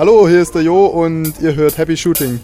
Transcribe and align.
Hallo, 0.00 0.26
hier 0.26 0.40
ist 0.40 0.54
der 0.54 0.62
Jo 0.62 0.86
und 0.86 1.34
ihr 1.42 1.54
hört 1.54 1.76
Happy 1.76 1.94
Shooting. 1.94 2.40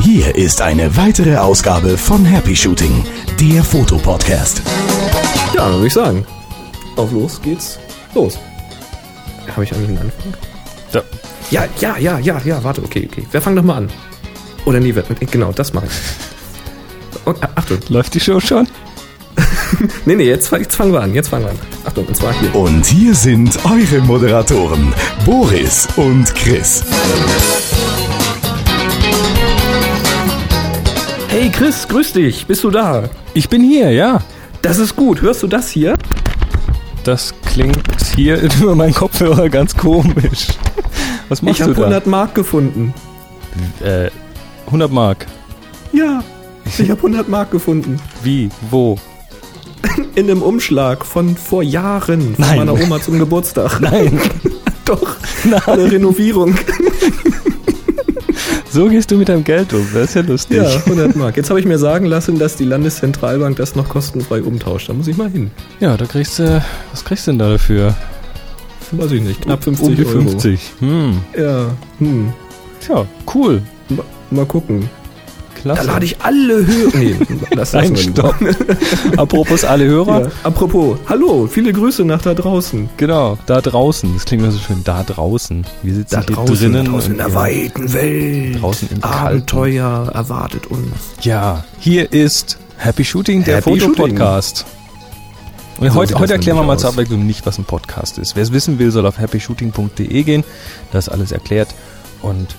Hier 0.00 0.34
ist 0.34 0.62
eine 0.62 0.96
weitere 0.96 1.36
Ausgabe 1.36 1.98
von 1.98 2.24
Happy 2.24 2.56
Shooting, 2.56 3.04
der 3.38 3.62
Fotopodcast. 3.62 4.62
Ja, 5.52 5.64
dann 5.66 5.74
würde 5.74 5.88
ich 5.88 5.92
sagen, 5.92 6.24
auf 6.96 7.12
los 7.12 7.42
geht's. 7.42 7.78
Los. 8.14 8.38
Habe 9.52 9.64
ich 9.64 9.74
eigentlich 9.74 9.90
einen 9.90 9.98
Anfang? 9.98 10.32
Da. 10.92 11.02
Ja, 11.50 11.66
ja, 11.80 11.98
ja, 11.98 12.18
ja, 12.20 12.40
ja, 12.46 12.64
warte, 12.64 12.82
okay, 12.82 13.06
okay. 13.12 13.26
Wer 13.30 13.42
fangt 13.42 13.58
doch 13.58 13.62
mal 13.62 13.76
an? 13.76 13.90
Oder 14.64 14.80
nee, 14.80 14.94
wer- 14.94 15.04
genau, 15.26 15.52
das 15.52 15.74
mache 15.74 15.84
ich. 15.84 15.92
Okay, 17.26 17.46
Achtung. 17.56 17.78
Läuft 17.90 18.14
die 18.14 18.20
Show 18.20 18.40
schon? 18.40 18.66
Nee, 20.06 20.16
nee, 20.16 20.24
jetzt, 20.24 20.50
jetzt 20.52 20.74
fangen 20.74 20.92
wir 20.92 21.00
an, 21.00 21.14
jetzt 21.14 21.28
fangen 21.28 21.44
wir 21.44 21.50
an. 21.50 21.58
Achtung, 21.84 22.06
und 22.06 22.16
zwar 22.16 22.32
hier. 22.38 22.54
Und 22.54 22.84
hier 22.86 23.14
sind 23.14 23.58
eure 23.64 24.00
Moderatoren, 24.02 24.92
Boris 25.24 25.88
und 25.96 26.34
Chris. 26.34 26.84
Hey 31.28 31.50
Chris, 31.50 31.86
grüß 31.86 32.12
dich, 32.14 32.46
bist 32.46 32.64
du 32.64 32.70
da? 32.70 33.08
Ich 33.34 33.48
bin 33.48 33.62
hier, 33.62 33.90
ja. 33.90 34.22
Das 34.62 34.78
ist 34.78 34.96
gut, 34.96 35.22
hörst 35.22 35.42
du 35.42 35.46
das 35.46 35.68
hier? 35.68 35.94
Das 37.04 37.32
klingt 37.46 37.78
hier 38.16 38.40
über 38.60 38.74
meinen 38.74 38.94
Kopfhörer 38.94 39.48
ganz 39.48 39.76
komisch. 39.76 40.48
Was 41.28 41.42
machst 41.42 41.60
ich 41.60 41.62
habe 41.62 41.74
du 41.74 41.80
da? 41.80 41.86
100 41.86 42.06
Mark 42.06 42.34
gefunden. 42.34 42.94
Äh, 43.84 44.10
100 44.66 44.90
Mark. 44.90 45.26
Ja, 45.92 46.22
ich 46.64 46.90
habe 46.90 46.98
100 46.98 47.28
Mark 47.28 47.50
gefunden. 47.50 48.00
Wie? 48.22 48.48
Wo? 48.70 48.98
In 50.14 50.30
einem 50.30 50.42
Umschlag 50.42 51.04
von 51.04 51.36
vor 51.36 51.62
Jahren 51.62 52.34
von 52.34 52.44
Nein. 52.44 52.58
meiner 52.58 52.74
Oma 52.74 53.00
zum 53.00 53.18
Geburtstag. 53.18 53.80
Nein. 53.80 54.20
Doch, 54.84 55.16
eine 55.66 55.90
Renovierung. 55.92 56.56
So 58.70 58.86
gehst 58.88 59.10
du 59.10 59.16
mit 59.16 59.30
deinem 59.30 59.44
Geld 59.44 59.72
um. 59.72 59.86
Das 59.94 60.10
ist 60.10 60.14
ja 60.14 60.20
lustig. 60.20 60.58
Ja, 60.58 60.68
100 60.68 61.16
Mark. 61.16 61.38
Jetzt 61.38 61.48
habe 61.48 61.58
ich 61.58 61.64
mir 61.64 61.78
sagen 61.78 62.04
lassen, 62.04 62.38
dass 62.38 62.56
die 62.56 62.64
Landeszentralbank 62.64 63.56
das 63.56 63.74
noch 63.74 63.88
kostenfrei 63.88 64.42
umtauscht. 64.42 64.90
Da 64.90 64.92
muss 64.92 65.08
ich 65.08 65.16
mal 65.16 65.30
hin. 65.30 65.50
Ja, 65.80 65.96
da 65.96 66.04
kriegst 66.04 66.38
du. 66.38 66.62
Was 66.92 67.02
kriegst 67.02 67.26
du 67.26 67.30
denn 67.30 67.38
da 67.38 67.50
dafür? 67.50 67.96
Weiß 68.92 69.10
ich 69.12 69.22
nicht, 69.22 69.40
knapp 69.42 69.64
50 69.64 69.86
um 69.86 69.96
die 69.96 70.06
Euro. 70.06 70.20
50. 70.20 70.60
Hm. 70.80 71.18
Ja, 71.36 71.70
hm. 71.98 72.32
Tja, 72.80 73.06
cool. 73.34 73.62
Mal, 73.88 74.04
mal 74.30 74.46
gucken. 74.46 74.88
Da 75.64 75.72
Klasse. 75.74 75.86
lade 75.88 76.04
ich 76.04 76.20
alle 76.20 76.66
Hörer. 76.66 76.96
Nee, 76.96 77.16
das 77.54 77.72
Nein, 77.72 77.96
stopp. 77.96 78.34
Apropos 79.16 79.64
alle 79.64 79.84
Hörer. 79.86 80.22
Ja. 80.22 80.28
Apropos, 80.44 80.98
hallo, 81.08 81.46
viele 81.50 81.72
Grüße 81.72 82.04
nach 82.04 82.22
da 82.22 82.34
draußen. 82.34 82.88
Genau, 82.96 83.38
da 83.46 83.60
draußen. 83.60 84.12
Das 84.14 84.24
klingt 84.24 84.42
immer 84.42 84.52
so 84.52 84.58
schön. 84.58 84.82
Da 84.84 85.02
draußen. 85.02 85.66
Wir 85.82 85.94
sitzen 85.94 86.22
hier 86.26 86.36
drinnen. 86.44 86.86
draußen 86.86 87.12
in 87.12 87.18
der 87.18 87.34
weiten 87.34 87.92
Welt. 87.92 88.60
Draußen 88.62 88.88
im 88.90 89.00
Kalten. 89.00 89.26
Abenteuer 89.26 90.10
erwartet 90.14 90.66
uns. 90.66 90.86
Ja, 91.22 91.64
hier 91.78 92.12
ist 92.12 92.58
Happy 92.76 93.04
Shooting, 93.04 93.44
der 93.44 93.62
Fotopodcast. 93.62 94.64
Und 95.80 95.88
So 95.90 95.94
heute, 95.94 96.18
heute 96.18 96.32
erklären 96.32 96.56
wir 96.56 96.64
mal 96.64 96.74
aus. 96.74 96.80
zur 96.80 96.90
Abwechslung 96.90 97.24
nicht, 97.26 97.46
was 97.46 97.56
ein 97.58 97.64
Podcast 97.64 98.18
ist. 98.18 98.34
Wer 98.34 98.42
es 98.42 98.52
wissen 98.52 98.78
will, 98.80 98.90
soll 98.90 99.06
auf 99.06 99.18
happyshooting.de 99.18 100.22
gehen. 100.24 100.42
Da 100.90 100.98
ist 100.98 101.08
alles 101.08 101.30
erklärt. 101.30 101.68
Und 102.20 102.56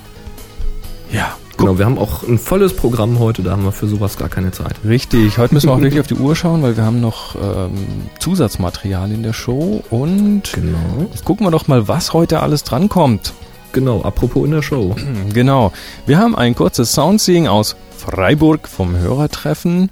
ja, 1.12 1.36
Genau, 1.60 1.78
wir 1.78 1.86
haben 1.86 1.98
auch 1.98 2.24
ein 2.24 2.38
volles 2.40 2.74
Programm 2.74 3.20
heute, 3.20 3.44
da 3.44 3.52
haben 3.52 3.64
wir 3.66 3.72
für 3.74 3.88
sowas 3.88 4.18
gar 4.18 4.30
keine 4.30 4.52
Zeit. 4.52 4.76
richtig. 4.86 5.38
Heute 5.38 5.54
müssen 5.54 5.68
wir 5.68 5.74
auch 5.74 5.82
wirklich 5.82 6.00
auf 6.00 6.08
die 6.08 6.14
Uhr 6.16 6.36
schauen, 6.36 6.62
weil 6.64 6.78
wir 6.78 6.84
haben 6.86 7.02
noch 7.02 7.36
ähm, 7.36 7.72
Zusatzmaterial 8.20 9.12
in 9.12 9.24
der 9.24 9.34
Show. 9.34 9.84
Und 9.90 10.44
Genau. 10.54 10.78
jetzt 11.12 11.26
gucken 11.26 11.46
wir 11.46 11.52
doch 11.52 11.68
mal, 11.68 11.88
was 11.90 12.14
heute 12.14 12.40
alles 12.42 12.64
drankommt. 12.64 13.34
Genau, 13.74 14.02
apropos 14.04 14.46
in 14.46 14.52
der 14.52 14.62
Show. 14.62 14.96
Genau. 15.34 15.72
Wir 16.06 16.18
haben 16.18 16.36
ein 16.36 16.56
kurzes 16.56 16.94
Soundseeing 16.94 17.48
aus 17.48 17.76
Freiburg 17.98 18.68
vom 18.68 18.96
Hörertreffen. 18.98 19.90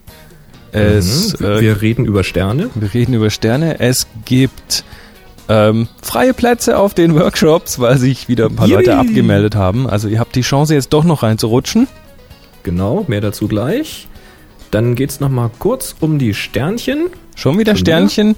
Es, 0.71 1.37
Mhm. 1.39 1.45
äh, 1.45 1.61
wir 1.61 1.81
reden 1.81 2.05
über 2.05 2.23
Sterne. 2.23 2.69
Wir 2.75 2.93
reden 2.93 3.13
über 3.13 3.29
Sterne. 3.29 3.79
Es 3.81 4.07
gibt 4.25 4.83
ähm, 5.49 5.87
freie 6.01 6.33
Plätze 6.33 6.77
auf 6.77 6.93
den 6.93 7.15
Workshops, 7.15 7.79
weil 7.79 7.97
sich 7.97 8.27
wieder 8.27 8.47
ein 8.47 8.55
paar 8.55 8.67
Yippie. 8.67 8.77
Leute 8.85 8.97
abgemeldet 8.97 9.55
haben. 9.55 9.87
Also 9.87 10.07
ihr 10.07 10.19
habt 10.19 10.35
die 10.35 10.41
Chance 10.41 10.73
jetzt 10.73 10.93
doch 10.93 11.03
noch 11.03 11.23
reinzurutschen. 11.23 11.87
Genau, 12.63 13.05
mehr 13.07 13.21
dazu 13.21 13.47
gleich. 13.47 14.07
Dann 14.71 14.95
geht's 14.95 15.19
noch 15.21 15.29
mal 15.29 15.49
kurz 15.59 15.95
um 16.01 16.19
die 16.19 16.33
Sternchen. 16.33 17.07
Schon 17.35 17.57
wieder 17.57 17.71
Schon 17.75 17.79
wieder? 17.85 18.07
Sternchen. 18.09 18.35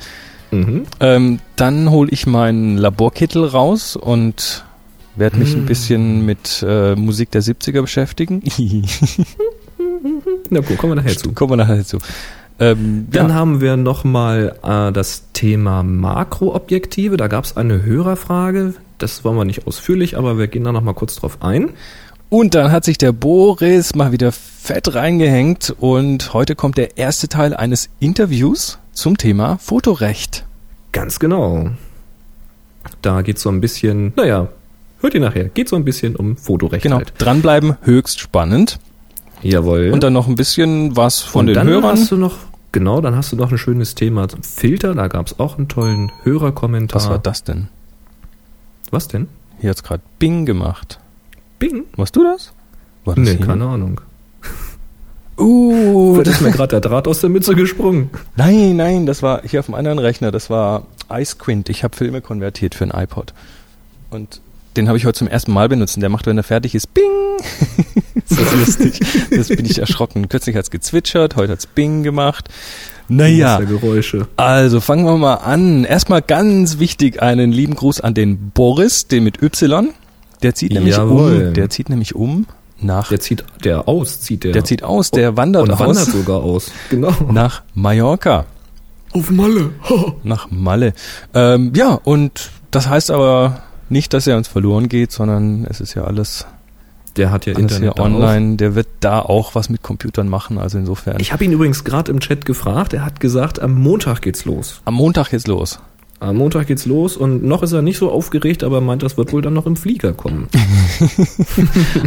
Mhm. 0.52 0.84
Ähm, 1.00 1.40
dann 1.56 1.90
hole 1.90 2.10
ich 2.12 2.28
meinen 2.28 2.78
Laborkittel 2.78 3.46
raus 3.46 3.96
und 3.96 4.64
werde 5.16 5.38
mich 5.38 5.54
Hm. 5.54 5.62
ein 5.62 5.66
bisschen 5.66 6.26
mit 6.26 6.64
äh, 6.68 6.96
Musik 6.96 7.32
der 7.32 7.42
70er 7.44 7.82
beschäftigen. 7.82 8.42
Na 10.50 10.60
gut, 10.62 10.78
kommen 10.78 10.92
wir 10.94 10.96
nachher 11.04 11.18
zu. 11.18 11.32
Kommen 11.34 11.52
wir 11.52 11.58
nachher 11.58 11.78
dazu. 11.78 11.98
Ähm, 12.60 13.08
Dann 13.12 13.30
ja. 13.30 13.34
haben 13.36 13.62
wir 13.62 13.78
noch 13.78 14.04
mal 14.04 14.56
äh, 14.64 14.92
das 14.92 15.24
Thema 15.34 15.82
Makroobjektive. 15.84 17.16
Da 17.18 17.28
gab's 17.28 17.56
eine 17.58 17.84
Hörerfrage. 17.84 18.74
Das 18.98 19.24
wollen 19.24 19.38
wir 19.38 19.46
nicht 19.46 19.66
ausführlich, 19.68 20.18
aber 20.18 20.38
wir 20.38 20.48
gehen 20.48 20.64
da 20.66 20.72
noch 20.72 20.82
mal 20.82 20.94
kurz 20.94 21.16
drauf 21.16 21.38
ein. 21.42 21.70
Und 22.30 22.54
dann 22.54 22.72
hat 22.72 22.84
sich 22.86 22.98
der 22.98 23.12
Boris 23.12 23.96
mal 23.96 24.12
wieder 24.12 24.32
fett 24.32 24.94
reingehängt 24.94 25.74
und 25.80 26.34
heute 26.34 26.56
kommt 26.56 26.78
der 26.78 26.98
erste 26.98 27.28
Teil 27.28 27.56
eines 27.56 27.90
Interviews 28.00 28.78
zum 28.92 29.18
Thema 29.18 29.58
Fotorecht. 29.58 30.46
Ganz 30.92 31.18
genau. 31.20 31.70
Da 33.02 33.22
geht's 33.22 33.42
so 33.42 33.50
ein 33.50 33.62
bisschen, 33.62 34.14
naja, 34.16 34.50
hört 35.00 35.14
ihr 35.16 35.22
nachher, 35.22 35.46
geht 35.46 35.70
so 35.70 35.76
ein 35.76 35.86
bisschen 35.86 36.16
um 36.16 36.38
Fotorecht 36.38 36.84
Genau, 36.84 36.98
halt. 36.98 37.14
dranbleiben, 37.18 37.78
höchst 37.82 38.20
spannend. 38.20 38.80
Jawohl. 39.42 39.90
Und 39.92 40.04
dann 40.04 40.14
noch 40.14 40.28
ein 40.28 40.36
bisschen 40.36 40.96
was 40.98 41.22
von 41.22 41.42
Und 41.42 41.46
den 41.48 41.56
dann 41.56 41.68
Hörern. 41.68 41.98
hast 41.98 42.12
du 42.12 42.18
noch, 42.18 42.36
genau, 42.72 43.02
dann 43.02 43.16
hast 43.16 43.32
du 43.32 43.36
noch 43.36 43.52
ein 43.52 43.58
schönes 43.58 43.96
Thema 43.96 44.28
zum 44.30 44.44
Filter. 44.44 44.94
Da 44.96 45.08
gab's 45.08 45.40
auch 45.40 45.58
einen 45.58 45.68
tollen 45.68 46.12
Hörerkommentar. 46.24 47.02
Was 47.02 47.10
war 47.10 47.20
das 47.20 47.44
denn? 47.44 47.68
Was 48.92 49.08
denn? 49.08 49.28
Hier 49.60 49.70
hat's 49.72 49.84
gerade 49.84 50.02
Bing 50.20 50.46
gemacht. 50.46 51.00
Bing? 51.60 51.84
Warst 51.96 52.16
du 52.16 52.24
das? 52.24 52.54
War 53.06 53.16
das 53.16 53.24
Nee, 53.26 53.38
hier? 53.38 53.46
keine 53.46 53.66
Ahnung. 53.68 54.02
Uh, 55.38 56.14
Vielleicht 56.16 56.32
ist 56.32 56.42
mir 56.42 56.52
gerade 56.52 56.80
der 56.80 56.82
Draht 56.82 57.08
aus 57.08 57.22
der 57.22 57.30
Mütze 57.30 57.56
gesprungen. 57.56 58.10
nein, 58.36 58.76
nein, 58.78 59.06
das 59.06 59.22
war 59.24 59.42
hier 59.44 59.60
auf 59.60 59.68
dem 59.68 59.76
anderen 59.76 60.00
Rechner. 60.00 60.32
Das 60.32 60.50
war 60.50 60.84
iSquint. 61.12 61.70
Ich 61.70 61.84
habe 61.84 61.96
Filme 61.96 62.22
konvertiert 62.22 62.76
für 62.76 62.84
ein 62.86 62.92
iPod. 63.04 63.34
Und 64.10 64.42
den 64.78 64.88
habe 64.88 64.98
ich 64.98 65.06
heute 65.06 65.18
zum 65.20 65.28
ersten 65.28 65.52
Mal 65.52 65.70
benutzt. 65.70 65.96
Und 65.96 66.02
der 66.02 66.10
macht, 66.10 66.26
wenn 66.26 66.38
er 66.38 66.44
fertig 66.44 66.76
ist, 66.76 66.94
Bing. 66.94 67.04
das 68.30 68.40
ist 68.40 68.54
lustig. 68.80 69.00
Das 69.32 69.48
bin 69.50 69.66
ich 69.66 69.80
erschrocken. 69.80 70.30
Kürzlich 70.30 70.56
hat's 70.56 70.72
gezwitschert, 70.72 71.36
heute 71.36 71.54
hat's 71.54 71.66
Bing 71.66 72.04
gemacht. 72.04 72.50
Naja, 73.12 73.60
Geräusche. 73.60 74.28
also 74.36 74.80
fangen 74.80 75.06
wir 75.06 75.18
mal 75.18 75.36
an. 75.36 75.84
Erstmal 75.84 76.22
ganz 76.22 76.78
wichtig 76.78 77.22
einen 77.22 77.52
lieben 77.52 77.74
Gruß 77.74 78.02
an 78.02 78.14
den 78.14 78.52
Boris, 78.52 79.08
den 79.08 79.24
mit 79.24 79.42
Y. 79.42 79.90
Der 80.44 80.54
zieht 80.54 80.74
nämlich 80.74 80.96
Jawohl. 80.96 81.48
um. 81.48 81.54
Der 81.56 81.70
zieht 81.72 81.90
nämlich 81.90 82.14
um 82.14 82.46
nach. 82.80 83.10
Der 83.10 83.20
zieht, 83.20 83.44
der 83.64 83.88
aus, 83.88 84.22
zieht 84.22 84.44
der. 84.44 84.52
Der 84.52 84.64
zieht 84.64 84.84
aus, 84.84 85.10
der 85.12 85.36
wandert 85.38 85.64
und 85.64 85.72
aus 85.72 85.80
wandert 85.80 86.06
sogar 86.06 86.44
aus. 86.44 86.72
Genau. 86.92 87.12
nach 87.32 87.64
Mallorca, 87.74 88.46
Auf 89.12 89.32
Malle. 89.32 89.72
nach 90.24 90.50
Malle. 90.52 90.94
Ähm, 91.34 91.74
ja, 91.76 91.94
und 91.96 92.52
das 92.72 92.88
heißt 92.88 93.10
aber 93.10 93.64
nicht, 93.92 94.14
dass 94.14 94.28
er 94.28 94.38
uns 94.38 94.48
verloren 94.48 94.90
geht, 94.90 95.12
sondern 95.12 95.66
es 95.66 95.82
ist 95.82 95.94
ja 95.94 96.04
alles, 96.04 96.46
Der 97.18 97.32
hat 97.32 97.46
ja 97.46 97.54
alles 97.54 97.64
Internet 97.64 97.94
hier 97.96 98.04
da 98.04 98.04
online. 98.04 98.56
Der 98.58 98.76
wird 98.76 98.88
da 99.00 99.20
auch 99.20 99.56
was 99.56 99.70
mit 99.70 99.82
Computern 99.82 100.30
machen. 100.30 100.58
Also 100.58 100.78
insofern. 100.78 101.16
Auch. 101.16 101.20
Ich 101.20 101.34
habe 101.34 101.44
ihn 101.44 101.52
übrigens 101.52 101.84
gerade 101.84 102.12
im 102.12 102.20
Chat 102.20 102.46
gefragt. 102.46 102.94
Er 102.94 103.06
hat 103.06 103.20
gesagt, 103.20 103.60
am 103.62 103.76
Montag 103.76 104.22
geht's 104.22 104.46
los. 104.46 104.82
Am 104.86 104.94
Montag 104.94 105.30
geht's 105.32 105.48
los. 105.48 105.80
Am 106.22 106.36
Montag 106.36 106.68
geht's 106.68 106.86
los 106.86 107.16
und 107.16 107.44
noch 107.46 107.64
ist 107.64 107.72
er 107.72 107.82
nicht 107.82 107.98
so 107.98 108.12
aufgeregt, 108.12 108.64
aber 108.66 108.78
er 108.78 108.82
meint, 108.82 109.04
das 109.04 109.16
wird 109.16 109.32
wohl 109.32 109.42
dann 109.42 109.54
noch 109.54 109.66
im 109.66 109.78
Flieger 109.78 110.12
kommen. 110.14 110.50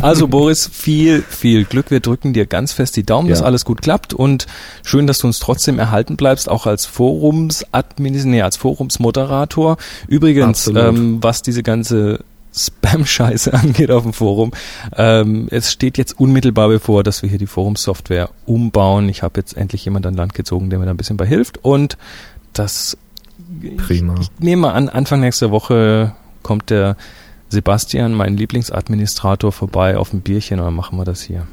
Also 0.03 0.29
Boris, 0.29 0.69
viel, 0.73 1.23
viel 1.23 1.65
Glück. 1.65 1.91
Wir 1.91 2.01
drücken 2.01 2.33
dir 2.33 2.47
ganz 2.47 2.73
fest 2.73 2.97
die 2.97 3.05
Daumen, 3.05 3.29
dass 3.29 3.41
Ja. 3.41 3.47
alles 3.47 3.65
gut 3.65 3.81
klappt 3.83 4.13
und 4.15 4.47
schön, 4.85 5.07
dass 5.07 5.19
du 5.19 5.27
uns 5.27 5.39
trotzdem 5.39 5.79
erhalten 5.79 6.17
bleibst, 6.17 6.49
auch 6.49 6.67
als 6.67 6.85
Forumsadmin, 6.87 8.13
nee, 8.31 8.43
als 8.43 8.57
Forumsmoderator. 8.57 9.77
Übrigens, 10.09 10.67
ähm, 10.69 11.19
was 11.23 11.43
diese 11.43 11.63
ganze 11.63 12.21
Spam-Scheiße 12.55 13.55
angeht 13.55 13.91
auf 13.91 14.03
dem 14.03 14.13
Forum. 14.13 14.53
Ähm, 14.97 15.49
es 15.51 15.73
steht 15.73 15.97
jetzt 15.97 16.19
unmittelbar 16.21 16.69
bevor, 16.69 17.03
dass 17.03 17.23
wir 17.23 17.31
hier 17.31 17.39
die 17.39 17.47
Forumsoftware 17.47 18.29
umbauen. 18.45 19.09
Ich 19.09 19.23
habe 19.23 19.41
jetzt 19.41 19.57
endlich 19.57 19.85
jemand 19.87 20.05
an 20.07 20.15
Land 20.15 20.35
gezogen, 20.35 20.69
der 20.69 20.79
mir 20.79 20.85
da 20.85 20.91
ein 20.91 20.97
bisschen 20.99 21.17
bei 21.17 21.27
hilft 21.27 21.65
und 21.65 21.97
das 22.53 22.99
Prima. 23.77 24.15
ich 24.21 24.31
nehme 24.39 24.63
mal 24.63 24.73
an, 24.73 24.89
Anfang 24.89 25.21
nächster 25.21 25.51
Woche 25.51 26.15
kommt 26.43 26.71
der 26.71 26.97
Sebastian, 27.49 28.15
mein 28.15 28.37
Lieblingsadministrator, 28.37 29.53
vorbei 29.53 29.97
auf 29.97 30.13
ein 30.13 30.23
Bierchen 30.23 30.59
und 30.59 30.65
dann 30.65 30.75
machen 30.75 30.99
wir 30.99 31.05
das 31.05 31.23
hier. 31.23 31.47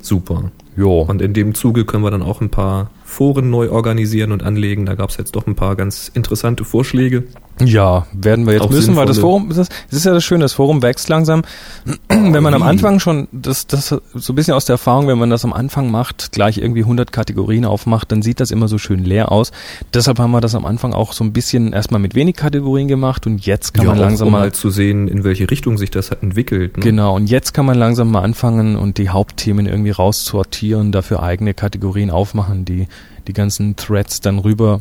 Super. 0.00 0.50
Jo. 0.76 1.02
Und 1.02 1.22
in 1.22 1.34
dem 1.34 1.54
Zuge 1.54 1.84
können 1.84 2.04
wir 2.04 2.10
dann 2.10 2.22
auch 2.22 2.40
ein 2.40 2.50
paar 2.50 2.90
Foren 3.12 3.50
neu 3.50 3.70
organisieren 3.70 4.32
und 4.32 4.42
anlegen. 4.42 4.86
Da 4.86 4.94
gab 4.94 5.10
es 5.10 5.16
jetzt 5.18 5.36
doch 5.36 5.46
ein 5.46 5.54
paar 5.54 5.76
ganz 5.76 6.10
interessante 6.14 6.64
Vorschläge. 6.64 7.24
Ja, 7.60 8.06
werden 8.12 8.46
wir 8.46 8.54
jetzt 8.54 8.62
Auch 8.62 8.70
müssen, 8.70 8.96
weil 8.96 9.06
das 9.06 9.16
sinnvolle- 9.16 9.20
Forum, 9.20 9.48
das 9.50 9.68
das 9.68 9.98
ist 9.98 10.04
ja 10.06 10.14
das 10.14 10.24
Schöne, 10.24 10.40
das 10.40 10.54
Forum 10.54 10.82
wächst 10.82 11.08
langsam. 11.08 11.42
wenn 12.08 12.42
man 12.42 12.54
am 12.54 12.62
Anfang 12.62 12.98
schon, 12.98 13.28
das, 13.30 13.66
das 13.66 13.88
so 13.88 14.32
ein 14.32 14.34
bisschen 14.34 14.54
aus 14.54 14.64
der 14.64 14.74
Erfahrung, 14.74 15.06
wenn 15.06 15.18
man 15.18 15.28
das 15.30 15.44
am 15.44 15.52
Anfang 15.52 15.90
macht, 15.90 16.32
gleich 16.32 16.58
irgendwie 16.58 16.80
100 16.80 17.12
Kategorien 17.12 17.64
aufmacht, 17.64 18.10
dann 18.10 18.22
sieht 18.22 18.40
das 18.40 18.50
immer 18.50 18.68
so 18.68 18.78
schön 18.78 19.04
leer 19.04 19.30
aus. 19.30 19.52
Deshalb 19.92 20.18
haben 20.18 20.30
wir 20.30 20.40
das 20.40 20.54
am 20.54 20.64
Anfang 20.64 20.94
auch 20.94 21.12
so 21.12 21.22
ein 21.24 21.32
bisschen 21.32 21.72
erstmal 21.74 22.00
mit 22.00 22.14
wenig 22.14 22.36
Kategorien 22.36 22.88
gemacht 22.88 23.26
und 23.26 23.44
jetzt 23.44 23.74
kann 23.74 23.84
ja, 23.84 23.90
man 23.90 23.98
langsam 23.98 24.28
um 24.28 24.32
mal 24.32 24.40
halt 24.40 24.56
zu 24.56 24.70
sehen, 24.70 25.06
in 25.06 25.22
welche 25.22 25.50
Richtung 25.50 25.76
sich 25.76 25.90
das 25.90 26.10
hat 26.10 26.22
entwickelt. 26.22 26.78
Ne? 26.78 26.82
Genau, 26.82 27.14
und 27.14 27.28
jetzt 27.28 27.52
kann 27.52 27.66
man 27.66 27.76
langsam 27.78 28.10
mal 28.10 28.22
anfangen 28.22 28.76
und 28.76 28.96
die 28.96 29.10
Hauptthemen 29.10 29.66
irgendwie 29.66 29.90
raussortieren, 29.90 30.90
dafür 30.90 31.22
eigene 31.22 31.52
Kategorien 31.54 32.10
aufmachen, 32.10 32.64
die 32.64 32.88
die 33.26 33.32
ganzen 33.32 33.76
Threads 33.76 34.20
dann 34.20 34.38
rüber 34.38 34.80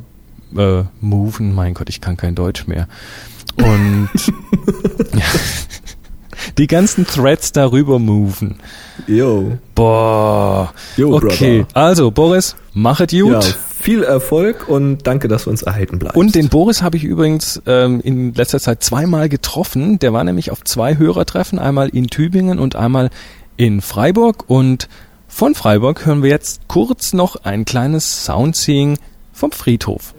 äh, 0.56 0.84
moven. 1.00 1.54
Mein 1.54 1.74
Gott, 1.74 1.90
ich 1.90 2.02
kann 2.02 2.18
kein 2.18 2.36
Deutsch 2.36 2.68
mehr. 2.68 2.88
Und 3.58 4.10
ja, 5.14 5.24
die 6.58 6.68
ganzen 6.68 7.06
Threads 7.06 7.52
darüber 7.52 8.00
moven. 8.00 8.56
Jo. 9.08 9.58
Boah. 9.76 10.74
Jo, 10.98 11.16
okay, 11.16 11.60
Brother. 11.60 11.78
also 11.78 12.12
Boris, 12.12 12.56
machet 12.74 13.12
gut. 13.12 13.32
Ja, 13.32 13.42
viel 13.42 14.04
Erfolg 14.04 14.68
und 14.70 15.08
danke, 15.08 15.28
dass 15.28 15.46
du 15.46 15.50
uns 15.50 15.64
erhalten 15.64 16.00
bleibst. 16.00 16.18
Und 16.18 16.36
den 16.36 16.50
Boris 16.50 16.82
habe 16.82 16.98
ich 16.98 17.04
übrigens 17.04 17.62
ähm, 17.66 18.00
in 18.02 18.34
letzter 18.34 18.60
Zeit 18.60 18.84
zweimal 18.84 19.30
getroffen. 19.30 20.00
Der 20.00 20.14
war 20.14 20.24
nämlich 20.24 20.52
auf 20.52 20.64
zwei 20.64 20.98
Hörertreffen, 20.98 21.60
einmal 21.60 21.90
in 21.90 22.08
Tübingen 22.08 22.60
und 22.60 22.76
einmal 22.76 23.10
in 23.58 23.82
Freiburg. 23.82 24.46
Und 24.48 24.88
von 25.32 25.56
Freiburg 25.56 26.06
hören 26.06 26.22
wir 26.22 26.30
jetzt 26.30 26.68
kurz 26.68 27.14
noch 27.14 27.38
ein 27.46 27.66
kleines 27.66 28.26
Soundseeing 28.26 29.00
vom 29.34 29.52
Friedhof. 29.52 30.14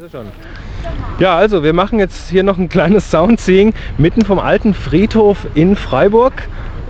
Ja, 1.19 1.37
also 1.37 1.63
wir 1.63 1.75
machen 1.75 1.99
jetzt 1.99 2.31
hier 2.31 2.43
noch 2.43 2.59
ein 2.59 2.69
kleines 2.69 3.11
Soundseeing 3.11 3.75
mitten 3.99 4.25
vom 4.25 4.39
alten 4.39 4.75
Friedhof 4.75 5.47
in 5.55 5.77
Freiburg. 5.77 6.33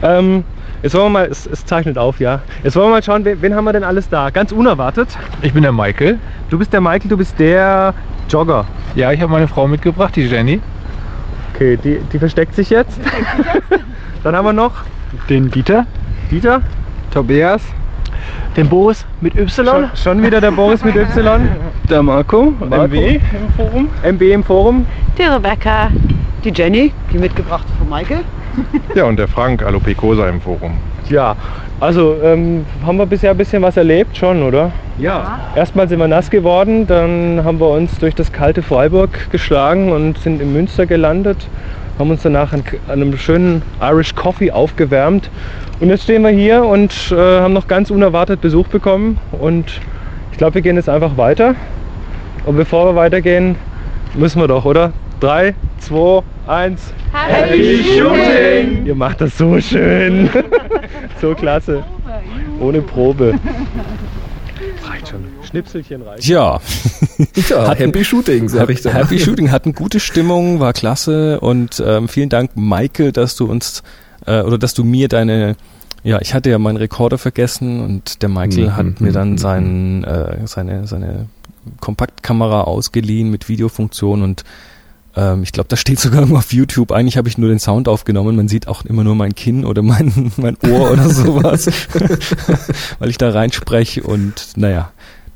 Ähm, 0.02 0.44
jetzt 0.82 0.94
wollen 0.94 1.06
wir 1.06 1.10
mal, 1.10 1.26
es, 1.26 1.46
es 1.46 1.66
zeichnet 1.66 1.98
auf, 1.98 2.20
ja. 2.20 2.40
Jetzt 2.62 2.76
wollen 2.76 2.86
wir 2.86 2.92
mal 2.92 3.02
schauen, 3.02 3.24
wen, 3.24 3.42
wen 3.42 3.54
haben 3.54 3.64
wir 3.64 3.72
denn 3.72 3.84
alles 3.84 4.08
da? 4.08 4.30
Ganz 4.30 4.52
unerwartet. 4.52 5.08
Ich 5.42 5.52
bin 5.52 5.62
der 5.62 5.72
Michael. 5.72 6.18
Du 6.48 6.58
bist 6.58 6.72
der 6.72 6.80
Michael, 6.80 7.08
du 7.08 7.16
bist 7.16 7.38
der 7.38 7.92
Jogger. 8.30 8.66
Ja, 8.94 9.12
ich 9.12 9.20
habe 9.20 9.32
meine 9.32 9.48
Frau 9.48 9.66
mitgebracht, 9.66 10.16
die 10.16 10.22
Jenny. 10.22 10.60
Okay, 11.54 11.76
die, 11.76 11.98
die 12.12 12.18
versteckt 12.18 12.54
sich 12.54 12.70
jetzt. 12.70 12.98
Dann 14.22 14.36
haben 14.36 14.44
wir 14.46 14.52
noch 14.52 14.72
Den 15.28 15.50
Dieter. 15.50 15.86
Dieter. 16.30 16.62
Tobias. 17.12 17.60
Den 18.56 18.68
Boris 18.68 19.06
mit 19.22 19.34
Y. 19.34 19.48
Schon, 19.48 19.90
schon 19.94 20.22
wieder 20.22 20.38
der 20.38 20.50
Boris 20.50 20.84
mit 20.84 20.94
Y. 20.94 21.48
Der 21.88 22.02
Marco. 22.02 22.52
Marco. 22.60 22.86
MW 22.86 23.14
im 23.14 23.52
Forum. 23.56 23.88
MB 24.02 24.22
im 24.22 24.44
Forum. 24.44 24.86
Die 25.16 25.22
Rebecca, 25.22 25.88
die 26.44 26.50
Jenny, 26.50 26.92
die 27.10 27.18
mitgebrachte 27.18 27.72
von 27.78 27.88
Michael. 27.88 28.20
Ja, 28.94 29.04
und 29.04 29.18
der 29.18 29.28
Frank 29.28 29.62
Alopecosa 29.62 30.28
im 30.28 30.38
Forum. 30.38 30.72
Ja, 31.08 31.34
also 31.80 32.16
ähm, 32.22 32.66
haben 32.84 32.98
wir 32.98 33.06
bisher 33.06 33.30
ein 33.30 33.38
bisschen 33.38 33.62
was 33.62 33.78
erlebt 33.78 34.14
schon, 34.14 34.42
oder? 34.42 34.70
Ja. 34.98 35.40
Erstmal 35.56 35.88
sind 35.88 35.98
wir 35.98 36.08
nass 36.08 36.28
geworden, 36.28 36.86
dann 36.86 37.40
haben 37.42 37.58
wir 37.58 37.70
uns 37.70 37.98
durch 37.98 38.14
das 38.14 38.30
kalte 38.30 38.62
Freiburg 38.62 39.30
geschlagen 39.30 39.90
und 39.90 40.18
sind 40.18 40.42
in 40.42 40.52
Münster 40.52 40.84
gelandet, 40.84 41.48
haben 41.98 42.10
uns 42.10 42.22
danach 42.22 42.52
an, 42.52 42.64
einem 42.88 43.16
schönen 43.16 43.62
Irish 43.80 44.14
Coffee 44.14 44.50
aufgewärmt 44.50 45.30
und 45.80 45.88
jetzt 45.88 46.04
stehen 46.04 46.22
wir 46.22 46.30
hier 46.30 46.64
und 46.64 46.92
äh, 47.12 47.16
haben 47.16 47.52
noch 47.52 47.68
ganz 47.68 47.90
unerwartet 47.90 48.40
Besuch 48.40 48.68
bekommen 48.68 49.18
und 49.32 49.80
ich 50.32 50.38
glaube, 50.38 50.54
wir 50.54 50.62
gehen 50.62 50.76
jetzt 50.76 50.88
einfach 50.88 51.16
weiter. 51.16 51.54
Und 52.44 52.56
bevor 52.56 52.86
wir 52.86 52.96
weitergehen, 52.96 53.56
müssen 54.14 54.40
wir 54.40 54.48
doch, 54.48 54.64
oder? 54.64 54.92
3, 55.20 55.54
2, 55.78 56.22
1. 56.48 56.94
Happy 57.12 57.84
Shooting! 57.84 58.86
Ihr 58.86 58.94
macht 58.94 59.20
das 59.20 59.38
so 59.38 59.60
schön. 59.60 60.28
so 61.20 61.34
klasse. 61.34 61.84
Ohne 62.58 62.80
Probe. 62.82 63.34
Schnipselchen 65.52 66.02
reicht. 66.02 66.26
Ja, 66.26 66.60
ja, 67.48 67.68
Hatten- 67.68 67.78
Happy 67.84 68.04
Shooting, 68.04 68.48
sag 68.48 68.68
ich 68.70 68.82
da. 68.82 68.90
Happy 68.90 69.18
Shooting 69.18 69.50
hatten 69.50 69.72
gute 69.74 70.00
Stimmung, 70.00 70.58
war 70.60 70.72
klasse 70.72 71.38
und 71.40 71.82
ähm, 71.86 72.08
vielen 72.08 72.28
Dank, 72.28 72.50
Michael, 72.56 73.12
dass 73.12 73.36
du 73.36 73.46
uns 73.46 73.82
äh, 74.26 74.40
oder 74.42 74.58
dass 74.58 74.74
du 74.74 74.82
mir 74.84 75.08
deine 75.08 75.56
ja, 76.04 76.20
ich 76.20 76.34
hatte 76.34 76.50
ja 76.50 76.58
meinen 76.58 76.78
Rekorder 76.78 77.16
vergessen 77.16 77.80
und 77.80 78.22
der 78.22 78.28
Michael 78.28 78.66
Mhm, 78.70 78.76
hat 78.76 79.00
mir 79.00 79.10
mhm, 79.10 79.12
dann 79.12 79.30
mhm. 79.30 79.38
seinen, 79.38 80.04
äh, 80.04 80.38
seine, 80.46 80.86
seine 80.88 81.26
Kompaktkamera 81.80 82.62
ausgeliehen 82.62 83.30
mit 83.30 83.48
Videofunktion 83.48 84.22
und 84.22 84.42
ähm, 85.14 85.42
ich 85.42 85.52
glaube, 85.52 85.68
da 85.68 85.76
steht 85.76 86.00
sogar 86.00 86.20
irgendwo 86.20 86.38
auf 86.38 86.52
YouTube. 86.52 86.90
Eigentlich 86.90 87.16
habe 87.16 87.28
ich 87.28 87.38
nur 87.38 87.48
den 87.50 87.58
Sound 87.58 87.86
aufgenommen. 87.86 88.34
Man 88.34 88.48
sieht 88.48 88.66
auch 88.66 88.84
immer 88.84 89.04
nur 89.04 89.14
mein 89.14 89.34
Kinn 89.34 89.64
oder 89.64 89.82
mein, 89.82 90.32
mein 90.38 90.56
Ohr 90.68 90.90
oder 90.90 91.08
sowas, 91.08 91.66
weil 92.98 93.10
ich 93.10 93.18
da 93.18 93.30
reinspreche 93.30 94.02
und 94.02 94.48
naja, 94.56 94.90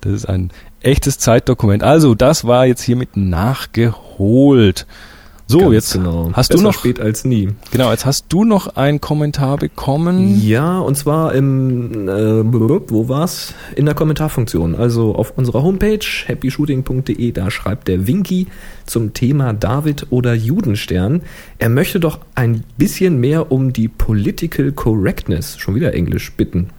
das 0.06 0.14
ist 0.22 0.26
ein 0.26 0.50
echtes 0.80 1.18
Zeitdokument. 1.18 1.82
Also, 1.82 2.14
das 2.14 2.46
war 2.46 2.66
jetzt 2.66 2.82
hiermit 2.82 3.16
nachgeholt. 3.16 4.86
So, 5.48 5.60
Ganz 5.60 5.74
jetzt 5.74 5.92
genau. 5.92 6.30
hast 6.32 6.48
Besser 6.48 6.58
du 6.60 6.66
noch 6.66 6.74
spät 6.74 6.98
als 6.98 7.24
nie. 7.24 7.50
genau, 7.70 7.92
jetzt 7.92 8.04
hast 8.04 8.26
du 8.30 8.42
noch 8.42 8.74
einen 8.74 9.00
Kommentar 9.00 9.58
bekommen. 9.58 10.40
Ja, 10.42 10.80
und 10.80 10.96
zwar 10.96 11.36
im, 11.36 12.08
äh, 12.08 12.42
wo 12.90 13.08
war's? 13.08 13.54
In 13.76 13.84
der 13.86 13.94
Kommentarfunktion. 13.94 14.74
Also 14.74 15.14
auf 15.14 15.34
unserer 15.38 15.62
Homepage 15.62 16.00
happyshooting.de, 16.26 17.30
da 17.30 17.52
schreibt 17.52 17.86
der 17.86 18.08
Winky 18.08 18.48
zum 18.86 19.14
Thema 19.14 19.52
David 19.52 20.08
oder 20.10 20.34
Judenstern. 20.34 21.22
Er 21.58 21.68
möchte 21.68 22.00
doch 22.00 22.18
ein 22.34 22.64
bisschen 22.76 23.20
mehr 23.20 23.52
um 23.52 23.72
die 23.72 23.86
Political 23.86 24.72
Correctness, 24.72 25.58
schon 25.58 25.76
wieder 25.76 25.94
Englisch, 25.94 26.32
bitten. 26.32 26.70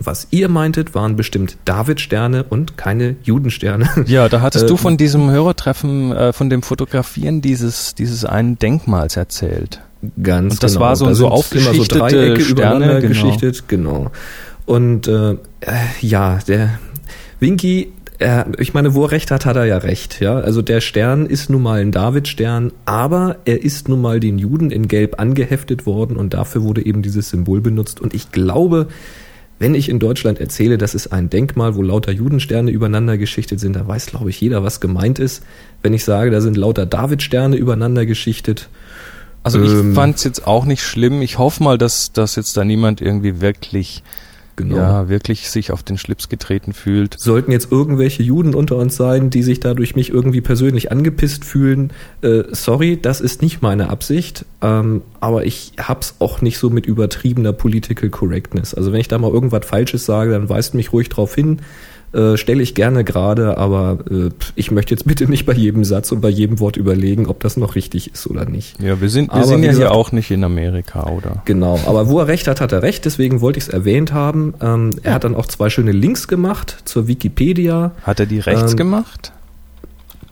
Was 0.00 0.28
ihr 0.30 0.48
meintet, 0.48 0.94
waren 0.94 1.16
bestimmt 1.16 1.56
David-Sterne 1.64 2.44
und 2.44 2.76
keine 2.76 3.16
Judensterne. 3.22 3.88
Ja, 4.06 4.28
da 4.28 4.40
hattest 4.40 4.64
Äh, 4.64 4.68
du 4.68 4.76
von 4.76 4.96
diesem 4.96 5.30
Hörertreffen, 5.30 6.12
äh, 6.12 6.32
von 6.32 6.50
dem 6.50 6.62
Fotografieren 6.62 7.40
dieses, 7.42 7.94
dieses 7.94 8.24
einen 8.24 8.58
Denkmals 8.58 9.16
erzählt. 9.16 9.80
Ganz 10.22 10.54
Und 10.54 10.62
das 10.62 10.72
genau. 10.74 10.84
war 10.86 10.96
so- 10.96 11.06
Da 11.06 11.14
so 11.14 11.26
immer 11.26 11.74
so 11.74 11.84
Dreiecke 11.84 12.40
Sterne, 12.40 12.50
übereinander 12.50 13.00
genau. 13.00 13.08
geschichtet, 13.08 13.68
genau. 13.68 14.10
Und 14.66 15.08
äh, 15.08 15.32
äh, 15.32 15.36
ja, 16.00 16.38
der 16.48 16.78
Winky, 17.40 17.92
er, 18.18 18.46
ich 18.58 18.72
meine, 18.74 18.94
wo 18.94 19.04
er 19.04 19.10
recht 19.12 19.30
hat, 19.32 19.46
hat 19.46 19.56
er 19.56 19.64
ja 19.64 19.78
recht. 19.78 20.20
Ja, 20.20 20.36
also 20.38 20.62
der 20.62 20.80
Stern 20.80 21.26
ist 21.26 21.50
nun 21.50 21.62
mal 21.62 21.80
ein 21.80 21.90
Davidstern, 21.90 22.70
aber 22.84 23.36
er 23.44 23.62
ist 23.64 23.88
nun 23.88 24.00
mal 24.00 24.20
den 24.20 24.38
Juden 24.38 24.70
in 24.70 24.86
Gelb 24.86 25.18
angeheftet 25.20 25.86
worden 25.86 26.16
und 26.16 26.34
dafür 26.34 26.62
wurde 26.62 26.84
eben 26.86 27.02
dieses 27.02 27.30
Symbol 27.30 27.60
benutzt. 27.60 28.00
Und 28.00 28.14
ich 28.14 28.30
glaube, 28.30 28.86
wenn 29.62 29.76
ich 29.76 29.88
in 29.88 30.00
Deutschland 30.00 30.40
erzähle, 30.40 30.76
das 30.76 30.92
ist 30.92 31.12
ein 31.12 31.30
Denkmal, 31.30 31.76
wo 31.76 31.82
lauter 31.82 32.10
Judensterne 32.10 32.72
übereinander 32.72 33.16
geschichtet 33.16 33.60
sind, 33.60 33.76
da 33.76 33.86
weiß, 33.86 34.06
glaube 34.06 34.28
ich, 34.28 34.40
jeder, 34.40 34.64
was 34.64 34.80
gemeint 34.80 35.20
ist. 35.20 35.44
Wenn 35.82 35.94
ich 35.94 36.02
sage, 36.02 36.32
da 36.32 36.40
sind 36.40 36.56
lauter 36.56 36.84
Davidsterne 36.84 37.54
übereinander 37.54 38.04
geschichtet, 38.04 38.68
Also 39.44 39.62
ich 39.62 39.70
Ähm, 39.70 39.94
fand's 39.94 40.24
jetzt 40.24 40.48
auch 40.48 40.64
nicht 40.64 40.82
schlimm. 40.82 41.22
Ich 41.22 41.38
hoffe 41.38 41.62
mal, 41.62 41.78
dass, 41.78 42.10
dass 42.10 42.34
jetzt 42.34 42.56
da 42.56 42.64
niemand 42.64 43.00
irgendwie 43.00 43.40
wirklich, 43.40 44.02
genau. 44.56 44.76
ja, 44.76 45.08
wirklich 45.08 45.50
sich 45.50 45.72
auf 45.72 45.82
den 45.82 45.98
Schlips 45.98 46.28
getreten 46.28 46.72
fühlt. 46.72 47.18
Sollten 47.18 47.52
jetzt 47.52 47.70
irgendwelche 47.70 48.22
Juden 48.22 48.54
unter 48.54 48.76
uns 48.76 48.96
sein, 48.96 49.30
die 49.30 49.42
sich 49.42 49.60
dadurch 49.60 49.96
mich 49.96 50.10
irgendwie 50.10 50.40
persönlich 50.40 50.90
angepisst 50.90 51.44
fühlen, 51.44 51.92
äh, 52.22 52.44
sorry, 52.50 52.98
das 53.00 53.20
ist 53.20 53.42
nicht 53.42 53.62
meine 53.62 53.90
Absicht. 53.90 54.44
Ähm, 54.60 55.02
aber 55.20 55.44
ich 55.44 55.72
hab's 55.78 56.16
auch 56.18 56.40
nicht 56.40 56.58
so 56.58 56.70
mit 56.70 56.86
übertriebener 56.86 57.52
Political 57.52 58.10
Correctness. 58.10 58.74
Also 58.74 58.92
wenn 58.92 59.00
ich 59.00 59.08
da 59.08 59.18
mal 59.18 59.30
irgendwas 59.30 59.66
Falsches 59.66 60.04
sage, 60.04 60.32
dann 60.32 60.48
weist 60.48 60.74
mich 60.74 60.92
ruhig 60.92 61.08
drauf 61.08 61.34
hin. 61.34 61.60
Äh, 62.12 62.36
Stelle 62.36 62.62
ich 62.62 62.74
gerne 62.74 63.04
gerade, 63.04 63.56
aber 63.56 63.98
äh, 64.10 64.28
ich 64.54 64.70
möchte 64.70 64.92
jetzt 64.94 65.06
bitte 65.06 65.24
nicht 65.30 65.46
bei 65.46 65.54
jedem 65.54 65.82
Satz 65.84 66.12
und 66.12 66.20
bei 66.20 66.28
jedem 66.28 66.60
Wort 66.60 66.76
überlegen, 66.76 67.26
ob 67.26 67.40
das 67.40 67.56
noch 67.56 67.74
richtig 67.74 68.12
ist 68.12 68.26
oder 68.26 68.44
nicht. 68.44 68.78
Ja, 68.82 69.00
wir 69.00 69.08
sind, 69.08 69.28
wir 69.30 69.36
Aber 69.36 69.46
sind 69.46 69.62
ja 69.62 69.70
hier 69.70 69.78
gesagt- 69.80 69.94
auch 69.94 70.12
nicht 70.12 70.30
in 70.30 70.44
Amerika, 70.44 71.04
oder? 71.08 71.40
Genau, 71.46 71.80
aber 71.86 72.08
wo 72.08 72.18
er 72.18 72.26
recht 72.26 72.48
hat, 72.48 72.60
hat 72.60 72.72
er 72.72 72.82
recht, 72.82 73.06
deswegen 73.06 73.40
wollte 73.40 73.58
ich 73.58 73.64
es 73.64 73.68
erwähnt 73.70 74.12
haben. 74.12 74.52
Ähm, 74.60 74.90
er 75.02 75.14
hat 75.14 75.24
dann 75.24 75.34
auch 75.34 75.46
zwei 75.46 75.70
schöne 75.70 75.92
Links 75.92 76.28
gemacht 76.28 76.76
zur 76.84 77.08
Wikipedia. 77.08 77.92
Hat 78.02 78.20
er 78.20 78.26
die 78.26 78.40
rechts 78.40 78.72
Ähm, 78.72 78.76
gemacht? 78.76 79.32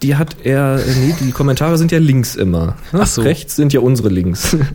Die 0.02 0.16
hat 0.16 0.37
er, 0.44 0.76
nee, 0.78 1.14
die 1.20 1.30
Kommentare 1.30 1.76
sind 1.78 1.92
ja 1.92 1.99
links 1.99 2.34
immer. 2.34 2.76
Ne? 2.92 3.00
Ach 3.02 3.06
so. 3.06 3.22
Rechts 3.22 3.56
sind 3.56 3.72
ja 3.72 3.80
unsere 3.80 4.08
Links. 4.10 4.56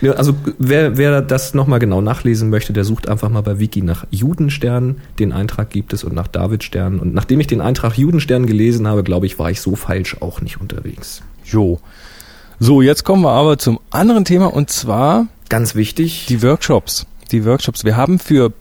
Ja, 0.00 0.12
also 0.12 0.34
wer, 0.58 0.96
wer 0.96 1.22
das 1.22 1.54
nochmal 1.54 1.78
genau 1.78 2.00
nachlesen 2.00 2.50
möchte, 2.50 2.72
der 2.72 2.84
sucht 2.84 3.08
einfach 3.08 3.30
mal 3.30 3.40
bei 3.40 3.58
Wiki 3.58 3.82
nach 3.82 4.06
Judenstern. 4.10 4.96
Den 5.18 5.32
Eintrag 5.32 5.70
gibt 5.70 5.92
es 5.92 6.04
und 6.04 6.14
nach 6.14 6.28
Davidstern. 6.28 6.98
Und 6.98 7.14
nachdem 7.14 7.40
ich 7.40 7.46
den 7.46 7.60
Eintrag 7.60 7.96
Judenstern 7.96 8.46
gelesen 8.46 8.86
habe, 8.86 9.02
glaube 9.02 9.26
ich, 9.26 9.38
war 9.38 9.50
ich 9.50 9.60
so 9.60 9.74
falsch 9.76 10.16
auch 10.20 10.40
nicht 10.40 10.60
unterwegs. 10.60 11.22
Jo. 11.44 11.80
So, 12.58 12.82
jetzt 12.82 13.04
kommen 13.04 13.22
wir 13.22 13.32
aber 13.32 13.58
zum 13.58 13.80
anderen 13.90 14.24
Thema 14.24 14.46
und 14.46 14.70
zwar 14.70 15.26
Ganz 15.48 15.74
wichtig. 15.74 16.26
die 16.28 16.42
Workshops. 16.42 17.06
Die 17.32 17.44
Workshops. 17.44 17.84
Wir 17.84 17.96
haben 17.96 18.18
für 18.18 18.52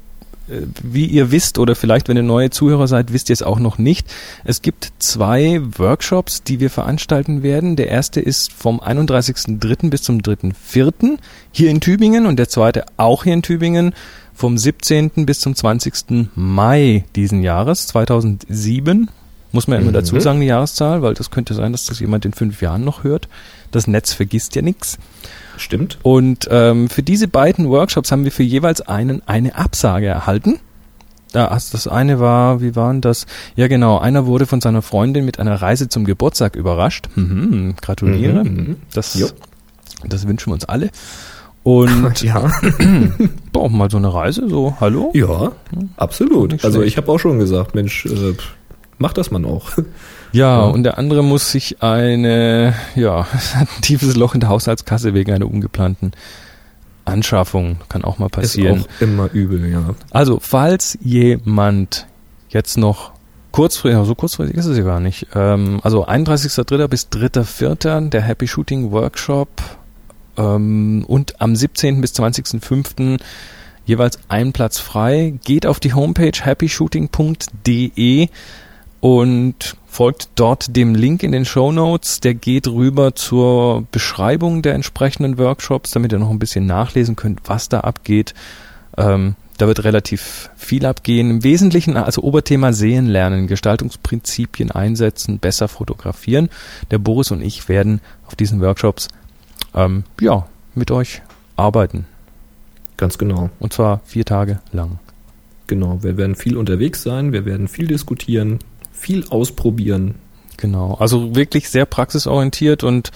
wie 0.47 1.05
ihr 1.05 1.31
wisst 1.31 1.57
oder 1.57 1.75
vielleicht, 1.75 2.07
wenn 2.07 2.17
ihr 2.17 2.23
neue 2.23 2.49
Zuhörer 2.49 2.87
seid, 2.87 3.13
wisst 3.13 3.29
ihr 3.29 3.33
es 3.33 3.41
auch 3.41 3.59
noch 3.59 3.77
nicht. 3.77 4.13
Es 4.43 4.61
gibt 4.61 4.93
zwei 4.99 5.61
Workshops, 5.77 6.43
die 6.43 6.59
wir 6.59 6.69
veranstalten 6.69 7.43
werden. 7.43 7.75
Der 7.75 7.87
erste 7.87 8.21
ist 8.21 8.51
vom 8.51 8.79
31.03. 8.79 9.89
bis 9.89 10.03
zum 10.03 10.19
3.04. 10.19 11.17
hier 11.51 11.69
in 11.69 11.81
Tübingen 11.81 12.25
und 12.25 12.37
der 12.37 12.49
zweite 12.49 12.85
auch 12.97 13.23
hier 13.23 13.33
in 13.33 13.41
Tübingen 13.41 13.93
vom 14.33 14.57
17. 14.57 15.25
bis 15.25 15.39
zum 15.39 15.55
20. 15.55 16.29
Mai 16.35 17.05
diesen 17.15 17.41
Jahres, 17.41 17.87
2007. 17.87 19.09
Muss 19.55 19.67
man 19.67 19.77
ja 19.77 19.81
immer 19.81 19.91
Mhm. 19.91 19.95
dazu 19.95 20.19
sagen, 20.19 20.41
die 20.41 20.47
Jahreszahl, 20.47 21.01
weil 21.01 21.13
das 21.13 21.31
könnte 21.31 21.53
sein, 21.53 21.71
dass 21.71 21.85
das 21.85 21.99
jemand 21.99 22.25
in 22.25 22.33
fünf 22.33 22.61
Jahren 22.61 22.83
noch 22.83 23.03
hört. 23.03 23.27
Das 23.71 23.87
Netz 23.87 24.13
vergisst 24.13 24.55
ja 24.55 24.61
nichts. 24.61 24.97
Stimmt. 25.57 25.97
Und 26.03 26.47
ähm, 26.51 26.89
für 26.89 27.01
diese 27.03 27.27
beiden 27.27 27.69
Workshops 27.69 28.11
haben 28.11 28.25
wir 28.25 28.31
für 28.31 28.43
jeweils 28.43 28.81
einen 28.81 29.21
eine 29.25 29.55
Absage 29.55 30.07
erhalten. 30.07 30.59
Ja, 31.33 31.47
also 31.49 31.69
das 31.71 31.87
eine 31.87 32.19
war, 32.19 32.61
wie 32.61 32.75
waren 32.75 33.01
das? 33.01 33.25
Ja, 33.55 33.67
genau. 33.67 33.97
Einer 33.97 34.25
wurde 34.25 34.45
von 34.45 34.61
seiner 34.61 34.81
Freundin 34.81 35.25
mit 35.25 35.39
einer 35.39 35.55
Reise 35.61 35.89
zum 35.89 36.05
Geburtstag 36.05 36.55
überrascht. 36.55 37.07
Mhm, 37.15 37.75
gratuliere. 37.81 38.43
Mhm. 38.43 38.75
Das, 38.93 39.15
Jo. 39.15 39.27
das 40.07 40.27
wünschen 40.27 40.49
wir 40.51 40.53
uns 40.55 40.65
alle. 40.65 40.89
Und 41.63 42.21
Ja. 42.21 42.51
auch 43.53 43.69
mal 43.69 43.89
so 43.89 43.97
eine 43.97 44.13
Reise, 44.13 44.47
so, 44.49 44.75
hallo? 44.79 45.11
Ja, 45.13 45.51
absolut. 45.97 46.51
Nicht 46.51 46.63
Also 46.65 46.81
ich 46.83 46.95
habe 46.97 47.11
auch 47.11 47.19
schon 47.19 47.39
gesagt, 47.39 47.73
Mensch, 47.75 48.05
äh, 48.05 48.33
pff, 48.95 48.99
mach 48.99 49.13
das 49.13 49.31
man 49.31 49.45
auch. 49.45 49.71
Ja, 50.31 50.57
Ja. 50.57 50.63
und 50.65 50.83
der 50.83 50.97
andere 50.97 51.23
muss 51.23 51.51
sich 51.53 51.81
eine, 51.81 52.73
ja, 52.95 53.25
hat 53.53 53.67
ein 53.77 53.81
tiefes 53.81 54.15
Loch 54.17 54.33
in 54.33 54.41
der 54.41 54.49
Haushaltskasse 54.49 55.13
wegen 55.13 55.31
einer 55.31 55.45
ungeplanten 55.49 56.11
Anschaffung. 57.05 57.77
Kann 57.87 58.03
auch 58.03 58.17
mal 58.17 58.27
passieren. 58.29 58.79
Ist 58.79 58.87
auch 58.97 59.01
immer 59.01 59.31
übel, 59.31 59.65
ja. 59.71 59.95
Also, 60.11 60.39
falls 60.41 60.97
jemand 61.01 62.05
jetzt 62.49 62.77
noch 62.77 63.11
kurzfristig, 63.51 64.05
so 64.05 64.15
kurzfristig 64.15 64.57
ist 64.57 64.65
es 64.65 64.77
ja 64.77 64.83
gar 64.83 64.99
nicht, 64.99 65.27
ähm, 65.35 65.79
also 65.83 66.05
31.3. 66.05 66.87
bis 66.89 67.07
3.4. 67.09 68.09
der 68.09 68.21
Happy 68.21 68.47
Shooting 68.47 68.91
Workshop 68.91 69.49
ähm, 70.37 71.05
und 71.07 71.39
am 71.39 71.55
17. 71.55 72.01
bis 72.01 72.11
20.5. 72.13 73.19
jeweils 73.85 74.19
ein 74.27 74.51
Platz 74.51 74.79
frei. 74.79 75.35
Geht 75.45 75.65
auf 75.65 75.79
die 75.79 75.93
Homepage 75.93 76.33
happyshooting.de 76.43 78.27
und 79.05 79.77
folgt 79.85 80.29
dort 80.33 80.75
dem 80.75 80.95
Link 80.95 81.21
in 81.21 81.31
den 81.31 81.45
Show 81.45 81.71
Notes. 81.71 82.21
Der 82.21 82.33
geht 82.33 82.67
rüber 82.67 83.13
zur 83.13 83.83
Beschreibung 83.91 84.63
der 84.63 84.73
entsprechenden 84.73 85.37
Workshops, 85.37 85.91
damit 85.91 86.11
ihr 86.11 86.17
noch 86.17 86.31
ein 86.31 86.39
bisschen 86.39 86.65
nachlesen 86.65 87.15
könnt, 87.15 87.41
was 87.43 87.69
da 87.69 87.81
abgeht. 87.81 88.33
Ähm, 88.97 89.35
da 89.59 89.67
wird 89.67 89.83
relativ 89.83 90.49
viel 90.55 90.87
abgehen. 90.87 91.29
Im 91.29 91.43
Wesentlichen 91.43 91.97
also 91.97 92.23
Oberthema 92.23 92.73
Sehen 92.73 93.05
lernen, 93.05 93.45
Gestaltungsprinzipien 93.45 94.71
einsetzen, 94.71 95.37
besser 95.37 95.67
fotografieren. 95.67 96.49
Der 96.89 96.97
Boris 96.97 97.29
und 97.29 97.43
ich 97.43 97.69
werden 97.69 98.01
auf 98.25 98.33
diesen 98.33 98.59
Workshops 98.59 99.09
ähm, 99.75 100.03
ja 100.19 100.47
mit 100.73 100.89
euch 100.89 101.21
arbeiten. 101.57 102.07
Ganz 102.97 103.19
genau. 103.19 103.51
Und 103.59 103.71
zwar 103.71 104.01
vier 104.03 104.25
Tage 104.25 104.61
lang. 104.71 104.97
Genau. 105.67 106.01
Wir 106.01 106.17
werden 106.17 106.35
viel 106.35 106.57
unterwegs 106.57 107.03
sein, 107.03 107.33
wir 107.33 107.45
werden 107.45 107.67
viel 107.67 107.87
diskutieren, 107.87 108.59
viel 109.05 109.27
ausprobieren. 109.29 110.15
Genau. 110.57 110.95
Also 110.99 111.35
wirklich 111.35 111.69
sehr 111.69 111.85
praxisorientiert 111.85 112.83
und 112.83 113.11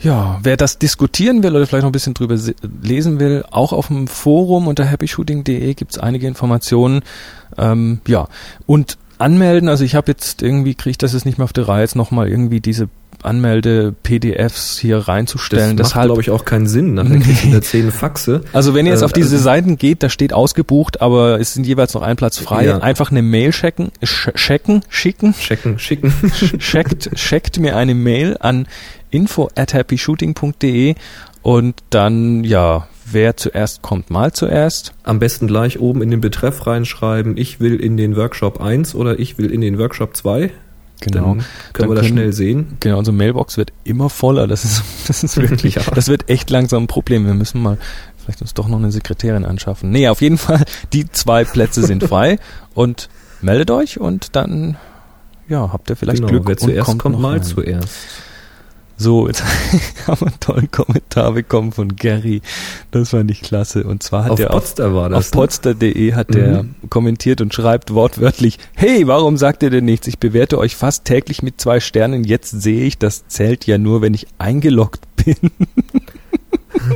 ja, 0.00 0.38
wer 0.42 0.56
das 0.56 0.78
diskutieren 0.78 1.42
will 1.42 1.56
oder 1.56 1.66
vielleicht 1.66 1.82
noch 1.82 1.88
ein 1.88 1.92
bisschen 1.92 2.14
drüber 2.14 2.36
se- 2.36 2.54
lesen 2.82 3.18
will, 3.18 3.42
auch 3.50 3.72
auf 3.72 3.86
dem 3.88 4.06
Forum 4.06 4.68
unter 4.68 4.84
happyshooting.de 4.84 5.74
gibt's 5.74 5.98
einige 5.98 6.26
Informationen. 6.28 7.00
Ähm, 7.56 8.00
ja, 8.06 8.28
und 8.66 8.98
anmelden, 9.16 9.68
also 9.68 9.82
ich 9.84 9.94
habe 9.94 10.10
jetzt 10.12 10.42
irgendwie, 10.42 10.74
kriege 10.74 10.90
ich 10.90 10.98
das 10.98 11.14
jetzt 11.14 11.24
nicht 11.26 11.38
mehr 11.38 11.44
auf 11.46 11.52
die 11.52 11.62
Reihe, 11.62 11.80
jetzt 11.82 11.96
nochmal 11.96 12.28
irgendwie 12.28 12.60
diese 12.60 12.88
Anmelde-PDFs 13.24 14.78
hier 14.78 14.98
reinzustellen. 14.98 15.76
Das 15.76 15.94
macht, 15.94 16.06
glaube 16.06 16.20
ich, 16.20 16.30
auch 16.30 16.44
keinen 16.44 16.66
Sinn. 16.66 16.94
Nachher 16.94 17.18
kriegst 17.18 17.44
du 17.44 17.50
da 17.50 17.62
zehn 17.62 17.90
Faxe. 17.90 18.42
also 18.52 18.74
wenn 18.74 18.86
ihr 18.86 18.92
jetzt 18.92 19.02
Äh, 19.02 19.06
auf 19.06 19.12
diese 19.12 19.32
also- 19.36 19.44
Seiten 19.44 19.76
geht, 19.78 20.02
da 20.02 20.08
steht 20.08 20.32
ausgebucht, 20.32 21.00
aber 21.00 21.40
es 21.40 21.54
sind 21.54 21.66
jeweils 21.66 21.94
noch 21.94 22.02
ein 22.02 22.16
Platz 22.16 22.38
frei. 22.38 22.66
Ja. 22.66 22.78
Einfach 22.78 23.10
eine 23.10 23.22
Mail 23.22 23.50
checken, 23.52 23.90
sch 24.02 24.30
checken, 24.34 24.82
schicken, 24.88 25.34
Checken, 25.34 25.78
schicken. 25.78 26.12
checkt, 26.58 27.10
checkt 27.16 27.58
mir 27.58 27.76
eine 27.76 27.94
Mail 27.94 28.36
an 28.40 28.66
info 29.10 29.48
at 29.56 29.74
happyshooting.de 29.74 30.94
und 31.42 31.76
dann, 31.90 32.44
ja, 32.44 32.88
wer 33.10 33.36
zuerst 33.36 33.80
kommt, 33.80 34.10
mal 34.10 34.32
zuerst. 34.32 34.92
Am 35.02 35.18
besten 35.18 35.46
gleich 35.46 35.78
oben 35.80 36.02
in 36.02 36.10
den 36.10 36.20
Betreff 36.20 36.66
reinschreiben, 36.66 37.36
ich 37.36 37.58
will 37.60 37.76
in 37.76 37.96
den 37.96 38.16
Workshop 38.16 38.60
1 38.60 38.94
oder 38.94 39.18
ich 39.18 39.38
will 39.38 39.50
in 39.50 39.60
den 39.62 39.78
Workshop 39.78 40.14
2. 40.16 40.50
Dann 41.00 41.24
können 41.24 41.44
Dann 41.74 41.88
wir 41.88 41.94
das 41.94 42.04
können- 42.04 42.16
schnell 42.18 42.32
sehen. 42.32 42.76
Genau, 42.80 42.98
unsere 42.98 43.16
Mailbox 43.16 43.56
wird 43.56 43.72
immer 43.84 44.10
voller. 44.10 44.46
Das 44.46 44.64
ist, 44.64 44.82
das 45.08 45.22
ist 45.24 45.36
wirklich, 45.36 45.74
Ja. 45.76 45.82
das 45.94 46.08
wird 46.08 46.28
echt 46.28 46.50
langsam 46.50 46.84
ein 46.84 46.86
Problem. 46.88 47.26
Wir 47.26 47.34
müssen 47.34 47.62
mal 47.62 47.78
vielleicht 48.16 48.42
uns 48.42 48.54
doch 48.54 48.68
noch 48.68 48.78
eine 48.78 48.90
Sekretärin 48.92 49.44
anschaffen. 49.44 49.90
Nee, 49.90 50.08
auf 50.08 50.20
jeden 50.20 50.38
Fall, 50.38 50.64
die 50.92 51.10
zwei 51.10 51.44
Plätze 51.44 51.84
sind 51.86 52.04
frei 52.08 52.38
und 52.74 53.08
meldet 53.40 53.70
euch 53.70 53.98
und 54.00 54.34
dann, 54.36 54.76
ja, 55.48 55.72
habt 55.72 55.88
ihr 55.90 55.96
vielleicht 55.96 56.18
genau, 56.18 56.28
Glück 56.30 56.46
wer 56.46 56.56
zuerst 56.56 56.88
und 56.90 56.98
kommt, 56.98 57.14
noch 57.14 57.20
mal 57.22 57.32
rein. 57.34 57.42
zuerst. 57.42 57.88
So, 59.00 59.28
jetzt 59.28 59.44
haben 60.08 60.20
wir 60.20 60.26
einen 60.26 60.40
tollen 60.40 60.70
Kommentar 60.72 61.32
bekommen 61.32 61.70
von 61.70 61.94
Gary. 61.94 62.42
Das 62.90 63.10
fand 63.10 63.30
ich 63.30 63.42
klasse. 63.42 63.84
Und 63.84 64.02
zwar 64.02 64.24
hat 64.24 64.32
Auf 64.32 64.40
er 64.40 64.50
auf, 64.52 64.62
Potsdam 64.62 64.94
war 64.94 65.08
das. 65.08 65.26
auf 65.26 65.30
podster.de 65.30 66.14
hat 66.14 66.34
der 66.34 66.64
Mhm. 66.64 66.74
kommentiert 66.90 67.40
und 67.40 67.54
schreibt 67.54 67.94
wortwörtlich, 67.94 68.58
hey, 68.74 69.06
warum 69.06 69.36
sagt 69.36 69.62
ihr 69.62 69.70
denn 69.70 69.84
nichts? 69.84 70.08
Ich 70.08 70.18
bewerte 70.18 70.58
euch 70.58 70.74
fast 70.74 71.04
täglich 71.04 71.42
mit 71.42 71.60
zwei 71.60 71.78
Sternen. 71.78 72.24
Jetzt 72.24 72.50
sehe 72.60 72.84
ich, 72.84 72.98
das 72.98 73.26
zählt 73.28 73.66
ja 73.66 73.78
nur, 73.78 74.02
wenn 74.02 74.14
ich 74.14 74.26
eingeloggt 74.38 75.02
bin. 75.24 75.36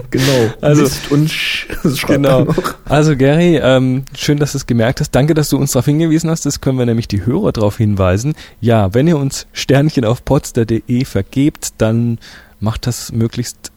Genau. 0.10 0.52
Also- 0.60 0.82
Mist 0.82 1.10
und 1.10 1.30
Sch 1.30 1.68
Genau. 2.06 2.46
Also 2.84 3.16
Gary, 3.16 3.56
ähm, 3.62 4.04
schön, 4.16 4.38
dass 4.38 4.52
du 4.52 4.58
es 4.58 4.66
gemerkt 4.66 5.00
hast. 5.00 5.10
Danke, 5.12 5.34
dass 5.34 5.48
du 5.48 5.56
uns 5.58 5.72
darauf 5.72 5.86
hingewiesen 5.86 6.30
hast. 6.30 6.46
Das 6.46 6.60
können 6.60 6.78
wir 6.78 6.86
nämlich 6.86 7.08
die 7.08 7.24
Hörer 7.24 7.52
darauf 7.52 7.78
hinweisen. 7.78 8.34
Ja, 8.60 8.94
wenn 8.94 9.06
ihr 9.08 9.16
uns 9.16 9.46
Sternchen 9.52 10.04
auf 10.04 10.24
podster.de 10.24 11.04
vergebt, 11.04 11.74
dann 11.78 12.18
macht 12.60 12.86
das 12.86 13.12
möglichst 13.12 13.72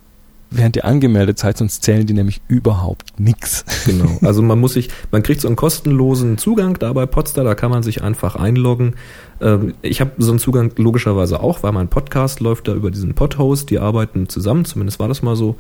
während 0.58 0.76
ihr 0.76 0.86
angemeldet 0.86 1.40
seid, 1.40 1.58
sonst 1.58 1.84
zählen 1.84 2.06
die 2.06 2.14
nämlich 2.14 2.42
überhaupt 2.48 3.20
nix. 3.20 3.66
Genau. 3.86 4.06
Also 4.26 4.42
man 4.42 4.60
muss 4.60 4.74
sich, 4.74 4.90
man 5.12 5.24
kriegt 5.24 5.42
so 5.42 5.48
einen 5.48 5.56
kostenlosen 5.56 6.38
Zugang 6.38 6.78
da 6.80 6.92
bei 6.94 7.06
Podstar, 7.06 7.44
da 7.44 7.56
kann 7.56 7.72
man 7.72 7.84
sich 7.84 8.02
einfach 8.02 8.36
einloggen. 8.36 8.96
Ähm, 9.42 9.74
ich 9.82 10.02
habe 10.02 10.12
so 10.18 10.32
einen 10.32 10.40
Zugang 10.40 10.72
logischerweise 10.78 11.42
auch, 11.42 11.64
weil 11.64 11.72
mein 11.72 11.90
Podcast 11.90 12.40
läuft 12.40 12.68
da 12.68 12.74
über 12.74 12.92
diesen 12.92 13.14
Podhost, 13.14 13.70
die 13.70 13.80
arbeiten 13.80 14.30
zusammen, 14.30 14.66
zumindest 14.66 15.00
war 15.00 15.08
das 15.08 15.22
mal 15.22 15.36
so. 15.36 15.56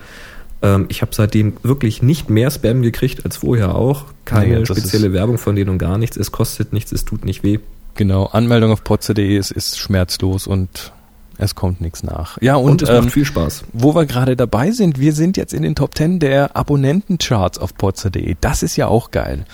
Ähm, 0.66 0.86
ich 0.90 1.02
habe 1.02 1.14
seitdem 1.14 1.54
wirklich 1.64 2.02
nicht 2.02 2.30
mehr 2.30 2.50
Spam 2.50 2.82
gekriegt 2.82 3.24
als 3.24 3.38
vorher 3.38 3.76
auch. 3.76 4.06
Keine 4.26 4.60
Nee, 4.60 4.66
spezielle 4.66 5.14
Werbung 5.14 5.38
von 5.38 5.56
denen 5.56 5.70
und 5.70 5.78
gar 5.78 5.98
nichts. 5.98 6.18
Es 6.18 6.32
kostet 6.32 6.74
nichts, 6.74 6.92
es 6.92 7.06
tut 7.06 7.24
nicht 7.26 7.44
weh. 7.44 7.60
Genau, 7.94 8.26
Anmeldung 8.26 8.72
auf 8.72 8.84
podster.de 8.84 9.38
ist, 9.38 9.52
ist 9.52 9.78
schmerzlos 9.78 10.48
und 10.48 10.92
es 11.38 11.54
kommt 11.56 11.82
nichts 11.82 12.02
nach. 12.04 12.42
Ja, 12.42 12.56
Und, 12.56 12.72
und, 12.72 12.82
es 12.84 12.90
ähm, 12.90 13.04
macht 13.06 13.14
viel 13.14 13.26
Spaß. 13.26 13.66
wo 13.74 13.94
wir 13.94 14.06
gerade 14.06 14.36
dabei 14.36 14.72
sind, 14.72 15.00
wir 15.00 15.14
sind 15.14 15.38
jetzt 15.38 15.54
in 15.54 15.64
den 15.64 15.76
Top 15.76 15.96
10 15.96 16.20
der 16.20 16.56
Abonnentencharts 16.56 17.58
auf 17.60 17.76
podster.de. 17.76 18.36
Das 18.42 18.64
ist 18.64 18.76
ja 18.78 18.88
auch 18.88 19.12
geil. 19.12 19.46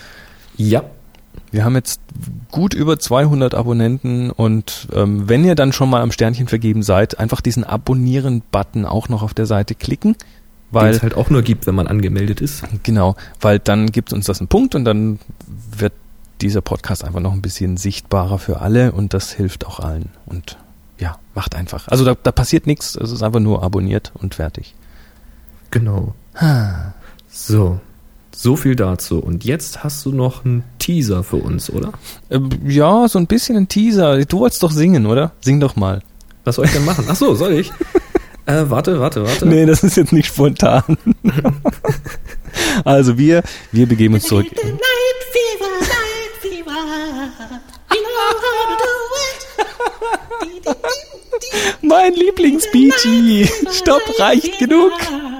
Ja, 0.58 0.84
Wir 1.51 1.65
haben 1.65 1.75
jetzt 1.75 2.00
gut 2.51 2.74
über 2.74 2.98
200 3.00 3.56
Abonnenten 3.56 4.32
und 4.32 4.88
ähm, 4.96 5.27
wenn 5.27 5.44
ihr 5.44 5.56
dann 5.56 5.74
schon 5.74 5.89
mal 5.89 6.01
am 6.01 6.12
Sternchen 6.12 6.48
vergeben 6.48 6.84
seid, 6.84 7.20
einfach 7.20 7.41
diesen 7.41 7.63
Abonnieren-Button 7.63 8.86
auch 8.86 9.10
noch 9.10 9.22
auf 9.24 9.34
der 9.34 9.46
Seite 9.46 9.75
klicken, 9.75 10.15
weil 10.72 10.92
es 10.92 11.04
halt 11.04 11.16
auch 11.16 11.30
nur 11.30 11.42
gibt, 11.42 11.68
wenn 11.68 11.75
man 11.75 11.88
angemeldet 11.88 12.42
ist. 12.42 12.63
genau, 12.84 13.16
weil 13.40 13.60
dann 13.60 13.92
gibt 13.92 14.13
uns 14.13 14.25
das 14.25 14.40
einen 14.40 14.48
Punkt 14.48 14.75
und 14.75 14.86
dann 14.86 15.20
wird 15.48 15.94
dieser 16.42 16.62
Podcast 16.62 17.04
einfach 17.04 17.20
noch 17.20 17.34
ein 17.34 17.42
bisschen 17.42 17.78
sichtbarer 17.78 18.40
für 18.40 18.62
alle 18.62 18.92
und 18.92 19.13
das 19.13 19.32
hilft 19.32 19.66
auch 19.68 19.80
allen 19.80 20.10
und 20.25 20.58
ja, 20.98 21.18
macht 21.36 21.56
einfach. 21.56 21.88
Also 21.88 22.06
da, 22.06 22.16
da 22.22 22.32
passiert 22.32 22.68
nichts, 22.68 22.96
es 22.96 23.12
ist 23.12 23.24
einfach 23.24 23.40
nur 23.40 23.63
abonniert 23.63 24.12
und 24.16 24.36
fertig. 24.36 24.75
Genau. 25.72 26.13
So, 27.30 27.80
so 28.36 28.56
viel 28.56 28.75
dazu. 28.75 29.20
Und 29.20 29.44
jetzt 29.44 29.84
hast 29.84 30.06
du 30.06 30.12
noch 30.12 30.46
einen 30.46 30.63
Teaser 30.80 31.24
für 31.24 31.38
uns, 31.38 31.70
oder? 31.70 31.94
Ähm, 32.30 32.50
ja, 32.66 33.08
so 33.08 33.20
ein 33.20 33.28
bisschen 33.28 33.58
ein 33.58 33.68
Teaser. 33.68 34.24
Du 34.25 34.40
wolltest 34.40 34.62
doch 34.63 34.72
singen, 34.72 35.06
oder? 35.06 35.32
Sing 35.42 35.60
doch 35.60 35.75
mal. 35.75 36.01
Was 36.44 36.56
soll 36.56 36.66
ich 36.66 36.72
denn 36.72 36.86
machen? 36.86 37.06
Ach 37.08 37.16
so, 37.16 37.36
soll 37.36 37.54
ich? 37.54 37.72
äh, 38.45 38.69
warte, 38.69 39.00
warte, 39.00 39.24
warte. 39.24 39.45
Nee, 39.45 39.65
das 39.65 39.83
ist 39.83 39.98
jetzt 39.98 40.13
nicht 40.13 40.27
spontan. 40.27 40.98
also 42.86 43.17
wir, 43.17 43.43
wir 43.71 43.88
begeben 43.88 44.15
uns 44.15 44.24
zurück. 44.24 44.45
Night 44.51 45.21
fever, 45.31 45.69
night 45.79 46.33
fever. 46.41 46.71
You 47.93 48.01
know 48.01 48.31
how 48.41 48.67
to 48.67 48.83
do 48.83 48.89
it. 50.69 50.77
Mein 51.81 52.13
Lieblings-BG. 52.13 53.50
Stopp, 53.71 54.01
reicht, 54.19 54.60
genug. 54.60 54.91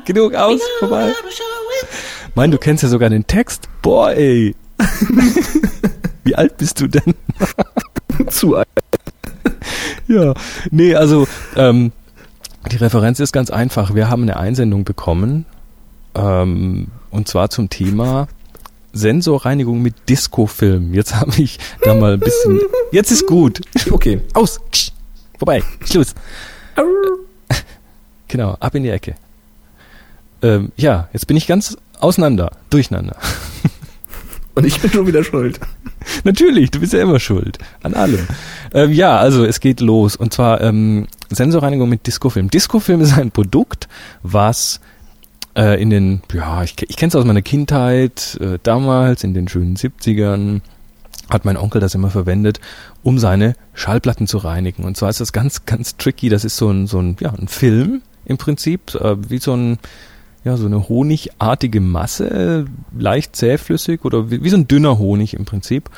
Genug 0.05 0.36
aus, 0.36 0.62
vorbei. 0.79 1.13
Mein, 2.36 2.51
du 2.51 2.58
kennst 2.58 2.84
ja 2.84 2.89
sogar 2.89 3.10
den 3.10 3.27
Text. 3.27 3.67
Boah, 3.81 4.12
ey. 4.12 4.55
Wie 6.24 6.36
alt 6.36 6.58
bist 6.58 6.79
du 6.79 6.88
denn? 6.88 7.15
Zu 8.29 8.55
alt. 8.55 8.67
Ja, 10.08 10.34
nee, 10.72 10.96
also 10.96 11.27
ähm, 11.55 11.91
die 12.70 12.77
Referenz 12.77 13.20
ist 13.20 13.32
ganz 13.32 13.50
einfach. 13.50 13.96
Wir 13.96 14.10
haben 14.10 14.24
eine 14.24 14.38
Einsendung 14.38 14.84
bekommen 14.84 15.46
ähm, 16.15 16.88
und 17.10 17.27
zwar 17.27 17.50
zum 17.50 17.70
Thema 17.70 18.27
Sensorreinigung 18.94 19.82
mit 19.82 20.10
Discofilm. 20.10 20.94
Jetzt 20.94 21.15
habe 21.15 21.32
ich 21.38 21.60
da 21.84 21.94
mal 21.94 22.13
ein 22.13 22.20
bisschen. 22.20 22.60
Jetzt 22.91 23.12
ist 23.12 23.25
gut. 23.25 23.62
Okay. 23.89 24.22
Aus. 24.34 24.60
Vorbei. 25.38 25.63
Schluss. 25.86 26.13
Genau, 28.27 28.56
ab 28.60 28.75
in 28.75 28.84
die 28.84 28.89
Ecke. 28.89 29.15
Ähm, 30.41 30.72
ja, 30.77 31.10
jetzt 31.12 31.27
bin 31.27 31.36
ich 31.36 31.48
ganz 31.48 31.77
auseinander, 32.00 32.51
durcheinander. 32.70 33.18
Und 34.56 34.65
ich 34.65 34.80
bin 34.80 34.89
schon 34.89 35.06
wieder 35.06 35.24
schuld. 35.24 35.60
Natürlich, 36.24 36.72
du 36.72 36.80
bist 36.80 36.94
ja 36.94 37.01
immer 37.01 37.20
schuld. 37.20 37.58
An 37.84 37.94
allem. 37.94 38.27
Ähm, 38.74 38.91
ja, 38.94 39.18
also 39.18 39.44
es 39.44 39.60
geht 39.60 39.82
los. 39.82 40.15
Und 40.15 40.34
zwar 40.34 40.62
ähm, 40.62 41.08
Sensorreinigung 41.36 41.90
mit 41.90 42.08
Discofilm. 42.08 42.50
Discofilm 42.50 43.02
ist 43.02 43.18
ein 43.18 43.32
Produkt, 43.32 43.88
was 44.24 44.80
äh, 45.56 45.82
in 45.82 45.90
den, 45.90 46.22
ja, 46.34 46.64
ich, 46.64 46.76
ich 46.88 46.98
kenne 46.98 47.10
es 47.10 47.16
aus 47.16 47.26
meiner 47.26 47.42
Kindheit, 47.42 48.38
äh, 48.42 48.60
damals 48.64 49.24
in 49.24 49.34
den 49.34 49.48
schönen 49.48 49.76
70ern 49.76 50.62
hat 51.30 51.46
mein 51.46 51.58
Onkel 51.58 51.80
das 51.80 51.96
immer 51.96 52.10
verwendet, 52.10 52.60
um 53.04 53.18
seine 53.18 53.56
Schallplatten 53.74 54.28
zu 54.28 54.38
reinigen. 54.38 54.84
Und 54.84 54.98
zwar 54.98 55.10
ist 55.10 55.22
das 55.22 55.32
ganz, 55.32 55.66
ganz 55.66 55.98
tricky. 55.98 56.30
Das 56.30 56.44
ist 56.44 56.58
so 56.58 56.70
ein, 56.70 56.88
so 56.88 57.00
ein, 57.00 57.16
ja, 57.20 57.32
ein 57.34 57.48
Film 57.48 58.02
im 58.26 58.38
Prinzip, 58.38 58.96
äh, 58.96 59.16
wie 59.30 59.38
so 59.38 59.54
ein, 59.56 59.80
ja, 60.44 60.58
so 60.58 60.66
eine 60.66 60.90
honigartige 60.90 61.82
Masse, 61.82 62.66
leicht 62.98 63.36
zähflüssig 63.36 64.04
oder 64.04 64.30
wie, 64.32 64.44
wie 64.44 64.50
so 64.50 64.58
ein 64.58 64.68
dünner 64.68 64.98
Honig 64.98 65.34
im 65.34 65.46
Prinzip. 65.46 65.90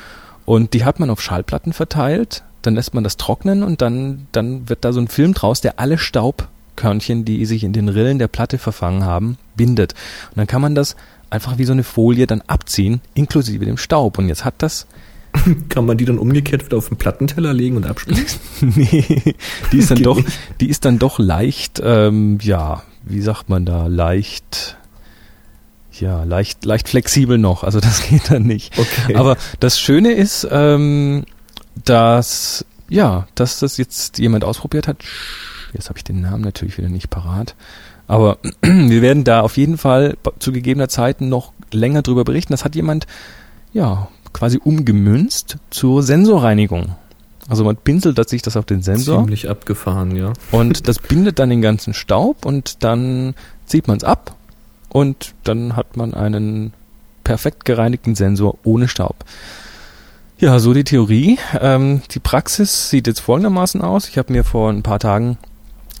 Und 0.44 0.74
die 0.74 0.84
hat 0.84 1.00
man 1.00 1.10
auf 1.10 1.20
Schallplatten 1.20 1.72
verteilt, 1.72 2.44
dann 2.66 2.74
lässt 2.74 2.94
man 2.94 3.04
das 3.04 3.16
trocknen 3.16 3.62
und 3.62 3.82
dann, 3.82 4.26
dann 4.32 4.68
wird 4.68 4.84
da 4.84 4.92
so 4.92 5.00
ein 5.00 5.08
Film 5.08 5.34
draus, 5.34 5.60
der 5.60 5.78
alle 5.78 5.98
Staubkörnchen, 5.98 7.24
die 7.24 7.44
sich 7.46 7.64
in 7.64 7.72
den 7.72 7.88
Rillen 7.88 8.18
der 8.18 8.28
Platte 8.28 8.58
verfangen 8.58 9.04
haben, 9.04 9.38
bindet. 9.56 9.94
Und 10.30 10.38
dann 10.38 10.46
kann 10.46 10.62
man 10.62 10.74
das 10.74 10.96
einfach 11.30 11.58
wie 11.58 11.64
so 11.64 11.72
eine 11.72 11.84
Folie 11.84 12.26
dann 12.26 12.42
abziehen, 12.46 13.00
inklusive 13.14 13.64
dem 13.64 13.76
Staub. 13.76 14.18
Und 14.18 14.28
jetzt 14.28 14.44
hat 14.44 14.54
das 14.58 14.86
Kann 15.68 15.86
man 15.86 15.96
die 15.96 16.04
dann 16.04 16.18
umgekehrt 16.18 16.64
wieder 16.64 16.76
auf 16.76 16.88
den 16.88 16.96
Plattenteller 16.96 17.52
legen 17.52 17.76
und 17.76 17.86
abspielen? 17.86 18.24
nee, 18.60 19.34
die 19.72 19.78
ist 19.78 19.90
dann 19.90 20.02
doch, 20.02 20.20
die 20.60 20.68
ist 20.68 20.84
dann 20.84 20.98
doch 20.98 21.18
leicht, 21.18 21.80
ähm, 21.84 22.38
ja, 22.42 22.82
wie 23.02 23.20
sagt 23.20 23.48
man 23.48 23.64
da, 23.64 23.86
leicht, 23.86 24.76
ja, 25.92 26.24
leicht, 26.24 26.64
leicht 26.64 26.88
flexibel 26.88 27.38
noch. 27.38 27.64
Also 27.64 27.80
das 27.80 28.02
geht 28.08 28.30
dann 28.30 28.44
nicht. 28.44 28.78
Okay. 28.78 29.16
Aber 29.16 29.36
das 29.60 29.80
Schöne 29.80 30.12
ist, 30.12 30.46
ähm, 30.50 31.24
dass, 31.84 32.64
ja, 32.88 33.26
dass 33.34 33.58
das 33.58 33.76
jetzt 33.76 34.18
jemand 34.18 34.44
ausprobiert 34.44 34.88
hat. 34.88 34.98
Jetzt 35.72 35.88
habe 35.88 35.98
ich 35.98 36.04
den 36.04 36.20
Namen 36.20 36.42
natürlich 36.42 36.78
wieder 36.78 36.88
nicht 36.88 37.10
parat. 37.10 37.54
Aber 38.06 38.38
wir 38.62 39.02
werden 39.02 39.24
da 39.24 39.40
auf 39.40 39.56
jeden 39.56 39.78
Fall 39.78 40.16
zu 40.38 40.52
gegebener 40.52 40.88
Zeit 40.88 41.20
noch 41.20 41.52
länger 41.72 42.02
drüber 42.02 42.24
berichten. 42.24 42.52
Das 42.52 42.64
hat 42.64 42.74
jemand, 42.74 43.06
ja, 43.72 44.08
quasi 44.32 44.60
umgemünzt 44.62 45.56
zur 45.70 46.02
Sensorreinigung. 46.02 46.96
Also 47.48 47.64
man 47.64 47.76
pinselt 47.76 48.28
sich 48.28 48.42
das 48.42 48.56
auf 48.56 48.64
den 48.64 48.82
Sensor 48.82 49.18
Ziemlich 49.18 49.48
abgefahren, 49.50 50.16
ja. 50.16 50.32
und 50.50 50.88
das 50.88 50.98
bindet 51.08 51.38
dann 51.38 51.50
den 51.50 51.60
ganzen 51.60 51.92
Staub 51.92 52.46
und 52.46 52.82
dann 52.82 53.34
zieht 53.66 53.86
man 53.86 53.98
es 53.98 54.04
ab 54.04 54.34
und 54.88 55.34
dann 55.44 55.76
hat 55.76 55.96
man 55.96 56.14
einen 56.14 56.72
perfekt 57.22 57.64
gereinigten 57.64 58.14
Sensor 58.14 58.58
ohne 58.64 58.88
Staub. 58.88 59.24
Ja, 60.38 60.58
so 60.58 60.74
die 60.74 60.84
Theorie. 60.84 61.38
Ähm, 61.60 62.02
die 62.10 62.18
Praxis 62.18 62.90
sieht 62.90 63.06
jetzt 63.06 63.20
folgendermaßen 63.20 63.80
aus. 63.82 64.08
Ich 64.08 64.18
habe 64.18 64.32
mir 64.32 64.44
vor 64.44 64.70
ein 64.70 64.82
paar 64.82 64.98
Tagen 64.98 65.38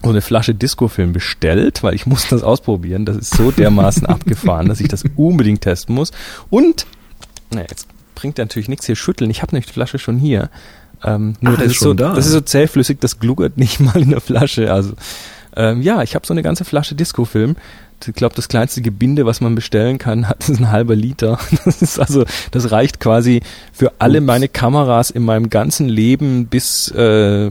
so 0.02 0.10
eine 0.10 0.20
Flasche 0.20 0.54
Discofilm 0.54 1.12
bestellt, 1.12 1.82
weil 1.82 1.94
ich 1.94 2.06
muss 2.06 2.28
das 2.28 2.42
ausprobieren. 2.42 3.04
Das 3.04 3.16
ist 3.16 3.34
so 3.34 3.50
dermaßen 3.50 4.06
abgefahren, 4.06 4.68
dass 4.68 4.80
ich 4.80 4.88
das 4.88 5.04
unbedingt 5.16 5.62
testen 5.62 5.94
muss. 5.94 6.10
Und, 6.50 6.86
na, 7.52 7.62
jetzt 7.62 7.86
bringt 8.14 8.38
natürlich 8.38 8.68
nichts 8.68 8.86
hier 8.86 8.96
schütteln. 8.96 9.30
Ich 9.30 9.40
habe 9.42 9.54
nämlich 9.54 9.66
die 9.66 9.72
Flasche 9.72 9.98
schon 9.98 10.18
hier. 10.18 10.50
Ähm, 11.02 11.34
nur 11.40 11.54
Ah, 11.54 11.56
das 11.56 11.72
ist 11.72 11.80
so, 11.80 11.94
da. 11.94 12.14
das 12.14 12.26
ist 12.26 12.32
so 12.32 12.40
zähflüssig, 12.40 12.98
das 13.00 13.18
gluckert 13.20 13.56
nicht 13.56 13.80
mal 13.80 14.00
in 14.02 14.10
der 14.10 14.20
Flasche. 14.20 14.72
Also 14.72 14.92
ähm, 15.56 15.80
ja, 15.82 16.02
ich 16.02 16.14
habe 16.16 16.26
so 16.26 16.34
eine 16.34 16.42
ganze 16.42 16.64
Flasche 16.64 16.94
Discofilm. 16.96 17.56
Ich 18.06 18.14
glaube, 18.14 18.34
das 18.34 18.48
kleinste 18.48 18.82
Gebinde, 18.82 19.26
was 19.26 19.40
man 19.40 19.54
bestellen 19.54 19.98
kann, 19.98 20.28
hat 20.28 20.48
ist 20.48 20.58
ein 20.58 20.70
halber 20.70 20.96
Liter. 20.96 21.38
Das 21.64 21.82
ist 21.82 21.98
also, 21.98 22.24
das 22.50 22.70
reicht 22.70 23.00
quasi 23.00 23.40
für 23.72 23.92
alle 23.98 24.18
Ups. 24.18 24.26
meine 24.26 24.48
Kameras 24.48 25.10
in 25.10 25.24
meinem 25.24 25.50
ganzen 25.50 25.88
Leben 25.88 26.46
bis 26.46 26.88
äh, 26.88 27.50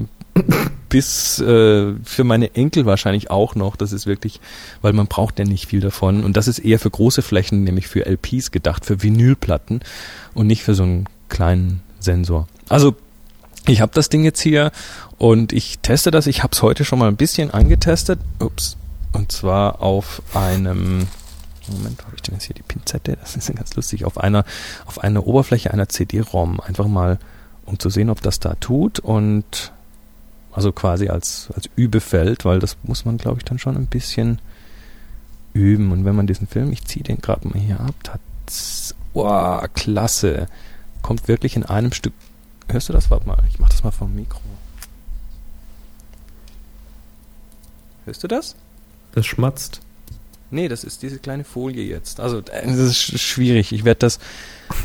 bis 0.89 1.39
äh, 1.39 1.93
für 2.03 2.23
meine 2.23 2.55
Enkel 2.55 2.85
wahrscheinlich 2.85 3.31
auch 3.31 3.55
noch. 3.55 3.75
Das 3.75 3.91
ist 3.91 4.05
wirklich, 4.05 4.39
weil 4.81 4.93
man 4.93 5.07
braucht 5.07 5.39
ja 5.39 5.45
nicht 5.45 5.67
viel 5.67 5.79
davon. 5.79 6.23
Und 6.23 6.37
das 6.37 6.47
ist 6.47 6.59
eher 6.59 6.79
für 6.79 6.89
große 6.89 7.21
Flächen, 7.21 7.63
nämlich 7.63 7.87
für 7.87 8.05
LPs 8.05 8.51
gedacht, 8.51 8.85
für 8.85 9.01
Vinylplatten 9.01 9.81
und 10.35 10.47
nicht 10.47 10.63
für 10.63 10.75
so 10.75 10.83
einen 10.83 11.09
kleinen 11.29 11.81
Sensor. 11.99 12.47
Also 12.69 12.95
ich 13.65 13.81
habe 13.81 13.91
das 13.95 14.09
Ding 14.09 14.23
jetzt 14.23 14.41
hier 14.41 14.71
und 15.17 15.53
ich 15.53 15.79
teste 15.79 16.11
das. 16.11 16.27
Ich 16.27 16.43
habe 16.43 16.53
es 16.53 16.61
heute 16.61 16.85
schon 16.85 16.99
mal 16.99 17.07
ein 17.07 17.17
bisschen 17.17 17.51
angetestet. 17.51 18.19
Ups. 18.39 18.77
Und 19.13 19.31
zwar 19.31 19.81
auf 19.81 20.21
einem 20.33 21.07
Moment, 21.69 22.03
habe 22.05 22.15
ich 22.15 22.21
denn 22.21 22.35
jetzt 22.35 22.45
hier 22.45 22.55
die 22.55 22.63
Pinzette? 22.63 23.15
Das 23.15 23.35
ist 23.35 23.47
ja 23.47 23.55
ganz 23.55 23.75
lustig. 23.75 24.05
Auf 24.05 24.17
einer, 24.17 24.43
auf 24.85 24.99
einer 24.99 25.25
Oberfläche 25.25 25.71
einer 25.71 25.87
CD-ROM. 25.87 26.59
Einfach 26.59 26.87
mal, 26.87 27.19
um 27.65 27.79
zu 27.79 27.89
sehen, 27.89 28.09
ob 28.09 28.21
das 28.21 28.39
da 28.39 28.55
tut. 28.55 28.99
Und 28.99 29.71
also 30.51 30.71
quasi 30.71 31.07
als, 31.09 31.49
als 31.55 31.69
Übefeld, 31.75 32.45
weil 32.45 32.59
das 32.59 32.77
muss 32.83 33.05
man, 33.05 33.17
glaube 33.17 33.37
ich, 33.37 33.45
dann 33.45 33.59
schon 33.59 33.77
ein 33.77 33.87
bisschen 33.87 34.39
üben. 35.53 35.91
Und 35.91 36.05
wenn 36.05 36.15
man 36.15 36.27
diesen 36.27 36.47
Film, 36.47 36.71
ich 36.71 36.85
ziehe 36.85 37.03
den 37.03 37.19
gerade 37.19 37.47
mal 37.47 37.59
hier 37.59 37.79
ab, 37.79 37.95
hat, 38.09 38.21
wow, 39.13 39.63
klasse. 39.73 40.47
Kommt 41.01 41.27
wirklich 41.27 41.55
in 41.55 41.63
einem 41.63 41.91
Stück. 41.91 42.13
Hörst 42.69 42.89
du 42.89 42.93
das? 42.93 43.09
Warte 43.09 43.27
mal, 43.27 43.41
ich 43.49 43.59
mach 43.59 43.69
das 43.69 43.83
mal 43.83 43.91
vom 43.91 44.13
Mikro. 44.15 44.41
Hörst 48.05 48.23
du 48.23 48.27
das? 48.27 48.55
Das 49.15 49.25
schmatzt. 49.25 49.79
Nee, 50.51 50.67
das 50.67 50.83
ist 50.83 51.01
diese 51.01 51.17
kleine 51.17 51.43
Folie 51.43 51.83
jetzt. 51.83 52.19
Also 52.19 52.37
äh, 52.39 52.65
das 52.67 52.77
ist 52.77 52.95
sch- 52.97 53.17
schwierig. 53.17 53.71
Ich 53.73 53.85
werde 53.85 53.99
das 53.99 54.19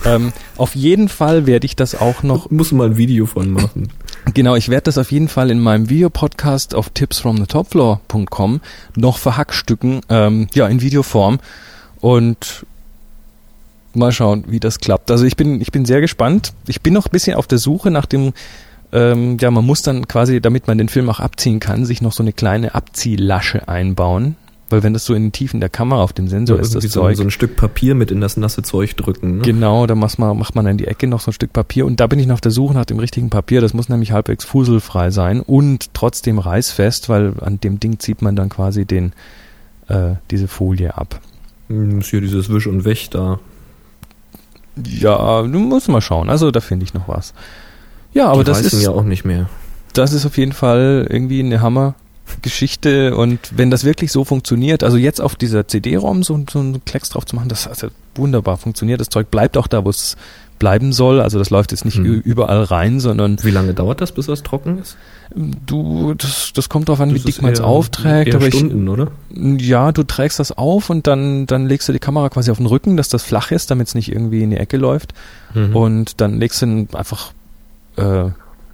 ähm, 0.05 0.33
auf 0.57 0.75
jeden 0.75 1.09
Fall 1.09 1.47
werde 1.47 1.67
ich 1.67 1.77
das 1.77 1.95
auch 1.95 2.23
noch 2.23 2.51
Muss 2.51 2.73
mal 2.73 2.89
ein 2.89 2.97
Video 2.97 3.27
von 3.27 3.51
machen. 3.51 3.89
genau, 4.35 4.55
ich 4.57 4.69
werde 4.71 4.85
das 4.85 4.97
auf 4.99 5.13
jeden 5.13 5.29
Fall 5.29 5.51
in 5.51 5.61
meinem 5.61 5.89
Videopodcast 5.91 6.75
auf 6.75 6.89
tipsfromthetopfloor.com 6.91 8.61
noch 8.97 9.19
verhackstücken, 9.19 10.01
ähm, 10.09 10.49
ja, 10.55 10.67
in 10.69 10.81
Videoform 10.81 11.39
und 12.01 12.65
mal 13.95 14.13
schauen, 14.13 14.45
wie 14.49 14.61
das 14.61 14.79
klappt. 14.81 15.11
Also 15.11 15.25
ich 15.25 15.37
bin 15.37 15.61
ich 15.61 15.73
bin 15.73 15.85
sehr 15.85 16.01
gespannt. 16.01 16.53
Ich 16.67 16.81
bin 16.83 16.95
noch 16.95 17.07
ein 17.07 17.11
bisschen 17.13 17.37
auf 17.37 17.47
der 17.47 17.59
Suche 17.59 17.91
nach 17.91 18.07
dem 18.07 18.33
ähm, 18.93 19.37
ja, 19.41 19.51
man 19.51 19.65
muss 19.65 19.83
dann 19.83 20.09
quasi, 20.09 20.41
damit 20.41 20.67
man 20.67 20.79
den 20.79 20.89
Film 20.89 21.09
auch 21.11 21.21
abziehen 21.21 21.61
kann, 21.61 21.85
sich 21.85 22.01
noch 22.03 22.13
so 22.13 22.23
eine 22.23 22.33
kleine 22.33 22.75
Abziehlasche 22.75 23.69
einbauen. 23.69 24.37
Weil 24.71 24.83
wenn 24.83 24.93
das 24.93 25.07
so 25.07 25.15
in 25.15 25.23
den 25.25 25.33
Tiefen 25.33 25.61
der 25.61 25.71
Kamera 25.71 26.03
auf 26.03 26.13
dem 26.13 26.29
Sensor 26.29 26.61
ist, 26.61 26.75
das 26.75 26.85
so, 26.85 27.01
Zeug. 27.01 27.17
so 27.17 27.23
ein 27.23 27.31
Stück 27.31 27.57
Papier 27.57 27.95
mit 27.95 28.11
in 28.11 28.21
das 28.21 28.37
nasse 28.37 28.63
Zeug 28.63 28.97
drücken. 28.97 29.39
Ne? 29.39 29.43
Genau, 29.43 29.87
da 29.87 29.95
macht 29.95 30.19
man, 30.19 30.39
macht 30.39 30.55
man 30.55 30.67
in 30.67 30.77
die 30.77 30.87
Ecke 30.87 31.07
noch 31.07 31.21
so 31.21 31.31
ein 31.31 31.33
Stück 31.33 31.55
Papier 31.55 31.87
und 31.87 32.01
da 32.01 32.07
bin 32.07 32.19
ich 32.19 32.27
noch 32.27 32.35
auf 32.35 32.41
der 32.43 32.53
Suche 32.53 32.75
nach 32.75 32.85
dem 32.85 32.99
richtigen 32.99 33.31
Papier. 33.31 33.63
Das 33.63 33.73
muss 33.73 33.89
nämlich 33.89 34.13
halbwegs 34.13 34.45
fuselfrei 34.45 35.11
sein 35.11 35.41
und 35.41 35.95
trotzdem 35.95 36.39
reißfest, 36.39 37.09
weil 37.09 37.33
an 37.41 37.59
dem 37.61 37.81
Ding 37.81 37.99
zieht 37.99 38.21
man 38.21 38.37
dann 38.37 38.51
quasi 38.51 38.85
den, 38.85 39.15
äh, 39.89 40.17
diese 40.31 40.49
Folie 40.49 40.99
ab. 40.99 41.19
Hm, 41.69 42.01
Ist 42.01 42.11
hier 42.11 42.21
dieses 42.21 42.51
Wisch 42.51 42.67
und 42.67 42.85
Weg 42.85 43.11
da. 43.11 43.41
Ja, 44.87 45.43
du 45.43 45.59
musst 45.59 45.89
mal 45.89 46.03
schauen. 46.03 46.29
Also 46.29 46.51
da 46.51 46.61
finde 46.61 46.85
ich 46.85 46.93
noch 46.93 47.09
was. 47.09 47.33
Ja, 48.19 48.31
aber 48.33 48.45
das 48.45 48.61
ist, 48.63 48.83
ja 48.83 48.91
auch 48.91 49.05
nicht 49.05 49.25
mehr. 49.25 49.49
das 49.93 50.13
ist 50.13 50.27
auf 50.27 50.37
jeden 50.37 50.53
Fall 50.53 51.07
irgendwie 51.09 51.41
eine 51.41 51.61
Hammergeschichte 51.61 53.17
und 53.17 53.39
wenn 53.57 53.71
das 53.71 53.85
wirklich 53.85 54.13
so 54.13 54.25
funktioniert, 54.25 54.83
also 54.85 54.97
jetzt 54.97 55.21
auf 55.21 55.37
dieser 55.37 55.69
CD-ROM 55.69 56.23
so, 56.23 56.39
so 56.51 56.59
einen 56.59 56.85
Klecks 56.85 57.11
drauf 57.11 57.25
zu 57.27 57.37
machen, 57.37 57.49
das 57.49 57.67
hat 57.67 57.81
ja 57.83 57.89
wunderbar 58.17 58.57
funktioniert. 58.57 59.01
Das 59.01 59.09
Zeug 59.09 59.31
bleibt 59.31 59.57
auch 59.57 59.67
da, 59.69 59.85
wo 59.85 59.91
es 59.91 60.17
bleiben 60.59 60.93
soll. 60.93 61.21
Also 61.21 61.39
das 61.39 61.51
läuft 61.51 61.71
jetzt 61.71 61.85
nicht 61.85 61.99
Hm. 61.99 62.05
überall 62.23 62.65
rein, 62.65 62.99
sondern 62.99 63.37
Wie 63.45 63.53
lange 63.53 63.75
dauert 63.75 64.01
das, 64.01 64.11
bis 64.11 64.27
das 64.27 64.43
trocken 64.43 64.79
ist? 64.79 64.97
du, 65.35 66.15
das, 66.15 66.53
das 66.55 66.69
kommt 66.69 66.89
darauf 66.89 67.01
an, 67.01 67.11
wie 67.11 67.15
Das 67.15 67.23
dick 67.25 67.37
ist 67.37 67.43
man 67.43 67.53
es 67.53 67.61
aufträgt. 67.61 68.29
eher 68.29 68.35
Aber 68.37 68.49
ich, 68.49 68.55
Stunden, 68.57 68.89
oder? 68.89 69.09
ja, 69.31 69.93
du 69.93 70.03
trägst 70.03 70.41
das 70.41 70.51
auf 70.51 70.91
und 70.91 71.07
dann, 71.07 71.47
dann 71.47 71.67
legst 71.67 71.89
du 71.89 71.93
die 71.93 71.99
Kamera 72.01 72.29
quasi 72.31 72.51
auf 72.51 72.57
den 72.57 72.67
Rücken, 72.67 72.97
dass 72.97 73.09
das 73.09 73.23
flach 73.23 73.53
ist, 73.53 73.71
damit 73.71 73.87
es 73.89 73.95
nicht 73.95 74.11
irgendwie 74.11 74.43
in 74.43 74.51
die 74.51 74.57
Ecke 74.57 74.79
läuft. 74.79 75.13
Mhm. 75.55 75.77
Und 75.77 76.21
dann 76.21 76.41
legst 76.41 76.61
du 76.63 76.89
einfach 76.93 77.33
äh, 77.99 78.31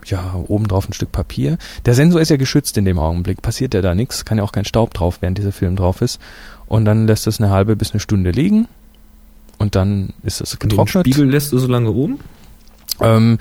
ja, 0.07 0.35
oben 0.49 0.69
drauf 0.69 0.89
ein 0.89 0.93
Stück 0.93 1.13
Papier. 1.13 1.57
Der 1.87 1.95
Sensor 1.95 2.21
ist 2.21 2.29
ja 2.29 2.37
geschützt 2.37 2.77
in 2.77 2.85
dem 2.85 2.99
Augenblick, 2.99 3.41
passiert 3.43 3.75
ja 3.75 3.81
da 3.81 3.95
nichts, 3.95 4.25
kann 4.25 4.39
ja 4.39 4.45
auch 4.45 4.53
kein 4.53 4.65
Staub 4.67 4.93
drauf, 4.95 5.19
während 5.21 5.39
dieser 5.39 5.53
Film 5.53 5.77
drauf 5.77 6.03
ist. 6.03 6.21
Und 6.67 6.85
dann 6.85 7.07
lässt 7.07 7.27
es 7.27 7.41
eine 7.41 7.51
halbe 7.51 7.77
bis 7.77 7.93
eine 7.93 8.01
Stunde 8.01 8.31
liegen. 8.31 8.69
und 9.59 9.75
dann 9.77 10.11
ist 10.23 10.41
es 10.41 10.51
Den 10.51 10.69
getrocknet. 10.71 11.07
Spiegel 11.07 11.31
lässt 11.31 11.53
du 11.53 11.59
so 11.59 11.67
lange 11.67 11.91
oben? 11.91 12.21
Ähm, 13.01 13.39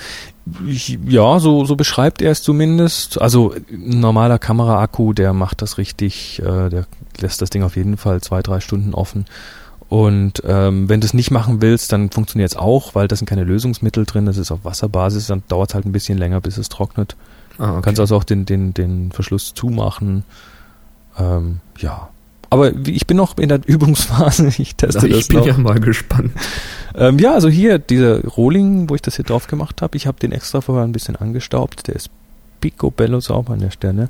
ich, 0.67 0.97
ja, 1.05 1.39
so, 1.39 1.65
so 1.65 1.75
beschreibt 1.75 2.21
er 2.21 2.31
es 2.31 2.41
zumindest. 2.41 3.21
Also 3.21 3.53
ein 3.71 3.99
normaler 3.99 4.39
Kameraakku, 4.39 5.13
der 5.13 5.33
macht 5.33 5.61
das 5.61 5.77
richtig, 5.77 6.39
äh, 6.39 6.69
der 6.69 6.85
lässt 7.19 7.41
das 7.41 7.49
Ding 7.49 7.63
auf 7.63 7.75
jeden 7.75 7.97
Fall 7.97 8.21
zwei, 8.21 8.41
drei 8.41 8.59
Stunden 8.59 8.93
offen. 8.93 9.25
Und 9.93 10.41
ähm, 10.43 10.89
wenn 10.89 11.01
du 11.01 11.06
es 11.06 11.13
nicht 11.13 11.29
machen 11.29 11.62
willst, 11.62 11.91
dann 11.91 12.10
funktioniert 12.10 12.49
es 12.49 12.58
auch, 12.58 12.95
weil 12.95 13.08
da 13.08 13.15
sind 13.15 13.27
keine 13.29 13.43
Lösungsmittel 13.43 14.06
drin, 14.06 14.25
das 14.25 14.38
ist 14.38 14.51
auf 14.51 14.65
Wasserbasis, 14.65 15.27
dann 15.27 15.43
dauert 15.49 15.69
es 15.69 15.75
halt 15.75 15.86
ein 15.86 15.91
bisschen 15.91 16.17
länger, 16.17 16.41
bis 16.41 16.58
es 16.58 16.67
trocknet. 16.67 17.15
Ah, 17.60 17.75
Du 17.75 17.82
kannst 17.82 17.99
also 17.99 18.15
auch 18.15 18.23
den, 18.23 18.47
den, 18.47 18.73
den 18.73 19.12
Verschluss 19.12 19.53
zumachen. 19.53 20.23
Ähm, 21.19 21.60
ja. 21.77 22.10
Aber 22.49 22.73
ich 22.88 23.06
bin 23.06 23.17
noch 23.17 23.38
in 23.38 23.49
der 23.49 23.62
Übungsphase, 23.67 24.47
ich 24.58 24.73
teste 24.73 25.08
ich 25.08 25.13
das 25.13 25.27
bin 25.27 25.38
noch. 25.38 25.45
ja 25.45 25.58
mal 25.60 25.79
gespannt. 25.79 26.32
Ähm, 26.95 27.19
ja, 27.19 27.36
also 27.36 27.47
hier, 27.47 27.77
dieser 27.77 28.23
Rohling, 28.25 28.89
wo 28.89 28.95
ich 28.95 29.03
das 29.03 29.17
hier 29.17 29.25
drauf 29.25 29.45
gemacht 29.45 29.84
habe, 29.84 29.95
ich 29.95 30.08
habe 30.08 30.19
den 30.19 30.32
extra 30.32 30.62
vorher 30.62 30.86
ein 30.86 30.91
bisschen 30.91 31.17
angestaubt. 31.17 31.88
Der 31.88 31.97
ist 31.97 32.10
picobello 32.62 33.19
sauber 33.19 33.53
an 33.53 33.60
der 33.60 33.69
Stelle. 33.69 34.10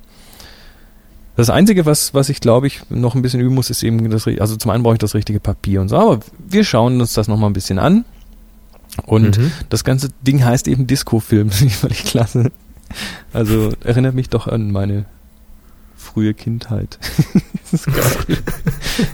Das 1.35 1.49
Einzige, 1.49 1.85
was, 1.85 2.13
was 2.13 2.29
ich 2.29 2.41
glaube 2.41 2.67
ich 2.67 2.81
noch 2.89 3.15
ein 3.15 3.21
bisschen 3.23 3.39
üben 3.39 3.55
muss, 3.55 3.69
ist 3.69 3.81
eben 3.83 4.09
das, 4.11 4.27
also 4.27 4.55
zum 4.55 4.71
einen 4.71 4.83
brauche 4.83 4.93
ich 4.95 4.99
das 4.99 5.15
richtige 5.15 5.39
Papier 5.39 5.81
und 5.81 5.89
so, 5.89 5.97
aber 5.97 6.19
wir 6.47 6.63
schauen 6.63 7.01
uns 7.01 7.13
das 7.13 7.27
nochmal 7.27 7.49
ein 7.49 7.53
bisschen 7.53 7.79
an. 7.79 8.05
Und 9.07 9.39
Mhm. 9.39 9.51
das 9.69 9.83
ganze 9.83 10.09
Ding 10.21 10.43
heißt 10.45 10.67
eben 10.67 10.85
Disco-Film, 10.85 11.47
das 11.49 11.57
finde 11.57 11.71
ich 11.73 11.77
völlig 11.79 12.03
klasse. 12.05 12.51
Also 13.33 13.71
erinnert 13.83 14.13
mich 14.13 14.29
doch 14.29 14.47
an 14.47 14.71
meine 14.71 15.05
frühe 15.97 16.33
Kindheit. 16.33 16.99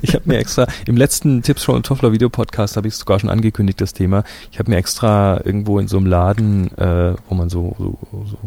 Ich 0.01 0.13
habe 0.15 0.25
mir 0.27 0.37
extra, 0.37 0.67
im 0.85 0.97
letzten 0.97 1.41
Tipps 1.41 1.63
von 1.63 1.81
Toffler 1.83 2.11
Video 2.11 2.29
Podcast 2.29 2.75
habe 2.75 2.89
ich 2.89 2.93
es 2.95 2.99
sogar 2.99 3.19
schon 3.19 3.29
angekündigt, 3.29 3.79
das 3.79 3.93
Thema. 3.93 4.23
Ich 4.51 4.59
habe 4.59 4.69
mir 4.69 4.75
extra 4.77 5.39
irgendwo 5.45 5.79
in 5.79 5.87
so 5.87 5.95
einem 5.97 6.07
Laden, 6.07 6.77
äh, 6.77 7.13
wo 7.29 7.35
man 7.35 7.49
so, 7.49 7.73
so, 7.79 7.97
so 8.11 8.37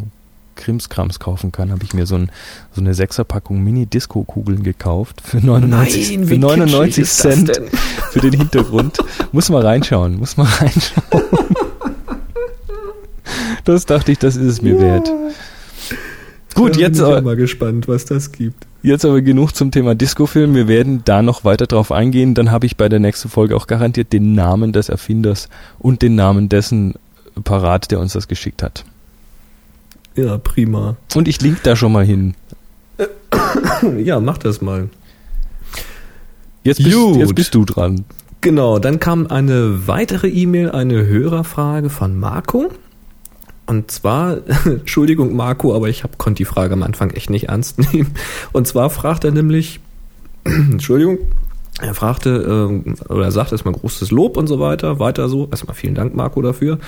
Krimskrams 0.55 1.19
kaufen 1.19 1.51
kann, 1.51 1.71
habe 1.71 1.83
ich 1.83 1.93
mir 1.93 2.05
so, 2.05 2.15
ein, 2.15 2.31
so 2.71 2.81
eine 2.81 2.93
Sechserpackung 2.93 3.63
Mini-Disco-Kugeln 3.63 4.63
gekauft 4.63 5.21
für 5.23 5.37
99, 5.37 6.17
Nein, 6.17 6.25
für 6.25 6.29
wie 6.29 6.37
99 6.37 6.95
kitschig 6.95 7.03
ist 7.03 7.25
das 7.25 7.33
Cent 7.33 7.61
für 8.11 8.19
den 8.19 8.33
Hintergrund. 8.33 8.97
muss 9.31 9.49
mal 9.49 9.61
reinschauen, 9.61 10.17
muss 10.17 10.37
mal 10.37 10.43
reinschauen. 10.59 11.23
Das 13.65 13.85
dachte 13.85 14.11
ich, 14.11 14.19
das 14.19 14.35
ist 14.35 14.45
es 14.45 14.61
mir 14.61 14.79
wert. 14.79 15.09
Gut, 16.53 16.75
jetzt 16.75 16.97
bin 16.97 17.07
ich 17.07 17.11
aber, 17.11 17.21
mal 17.21 17.35
gespannt, 17.35 17.87
was 17.87 18.05
das 18.05 18.31
gibt. 18.31 18.67
jetzt 18.83 19.05
aber 19.05 19.21
genug 19.21 19.55
zum 19.55 19.71
Thema 19.71 19.95
Disco-Film. 19.95 20.53
Wir 20.53 20.67
werden 20.67 21.01
da 21.05 21.21
noch 21.21 21.43
weiter 21.45 21.65
drauf 21.65 21.91
eingehen. 21.91 22.35
Dann 22.35 22.51
habe 22.51 22.65
ich 22.65 22.77
bei 22.77 22.89
der 22.89 22.99
nächsten 22.99 23.29
Folge 23.29 23.55
auch 23.55 23.67
garantiert 23.67 24.13
den 24.13 24.35
Namen 24.35 24.71
des 24.73 24.89
Erfinders 24.89 25.49
und 25.79 26.01
den 26.01 26.15
Namen 26.15 26.49
dessen 26.49 26.93
parat, 27.43 27.89
der 27.91 27.99
uns 27.99 28.13
das 28.13 28.27
geschickt 28.27 28.61
hat. 28.61 28.85
Ja, 30.15 30.37
prima. 30.37 30.95
Und 31.15 31.27
ich 31.27 31.41
link 31.41 31.63
da 31.63 31.75
schon 31.75 31.91
mal 31.91 32.05
hin. 32.05 32.35
Ja, 33.97 34.19
mach 34.19 34.37
das 34.37 34.61
mal. 34.61 34.89
Jetzt 36.63 36.81
bist, 36.81 36.95
Gut. 36.95 37.17
jetzt 37.17 37.35
bist 37.35 37.53
du 37.53 37.65
dran. 37.65 38.05
Genau, 38.41 38.79
dann 38.79 38.99
kam 38.99 39.27
eine 39.27 39.87
weitere 39.87 40.27
E-Mail, 40.27 40.71
eine 40.71 41.05
Hörerfrage 41.05 41.89
von 41.89 42.17
Marco. 42.17 42.71
Und 43.65 43.91
zwar, 43.91 44.37
Entschuldigung 44.65 45.35
Marco, 45.35 45.75
aber 45.75 45.89
ich 45.89 46.03
hab, 46.03 46.17
konnte 46.17 46.37
die 46.37 46.45
Frage 46.45 46.73
am 46.73 46.83
Anfang 46.83 47.11
echt 47.11 47.29
nicht 47.29 47.49
ernst 47.49 47.79
nehmen. 47.93 48.11
Und 48.51 48.67
zwar 48.67 48.89
fragt 48.89 49.23
er 49.23 49.31
nämlich, 49.31 49.79
Entschuldigung, 50.43 51.19
er 51.81 51.93
fragte 51.93 52.29
ähm, 52.29 52.95
oder 53.09 53.31
sagte 53.31 53.55
erstmal 53.55 53.73
großes 53.73 54.11
Lob 54.11 54.37
und 54.37 54.47
so 54.47 54.59
weiter, 54.59 54.99
weiter 54.99 55.27
so. 55.27 55.47
Erstmal 55.49 55.75
vielen 55.75 55.95
Dank 55.95 56.15
Marco 56.15 56.41
dafür. 56.41 56.79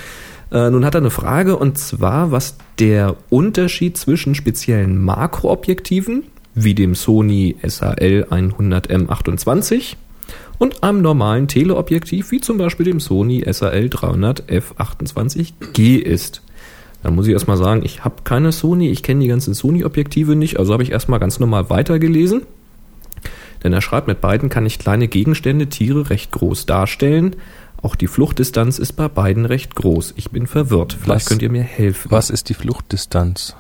Äh, 0.52 0.70
nun 0.70 0.86
hat 0.86 0.96
er 0.96 1.02
eine 1.02 1.10
Frage 1.10 1.58
und 1.58 1.78
zwar, 1.78 2.32
was 2.32 2.58
der 2.80 3.16
Unterschied 3.30 3.98
zwischen 3.98 4.36
speziellen 4.36 5.04
Makroobjektiven 5.04 6.24
wie 6.54 6.76
dem 6.76 6.96
Sony 6.96 7.56
SAL 7.64 8.28
100M28 8.30 9.96
und 10.58 10.84
einem 10.84 11.02
normalen 11.02 11.48
Teleobjektiv 11.48 12.32
wie 12.32 12.40
zum 12.40 12.58
Beispiel 12.58 12.86
dem 12.86 13.00
Sony 13.00 13.44
SAL 13.52 13.90
300 13.90 14.50
F28G 14.50 15.98
ist. 15.98 16.42
Da 17.04 17.12
muss 17.12 17.28
ich 17.28 17.34
erstmal 17.34 17.58
sagen, 17.58 17.82
ich 17.84 18.04
habe 18.04 18.16
keine 18.24 18.52
Sony, 18.52 18.90
ich 18.90 19.04
kenne 19.04 19.22
die 19.22 19.28
ganzen 19.28 19.54
Sony-Objektive 19.54 20.36
nicht, 20.36 20.58
also 20.58 20.74
habe 20.74 20.82
ich 20.82 20.92
erstmal 20.92 21.20
ganz 21.20 21.40
normal 21.40 21.70
weitergelesen. 21.70 22.44
Denn 23.64 23.74
er 23.74 23.82
schreibt, 23.82 24.08
mit 24.08 24.22
beiden 24.22 24.50
kann 24.50 24.66
ich 24.66 24.80
kleine 24.80 25.08
Gegenstände, 25.08 25.68
Tiere 25.68 26.10
recht 26.10 26.32
groß 26.32 26.66
darstellen. 26.66 27.36
Auch 27.86 27.94
die 27.96 28.08
Fluchtdistanz 28.08 28.80
ist 28.80 28.94
bei 28.94 29.08
beiden 29.08 29.46
recht 29.46 29.76
groß. 29.76 30.16
Ich 30.18 30.32
bin 30.32 30.48
verwirrt. 30.48 30.98
Vielleicht 31.00 31.26
Was- 31.26 31.30
könnt 31.30 31.44
ihr 31.44 31.52
mir 31.52 31.62
helfen. 31.62 32.10
Was 32.10 32.32
ist 32.32 32.50
die 32.50 32.56
Fluchtdistanz? 32.56 33.56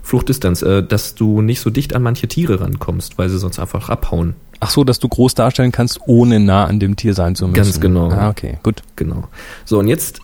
Fluchtdistanz, 0.00 0.62
äh, 0.62 0.80
dass 0.84 1.16
du 1.16 1.42
nicht 1.42 1.60
so 1.60 1.68
dicht 1.68 1.92
an 1.96 2.04
manche 2.04 2.28
Tiere 2.28 2.60
rankommst, 2.60 3.18
weil 3.18 3.28
sie 3.28 3.36
sonst 3.40 3.58
einfach 3.58 3.88
abhauen. 3.88 4.34
Ach 4.60 4.70
so, 4.70 4.84
dass 4.84 5.00
du 5.00 5.08
groß 5.08 5.34
darstellen 5.34 5.72
kannst, 5.72 5.98
ohne 6.06 6.38
nah 6.38 6.66
an 6.66 6.78
dem 6.78 6.94
Tier 6.94 7.14
sein 7.14 7.34
zu 7.34 7.46
müssen. 7.48 7.56
Ganz 7.56 7.80
genau. 7.80 8.10
Ah, 8.12 8.28
okay, 8.30 8.58
gut. 8.62 8.84
Genau. 8.94 9.24
So, 9.64 9.80
und 9.80 9.88
jetzt 9.88 10.20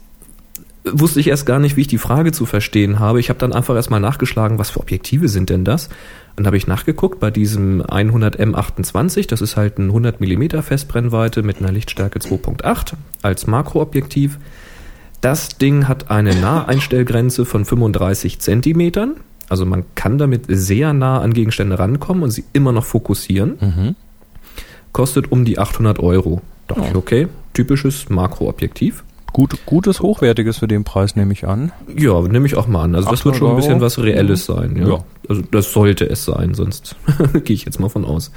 wusste 0.84 1.20
ich 1.20 1.28
erst 1.28 1.46
gar 1.46 1.58
nicht, 1.58 1.76
wie 1.76 1.82
ich 1.82 1.86
die 1.88 1.98
Frage 1.98 2.32
zu 2.32 2.46
verstehen 2.46 2.98
habe. 2.98 3.20
Ich 3.20 3.30
habe 3.30 3.38
dann 3.38 3.52
einfach 3.52 3.74
erstmal 3.74 4.00
nachgeschlagen, 4.00 4.58
was 4.58 4.70
für 4.70 4.80
Objektive 4.80 5.28
sind 5.28 5.50
denn 5.50 5.64
das? 5.64 5.88
Und 6.36 6.46
habe 6.46 6.56
ich 6.56 6.66
nachgeguckt 6.66 7.20
bei 7.20 7.30
diesem 7.30 7.80
100M28, 7.82 9.28
das 9.28 9.40
ist 9.40 9.56
halt 9.56 9.78
ein 9.78 9.86
100 9.86 10.20
mm 10.20 10.60
Festbrennweite 10.62 11.42
mit 11.42 11.58
einer 11.58 11.72
Lichtstärke 11.72 12.18
2.8 12.18 12.94
als 13.22 13.46
Makroobjektiv. 13.46 14.38
Das 15.20 15.56
Ding 15.56 15.88
hat 15.88 16.10
eine 16.10 16.34
Naheinstellgrenze 16.34 17.44
von 17.46 17.64
35 17.64 18.40
Zentimetern. 18.40 19.16
Also 19.48 19.64
man 19.64 19.84
kann 19.94 20.18
damit 20.18 20.44
sehr 20.48 20.92
nah 20.92 21.20
an 21.20 21.32
Gegenstände 21.32 21.78
rankommen 21.78 22.22
und 22.24 22.30
sie 22.30 22.44
immer 22.52 22.72
noch 22.72 22.84
fokussieren. 22.84 23.56
Mhm. 23.60 23.96
Kostet 24.92 25.30
um 25.32 25.44
die 25.44 25.58
800 25.58 25.98
Euro. 26.00 26.42
Dachte 26.66 26.88
ich, 26.88 26.94
okay, 26.94 27.28
typisches 27.52 28.08
Makroobjektiv. 28.10 29.04
Gut, 29.34 29.66
gutes, 29.66 29.98
hochwertiges 29.98 30.58
für 30.58 30.68
den 30.68 30.84
Preis 30.84 31.16
nehme 31.16 31.32
ich 31.32 31.44
an. 31.44 31.72
Ja, 31.92 32.20
nehme 32.22 32.46
ich 32.46 32.54
auch 32.54 32.68
mal 32.68 32.84
an. 32.84 32.94
Also 32.94 33.10
das 33.10 33.24
wird 33.24 33.34
800 33.34 33.38
schon 33.38 33.50
ein 33.50 33.56
bisschen 33.56 33.80
was 33.80 33.98
Reelles 33.98 34.46
sein. 34.46 34.76
Ja. 34.76 34.86
Ja. 34.86 35.04
Also 35.28 35.42
das 35.50 35.72
sollte 35.72 36.08
es 36.08 36.24
sein, 36.24 36.54
sonst 36.54 36.94
gehe 37.44 37.56
ich 37.56 37.64
jetzt 37.64 37.80
mal 37.80 37.88
von 37.88 38.04
aus. 38.04 38.30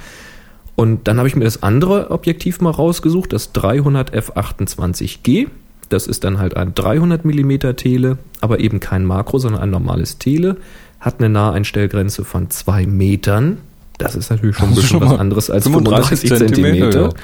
Und 0.74 1.06
dann 1.06 1.18
habe 1.18 1.28
ich 1.28 1.36
mir 1.36 1.44
das 1.44 1.62
andere 1.62 2.10
Objektiv 2.10 2.60
mal 2.60 2.72
rausgesucht, 2.72 3.32
das 3.32 3.52
300 3.52 4.12
f28G. 4.12 5.46
Das 5.88 6.08
ist 6.08 6.24
dann 6.24 6.40
halt 6.40 6.56
ein 6.56 6.74
300 6.74 7.24
mm 7.24 7.76
Tele, 7.76 8.18
aber 8.40 8.58
eben 8.58 8.80
kein 8.80 9.04
Makro, 9.04 9.38
sondern 9.38 9.62
ein 9.62 9.70
normales 9.70 10.18
Tele. 10.18 10.56
Hat 10.98 11.20
eine 11.20 11.28
Naheinstellgrenze 11.28 12.24
von 12.24 12.50
2 12.50 12.88
Metern. 12.88 13.58
Das 13.98 14.16
ist 14.16 14.30
natürlich 14.30 14.56
schon 14.56 14.70
ein 14.70 14.74
bisschen 14.74 14.98
schon 14.98 15.00
was 15.02 15.16
anderes 15.16 15.48
als 15.48 15.62
35 15.62 16.28
35 16.28 16.28
Zentimeter. 16.28 16.90
Zentimeter, 16.90 17.14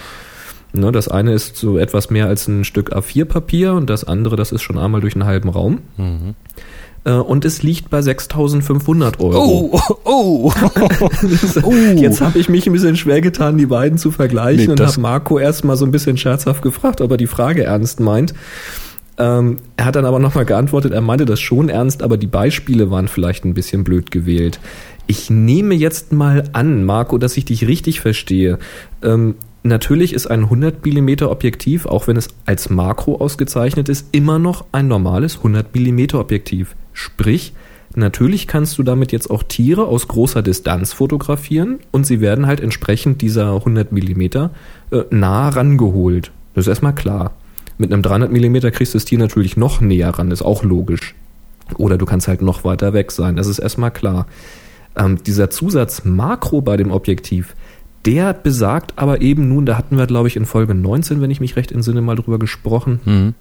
Ne, 0.74 0.90
das 0.90 1.06
eine 1.06 1.32
ist 1.32 1.56
so 1.56 1.78
etwas 1.78 2.10
mehr 2.10 2.26
als 2.26 2.48
ein 2.48 2.64
Stück 2.64 2.92
A4-Papier 2.92 3.74
und 3.74 3.88
das 3.88 4.02
andere, 4.02 4.34
das 4.34 4.50
ist 4.50 4.62
schon 4.62 4.76
einmal 4.76 5.00
durch 5.00 5.14
einen 5.14 5.24
halben 5.24 5.48
Raum. 5.48 5.78
Mhm. 5.96 6.34
Äh, 7.04 7.12
und 7.12 7.44
es 7.44 7.62
liegt 7.62 7.90
bei 7.90 8.00
6.500 8.00 9.20
Euro. 9.20 9.70
Oh, 9.72 9.80
oh, 10.04 10.52
oh. 11.62 11.72
Jetzt 11.94 12.20
habe 12.20 12.40
ich 12.40 12.48
mich 12.48 12.66
ein 12.66 12.72
bisschen 12.72 12.96
schwer 12.96 13.20
getan, 13.20 13.56
die 13.56 13.66
beiden 13.66 13.98
zu 13.98 14.10
vergleichen 14.10 14.64
Nee, 14.64 14.70
und 14.72 14.80
habe 14.80 15.00
Marco 15.00 15.38
erstmal 15.38 15.76
so 15.76 15.84
ein 15.84 15.92
bisschen 15.92 16.16
scherzhaft 16.16 16.62
gefragt, 16.62 17.00
ob 17.00 17.10
er 17.12 17.18
die 17.18 17.28
Frage 17.28 17.64
ernst 17.64 18.00
meint. 18.00 18.34
Ähm, 19.16 19.58
er 19.76 19.84
hat 19.84 19.94
dann 19.94 20.06
aber 20.06 20.18
nochmal 20.18 20.44
geantwortet, 20.44 20.92
er 20.92 21.00
meinte 21.00 21.24
das 21.24 21.38
schon 21.38 21.68
ernst, 21.68 22.02
aber 22.02 22.16
die 22.16 22.26
Beispiele 22.26 22.90
waren 22.90 23.06
vielleicht 23.06 23.44
ein 23.44 23.54
bisschen 23.54 23.84
blöd 23.84 24.10
gewählt. 24.10 24.58
Ich 25.06 25.30
nehme 25.30 25.74
jetzt 25.74 26.12
mal 26.12 26.44
an, 26.52 26.84
Marco, 26.84 27.18
dass 27.18 27.36
ich 27.36 27.44
dich 27.44 27.68
richtig 27.68 28.00
verstehe. 28.00 28.58
Ähm, 29.04 29.36
natürlich 29.64 30.12
ist 30.12 30.28
ein 30.28 30.44
100 30.44 30.86
mm 30.86 31.24
Objektiv, 31.24 31.86
auch 31.86 32.06
wenn 32.06 32.16
es 32.16 32.28
als 32.46 32.70
Makro 32.70 33.16
ausgezeichnet 33.16 33.88
ist, 33.88 34.08
immer 34.12 34.38
noch 34.38 34.66
ein 34.70 34.86
normales 34.86 35.38
100 35.38 35.74
mm 35.74 36.14
Objektiv. 36.14 36.76
Sprich, 36.92 37.54
natürlich 37.96 38.46
kannst 38.46 38.78
du 38.78 38.82
damit 38.82 39.10
jetzt 39.10 39.30
auch 39.30 39.42
Tiere 39.42 39.86
aus 39.86 40.06
großer 40.06 40.42
Distanz 40.42 40.92
fotografieren 40.92 41.80
und 41.90 42.06
sie 42.06 42.20
werden 42.20 42.46
halt 42.46 42.60
entsprechend 42.60 43.22
dieser 43.22 43.54
100 43.54 43.90
mm 43.90 44.22
äh, 44.22 44.48
nah 45.10 45.48
rangeholt. 45.48 46.30
Das 46.54 46.66
ist 46.66 46.68
erstmal 46.68 46.94
klar. 46.94 47.34
Mit 47.78 47.92
einem 47.92 48.02
300 48.02 48.30
mm 48.30 48.70
kriegst 48.70 48.94
du 48.94 48.98
das 48.98 49.04
Tier 49.04 49.18
natürlich 49.18 49.56
noch 49.56 49.80
näher 49.80 50.10
ran, 50.10 50.30
ist 50.30 50.42
auch 50.42 50.62
logisch. 50.62 51.14
Oder 51.76 51.98
du 51.98 52.06
kannst 52.06 52.28
halt 52.28 52.42
noch 52.42 52.64
weiter 52.64 52.92
weg 52.92 53.10
sein, 53.10 53.36
das 53.36 53.46
ist 53.46 53.58
erstmal 53.58 53.90
klar. 53.90 54.26
Ähm, 54.96 55.22
dieser 55.24 55.50
Zusatz 55.50 56.04
Makro 56.04 56.60
bei 56.60 56.76
dem 56.76 56.92
Objektiv, 56.92 57.56
der 58.06 58.32
besagt 58.34 58.92
aber 58.96 59.20
eben 59.20 59.48
nun, 59.48 59.66
da 59.66 59.76
hatten 59.78 59.96
wir 59.98 60.06
glaube 60.06 60.28
ich 60.28 60.36
in 60.36 60.46
Folge 60.46 60.74
19, 60.74 61.20
wenn 61.20 61.30
ich 61.30 61.40
mich 61.40 61.56
recht 61.56 61.72
entsinne, 61.72 62.00
mal 62.00 62.16
drüber 62.16 62.38
gesprochen, 62.38 63.00
Mhm. 63.04 63.34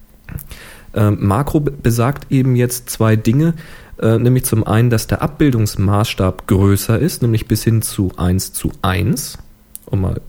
ähm, 0.93 1.17
Makro 1.21 1.59
be- 1.59 1.71
besagt 1.71 2.31
eben 2.31 2.55
jetzt 2.55 2.89
zwei 2.89 3.15
Dinge, 3.15 3.53
äh, 4.01 4.17
nämlich 4.17 4.45
zum 4.45 4.65
einen, 4.65 4.89
dass 4.89 5.07
der 5.07 5.21
Abbildungsmaßstab 5.21 6.47
größer 6.47 6.97
ist, 6.99 7.21
nämlich 7.21 7.47
bis 7.47 7.63
hin 7.63 7.81
zu 7.81 8.11
1 8.17 8.53
zu 8.53 8.71
1, 8.81 9.37
um 9.85 10.01
mal 10.01 10.21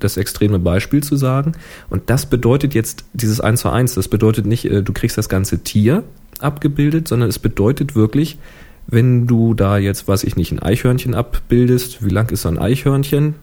das 0.00 0.16
extreme 0.16 0.58
Beispiel 0.58 1.02
zu 1.02 1.16
sagen. 1.16 1.52
Und 1.90 2.08
das 2.10 2.26
bedeutet 2.26 2.74
jetzt, 2.74 3.04
dieses 3.12 3.40
1 3.40 3.60
zu 3.60 3.70
1, 3.70 3.94
das 3.94 4.08
bedeutet 4.08 4.46
nicht, 4.46 4.64
äh, 4.66 4.82
du 4.82 4.92
kriegst 4.92 5.18
das 5.18 5.28
ganze 5.28 5.60
Tier 5.62 6.02
abgebildet, 6.40 7.08
sondern 7.08 7.28
es 7.28 7.38
bedeutet 7.38 7.94
wirklich, 7.94 8.38
wenn 8.86 9.26
du 9.26 9.54
da 9.54 9.78
jetzt, 9.78 10.06
weiß 10.06 10.24
ich 10.24 10.36
nicht, 10.36 10.52
ein 10.52 10.60
Eichhörnchen 10.60 11.14
abbildest, 11.14 12.04
wie 12.04 12.10
lang 12.10 12.30
ist 12.30 12.42
so 12.42 12.48
ein 12.48 12.58
Eichhörnchen? 12.58 13.34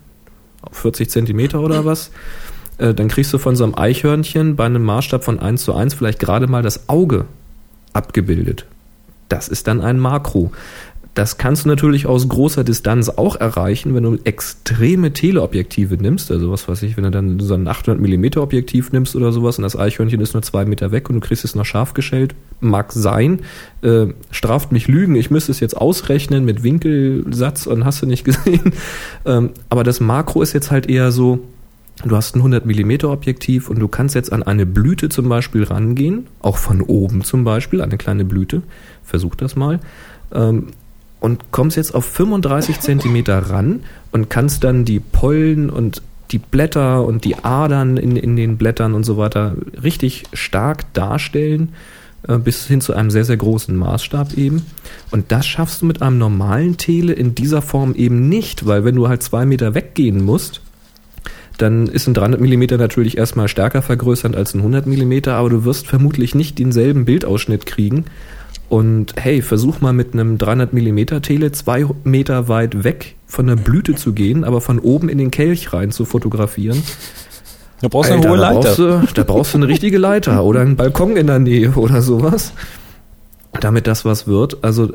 40 0.72 1.10
Zentimeter 1.10 1.60
oder 1.62 1.86
was? 1.86 2.12
Äh, 2.78 2.94
dann 2.94 3.08
kriegst 3.08 3.34
du 3.34 3.38
von 3.38 3.56
so 3.56 3.64
einem 3.64 3.76
Eichhörnchen 3.76 4.56
bei 4.56 4.66
einem 4.66 4.84
Maßstab 4.84 5.24
von 5.24 5.40
1 5.40 5.64
zu 5.64 5.74
1 5.74 5.94
vielleicht 5.94 6.20
gerade 6.20 6.48
mal 6.48 6.64
das 6.64 6.90
Auge 6.90 7.26
abgebildet. 7.94 8.66
Das 9.30 9.48
ist 9.48 9.68
dann 9.68 9.82
ein 9.82 10.00
Makro. 10.00 10.52
Das 11.14 11.38
kannst 11.38 11.66
du 11.66 11.70
natürlich 11.70 12.08
aus 12.08 12.28
großer 12.28 12.64
Distanz 12.64 13.08
auch 13.08 13.36
erreichen, 13.36 13.94
wenn 13.94 14.04
du 14.04 14.18
extreme 14.24 15.14
Teleobjektive 15.14 15.98
nimmst. 15.98 16.32
Also 16.32 16.52
was 16.52 16.68
weiß 16.68 16.82
ich, 16.84 16.98
wenn 16.98 17.04
du 17.04 17.12
dann 17.12 17.40
so 17.40 17.54
ein 17.54 17.68
800 17.68 18.02
mm 18.02 18.40
Objektiv 18.40 18.92
nimmst 18.92 19.16
oder 19.16 19.32
sowas 19.32 19.58
und 19.58 19.64
das 19.64 19.78
Eichhörnchen 19.78 20.20
ist 20.22 20.34
nur 20.34 20.42
zwei 20.42 20.66
Meter 20.66 20.92
weg 20.92 21.10
und 21.10 21.16
du 21.16 21.22
kriegst 21.22 21.46
es 21.46 21.54
noch 21.54 21.66
scharf 21.66 21.94
gestellt. 21.94 22.34
Mag 22.62 22.92
sein. 22.92 23.42
Äh, 23.84 24.08
straft 24.32 24.72
mich 24.72 24.88
Lügen. 24.88 25.16
Ich 25.16 25.30
müsste 25.30 25.52
es 25.52 25.60
jetzt 25.60 25.78
ausrechnen 25.78 26.46
mit 26.46 26.64
Winkelsatz 26.64 27.68
und 27.68 27.86
hast 27.86 28.02
du 28.02 28.08
nicht 28.08 28.24
gesehen. 28.26 28.74
Ähm, 29.26 29.52
aber 29.70 29.84
das 29.84 30.00
Makro 30.00 30.42
ist 30.42 30.54
jetzt 30.54 30.72
halt 30.72 30.90
eher 30.90 31.12
so, 31.12 31.40
Du 32.04 32.16
hast 32.16 32.36
ein 32.36 32.40
100 32.40 32.66
mm 32.66 33.06
Objektiv 33.06 33.70
und 33.70 33.78
du 33.78 33.88
kannst 33.88 34.16
jetzt 34.16 34.34
an 34.34 34.42
eine 34.42 34.66
Blüte 34.66 35.10
zum 35.10 35.30
Beispiel 35.30 35.64
rangehen, 35.64 36.26
auch 36.42 36.58
von 36.58 36.82
oben 36.82 37.24
zum 37.24 37.44
Beispiel, 37.44 37.82
eine 37.82 37.98
kleine 37.98 38.26
Blüte. 38.26 38.64
Versuch 39.04 39.36
das 39.36 39.56
mal. 39.56 39.80
Ähm, 40.34 40.70
und 41.24 41.52
kommst 41.52 41.78
jetzt 41.78 41.96
auf 41.96 42.04
35 42.04 42.82
Zentimeter 42.82 43.50
ran 43.50 43.80
und 44.12 44.30
kannst 44.30 44.66
dann 44.66 44.84
die 44.84 45.00
Pollen 45.00 45.70
und 45.70 46.02
die 46.32 46.38
Blätter 46.38 47.06
und 47.06 47.24
die 47.24 47.38
Adern 47.46 47.96
in, 47.96 48.18
in 48.18 48.36
den 48.36 48.58
Blättern 48.58 48.94
und 48.94 49.06
so 49.06 49.16
weiter 49.16 49.56
richtig 49.82 50.24
stark 50.34 50.94
darstellen, 50.94 51.70
äh, 52.28 52.38
bis 52.38 52.68
hin 52.68 52.82
zu 52.82 52.92
einem 52.94 53.10
sehr, 53.10 53.24
sehr 53.24 53.38
großen 53.38 53.74
Maßstab 53.74 54.34
eben. 54.38 54.66
Und 55.12 55.32
das 55.32 55.48
schaffst 55.48 55.82
du 55.82 55.86
mit 55.86 56.02
einem 56.02 56.18
normalen 56.18 56.76
Tele 56.76 57.14
in 57.14 57.36
dieser 57.36 57.62
Form 57.62 57.96
eben 57.96 58.28
nicht, 58.28 58.66
weil 58.66 58.84
wenn 58.84 58.96
du 58.96 59.08
halt 59.08 59.24
zwei 59.24 59.46
Meter 59.46 59.76
weggehen 59.76 60.26
musst, 60.26 60.60
dann 61.58 61.88
ist 61.88 62.06
ein 62.06 62.16
300 62.16 62.42
mm 62.42 62.78
natürlich 62.78 63.18
erstmal 63.18 63.48
stärker 63.48 63.82
vergrößert 63.82 64.36
als 64.36 64.54
ein 64.56 64.60
100 64.60 64.88
mm, 64.88 65.30
aber 65.30 65.50
du 65.50 65.64
wirst 65.64 65.88
vermutlich 65.88 66.36
nicht 66.36 66.60
denselben 66.60 67.06
Bildausschnitt 67.06 67.66
kriegen. 67.66 68.04
Und 68.74 69.14
hey, 69.18 69.44
versuch 69.44 69.82
mal 69.82 69.94
mit 69.94 70.14
einem 70.14 70.40
300 70.40 70.74
mm 70.74 71.22
Tele 71.22 71.52
zwei 71.52 71.86
Meter 72.04 72.48
weit 72.48 72.84
weg 72.84 73.14
von 73.28 73.46
der 73.46 73.56
Blüte 73.56 73.94
zu 73.94 74.14
gehen, 74.14 74.44
aber 74.44 74.62
von 74.62 74.80
oben 74.80 75.10
in 75.10 75.20
den 75.20 75.30
Kelch 75.30 75.74
rein 75.74 75.92
zu 75.92 76.06
fotografieren. 76.06 76.82
Da 77.82 77.88
brauchst 77.88 78.10
du 78.10 78.16
eine 78.16 78.28
hohe 78.28 78.36
Leiter. 78.36 78.62
Brauchst 78.62 78.80
du, 78.80 79.14
da 79.14 79.24
brauchst 79.26 79.54
du 79.54 79.60
eine 79.60 79.68
richtige 79.68 80.00
Leiter 80.00 80.44
oder 80.44 80.62
einen 80.62 80.76
Balkon 80.76 81.18
in 81.18 81.28
der 81.28 81.38
Nähe 81.38 81.74
oder 81.76 82.02
sowas. 82.02 82.54
Damit 83.60 83.86
das 83.86 84.06
was 84.06 84.26
wird. 84.26 84.64
Also 84.64 84.92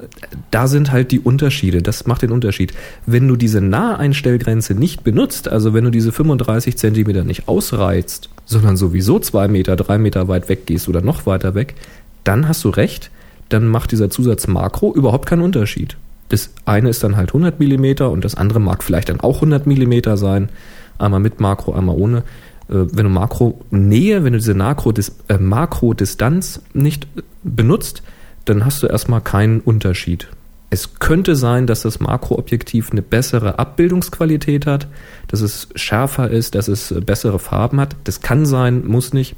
da 0.50 0.66
sind 0.66 0.90
halt 0.90 1.12
die 1.12 1.20
Unterschiede. 1.20 1.80
Das 1.80 2.04
macht 2.04 2.22
den 2.22 2.32
Unterschied. 2.32 2.74
Wenn 3.06 3.28
du 3.28 3.36
diese 3.36 3.60
Naheinstellgrenze 3.60 4.74
nicht 4.74 5.04
benutzt, 5.04 5.46
also 5.46 5.72
wenn 5.72 5.84
du 5.84 5.90
diese 5.90 6.10
35 6.10 6.76
Zentimeter 6.76 7.22
nicht 7.22 7.46
ausreizt, 7.46 8.28
sondern 8.44 8.76
sowieso 8.76 9.20
zwei 9.20 9.46
Meter, 9.46 9.76
drei 9.76 9.98
Meter 9.98 10.26
weit 10.26 10.48
weg 10.48 10.66
gehst 10.66 10.88
oder 10.88 11.00
noch 11.00 11.26
weiter 11.26 11.54
weg, 11.54 11.76
dann 12.24 12.48
hast 12.48 12.64
du 12.64 12.70
recht. 12.70 13.12
Dann 13.48 13.66
macht 13.66 13.92
dieser 13.92 14.11
Zusatz 14.11 14.46
Makro 14.46 14.94
überhaupt 14.94 15.26
keinen 15.26 15.42
Unterschied. 15.42 15.96
Das 16.28 16.50
eine 16.66 16.90
ist 16.90 17.02
dann 17.02 17.16
halt 17.16 17.30
100 17.30 17.58
Millimeter 17.58 18.11
und 18.11 18.24
das 18.24 18.34
andere 18.34 18.61
mag 18.61 18.82
vielleicht 18.82 19.08
dann 19.08 19.20
auch 19.20 19.37
100 19.37 19.66
Millimeter 19.66 20.16
sein. 20.16 20.50
Einmal 20.98 21.20
mit 21.20 21.40
Makro, 21.40 21.72
einmal 21.72 21.96
ohne 21.96 22.24
äh, 22.68 22.87
wenn 22.92 23.04
du 23.04 23.11
Makro-Nähe, 23.11 24.24
wenn 24.24 24.32
du 24.32 24.38
diese 24.38 24.52
äh, 24.52 25.38
Makro-Distanz 25.38 26.62
nicht 26.74 27.06
benutzt, 27.42 28.02
dann 28.44 28.64
hast 28.64 28.82
du 28.82 28.87
erstmal 28.87 29.20
keinen 29.20 29.61
Unterschied. 29.61 30.28
Es 30.70 30.98
könnte 30.98 31.34
sein, 31.34 31.66
dass 31.66 31.82
das 31.82 31.98
Makroobjektiv 31.98 32.90
eine 32.90 33.00
bessere 33.00 33.58
Abbildungsqualität 33.58 34.66
hat, 34.66 34.87
dass 35.28 35.40
es 35.40 35.68
schärfer 35.74 36.30
ist, 36.30 36.54
dass 36.54 36.68
es 36.68 36.94
bessere 37.06 37.38
Farben 37.38 37.80
hat. 37.80 37.96
Das 38.04 38.20
kann 38.20 38.44
sein, 38.44 38.87
muss 38.87 39.14
nicht, 39.14 39.34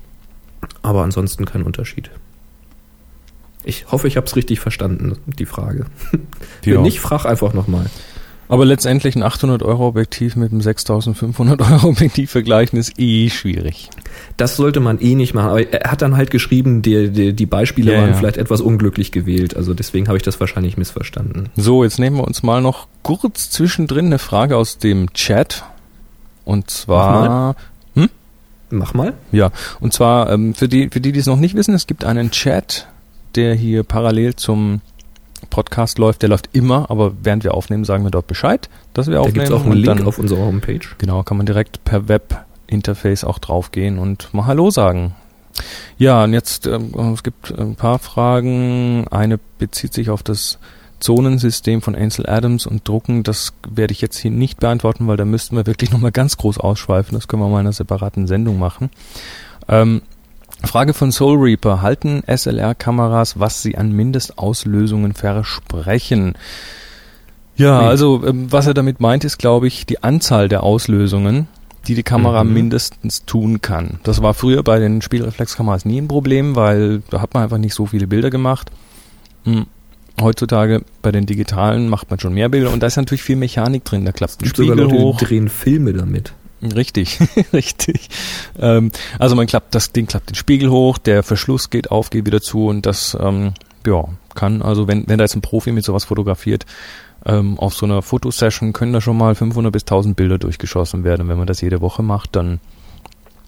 aber 0.83 1.05
ansonsten 1.05 1.44
kein 1.44 1.62
Unterschied. 1.62 2.11
Ich 3.64 3.87
hoffe, 3.92 4.09
ich 4.09 4.16
habe 4.16 4.27
es 4.27 4.37
richtig 4.37 4.61
verstanden, 4.61 5.16
die 5.27 5.46
Frage. 5.46 5.87
Ja. 6.64 6.75
Wenn 6.77 6.83
nicht, 6.83 7.01
frag 7.01 7.25
einfach 7.27 7.53
nochmal. 7.53 7.87
Aber 8.49 8.64
letztendlich 8.64 9.14
ein 9.14 9.23
800 9.23 9.62
Euro 9.62 9.87
Objektiv 9.87 10.35
mit 10.35 10.51
einem 10.51 10.61
6500 10.61 11.61
Euro 11.70 11.88
Objektiv 11.90 12.33
vergleichen 12.33 12.79
ist 12.81 12.99
eh 12.99 13.31
schwierig. 13.31 13.90
Das 14.37 14.57
sollte 14.57 14.81
man 14.81 14.99
eh 15.01 15.14
nicht 15.14 15.35
machen. 15.35 15.51
Aber 15.51 15.73
er 15.73 15.88
hat 15.90 16.03
dann 16.03 16.16
halt 16.16 16.33
geschrieben, 16.33 16.83
die, 16.83 17.11
die, 17.11 17.33
die 17.33 17.46
Beispiele 17.46 17.92
Ja, 17.92 18.01
waren 18.01 18.11
ja. 18.11 18.16
vielleicht 18.16 18.38
etwas 18.38 18.61
unglücklich 18.61 19.12
gewählt. 19.12 19.57
Also 19.57 19.73
deswegen 19.73 20.09
habe 20.09 20.16
ich 20.16 20.25
das 20.25 20.40
wahrscheinlich 20.40 20.77
missverstanden. 20.77 21.49
So, 21.55 21.85
jetzt 21.85 22.01
nehmen 22.01 22.16
wir 22.16 22.25
uns 22.25 22.42
mal 22.42 22.61
noch 22.61 22.88
kurz 23.03 23.51
zwischendrin 23.51 24.07
eine 24.07 24.18
Frage 24.18 24.57
aus 24.57 24.79
dem 24.79 25.12
Chat. 25.12 25.62
Und 26.44 26.70
zwar, 26.70 27.55
Mach 28.73 28.94
mal. 28.94 29.14
ja, 29.33 29.51
und 29.81 29.92
zwar 29.92 30.31
ähm, 30.31 30.55
für 30.55 30.68
die, 30.68 30.88
für 30.90 31.01
die, 31.01 31.11
die 31.12 31.18
es 31.20 31.27
noch 31.27 31.37
nicht 31.38 31.55
wissen, 31.57 31.75
es 31.75 31.87
gibt 31.88 32.05
einen 32.05 32.31
Chat, 32.31 32.87
der 33.37 33.55
hier 33.55 33.83
parallel 33.83 34.37
zum 34.37 34.81
Podcast 35.49 35.99
läuft. 35.99 36.23
Der 36.23 36.29
läuft 36.29 36.51
immer, 36.53 36.90
aber 36.90 37.12
während 37.23 37.45
wir 37.45 37.55
aufnehmen, 37.55 37.85
sagen 37.85 38.05
wir 38.05 38.11
dort 38.11 38.27
Bescheid, 38.27 38.69
dass 38.95 39.07
wir 39.07 39.14
Da 39.14 39.21
aufnehmen. 39.21 39.35
gibt 39.35 39.47
es 39.47 39.53
auch 39.53 39.64
einen 39.64 39.73
Link 39.75 39.99
dann, 39.99 40.07
auf 40.07 40.19
unserer 40.19 40.40
Homepage. 40.40 40.81
Genau, 40.99 41.23
kann 41.23 41.37
man 41.37 41.47
direkt 41.47 41.83
per 41.85 42.09
Web-Interface 42.09 43.25
auch 43.25 43.38
draufgehen 43.38 43.99
und 43.99 44.33
mal 44.35 44.47
Hallo 44.47 44.71
sagen. 44.71 45.14
Ja, 45.99 46.25
und 46.25 46.33
jetzt, 46.33 46.66
ähm, 46.66 46.93
es 47.14 47.23
gibt 47.23 47.57
ein 47.59 47.75
paar 47.75 47.99
Fragen. 47.99 49.07
Eine 49.11 49.38
bezieht 49.59 49.93
sich 49.93 50.11
auf 50.11 50.23
das 50.23 50.59
Zonensystem 51.01 51.83
von 51.83 51.95
Ansel 51.95 52.29
Adams 52.29 52.66
und 52.66 52.87
Drucken. 52.87 53.23
Das 53.23 53.53
werde 53.69 53.93
ich 53.93 54.01
jetzt 54.01 54.19
hier 54.19 54.31
nicht 54.31 54.61
beantworten, 54.61 55.07
weil 55.09 55.16
da 55.16 55.25
müssten 55.25 55.57
wir 55.57 55.66
wirklich 55.66 55.90
nochmal 55.90 56.12
ganz 56.12 56.37
groß 56.37 56.59
ausschweifen. 56.59 57.14
Das 57.14 57.27
können 57.27 57.43
wir 57.43 57.49
mal 57.49 57.61
in 57.61 57.66
einer 57.66 57.73
separaten 57.73 58.27
Sendung 58.27 58.59
machen. 58.59 58.90
Ähm, 59.69 60.03
Frage 60.64 60.94
von 60.94 61.11
Soul 61.12 61.38
Reaper. 61.38 61.83
Halten 61.83 62.23
SLR-Kameras, 62.27 63.38
was 63.38 63.62
sie 63.62 63.77
an 63.79 63.92
Mindestauslösungen 63.92 65.14
versprechen? 65.14 66.35
Ja, 67.57 67.81
also 67.81 68.23
ähm, 68.27 68.51
was 68.51 68.66
er 68.66 68.75
damit 68.75 69.01
meint, 69.01 69.25
ist, 69.25 69.38
glaube 69.38 69.66
ich, 69.66 69.87
die 69.87 70.03
Anzahl 70.03 70.49
der 70.49 70.62
Auslösungen, 70.62 71.49
die 71.87 71.94
die 71.94 72.03
Kamera 72.03 72.44
Mhm. 72.44 72.53
mindestens 72.55 73.25
tun 73.25 73.61
kann. 73.61 74.01
Das 74.03 74.23
war 74.23 74.35
früher 74.35 74.62
bei 74.62 74.79
den 74.79 75.03
Spielreflexkameras 75.03 75.85
nie 75.85 76.01
ein 76.01 76.09
Problem, 76.09 76.57
weil 76.57 77.03
da 77.11 77.20
hat 77.20 77.35
man 77.35 77.42
einfach 77.42 77.59
nicht 77.59 77.75
so 77.75 77.87
viele 77.87 78.07
Bilder 78.07 78.31
gemacht. 78.31 78.70
Hm. 79.44 79.66
Heutzutage 80.20 80.83
bei 81.01 81.12
den 81.12 81.25
digitalen 81.25 81.88
macht 81.88 82.11
man 82.11 82.20
schon 82.20 82.35
mehr 82.35 82.51
Bilder 82.51 82.70
und 82.70 82.83
da 82.83 82.87
ist 82.87 82.96
natürlich 82.96 83.23
viel 83.23 83.37
Mechanik 83.37 83.85
drin. 83.85 84.05
Da 84.05 84.12
klappt 84.12 84.40
ein 84.40 84.44
Gibt 84.44 84.57
sogar 84.57 84.75
Spiegel 84.77 84.90
Leute, 84.92 85.03
hoch. 85.03 85.18
die 85.18 85.25
drehen 85.25 85.49
Filme 85.49 85.92
damit. 85.94 86.35
Richtig, 86.62 87.18
richtig. 87.53 88.09
Ähm, 88.59 88.90
also 89.18 89.35
man 89.37 89.46
klappt 89.46 89.75
das 89.75 89.92
Ding 89.92 90.07
klappt 90.07 90.31
den 90.31 90.35
Spiegel 90.35 90.70
hoch, 90.70 90.99
der 90.99 91.23
Verschluss 91.23 91.70
geht 91.70 91.90
auf, 91.90 92.11
geht 92.11 92.27
wieder 92.27 92.40
zu 92.42 92.66
und 92.66 92.85
das 92.87 93.16
ähm, 93.20 93.55
ja 93.87 94.05
kann 94.35 94.61
also 94.62 94.87
wenn 94.87 95.09
wenn 95.09 95.18
da 95.18 95.25
jetzt 95.25 95.35
ein 95.37 95.40
Profi 95.40 95.73
mit 95.73 95.85
sowas 95.85 96.05
fotografiert 96.05 96.66
ähm, 97.25 97.59
auf 97.59 97.75
so 97.75 97.87
einer 97.87 98.03
Fotosession 98.03 98.73
können 98.73 98.92
da 98.92 99.01
schon 99.01 99.16
mal 99.16 99.35
500 99.35 99.73
bis 99.73 99.83
1000 99.83 100.16
Bilder 100.16 100.38
durchgeschossen 100.38 101.05
werden. 101.05 101.23
Und 101.23 101.29
wenn 101.29 101.38
man 101.38 101.46
das 101.46 101.61
jede 101.61 101.81
Woche 101.81 102.03
macht, 102.03 102.37
dann 102.37 102.61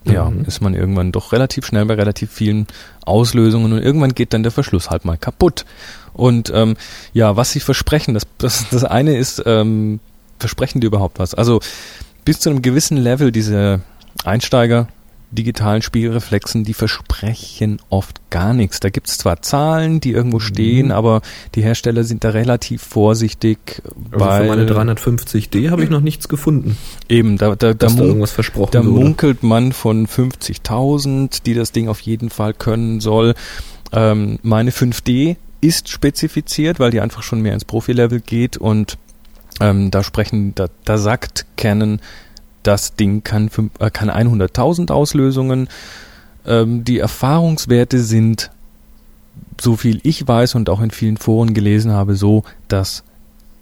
ja, 0.04 0.28
Mhm. 0.28 0.44
ist 0.46 0.60
man 0.60 0.74
irgendwann 0.74 1.12
doch 1.12 1.32
relativ 1.32 1.64
schnell 1.64 1.86
bei 1.86 1.94
relativ 1.94 2.30
vielen 2.32 2.66
Auslösungen 3.06 3.72
und 3.72 3.78
irgendwann 3.78 4.14
geht 4.14 4.32
dann 4.34 4.42
der 4.42 4.50
Verschluss 4.52 4.90
halt 4.90 5.04
mal 5.04 5.16
kaputt. 5.16 5.64
Und 6.12 6.50
ähm, 6.54 6.76
ja, 7.12 7.36
was 7.36 7.52
sie 7.52 7.60
versprechen, 7.60 8.12
das, 8.14 8.24
das, 8.38 8.68
das 8.70 8.84
eine 8.84 9.16
ist, 9.16 9.42
ähm, 9.46 10.00
versprechen 10.40 10.80
die 10.80 10.88
überhaupt 10.88 11.18
was? 11.20 11.34
Also 11.34 11.60
bis 12.24 12.40
zu 12.40 12.50
einem 12.50 12.62
gewissen 12.62 12.96
Level 12.96 13.32
diese 13.32 13.80
Einsteiger 14.24 14.88
digitalen 15.32 15.82
Spiegelreflexen, 15.82 16.62
die 16.64 16.74
versprechen 16.74 17.80
oft 17.88 18.20
gar 18.30 18.52
nichts. 18.52 18.80
Da 18.80 18.90
gibt 18.90 19.08
es 19.08 19.18
zwar 19.18 19.40
Zahlen, 19.40 19.98
die 20.00 20.12
irgendwo 20.12 20.38
stehen, 20.38 20.92
aber 20.92 21.22
die 21.54 21.62
Hersteller 21.62 22.04
sind 22.04 22.22
da 22.22 22.30
relativ 22.30 22.82
vorsichtig, 22.82 23.82
Also 24.10 24.24
für 24.26 24.44
meine 24.44 24.66
350D 24.66 25.70
habe 25.70 25.82
ich 25.84 25.90
noch 25.90 26.00
nichts 26.00 26.28
gefunden, 26.28 26.76
eben 27.08 27.38
da, 27.38 27.54
da, 27.56 27.72
da, 27.74 27.88
da 27.88 28.02
irgendwas 28.02 28.30
versprochen 28.30 28.72
da 28.72 28.82
munkelt 28.82 29.42
man 29.42 29.72
von 29.72 30.06
50.000, 30.06 31.42
die 31.44 31.54
das 31.54 31.72
Ding 31.72 31.88
auf 31.88 32.00
jeden 32.00 32.30
Fall 32.30 32.52
können 32.52 33.00
soll. 33.00 33.34
Ähm, 33.92 34.38
meine 34.42 34.70
5D 34.70 35.36
ist 35.62 35.88
spezifiziert, 35.88 36.80
weil 36.80 36.90
die 36.90 37.00
einfach 37.00 37.22
schon 37.22 37.40
mehr 37.40 37.54
ins 37.54 37.64
Profi-Level 37.64 38.20
geht 38.20 38.56
und 38.56 38.98
ähm, 39.62 39.90
da 39.90 40.02
sprechen, 40.02 40.54
da, 40.54 40.66
da 40.84 40.98
sagt 40.98 41.46
Canon, 41.56 42.00
das 42.62 42.94
Ding 42.94 43.24
kann, 43.24 43.50
äh, 43.78 43.90
kann 43.90 44.10
100.000 44.10 44.90
Auslösungen. 44.90 45.68
Ähm, 46.46 46.84
die 46.84 46.98
Erfahrungswerte 46.98 48.00
sind, 48.00 48.50
so 49.60 49.76
viel 49.76 50.00
ich 50.02 50.26
weiß 50.26 50.54
und 50.54 50.68
auch 50.68 50.80
in 50.80 50.90
vielen 50.90 51.16
Foren 51.16 51.54
gelesen 51.54 51.92
habe, 51.92 52.14
so, 52.16 52.44
dass 52.68 53.02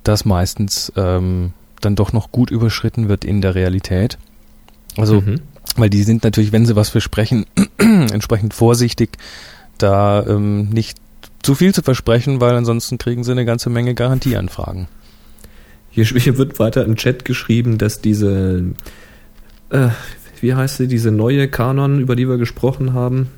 das 0.05 0.25
meistens 0.25 0.93
ähm, 0.97 1.53
dann 1.81 1.95
doch 1.97 2.13
noch 2.13 2.33
gut 2.33 2.51
überschritten 2.51 3.09
wird 3.09 3.25
in 3.25 3.41
der 3.41 3.55
Realität. 3.55 4.19
Also, 4.97 5.21
Mhm. 5.21 5.41
weil 5.77 5.91
die 5.91 6.03
sind 6.03 6.25
natürlich, 6.25 6.53
wenn 6.53 6.67
sie 6.67 6.77
was 6.77 6.89
versprechen, 6.89 7.47
entsprechend 7.79 8.55
vorsichtig, 8.55 9.11
da 9.79 10.25
ähm, 10.27 10.69
nicht 10.71 10.99
zu 11.43 11.55
viel 11.55 11.73
zu 11.75 11.83
versprechen, 11.83 12.41
weil 12.41 12.55
ansonsten 12.55 12.99
kriegen 12.99 13.25
sie 13.25 13.33
eine 13.33 13.45
ganze 13.47 13.71
Menge 13.71 13.95
Garantieanfragen. 13.95 14.89
Hier, 15.91 16.05
hier 16.05 16.39
wird 16.39 16.59
weiter 16.59 16.85
im 16.85 16.97
Chat 16.97 17.25
geschrieben, 17.25 17.79
dass 17.79 18.01
diese, 18.01 18.65
äh, 19.71 19.89
wie 20.41 20.55
heißt 20.55 20.79
sie, 20.79 20.89
diese 20.89 21.11
neue 21.11 21.49
Canon, 21.49 22.01
über 22.01 22.17
die 22.17 22.29
wir 22.29 22.39
gesprochen 22.39 22.95
haben, 22.95 23.29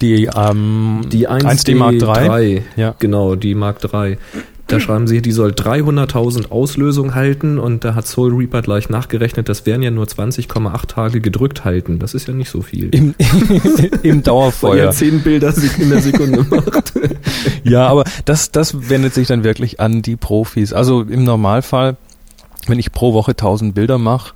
Die, 0.00 0.28
ähm, 0.34 1.02
die 1.12 1.28
1D 1.28 1.76
Mark 1.76 1.94
III. 1.94 2.00
3, 2.00 2.62
Ja. 2.76 2.96
genau, 2.98 3.36
die 3.36 3.54
Mark 3.54 3.78
III. 3.84 4.18
Da 4.66 4.80
schreiben 4.80 5.06
sie, 5.06 5.20
die 5.20 5.32
soll 5.32 5.50
300.000 5.50 6.50
Auslösung 6.50 7.14
halten 7.14 7.58
und 7.58 7.84
da 7.84 7.94
hat 7.94 8.06
Soul 8.06 8.34
Reaper 8.34 8.62
gleich 8.62 8.88
nachgerechnet, 8.88 9.48
das 9.48 9.66
wären 9.66 9.82
ja 9.82 9.90
nur 9.90 10.06
20,8 10.06 10.86
Tage 10.86 11.20
gedrückt 11.20 11.66
halten. 11.66 11.98
Das 11.98 12.14
ist 12.14 12.28
ja 12.28 12.34
nicht 12.34 12.48
so 12.48 12.62
viel. 12.62 12.88
Im, 12.94 13.14
im 14.02 14.22
Dauerfeuer. 14.22 14.86
er 14.86 14.90
10 14.92 15.22
Bilder 15.22 15.52
in 15.78 15.90
der 15.90 16.00
Sekunde 16.00 16.44
macht. 16.50 16.94
Ja, 17.62 17.86
aber 17.86 18.04
das, 18.24 18.52
das 18.52 18.88
wendet 18.88 19.12
sich 19.12 19.28
dann 19.28 19.44
wirklich 19.44 19.80
an 19.80 20.00
die 20.00 20.16
Profis. 20.16 20.72
Also 20.72 21.02
im 21.02 21.24
Normalfall, 21.24 21.96
wenn 22.66 22.78
ich 22.78 22.90
pro 22.90 23.12
Woche 23.12 23.32
1000 23.32 23.74
Bilder 23.74 23.98
mache 23.98 24.32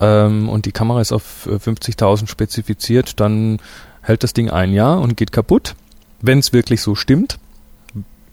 ähm, 0.00 0.50
und 0.50 0.66
die 0.66 0.72
Kamera 0.72 1.00
ist 1.00 1.12
auf 1.12 1.46
äh, 1.46 1.54
50.000 1.54 2.28
spezifiziert, 2.28 3.20
dann 3.20 3.58
hält 4.02 4.22
das 4.22 4.34
Ding 4.34 4.50
ein 4.50 4.74
Jahr 4.74 5.00
und 5.00 5.16
geht 5.16 5.32
kaputt, 5.32 5.76
wenn 6.20 6.40
es 6.40 6.52
wirklich 6.52 6.82
so 6.82 6.94
stimmt. 6.94 7.38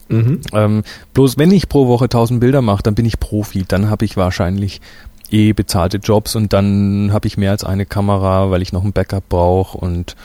Mhm. 0.10 0.41
Ähm, 0.54 0.84
bloß 1.13 1.38
wenn 1.38 1.52
ich 1.52 1.69
pro 1.69 1.88
Woche 1.88 2.06
1000 2.06 2.39
Bilder 2.39 2.62
mache, 2.62 2.84
dann 2.84 2.95
bin 2.95 3.06
ich 3.06 3.19
Profi. 3.19 3.63
Dann 3.67 3.89
habe 3.89 4.06
ich 4.06 4.17
wahrscheinlich 4.17 4.82
eh 5.32 5.54
bezahlte 5.54 5.98
Jobs 5.98 6.36
und 6.36 6.52
dann 6.54 7.12
habe 7.13 7.28
ich 7.28 7.38
mehr 7.38 7.52
als 7.52 7.63
eine 7.63 7.86
Kamera, 7.86 8.50
weil 8.50 8.62
ich 8.62 8.74
noch 8.74 8.84
ein 8.84 8.93
Backup 8.93 9.30
brauche. 9.30 9.78
Und 9.78 10.15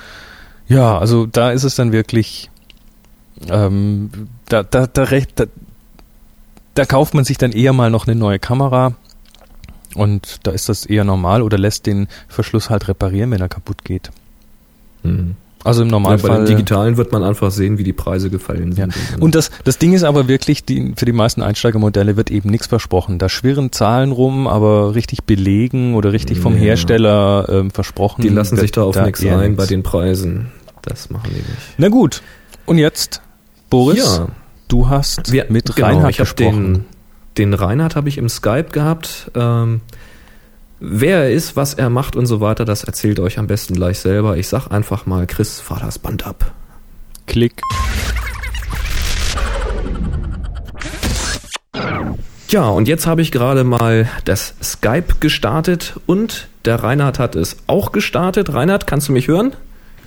ja, 0.66 0.98
also 0.98 1.26
da 1.26 1.50
ist 1.50 1.64
es 1.64 1.74
dann 1.74 1.92
wirklich, 1.92 2.50
ähm, 3.48 4.10
da, 4.48 4.62
da, 4.62 4.86
da, 4.86 5.02
recht, 5.04 5.32
da, 5.36 5.44
da 6.74 6.86
kauft 6.86 7.14
man 7.14 7.24
sich 7.24 7.36
dann 7.36 7.52
eher 7.52 7.74
mal 7.74 7.90
noch 7.90 8.06
eine 8.06 8.16
neue 8.16 8.38
Kamera. 8.38 8.94
Und 9.94 10.46
da 10.46 10.50
ist 10.50 10.68
das 10.68 10.86
eher 10.86 11.04
normal 11.04 11.42
oder 11.42 11.58
lässt 11.58 11.86
den 11.86 12.08
Verschluss 12.26 12.70
halt 12.70 12.88
reparieren, 12.88 13.30
wenn 13.30 13.40
er 13.40 13.48
kaputt 13.48 13.84
geht. 13.84 14.10
Mhm. 15.02 15.36
Also 15.64 15.82
im 15.82 15.88
Ja, 15.88 15.92
bei 15.92 16.02
Normalfall. 16.02 16.44
den 16.44 16.56
digitalen 16.56 16.96
wird 16.98 17.10
man 17.10 17.22
einfach 17.24 17.50
sehen, 17.50 17.78
wie 17.78 17.84
die 17.84 17.92
Preise 17.94 18.28
gefallen 18.30 18.72
Ja. 18.76 18.86
sind. 18.90 18.94
Und 19.22 19.34
das, 19.34 19.50
das 19.64 19.78
Ding 19.78 19.94
ist 19.94 20.04
aber 20.04 20.28
wirklich, 20.28 20.64
die, 20.64 20.92
für 20.96 21.06
die 21.06 21.12
meisten 21.12 21.42
Einsteigermodelle 21.42 22.16
wird 22.16 22.30
eben 22.30 22.50
nichts 22.50 22.66
versprochen. 22.66 23.18
Da 23.18 23.28
schwirren 23.30 23.72
Zahlen 23.72 24.12
rum, 24.12 24.46
aber 24.46 24.94
richtig 24.94 25.24
belegen 25.24 25.94
oder 25.94 26.12
richtig 26.12 26.38
vom 26.38 26.52
Ja. 26.54 26.60
Hersteller 26.60 27.46
ähm, 27.48 27.70
versprochen. 27.70 28.22
die 28.22 28.28
lassen 28.28 28.56
sich 28.58 28.72
da 28.72 28.82
auf 28.82 28.94
nichts 29.00 29.24
ein 29.24 29.56
bei 29.56 29.66
den 29.66 29.82
Preisen. 29.82 30.52
Das 30.82 31.08
machen 31.10 31.30
die 31.30 31.36
nicht. 31.36 31.48
Na 31.78 31.88
gut. 31.88 32.20
Und 32.66 32.76
jetzt, 32.78 33.22
Boris, 33.70 34.18
Ja. 34.18 34.28
du 34.68 34.88
hast 34.90 35.32
Wir, 35.32 35.46
mit 35.48 35.74
genau, 35.74 35.88
Reinhard 35.88 36.10
ich 36.10 36.16
gesprochen. 36.18 36.84
den, 37.36 37.52
den 37.52 37.54
Reinhard 37.54 37.96
habe 37.96 38.08
ich 38.10 38.18
im 38.18 38.28
Skype 38.28 38.68
gehabt. 38.70 39.30
Ähm, 39.34 39.80
wer 40.86 41.24
er 41.24 41.30
ist, 41.30 41.56
was 41.56 41.74
er 41.74 41.90
macht 41.90 42.16
und 42.16 42.26
so 42.26 42.40
weiter, 42.40 42.64
das 42.64 42.84
erzählt 42.84 43.18
euch 43.20 43.38
am 43.38 43.46
besten 43.46 43.74
gleich 43.74 43.98
selber. 43.98 44.36
Ich 44.36 44.48
sag 44.48 44.68
einfach 44.68 45.06
mal, 45.06 45.26
Chris, 45.26 45.60
fahr 45.60 45.80
das 45.80 45.98
Band 45.98 46.26
ab. 46.26 46.52
Klick. 47.26 47.62
Ja, 52.48 52.68
und 52.68 52.86
jetzt 52.86 53.06
habe 53.06 53.22
ich 53.22 53.32
gerade 53.32 53.64
mal 53.64 54.08
das 54.24 54.54
Skype 54.62 55.16
gestartet 55.18 55.94
und 56.06 56.48
der 56.64 56.76
Reinhard 56.76 57.18
hat 57.18 57.34
es 57.34 57.56
auch 57.66 57.90
gestartet. 57.90 58.52
Reinhard, 58.52 58.86
kannst 58.86 59.08
du 59.08 59.12
mich 59.12 59.28
hören? 59.28 59.54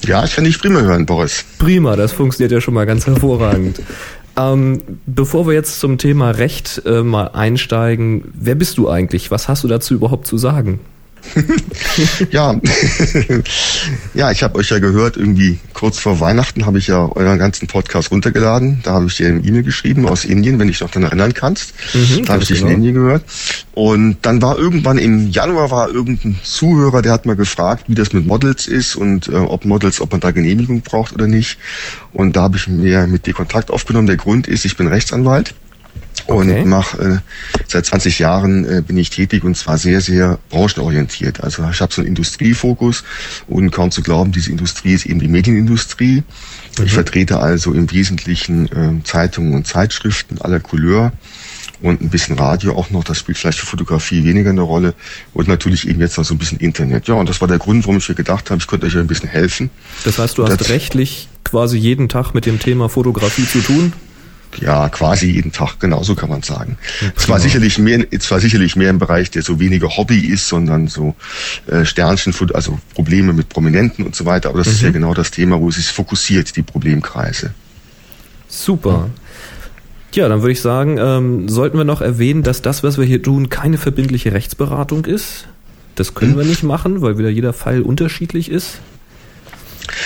Ja, 0.06 0.24
ich 0.24 0.36
kann 0.36 0.44
dich 0.44 0.60
prima 0.60 0.82
hören, 0.82 1.06
Boris. 1.06 1.44
Prima, 1.58 1.96
das 1.96 2.14
funktioniert 2.14 2.52
ja 2.52 2.62
schon 2.62 2.76
mal 2.76 2.86
ganz 2.86 3.08
hervorragend. 3.08 3.82
Ähm, 4.38 4.84
bevor 5.08 5.48
wir 5.48 5.54
jetzt 5.54 5.80
zum 5.80 5.98
Thema 5.98 6.32
Recht 6.32 6.84
äh, 6.86 7.02
mal 7.02 7.30
einsteigen, 7.30 8.32
wer 8.34 8.56
bist 8.56 8.78
du 8.78 8.88
eigentlich? 8.88 9.32
Was 9.32 9.48
hast 9.48 9.64
du 9.64 9.68
dazu 9.68 9.96
überhaupt 9.96 10.28
zu 10.28 10.38
sagen? 10.38 10.80
Ja, 12.32 12.60
ja, 14.14 14.32
ich 14.32 14.44
habe 14.44 14.58
euch 14.60 14.70
ja 14.70 14.80
gehört, 14.80 15.18
irgendwie 15.18 15.60
kurz 15.74 16.00
vor 16.00 16.20
Weihnachten 16.20 16.66
habe 16.66 16.78
ich 16.78 16.88
ja 16.88 17.10
euren 17.16 17.40
ganzen 17.40 17.68
Podcast 17.68 18.12
runtergeladen. 18.12 18.82
Da 18.84 18.94
habe 18.94 19.08
ich 19.08 19.18
dir 19.18 19.28
eine 19.28 19.40
E-Mail 19.40 19.64
geschrieben 19.64 20.08
aus 20.08 20.26
Indien, 20.26 20.60
wenn 20.60 20.68
dich 20.68 20.82
noch 20.82 20.90
daran 20.90 21.04
erinnern 21.04 21.34
kannst. 21.34 21.74
Mhm, 21.94 22.26
da 22.26 22.34
habe 22.34 22.44
ich 22.44 22.50
dich 22.50 22.62
in 22.62 22.68
genau. 22.68 22.78
Indien 22.78 22.96
gehört. 22.96 23.24
Und 23.74 24.18
dann 24.24 24.42
war 24.42 24.58
irgendwann 24.58 24.98
im 24.98 25.30
Januar 25.30 25.72
war 25.72 25.90
irgendein 25.90 26.40
Zuhörer, 26.44 27.02
der 27.02 27.12
hat 27.12 27.26
mal 27.26 27.36
gefragt, 27.36 27.86
wie 27.88 27.96
das 27.96 28.14
mit 28.14 28.26
Models 28.26 28.68
ist 28.68 28.96
und 28.96 29.28
äh, 29.28 29.36
ob 29.36 29.66
Models, 29.66 30.02
ob 30.02 30.12
man 30.12 30.22
da 30.22 30.32
Genehmigung 30.32 30.82
braucht 30.82 31.14
oder 31.14 31.28
nicht. 31.28 31.58
Und 32.14 32.36
da 32.36 32.44
habe 32.44 32.58
ich 32.58 32.68
mir 32.68 33.08
mit 33.08 33.26
dir 33.26 33.34
Kontakt 33.34 33.72
aufgenommen. 33.72 34.08
Der 34.08 34.18
Grund 34.18 34.48
ist, 34.48 34.66
ich 34.66 34.78
bin 34.78 34.88
Rechtsanwalt. 34.88 35.54
Und 36.26 36.50
Okay. 36.50 36.64
mach, 36.66 36.96
äh, 37.00 37.20
seit 37.68 37.86
20 37.86 38.20
Jahren 38.20 38.66
äh, 38.66 38.82
bin 38.82 38.98
ich 38.98 39.10
tätig 39.10 39.44
und 39.44 39.56
zwar 39.56 39.78
sehr, 39.78 40.02
sehr 40.02 40.40
branchenorientiert. 40.50 41.44
Also 41.44 41.64
ich 41.72 41.80
habe 41.82 41.94
so 41.94 42.02
einen 42.02 42.08
Industriefokus 42.10 43.04
und 43.48 43.72
kaum 43.72 43.92
zu 43.92 44.02
glauben, 44.02 44.32
diese 44.32 44.52
Industrie 44.52 44.94
ist 44.94 45.06
eben 45.06 45.20
die 45.20 45.28
Medienindustrie. 45.28 46.24
Ich 46.84 46.92
vertrete 46.92 47.40
also 47.40 47.74
im 47.74 47.92
Wesentlichen 47.92 48.68
äh, 48.68 49.04
Zeitungen 49.04 49.54
und 49.54 49.66
Zeitschriften 49.68 50.40
aller 50.42 50.60
Couleur 50.60 51.12
und 51.82 52.02
ein 52.02 52.10
bisschen 52.10 52.38
Radio 52.38 52.76
auch 52.76 52.90
noch. 52.90 53.04
Das 53.04 53.20
spielt 53.20 53.38
vielleicht 53.38 53.60
für 53.60 53.66
Fotografie 53.66 54.24
weniger 54.24 54.50
eine 54.52 54.62
Rolle 54.62 54.94
und 55.34 55.48
natürlich 55.48 55.88
eben 55.88 56.00
jetzt 56.02 56.18
noch 56.18 56.26
so 56.26 56.34
ein 56.34 56.38
bisschen 56.38 56.60
Internet. 56.60 57.08
Ja, 57.08 57.16
und 57.16 57.30
das 57.30 57.42
war 57.42 57.48
der 57.48 57.58
Grund, 57.60 57.86
warum 57.86 57.98
ich 57.98 58.08
mir 58.10 58.16
gedacht 58.16 58.50
habe, 58.52 58.60
ich 58.62 58.68
könnte 58.68 58.86
euch 58.88 58.96
ein 58.98 59.08
bisschen 59.08 59.30
helfen. 59.30 59.70
Das 60.04 60.18
heißt, 60.20 60.38
du 60.38 60.44
hast 60.48 60.60
Das- 60.62 60.70
rechtlich 60.70 61.30
quasi 61.44 61.78
jeden 61.78 62.10
Tag 62.10 62.34
mit 62.34 62.46
dem 62.46 62.60
Thema 62.60 62.90
Fotografie 62.90 63.48
zu 63.48 63.62
tun? 63.62 63.94
Ja, 64.60 64.90
quasi 64.90 65.32
jeden 65.32 65.52
Tag, 65.52 65.80
genau 65.80 66.04
so 66.04 66.16
kann 66.16 66.30
man 66.30 66.42
sagen. 66.42 66.78
Es 67.16 67.28
war 67.30 67.36
prima. 67.36 67.40
sicherlich 67.40 67.78
mehr, 67.78 68.06
es 68.12 68.30
war 68.32 68.40
sicherlich 68.40 68.76
mehr 68.76 68.90
im 68.90 69.00
Bereich, 69.00 69.30
der 69.30 69.44
so 69.44 69.60
weniger 69.60 69.98
Hobby 69.98 70.20
ist, 70.20 70.48
sondern 70.48 70.88
so 70.88 71.16
äh, 71.68 71.86
Sternchen, 71.86 72.34
also 72.54 72.80
Probleme 72.94 73.34
mit 73.34 73.50
Prominenten 73.50 74.06
und 74.06 74.16
so 74.16 74.26
weiter. 74.26 74.50
Aber 74.50 74.60
das 74.60 74.68
ist 74.68 74.82
ja 74.82 74.92
genau 74.92 75.14
das 75.14 75.32
Thema, 75.32 75.60
wo 75.60 75.70
es 75.70 75.76
sich 75.76 75.88
fokussiert, 75.88 76.56
die 76.56 76.64
Problemkreise. 76.64 77.54
Super. 78.48 79.10
Ja, 80.14 80.28
dann 80.30 80.42
würde 80.42 80.54
ich 80.54 80.62
sagen, 80.62 80.98
ähm, 81.00 81.50
sollten 81.50 81.78
wir 81.78 81.84
noch 81.84 82.02
erwähnen, 82.02 82.42
dass 82.42 82.62
das, 82.62 82.82
was 82.84 82.98
wir 82.98 83.06
hier 83.06 83.22
tun, 83.22 83.50
keine 83.50 83.78
verbindliche 83.78 84.34
Rechtsberatung 84.34 85.06
ist. 85.06 85.48
Das 85.96 86.14
können 86.14 86.38
wir 86.38 86.46
nicht 86.46 86.64
machen, 86.64 87.02
weil 87.02 87.18
wieder 87.18 87.30
jeder 87.30 87.54
Fall 87.54 87.82
unterschiedlich 87.82 88.50
ist. 88.50 88.80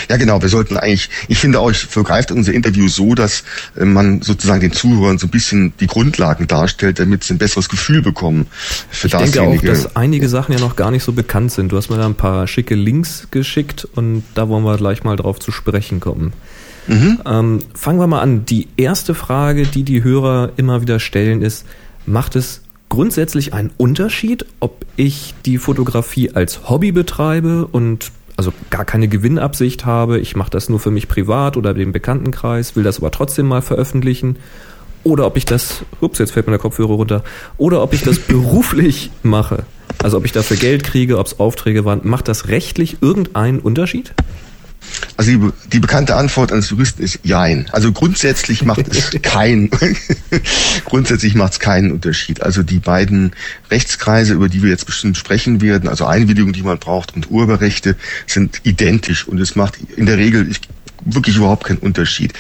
Ja, 0.10 0.18
genau. 0.18 0.42
Wir 0.42 0.50
sollten 0.50 0.78
eigentlich, 0.78 1.10
ich 1.28 1.38
finde 1.38 1.60
auch, 1.60 1.72
ich 1.72 1.78
vergreift 1.78 2.32
unser 2.32 2.54
Interview 2.54 2.88
so, 2.88 3.16
dass 3.16 3.44
äh, 3.78 3.86
man 3.86 4.22
sozusagen 4.22 4.62
den 4.62 4.72
Zuhörern 4.72 5.18
so 5.18 5.28
ein 5.28 5.32
bisschen 5.32 5.74
die 5.80 5.88
Grundlagen 5.88 6.48
darstellt, 6.48 7.00
damit 7.00 7.24
sie 7.24 7.34
ein 7.34 7.38
besseres 7.38 7.70
Gefühl 7.70 8.02
bekommen 8.02 8.48
für 8.90 9.08
Ich 9.08 9.14
denke 9.14 9.42
auch, 9.42 9.62
dass 9.62 9.96
einige 9.96 10.30
Sachen 10.30 10.54
ja 10.54 10.60
noch 10.60 10.76
gar 10.76 10.92
nicht 10.92 11.04
so 11.04 11.14
bekannt 11.14 11.52
sind. 11.52 11.72
Du 11.72 11.78
hast 11.78 11.90
mir 11.90 11.98
da 11.98 12.06
ein 12.06 12.16
paar 12.16 12.48
schicke 12.48 12.76
Links 12.76 13.28
geschickt 13.32 13.88
und 13.96 14.24
da 14.34 14.50
wollen 14.50 14.64
wir 14.64 14.78
gleich 14.78 15.04
mal 15.04 15.16
drauf 15.16 15.40
zu 15.40 15.52
sprechen 15.52 16.00
kommen. 16.00 16.34
Ähm, 17.26 17.60
fangen 17.74 18.00
wir 18.00 18.08
mal 18.08 18.22
an. 18.22 18.46
Die 18.46 18.68
erste 18.78 19.14
Frage, 19.14 19.64
die 19.64 19.84
die 19.84 20.04
Hörer 20.04 20.52
immer 20.58 20.82
wieder 20.82 21.00
stellen, 21.00 21.42
ist, 21.42 21.66
macht 22.06 22.36
es 22.36 22.62
grundsätzlich 22.90 23.54
einen 23.54 23.72
Unterschied, 23.78 24.46
ob 24.60 24.86
ich 24.98 25.34
die 25.46 25.58
Fotografie 25.58 26.32
als 26.32 26.70
Hobby 26.70 26.92
betreibe 26.92 27.68
und 27.68 28.12
also 28.42 28.54
gar 28.72 28.86
keine 28.86 29.08
Gewinnabsicht 29.08 29.86
habe, 29.86 30.18
ich 30.18 30.36
mache 30.36 30.50
das 30.50 30.68
nur 30.68 30.80
für 30.80 30.90
mich 30.90 31.08
privat 31.08 31.58
oder 31.58 31.76
den 31.76 31.92
Bekanntenkreis, 31.92 32.76
will 32.76 32.84
das 32.84 32.98
aber 32.98 33.12
trotzdem 33.12 33.46
mal 33.46 33.62
veröffentlichen 33.62 34.38
oder 35.04 35.28
ob 35.28 35.38
ich 35.38 35.46
das, 35.46 35.84
ups, 36.00 36.18
jetzt 36.18 36.32
fällt 36.32 36.48
mir 36.48 36.54
der 36.54 36.60
Kopfhörer 36.60 36.94
runter, 36.94 37.24
oder 37.58 37.84
ob 37.84 37.94
ich 37.94 38.02
das 38.02 38.18
beruflich 38.28 39.12
mache. 39.22 39.64
Also 40.02 40.18
ob 40.18 40.26
ich 40.26 40.32
dafür 40.32 40.58
Geld 40.58 40.84
kriege, 40.84 41.20
ob 41.20 41.28
es 41.28 41.40
Aufträge 41.40 41.86
waren, 41.86 42.02
macht 42.04 42.28
das 42.28 42.48
rechtlich 42.48 42.98
irgendeinen 43.02 43.60
Unterschied? 43.60 44.16
Also 45.18 45.32
die, 45.32 45.52
die 45.72 45.80
bekannte 45.80 46.16
Antwort 46.16 46.52
eines 46.52 46.70
Juristen 46.70 47.04
ist 47.04 47.20
Jein. 47.24 47.68
Also 47.72 47.92
grundsätzlich 47.92 48.64
macht 48.64 48.88
es 48.88 49.12
keinen, 49.22 49.70
grundsätzlich 50.86 51.36
macht 51.36 51.54
es 51.54 51.60
keinen 51.60 51.92
Unterschied. 51.92 52.42
Also 52.42 52.64
die 52.64 52.80
beiden 52.80 53.32
Rechtskreise, 53.70 54.34
über 54.34 54.50
die 54.50 54.64
wir 54.64 54.70
jetzt 54.70 54.86
bestimmt 54.86 55.18
sprechen 55.18 55.62
werden, 55.62 55.90
also 55.90 56.06
Einwilligung, 56.06 56.54
die 56.54 56.64
man 56.64 56.80
braucht 56.80 57.16
und 57.16 57.30
Urheberrechte, 57.30 57.96
sind 58.28 58.62
identisch 58.64 59.28
und 59.28 59.40
es 59.40 59.56
macht 59.56 59.78
in 59.96 60.06
der 60.06 60.18
Regel 60.18 60.50
wirklich 61.06 61.38
überhaupt 61.38 61.66
keinen 61.66 61.80
Unterschied. 61.80 62.34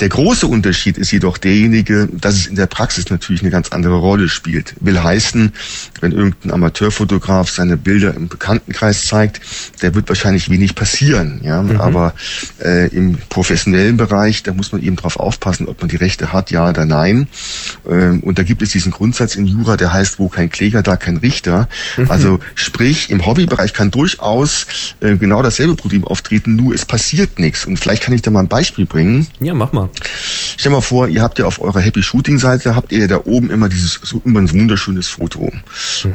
Der 0.00 0.08
große 0.08 0.46
Unterschied 0.46 0.96
ist 0.96 1.10
jedoch 1.10 1.38
derjenige, 1.38 2.08
dass 2.12 2.34
es 2.36 2.46
in 2.46 2.54
der 2.54 2.66
Praxis 2.66 3.10
natürlich 3.10 3.42
eine 3.42 3.50
ganz 3.50 3.70
andere 3.70 3.96
Rolle 3.96 4.28
spielt. 4.28 4.74
Will 4.80 5.02
heißen, 5.02 5.52
wenn 6.00 6.12
irgendein 6.12 6.52
Amateurfotograf 6.52 7.50
seine 7.50 7.76
Bilder 7.76 8.14
im 8.14 8.28
Bekanntenkreis 8.28 9.06
zeigt, 9.06 9.40
der 9.82 9.94
wird 9.94 10.08
wahrscheinlich 10.08 10.50
wenig 10.50 10.74
passieren. 10.74 11.40
Ja, 11.42 11.62
Mhm. 11.62 11.80
aber 11.80 12.14
äh, 12.64 12.86
im 12.94 13.18
professionellen 13.28 13.96
Bereich, 13.96 14.42
da 14.44 14.52
muss 14.52 14.70
man 14.72 14.82
eben 14.82 14.96
drauf 14.96 15.18
aufpassen, 15.18 15.66
ob 15.66 15.80
man 15.80 15.88
die 15.88 15.96
Rechte 15.96 16.32
hat, 16.32 16.50
ja 16.50 16.68
oder 16.68 16.84
nein. 16.84 17.26
Ähm, 17.88 18.20
und 18.20 18.38
da 18.38 18.42
gibt 18.44 18.62
es 18.62 18.70
diesen 18.70 18.92
Grundsatz 18.92 19.34
in 19.34 19.46
Jura, 19.46 19.76
der 19.76 19.92
heißt, 19.92 20.18
wo 20.18 20.28
kein 20.28 20.50
Kläger, 20.50 20.82
da 20.82 20.96
kein 20.96 21.16
Richter. 21.16 21.68
Mhm. 21.96 22.10
Also 22.10 22.40
sprich, 22.54 23.10
im 23.10 23.26
Hobbybereich 23.26 23.72
kann 23.72 23.90
durchaus 23.90 24.66
äh, 25.00 25.16
genau 25.16 25.42
dasselbe 25.42 25.74
Problem 25.74 26.04
auftreten, 26.04 26.54
nur 26.56 26.74
es 26.74 26.84
passiert 26.84 27.38
nichts. 27.38 27.64
Und 27.64 27.78
vielleicht 27.78 28.04
kann 28.04 28.14
ich 28.14 28.22
da 28.22 28.30
mal 28.30 28.40
ein 28.40 28.48
Beispiel 28.48 28.86
bringen. 28.86 29.26
Ja, 29.40 29.54
mach 29.54 29.72
mal. 29.72 29.87
Stell 30.56 30.72
mal 30.72 30.80
vor, 30.80 31.08
ihr 31.08 31.22
habt 31.22 31.38
ja 31.38 31.44
auf 31.44 31.60
eurer 31.60 31.80
Happy 31.80 32.02
Shooting 32.02 32.38
Seite, 32.38 32.74
habt 32.74 32.90
ihr 32.90 33.06
da 33.06 33.20
oben 33.24 33.50
immer 33.50 33.68
dieses, 33.68 34.00
so 34.02 34.20
immer 34.24 34.40
ein 34.40 34.50
wunderschönes 34.50 35.06
Foto. 35.06 35.52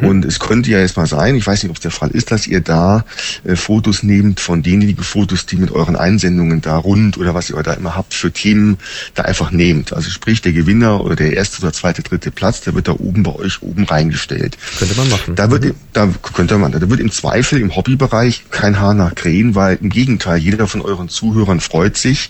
Und 0.02 0.26
es 0.26 0.40
könnte 0.40 0.70
ja 0.70 0.80
jetzt 0.80 0.98
mal 0.98 1.08
sein, 1.08 1.36
ich 1.36 1.48
weiß 1.48 1.64
nicht, 1.64 1.70
ob 1.70 1.78
es 1.78 1.82
der 1.82 1.92
Fall 1.92 2.10
ist, 2.10 2.32
dass 2.32 2.46
ihr 2.46 2.60
da 2.62 3.06
äh, 3.46 3.56
Fotos 3.56 4.04
nehmt 4.04 4.40
von 4.40 4.62
denjenigen 4.62 5.04
Fotos, 5.04 5.46
die 5.46 5.56
mit 5.56 5.72
euren 5.72 5.96
Einsendungen 5.96 6.62
da 6.62 6.78
rund 6.78 7.18
oder 7.18 7.34
was 7.34 7.50
ihr 7.50 7.64
da 7.64 7.74
immer 7.74 7.96
habt 7.96 8.14
für 8.14 8.32
Themen, 8.32 8.78
da 9.14 9.24
einfach 9.24 9.52
nehmt. 9.52 9.94
Also 9.94 10.10
sprich, 10.10 10.42
der 10.42 10.54
Gewinner 10.54 11.04
oder 11.04 11.16
der 11.16 11.34
erste 11.34 11.62
oder 11.62 11.72
zweite, 11.72 12.04
dritte 12.04 12.32
Platz, 12.32 12.62
der 12.62 12.76
wird 12.76 12.88
da 12.88 12.94
oben 12.94 13.24
bei 13.24 13.34
euch 13.34 13.62
oben 13.62 13.86
reingestellt. 13.86 14.58
Könnte 14.78 14.96
man 14.96 15.10
machen. 15.10 15.36
Da 15.36 15.52
wird, 15.52 15.74
da 15.94 16.10
könnte 16.34 16.58
man, 16.58 16.72
da 16.72 16.90
wird 16.90 17.00
im 17.00 17.12
Zweifel 17.12 17.60
im 17.60 17.76
Hobbybereich 17.76 18.46
kein 18.52 18.80
Haar 18.80 18.94
nach 18.94 19.16
krähen, 19.16 19.56
weil 19.56 19.78
im 19.82 19.90
Gegenteil, 19.90 20.38
jeder 20.38 20.68
von 20.68 20.82
euren 20.82 21.10
Zuhörern 21.10 21.60
freut 21.60 21.98
sich, 21.98 22.30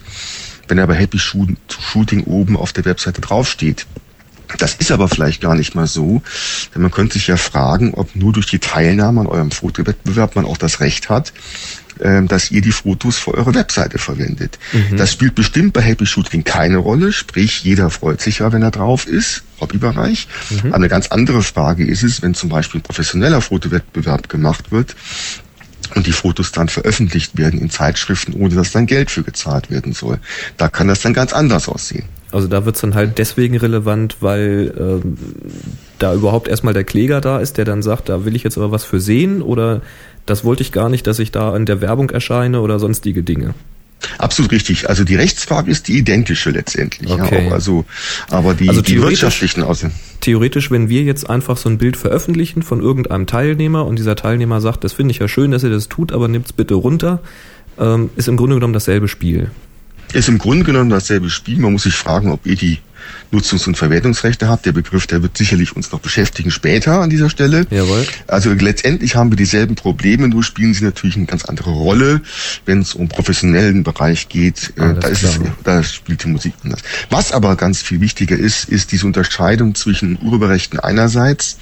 wenn 0.68 0.78
er 0.78 0.88
bei 0.88 0.96
Happy 0.96 1.20
Shoot- 1.20 1.58
Shooting 1.70 2.24
oben 2.24 2.58
auf 2.58 2.74
der 2.74 2.86
Webseite 2.86 3.22
draufsteht. 3.22 3.86
Das 4.60 4.76
ist 4.76 4.92
aber 4.92 5.08
vielleicht 5.08 5.42
gar 5.42 5.56
nicht 5.56 5.74
mal 5.74 5.88
so, 5.88 6.22
denn 6.76 6.84
man 6.84 6.92
könnte 6.92 7.14
sich 7.14 7.28
ja 7.28 7.38
fragen, 7.38 7.94
ob 7.96 8.16
nur 8.16 8.34
durch 8.34 8.46
die 8.46 8.60
Teilnahme 8.60 9.22
an 9.22 9.28
eurem 9.28 9.50
Fotowettbewerb 9.52 10.36
man 10.36 10.46
auch 10.46 10.58
das 10.58 10.80
Recht 10.80 11.10
hat, 11.10 11.34
ähm, 12.02 12.28
dass 12.28 12.52
ihr 12.52 12.62
die 12.62 12.72
Fotos 12.72 13.18
für 13.18 13.34
eure 13.34 13.56
Webseite 13.56 13.98
verwendet. 13.98 14.60
Das 14.98 15.12
spielt 15.12 15.34
bestimmt 15.34 15.74
bei 15.74 15.82
Happy 15.82 16.06
Shooting 16.06 16.44
keine 16.44 16.78
Rolle, 16.78 17.14
sprich 17.14 17.64
jeder 17.64 17.90
freut 17.90 18.22
sich 18.22 18.40
ja, 18.40 18.52
wenn 18.52 18.62
er 18.62 18.72
drauf 18.72 19.08
ist, 19.08 19.44
Hobbybereich. 19.60 20.28
Eine 20.72 20.90
ganz 20.90 21.08
andere 21.08 21.42
Frage 21.42 21.86
ist 21.88 22.04
es, 22.04 22.22
wenn 22.22 22.36
zum 22.36 22.50
Beispiel 22.50 22.80
ein 22.80 22.84
professioneller 22.84 23.42
Fotowettbewerb 23.42 24.30
gemacht 24.30 24.72
wird, 24.72 24.96
und 25.96 26.08
die 26.08 26.12
Fotos 26.12 26.52
dann 26.52 26.70
veröffentlicht 26.70 27.38
werden 27.38 27.60
in 27.60 27.70
Zeitschriften, 27.70 28.34
ohne 28.34 28.56
dass 28.56 28.72
dann 28.72 28.86
Geld 28.86 29.12
für 29.12 29.24
gezahlt 29.24 29.70
werden 29.70 29.94
soll. 29.94 30.20
Da 30.58 30.70
kann 30.70 30.88
das 30.88 31.02
dann 31.02 31.14
ganz 31.14 31.34
anders 31.34 31.70
aussehen. 31.70 32.06
Also 32.32 32.48
da 32.48 32.66
wird's 32.66 32.82
dann 32.82 32.96
halt 32.96 33.20
deswegen 33.20 33.58
relevant, 33.58 34.18
weil 34.22 34.74
ähm, 34.78 35.18
da 36.00 36.16
überhaupt 36.16 36.48
erstmal 36.48 36.74
der 36.74 36.84
Kläger 36.84 37.22
da 37.22 37.40
ist, 37.40 37.58
der 37.58 37.66
dann 37.66 37.84
sagt, 37.84 38.10
da 38.10 38.26
will 38.26 38.36
ich 38.36 38.44
jetzt 38.44 38.58
aber 38.58 38.72
was 38.72 38.84
für 38.84 39.00
sehen 39.00 39.44
oder 39.44 39.82
das 40.26 40.44
wollte 40.44 40.64
ich 40.64 40.72
gar 40.72 40.90
nicht, 40.90 41.06
dass 41.06 41.20
ich 41.20 41.32
da 41.32 41.56
in 41.56 41.66
der 41.66 41.80
Werbung 41.82 42.10
erscheine 42.10 42.62
oder 42.62 42.80
sonstige 42.80 43.22
Dinge. 43.22 43.54
Absolut 44.18 44.52
richtig. 44.52 44.90
Also 44.90 45.04
die 45.04 45.16
Rechtsfrage 45.16 45.72
ist 45.72 45.88
die 45.88 45.98
identische 45.98 46.52
letztendlich. 46.52 47.12
Okay. 47.12 47.48
Ja, 47.48 47.54
also, 47.54 47.86
aber 48.30 48.54
die, 48.54 48.70
Also 48.70 48.82
die 48.82 49.02
wirtschaftlichen 49.02 49.64
Außen. 49.64 49.92
Theoretisch, 50.22 50.72
wenn 50.72 50.90
wir 50.90 51.04
jetzt 51.04 51.30
einfach 51.30 51.58
so 51.58 51.70
ein 51.70 51.78
Bild 51.78 51.98
veröffentlichen 51.98 52.64
von 52.64 52.82
irgendeinem 52.82 53.28
Teilnehmer 53.28 53.86
und 53.86 53.98
dieser 53.98 54.16
Teilnehmer 54.16 54.62
sagt, 54.62 54.84
das 54.84 54.94
finde 54.94 55.12
ich 55.12 55.20
ja 55.20 55.28
schön, 55.28 55.52
dass 55.52 55.64
ihr 55.64 55.70
das 55.70 55.90
tut, 55.90 56.12
aber 56.12 56.28
nimmt's 56.28 56.54
bitte 56.54 56.76
runter, 56.76 57.22
ähm, 57.80 58.10
ist 58.16 58.28
im 58.28 58.38
Grunde 58.38 58.56
genommen 58.56 58.74
dasselbe 58.74 59.08
Spiel. 59.08 59.52
Ist 60.14 60.30
im 60.30 60.38
Grunde 60.38 60.64
genommen 60.64 60.90
dasselbe 60.90 61.30
Spiel. 61.30 61.60
Man 61.60 61.74
muss 61.74 61.84
sich 61.84 61.96
fragen, 61.96 62.32
ob 62.32 62.46
ihr 62.46 62.56
die 62.56 62.80
Nutzungs- 63.32 63.68
und 63.68 63.78
Verwertungsrechte 63.78 64.48
habt. 64.48 64.66
Der 64.66 64.72
Begriff, 64.72 65.08
der 65.08 65.22
wird 65.22 65.38
sicherlich 65.38 65.76
uns 65.76 65.92
noch 65.92 66.00
beschäftigen 66.00 66.52
später 66.52 67.02
an 67.02 67.10
dieser 67.10 67.30
Stelle. 67.30 67.66
Jawohl. 67.70 68.06
Also 68.28 68.52
letztendlich 68.54 69.16
haben 69.16 69.32
wir 69.32 69.38
dieselben 69.38 69.76
Probleme, 69.76 70.28
nur 70.28 70.44
spielen 70.44 70.74
sie 70.74 70.84
natürlich 70.84 71.16
eine 71.16 71.26
ganz 71.26 71.46
andere 71.46 71.72
Rolle, 71.72 72.22
wenn 72.66 72.82
es 72.82 72.94
um 72.94 73.10
professionellen 73.10 73.84
Bereich 73.84 74.30
geht. 74.30 74.74
Äh, 74.78 74.94
da, 75.00 75.08
ist 75.08 75.24
es, 75.24 75.40
da 75.64 75.84
spielt 75.84 76.24
die 76.24 76.30
Musik 76.30 76.54
anders. 76.64 76.82
Was 77.10 77.32
aber 77.32 77.56
ganz 77.56 77.82
viel 77.82 78.02
wichtiger 78.02 78.38
ist, 78.38 78.66
ist 78.66 78.92
diese 78.92 79.06
Unterscheidung 79.06 79.76
zwischen 79.76 80.20
Urheberrechten 80.22 80.80
einerseits 80.80 81.58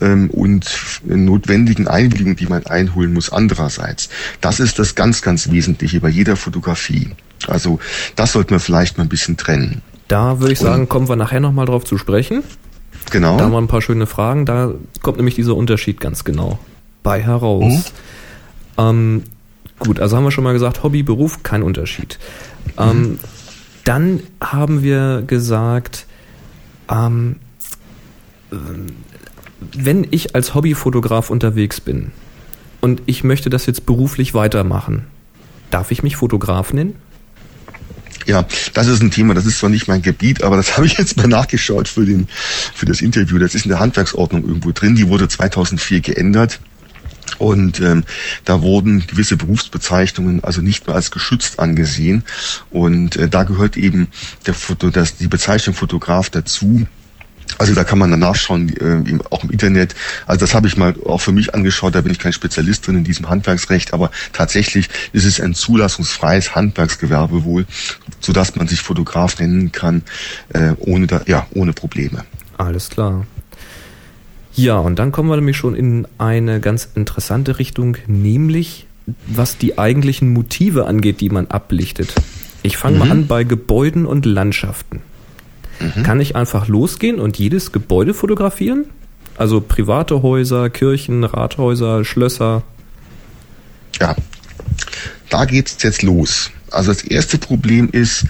ähm, 0.00 0.30
und 0.30 0.66
notwendigen 1.04 1.88
Einwilligungen, 1.88 2.36
die 2.36 2.46
man 2.46 2.66
einholen 2.66 3.12
muss 3.12 3.30
andererseits. 3.30 4.08
Das 4.40 4.60
ist 4.60 4.78
das 4.78 4.94
ganz, 4.94 5.22
ganz 5.22 5.50
Wesentliche 5.50 6.00
bei 6.00 6.08
jeder 6.08 6.36
Fotografie. 6.36 7.10
Also 7.48 7.80
das 8.16 8.32
sollten 8.32 8.50
wir 8.50 8.60
vielleicht 8.60 8.98
mal 8.98 9.04
ein 9.04 9.08
bisschen 9.08 9.36
trennen. 9.36 9.82
Da 10.12 10.40
würde 10.40 10.52
ich 10.52 10.58
sagen, 10.58 10.90
kommen 10.90 11.08
wir 11.08 11.16
nachher 11.16 11.40
nochmal 11.40 11.64
drauf 11.64 11.84
zu 11.84 11.96
sprechen. 11.96 12.44
Genau. 13.10 13.38
Da 13.38 13.44
haben 13.44 13.52
wir 13.52 13.58
ein 13.58 13.66
paar 13.66 13.80
schöne 13.80 14.04
Fragen. 14.04 14.44
Da 14.44 14.74
kommt 15.00 15.16
nämlich 15.16 15.36
dieser 15.36 15.56
Unterschied 15.56 16.00
ganz 16.00 16.22
genau 16.22 16.58
bei 17.02 17.22
heraus. 17.22 17.94
Ähm, 18.76 19.22
gut, 19.78 20.00
also 20.00 20.14
haben 20.14 20.24
wir 20.24 20.30
schon 20.30 20.44
mal 20.44 20.52
gesagt, 20.52 20.82
Hobby, 20.82 21.02
Beruf, 21.02 21.42
kein 21.42 21.62
Unterschied. 21.62 22.18
Ähm, 22.76 23.20
dann 23.86 24.20
haben 24.38 24.82
wir 24.82 25.22
gesagt, 25.26 26.04
ähm, 26.90 27.36
ähm, 28.52 28.88
wenn 29.74 30.06
ich 30.10 30.34
als 30.34 30.54
Hobbyfotograf 30.54 31.30
unterwegs 31.30 31.80
bin 31.80 32.12
und 32.82 33.00
ich 33.06 33.24
möchte 33.24 33.48
das 33.48 33.64
jetzt 33.64 33.86
beruflich 33.86 34.34
weitermachen, 34.34 35.06
darf 35.70 35.90
ich 35.90 36.02
mich 36.02 36.16
Fotograf 36.16 36.74
nennen? 36.74 36.96
Ja, 38.26 38.46
das 38.74 38.86
ist 38.86 39.02
ein 39.02 39.10
Thema, 39.10 39.34
das 39.34 39.46
ist 39.46 39.58
zwar 39.58 39.70
nicht 39.70 39.88
mein 39.88 40.02
Gebiet, 40.02 40.42
aber 40.42 40.56
das 40.56 40.76
habe 40.76 40.86
ich 40.86 40.98
jetzt 40.98 41.16
mal 41.16 41.28
nachgeschaut 41.28 41.88
für, 41.88 42.04
den, 42.04 42.28
für 42.74 42.86
das 42.86 43.00
Interview. 43.00 43.38
Das 43.38 43.54
ist 43.54 43.64
in 43.64 43.70
der 43.70 43.80
Handwerksordnung 43.80 44.44
irgendwo 44.46 44.72
drin, 44.72 44.94
die 44.94 45.08
wurde 45.08 45.28
2004 45.28 46.00
geändert. 46.00 46.60
Und 47.38 47.80
ähm, 47.80 48.04
da 48.44 48.62
wurden 48.62 49.06
gewisse 49.06 49.36
Berufsbezeichnungen 49.36 50.44
also 50.44 50.60
nicht 50.60 50.86
mehr 50.86 50.94
als 50.94 51.10
geschützt 51.10 51.58
angesehen. 51.58 52.24
Und 52.70 53.16
äh, 53.16 53.28
da 53.28 53.44
gehört 53.44 53.76
eben 53.76 54.08
der 54.46 54.54
Foto, 54.54 54.90
das, 54.90 55.16
die 55.16 55.28
Bezeichnung 55.28 55.74
Fotograf 55.74 56.30
dazu. 56.30 56.86
Also 57.58 57.74
da 57.74 57.84
kann 57.84 57.98
man 57.98 58.10
dann 58.10 58.20
nachschauen, 58.20 58.68
äh, 58.76 59.18
auch 59.30 59.44
im 59.44 59.50
Internet. 59.50 59.94
Also 60.26 60.40
das 60.40 60.54
habe 60.54 60.66
ich 60.66 60.76
mal 60.76 60.94
auch 61.06 61.20
für 61.20 61.32
mich 61.32 61.54
angeschaut, 61.54 61.94
da 61.94 62.00
bin 62.00 62.12
ich 62.12 62.18
kein 62.18 62.32
Spezialist 62.32 62.86
drin 62.86 62.98
in 62.98 63.04
diesem 63.04 63.28
Handwerksrecht, 63.28 63.94
aber 63.94 64.10
tatsächlich 64.32 64.88
ist 65.12 65.24
es 65.24 65.40
ein 65.40 65.54
zulassungsfreies 65.54 66.54
Handwerksgewerbe 66.54 67.44
wohl, 67.44 67.66
sodass 68.20 68.56
man 68.56 68.68
sich 68.68 68.80
Fotograf 68.80 69.38
nennen 69.38 69.72
kann, 69.72 70.02
äh, 70.50 70.72
ohne 70.78 71.06
da, 71.06 71.22
ja, 71.26 71.46
ohne 71.54 71.72
Probleme. 71.72 72.24
Alles 72.58 72.90
klar. 72.90 73.26
Ja, 74.54 74.78
und 74.78 74.98
dann 74.98 75.12
kommen 75.12 75.30
wir 75.30 75.36
nämlich 75.36 75.56
schon 75.56 75.74
in 75.74 76.06
eine 76.18 76.60
ganz 76.60 76.88
interessante 76.94 77.58
Richtung, 77.58 77.96
nämlich 78.06 78.86
was 79.26 79.58
die 79.58 79.78
eigentlichen 79.78 80.32
Motive 80.32 80.86
angeht, 80.86 81.20
die 81.20 81.30
man 81.30 81.46
ablichtet. 81.46 82.14
Ich 82.62 82.76
fange 82.76 82.98
mal 82.98 83.10
an 83.10 83.26
bei 83.26 83.44
Gebäuden 83.44 84.06
und 84.06 84.26
Landschaften. 84.26 85.00
Kann 86.02 86.20
ich 86.20 86.36
einfach 86.36 86.68
losgehen 86.68 87.18
und 87.18 87.38
jedes 87.38 87.72
Gebäude 87.72 88.14
fotografieren? 88.14 88.86
Also 89.36 89.60
private 89.60 90.22
Häuser, 90.22 90.70
Kirchen, 90.70 91.24
Rathäuser, 91.24 92.04
Schlösser. 92.04 92.62
Ja, 94.00 94.14
da 95.30 95.44
geht's 95.44 95.82
jetzt 95.82 96.02
los. 96.02 96.50
Also 96.70 96.92
das 96.92 97.02
erste 97.02 97.38
Problem 97.38 97.88
ist 97.90 98.24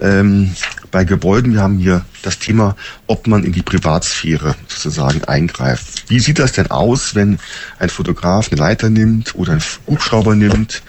ähm, 0.00 0.52
bei 0.90 1.04
Gebäuden, 1.04 1.52
wir 1.52 1.62
haben 1.62 1.78
hier 1.78 2.04
das 2.22 2.38
Thema, 2.38 2.76
ob 3.06 3.26
man 3.26 3.44
in 3.44 3.52
die 3.52 3.62
Privatsphäre 3.62 4.56
sozusagen 4.68 5.24
eingreift. 5.24 6.04
Wie 6.08 6.18
sieht 6.18 6.38
das 6.38 6.52
denn 6.52 6.70
aus, 6.70 7.14
wenn 7.14 7.38
ein 7.78 7.88
Fotograf 7.88 8.50
eine 8.50 8.60
Leiter 8.60 8.90
nimmt 8.90 9.34
oder 9.34 9.52
einen 9.52 9.62
Hubschrauber 9.86 10.34
nimmt 10.34 10.82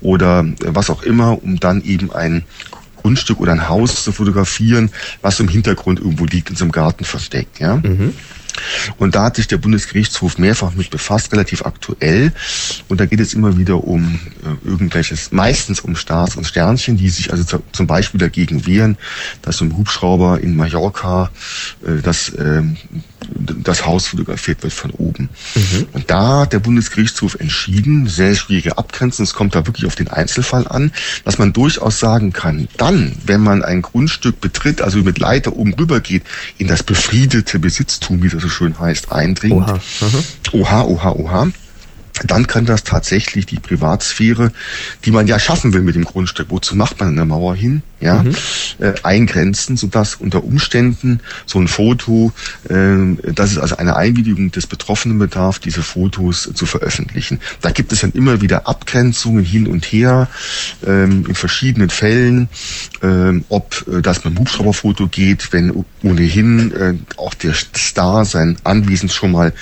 oder 0.00 0.44
was 0.60 0.90
auch 0.90 1.02
immer, 1.02 1.42
um 1.42 1.60
dann 1.60 1.82
eben 1.82 2.12
ein 2.12 2.44
Grundstück 2.98 3.40
oder 3.40 3.52
ein 3.52 3.68
Haus 3.68 4.04
zu 4.04 4.12
fotografieren, 4.12 4.90
was 5.22 5.40
im 5.40 5.48
Hintergrund 5.48 5.98
irgendwo 6.00 6.24
liegt, 6.24 6.50
in 6.50 6.56
so 6.56 6.64
einem 6.64 6.72
Garten 6.72 7.04
versteckt, 7.04 7.60
ja? 7.60 7.80
Und 8.96 9.14
da 9.14 9.24
hat 9.24 9.36
sich 9.36 9.46
der 9.46 9.58
Bundesgerichtshof 9.58 10.38
mehrfach 10.38 10.74
mit 10.74 10.90
befasst, 10.90 11.32
relativ 11.32 11.64
aktuell. 11.64 12.32
Und 12.88 13.00
da 13.00 13.06
geht 13.06 13.20
es 13.20 13.34
immer 13.34 13.56
wieder 13.56 13.84
um 13.84 14.18
äh, 14.42 14.68
irgendwelches, 14.68 15.32
meistens 15.32 15.80
um 15.80 15.96
Stars 15.96 16.36
und 16.36 16.44
Sternchen, 16.46 16.96
die 16.96 17.08
sich 17.08 17.30
also 17.30 17.44
zu, 17.44 17.62
zum 17.72 17.86
Beispiel 17.86 18.18
dagegen 18.18 18.66
wehren, 18.66 18.96
dass 19.42 19.58
so 19.58 19.64
ein 19.64 19.76
Hubschrauber 19.76 20.40
in 20.40 20.56
Mallorca 20.56 21.30
äh, 21.86 22.02
das, 22.02 22.32
ähm, 22.38 22.76
das 23.38 23.84
Haus 23.86 24.06
fotografiert 24.06 24.62
wird 24.62 24.72
von 24.72 24.90
oben. 24.92 25.28
Und 25.92 26.10
da 26.10 26.40
hat 26.40 26.52
der 26.52 26.60
Bundesgerichtshof 26.60 27.34
entschieden, 27.34 28.06
sehr 28.06 28.34
schwierige 28.34 28.78
Abgrenzen, 28.78 29.24
es 29.24 29.34
kommt 29.34 29.54
da 29.54 29.66
wirklich 29.66 29.86
auf 29.86 29.94
den 29.94 30.08
Einzelfall 30.08 30.66
an, 30.68 30.92
dass 31.24 31.38
man 31.38 31.52
durchaus 31.52 31.98
sagen 31.98 32.32
kann, 32.32 32.68
dann, 32.76 33.12
wenn 33.24 33.40
man 33.40 33.62
ein 33.62 33.82
Grundstück 33.82 34.40
betritt, 34.40 34.80
also 34.80 34.98
mit 34.98 35.18
Leiter 35.18 35.56
oben 35.56 35.74
rüber 35.74 36.00
geht, 36.00 36.22
in 36.58 36.68
das 36.68 36.82
befriedete 36.82 37.58
Besitztum, 37.58 38.22
wie 38.22 38.28
das 38.28 38.42
so 38.42 38.48
schön 38.48 38.78
heißt, 38.78 39.12
eindringt. 39.12 39.54
Oha. 39.54 39.80
Aha. 40.00 40.24
Oha, 40.52 40.82
oha, 40.82 41.10
oha. 41.12 41.48
Dann 42.26 42.46
kann 42.46 42.66
das 42.66 42.84
tatsächlich 42.84 43.46
die 43.46 43.58
Privatsphäre, 43.58 44.52
die 45.04 45.10
man 45.10 45.26
ja 45.26 45.38
schaffen 45.38 45.72
will 45.72 45.82
mit 45.82 45.94
dem 45.94 46.04
Grundstück, 46.04 46.48
wozu 46.50 46.76
macht 46.76 47.00
man 47.00 47.08
eine 47.10 47.24
Mauer 47.24 47.54
hin, 47.54 47.82
ja, 48.00 48.22
Mhm. 48.22 48.34
äh, 48.78 48.92
eingrenzen, 49.02 49.76
sodass 49.76 50.14
unter 50.16 50.44
Umständen 50.44 51.20
so 51.46 51.58
ein 51.58 51.68
Foto, 51.68 52.32
äh, 52.68 53.32
dass 53.32 53.52
es 53.52 53.58
also 53.58 53.76
eine 53.76 53.96
Einwilligung 53.96 54.50
des 54.50 54.66
Betroffenen 54.66 55.18
bedarf, 55.18 55.58
diese 55.58 55.82
Fotos 55.82 56.50
zu 56.54 56.66
veröffentlichen. 56.66 57.40
Da 57.60 57.70
gibt 57.70 57.92
es 57.92 58.00
dann 58.00 58.12
immer 58.12 58.40
wieder 58.40 58.68
Abgrenzungen 58.68 59.44
hin 59.44 59.66
und 59.66 59.84
her, 59.86 60.28
ähm, 60.86 61.24
in 61.28 61.34
verschiedenen 61.34 61.90
Fällen, 61.90 62.48
ähm, 63.02 63.44
ob 63.48 63.84
äh, 63.88 64.00
das 64.02 64.24
mit 64.24 64.34
dem 64.34 64.38
Hubschrauberfoto 64.40 65.08
geht, 65.08 65.52
wenn 65.52 65.84
ohnehin 66.02 66.72
äh, 66.72 66.94
auch 67.16 67.34
der 67.34 67.54
Star 67.54 68.24
sein 68.24 68.56
Anwesen 68.64 69.08
schon 69.08 69.32
mal 69.32 69.52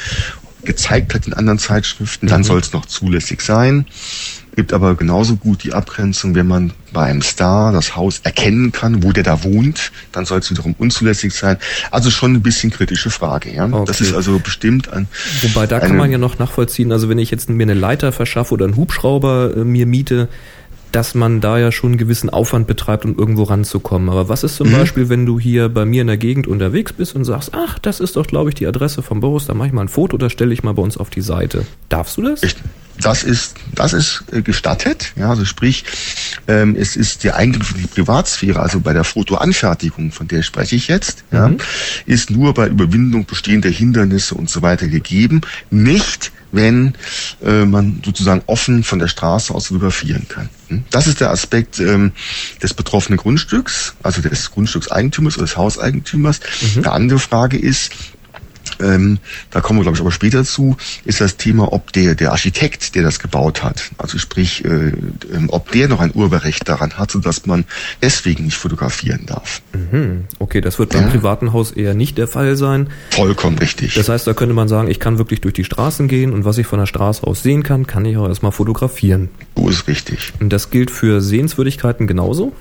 gezeigt 0.66 1.14
hat 1.14 1.26
in 1.26 1.32
anderen 1.32 1.58
Zeitschriften, 1.58 2.26
dann 2.26 2.44
soll 2.44 2.60
es 2.60 2.72
noch 2.72 2.84
zulässig 2.86 3.40
sein. 3.40 3.86
Gibt 4.54 4.72
aber 4.72 4.94
genauso 4.94 5.36
gut 5.36 5.64
die 5.64 5.74
Abgrenzung, 5.74 6.34
wenn 6.34 6.46
man 6.46 6.72
bei 6.92 7.02
einem 7.02 7.20
Star 7.20 7.72
das 7.72 7.94
Haus 7.94 8.20
erkennen 8.22 8.72
kann, 8.72 9.02
wo 9.02 9.12
der 9.12 9.22
da 9.22 9.44
wohnt, 9.44 9.92
dann 10.12 10.24
soll 10.24 10.38
es 10.38 10.50
wiederum 10.50 10.74
unzulässig 10.78 11.34
sein. 11.34 11.58
Also 11.90 12.10
schon 12.10 12.32
ein 12.32 12.40
bisschen 12.40 12.70
kritische 12.70 13.10
Frage, 13.10 13.52
ja. 13.52 13.68
Das 13.68 13.96
Okay. 14.00 14.04
ist 14.04 14.14
also 14.14 14.38
bestimmt 14.38 14.90
ein. 14.90 15.08
Wobei 15.42 15.66
da 15.66 15.78
kann 15.80 15.96
man 15.98 16.10
ja 16.10 16.16
noch 16.16 16.38
nachvollziehen, 16.38 16.90
also 16.90 17.10
wenn 17.10 17.18
ich 17.18 17.30
jetzt 17.30 17.50
mir 17.50 17.62
eine 17.64 17.74
Leiter 17.74 18.12
verschaffe 18.12 18.54
oder 18.54 18.64
einen 18.64 18.76
Hubschrauber 18.76 19.54
äh, 19.58 19.64
mir 19.64 19.84
miete, 19.86 20.28
dass 20.96 21.14
man 21.14 21.42
da 21.42 21.58
ja 21.58 21.72
schon 21.72 21.90
einen 21.90 21.98
gewissen 21.98 22.30
Aufwand 22.30 22.66
betreibt, 22.66 23.04
um 23.04 23.18
irgendwo 23.18 23.42
ranzukommen. 23.42 24.08
Aber 24.08 24.30
was 24.30 24.44
ist 24.44 24.56
zum 24.56 24.68
Mhm. 24.68 24.78
Beispiel, 24.78 25.10
wenn 25.10 25.26
du 25.26 25.38
hier 25.38 25.68
bei 25.68 25.84
mir 25.84 26.00
in 26.00 26.06
der 26.06 26.16
Gegend 26.16 26.46
unterwegs 26.46 26.94
bist 26.94 27.14
und 27.14 27.26
sagst, 27.26 27.50
ach, 27.52 27.78
das 27.78 28.00
ist 28.00 28.16
doch, 28.16 28.26
glaube 28.26 28.48
ich, 28.48 28.54
die 28.54 28.66
Adresse 28.66 29.02
von 29.02 29.20
Boris, 29.20 29.44
da 29.44 29.52
mache 29.52 29.68
ich 29.68 29.74
mal 29.74 29.82
ein 29.82 29.88
Foto, 29.88 30.16
das 30.16 30.32
stelle 30.32 30.54
ich 30.54 30.62
mal 30.62 30.72
bei 30.72 30.80
uns 30.80 30.96
auf 30.96 31.10
die 31.10 31.20
Seite. 31.20 31.66
Darfst 31.90 32.16
du 32.16 32.22
das? 32.22 32.42
Ich, 32.42 32.56
das 32.98 33.24
ist, 33.24 33.56
das 33.74 33.92
ist 33.92 34.24
äh, 34.32 34.40
gestattet, 34.40 35.12
ja, 35.16 35.28
also 35.28 35.44
sprich, 35.44 35.84
ähm, 36.48 36.74
es 36.78 36.96
ist 36.96 37.24
der 37.24 37.36
Eingriff 37.36 37.72
in 37.74 37.82
die 37.82 37.88
Privatsphäre, 37.88 38.58
also 38.60 38.80
bei 38.80 38.94
der 38.94 39.04
Fotoanfertigung, 39.04 40.12
von 40.12 40.28
der 40.28 40.42
spreche 40.42 40.76
ich 40.76 40.88
jetzt, 40.88 41.24
ja, 41.30 41.50
ist 42.06 42.30
nur 42.30 42.54
bei 42.54 42.68
Überwindung 42.68 43.26
bestehender 43.26 43.68
Hindernisse 43.68 44.34
und 44.34 44.48
so 44.48 44.62
weiter 44.62 44.88
gegeben, 44.88 45.42
nicht 45.70 46.32
wenn 46.56 46.94
äh, 47.44 47.64
man 47.64 48.02
sozusagen 48.04 48.42
offen 48.46 48.82
von 48.82 48.98
der 48.98 49.08
Straße 49.08 49.54
aus 49.54 49.68
fotografieren 49.68 50.26
kann. 50.28 50.48
Hm? 50.68 50.84
Das 50.90 51.06
ist 51.06 51.20
der 51.20 51.30
Aspekt 51.30 51.78
ähm, 51.78 52.12
des 52.62 52.74
betroffenen 52.74 53.18
Grundstücks, 53.18 53.94
also 54.02 54.20
des 54.20 54.50
Grundstückseigentümers 54.50 55.36
oder 55.36 55.46
des 55.46 55.56
Hauseigentümers. 55.56 56.40
Eine 56.76 56.92
andere 56.92 57.18
Frage 57.20 57.58
ist, 57.58 57.92
ähm, 58.80 59.18
da 59.50 59.60
kommen 59.60 59.78
wir, 59.78 59.82
glaube 59.82 59.96
ich, 59.96 60.00
aber 60.00 60.10
später 60.12 60.44
zu, 60.44 60.76
ist 61.04 61.20
das 61.20 61.36
Thema, 61.36 61.72
ob 61.72 61.92
der, 61.92 62.14
der 62.14 62.32
Architekt, 62.32 62.94
der 62.94 63.02
das 63.02 63.18
gebaut 63.18 63.62
hat, 63.62 63.90
also 63.98 64.18
sprich, 64.18 64.64
äh, 64.64 64.68
ähm, 64.68 65.48
ob 65.48 65.70
der 65.72 65.88
noch 65.88 66.00
ein 66.00 66.12
Urheberrecht 66.14 66.68
daran 66.68 66.94
hat, 66.98 67.10
sodass 67.10 67.46
man 67.46 67.64
deswegen 68.02 68.44
nicht 68.44 68.56
fotografieren 68.56 69.26
darf. 69.26 69.62
Mhm. 69.72 70.24
Okay, 70.38 70.60
das 70.60 70.78
wird 70.78 70.90
beim 70.90 71.02
Ja. 71.04 71.08
privaten 71.08 71.52
Haus 71.52 71.70
eher 71.72 71.94
nicht 71.94 72.18
der 72.18 72.28
Fall 72.28 72.56
sein. 72.56 72.88
Vollkommen 73.10 73.58
richtig. 73.58 73.94
Das 73.94 74.08
heißt, 74.08 74.26
da 74.26 74.34
könnte 74.34 74.54
man 74.54 74.68
sagen, 74.68 74.88
ich 74.90 75.00
kann 75.00 75.18
wirklich 75.18 75.40
durch 75.40 75.54
die 75.54 75.64
Straßen 75.64 76.08
gehen 76.08 76.32
und 76.32 76.44
was 76.44 76.58
ich 76.58 76.66
von 76.66 76.78
der 76.78 76.86
Straße 76.86 77.22
aus 77.26 77.42
sehen 77.42 77.62
kann, 77.62 77.86
kann 77.86 78.04
ich 78.04 78.16
auch 78.16 78.28
erstmal 78.28 78.52
fotografieren. 78.52 79.28
so 79.56 79.68
ist 79.68 79.86
richtig. 79.88 80.32
Und 80.40 80.50
das 80.52 80.70
gilt 80.70 80.90
für 80.90 81.20
Sehenswürdigkeiten 81.20 82.06
genauso? 82.06 82.52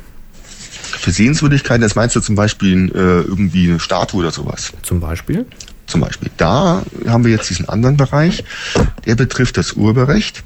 Für 0.81 1.11
Sehenswürdigkeiten, 1.11 1.81
das 1.81 1.95
meinst 1.95 2.15
du 2.15 2.19
zum 2.19 2.35
Beispiel 2.35 2.89
äh, 2.95 2.97
irgendwie 3.27 3.69
eine 3.69 3.79
Statue 3.79 4.21
oder 4.21 4.31
sowas? 4.31 4.71
Zum 4.81 4.99
Beispiel? 4.99 5.45
Zum 5.87 6.01
Beispiel. 6.01 6.31
Da 6.37 6.83
haben 7.07 7.25
wir 7.25 7.31
jetzt 7.31 7.49
diesen 7.49 7.69
anderen 7.69 7.95
Bereich, 7.95 8.43
der 9.05 9.15
betrifft 9.15 9.57
das 9.57 9.73
Urheberrecht. 9.73 10.43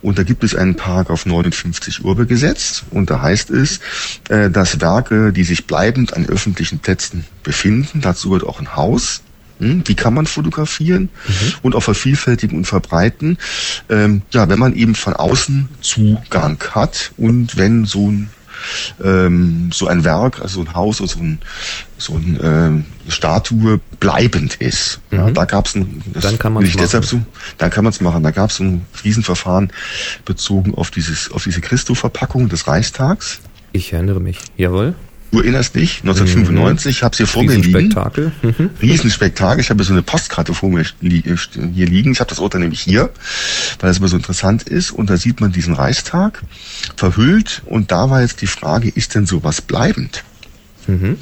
Und 0.00 0.18
da 0.18 0.22
gibt 0.22 0.44
es 0.44 0.54
einen 0.54 0.76
Paragraph 0.76 1.26
59 1.26 2.04
Urhebergesetz. 2.04 2.84
Und 2.90 3.10
da 3.10 3.20
heißt 3.20 3.50
es, 3.50 3.80
äh, 4.30 4.50
dass 4.50 4.80
Werke, 4.80 5.32
die 5.32 5.44
sich 5.44 5.66
bleibend 5.66 6.14
an 6.14 6.26
öffentlichen 6.26 6.78
Plätzen 6.78 7.24
befinden, 7.42 8.00
dazu 8.00 8.30
gehört 8.30 8.46
auch 8.46 8.60
ein 8.60 8.76
Haus, 8.76 9.22
hm, 9.58 9.84
die 9.84 9.94
kann 9.94 10.14
man 10.14 10.26
fotografieren 10.26 11.08
und 11.62 11.74
auch 11.74 11.82
vervielfältigen 11.82 12.58
und 12.58 12.64
verbreiten. 12.64 13.38
Ähm, 13.88 14.22
ja, 14.30 14.48
wenn 14.48 14.58
man 14.58 14.74
eben 14.74 14.94
von 14.94 15.14
außen 15.14 15.68
Zugang 15.80 16.62
hat 16.70 17.12
und 17.16 17.56
wenn 17.56 17.84
so 17.84 18.10
ein 18.10 18.30
ähm, 19.02 19.70
so 19.72 19.86
ein 19.86 20.04
Werk, 20.04 20.40
also 20.40 20.60
ein 20.60 20.74
Haus 20.74 21.00
oder 21.00 21.10
so 21.10 21.18
ein, 21.20 21.38
so 21.98 22.14
ein 22.14 22.38
ähm, 22.42 22.84
Statue 23.08 23.80
bleibend 24.00 24.56
ist. 24.56 25.00
Ja, 25.10 25.26
Mhm. 25.28 25.34
da 25.34 25.44
gab 25.44 25.66
es 25.66 25.74
ein, 25.74 26.02
das 26.12 26.24
Dann 26.24 26.38
kann 26.38 26.54
will 26.56 26.66
ich 26.66 26.76
deshalb 26.76 27.04
so, 27.04 27.20
dann 27.58 27.70
kann 27.70 27.84
man 27.84 27.92
es 27.92 28.00
machen. 28.00 28.22
Da 28.22 28.30
gab 28.30 28.50
es 28.50 28.60
ein 28.60 28.86
Riesenverfahren 29.04 29.72
bezogen 30.24 30.74
auf 30.74 30.90
dieses, 30.90 31.30
auf 31.32 31.44
diese 31.44 31.60
Christo-Verpackung 31.60 32.48
des 32.48 32.66
Reichstags. 32.66 33.40
Ich 33.72 33.92
erinnere 33.92 34.20
mich. 34.20 34.38
Jawohl. 34.56 34.94
Du 35.30 35.40
erinnerst 35.40 35.74
dich? 35.74 36.00
1995, 36.00 36.96
ich 36.96 37.02
habe 37.02 37.12
es 37.12 37.18
hier 37.18 37.26
vor 37.26 37.42
mir 37.42 37.56
liegen. 37.56 37.76
Riesenspektakel. 37.76 38.32
Mhm. 38.42 38.70
Riesenspektakel. 38.80 39.60
Ich 39.60 39.70
habe 39.70 39.84
so 39.84 39.92
eine 39.92 40.02
Postkarte 40.02 40.54
vor 40.54 40.70
mir 40.70 40.84
li 41.00 41.18
äh, 41.18 41.36
hier 41.74 41.86
liegen. 41.86 42.12
Ich 42.12 42.20
habe 42.20 42.30
das 42.30 42.38
Urteil 42.38 42.62
nämlich 42.62 42.80
hier, 42.80 43.10
weil 43.78 43.88
das 43.88 43.98
immer 43.98 44.08
so 44.08 44.16
interessant 44.16 44.62
ist. 44.62 44.90
Und 44.90 45.10
da 45.10 45.18
sieht 45.18 45.40
man 45.40 45.52
diesen 45.52 45.74
Reichstag 45.74 46.42
verhüllt. 46.96 47.62
Und 47.66 47.92
da 47.92 48.08
war 48.08 48.22
jetzt 48.22 48.40
die 48.40 48.46
Frage, 48.46 48.88
ist 48.88 49.14
denn 49.14 49.26
sowas 49.26 49.60
bleibend? 49.60 50.24
Mhm. 50.86 51.18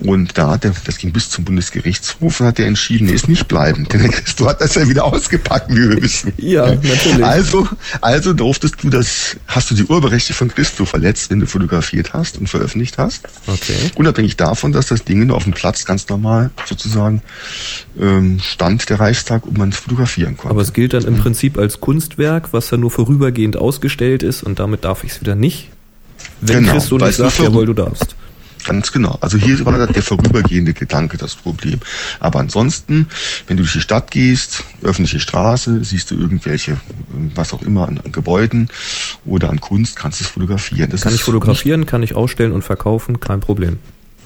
Und 0.00 0.38
da 0.38 0.52
hat 0.52 0.64
der, 0.64 0.72
das 0.86 0.96
ging 0.96 1.12
bis 1.12 1.28
zum 1.28 1.44
Bundesgerichtshof 1.44 2.40
und 2.40 2.46
hat 2.46 2.58
der 2.58 2.66
entschieden, 2.66 3.08
nee, 3.08 3.12
ist 3.12 3.28
nicht 3.28 3.46
bleibend. 3.46 3.92
Denn 3.92 4.00
der 4.00 4.10
Christo 4.10 4.46
hat 4.46 4.60
das 4.62 4.74
ja 4.74 4.88
wieder 4.88 5.04
ausgepackt, 5.04 5.70
wie 5.70 5.90
wir 5.90 6.02
wissen. 6.02 6.32
Ja, 6.38 6.66
natürlich. 6.66 7.24
Also, 7.24 7.68
also 8.00 8.32
durftest 8.32 8.82
du 8.82 8.88
das, 8.88 9.36
hast 9.46 9.70
du 9.70 9.74
die 9.74 9.84
Urheberrechte 9.84 10.32
von 10.32 10.48
Christo 10.48 10.86
verletzt, 10.86 11.30
wenn 11.30 11.40
du 11.40 11.46
fotografiert 11.46 12.14
hast 12.14 12.38
und 12.38 12.48
veröffentlicht 12.48 12.96
hast. 12.96 13.28
Okay. 13.46 13.76
Unabhängig 13.96 14.36
davon, 14.36 14.72
dass 14.72 14.86
das 14.86 15.04
Ding 15.04 15.30
auf 15.30 15.44
dem 15.44 15.52
Platz 15.52 15.84
ganz 15.84 16.08
normal 16.08 16.50
sozusagen 16.64 17.20
ähm, 18.00 18.40
stand, 18.42 18.88
der 18.88 18.98
Reichstag, 18.98 19.46
und 19.46 19.58
man 19.58 19.68
es 19.70 19.76
fotografieren 19.76 20.38
konnte. 20.38 20.50
Aber 20.52 20.62
es 20.62 20.72
gilt 20.72 20.94
dann 20.94 21.04
im 21.04 21.18
Prinzip 21.18 21.58
als 21.58 21.80
Kunstwerk, 21.80 22.52
was 22.52 22.68
dann 22.68 22.80
nur 22.80 22.90
vorübergehend 22.90 23.58
ausgestellt 23.58 24.22
ist 24.22 24.42
und 24.42 24.58
damit 24.58 24.84
darf 24.84 25.04
ich 25.04 25.12
es 25.12 25.20
wieder 25.20 25.34
nicht. 25.34 25.68
Wenn 26.40 26.60
Genau, 26.60 26.72
Christo 26.72 26.96
nicht 26.96 27.14
sagt, 27.14 27.38
jawohl, 27.40 27.66
du 27.66 27.74
darfst. 27.74 28.16
Ganz 28.64 28.90
genau. 28.90 29.16
Also 29.20 29.38
hier 29.38 29.64
war 29.64 29.86
der 29.86 30.02
vorübergehende 30.02 30.72
Gedanke 30.72 31.16
das 31.16 31.34
Problem. 31.36 31.78
Aber 32.18 32.40
ansonsten, 32.40 33.06
wenn 33.46 33.56
du 33.56 33.62
durch 33.62 33.74
die 33.74 33.80
Stadt 33.80 34.10
gehst, 34.10 34.64
öffentliche 34.82 35.20
Straße, 35.20 35.84
siehst 35.84 36.10
du 36.10 36.16
irgendwelche, 36.16 36.76
was 37.34 37.52
auch 37.52 37.62
immer, 37.62 37.86
an, 37.86 38.00
an 38.04 38.10
Gebäuden 38.12 38.68
oder 39.24 39.50
an 39.50 39.60
Kunst, 39.60 39.96
kannst 39.96 40.20
du 40.20 40.24
es 40.24 40.30
fotografieren. 40.30 40.90
Das 40.90 41.02
Kann 41.02 41.14
ich 41.14 41.22
fotografieren, 41.22 41.86
kann 41.86 42.02
ich 42.02 42.14
ausstellen 42.16 42.52
und 42.52 42.62
verkaufen, 42.62 43.20
kein 43.20 43.40
Problem. 43.40 43.78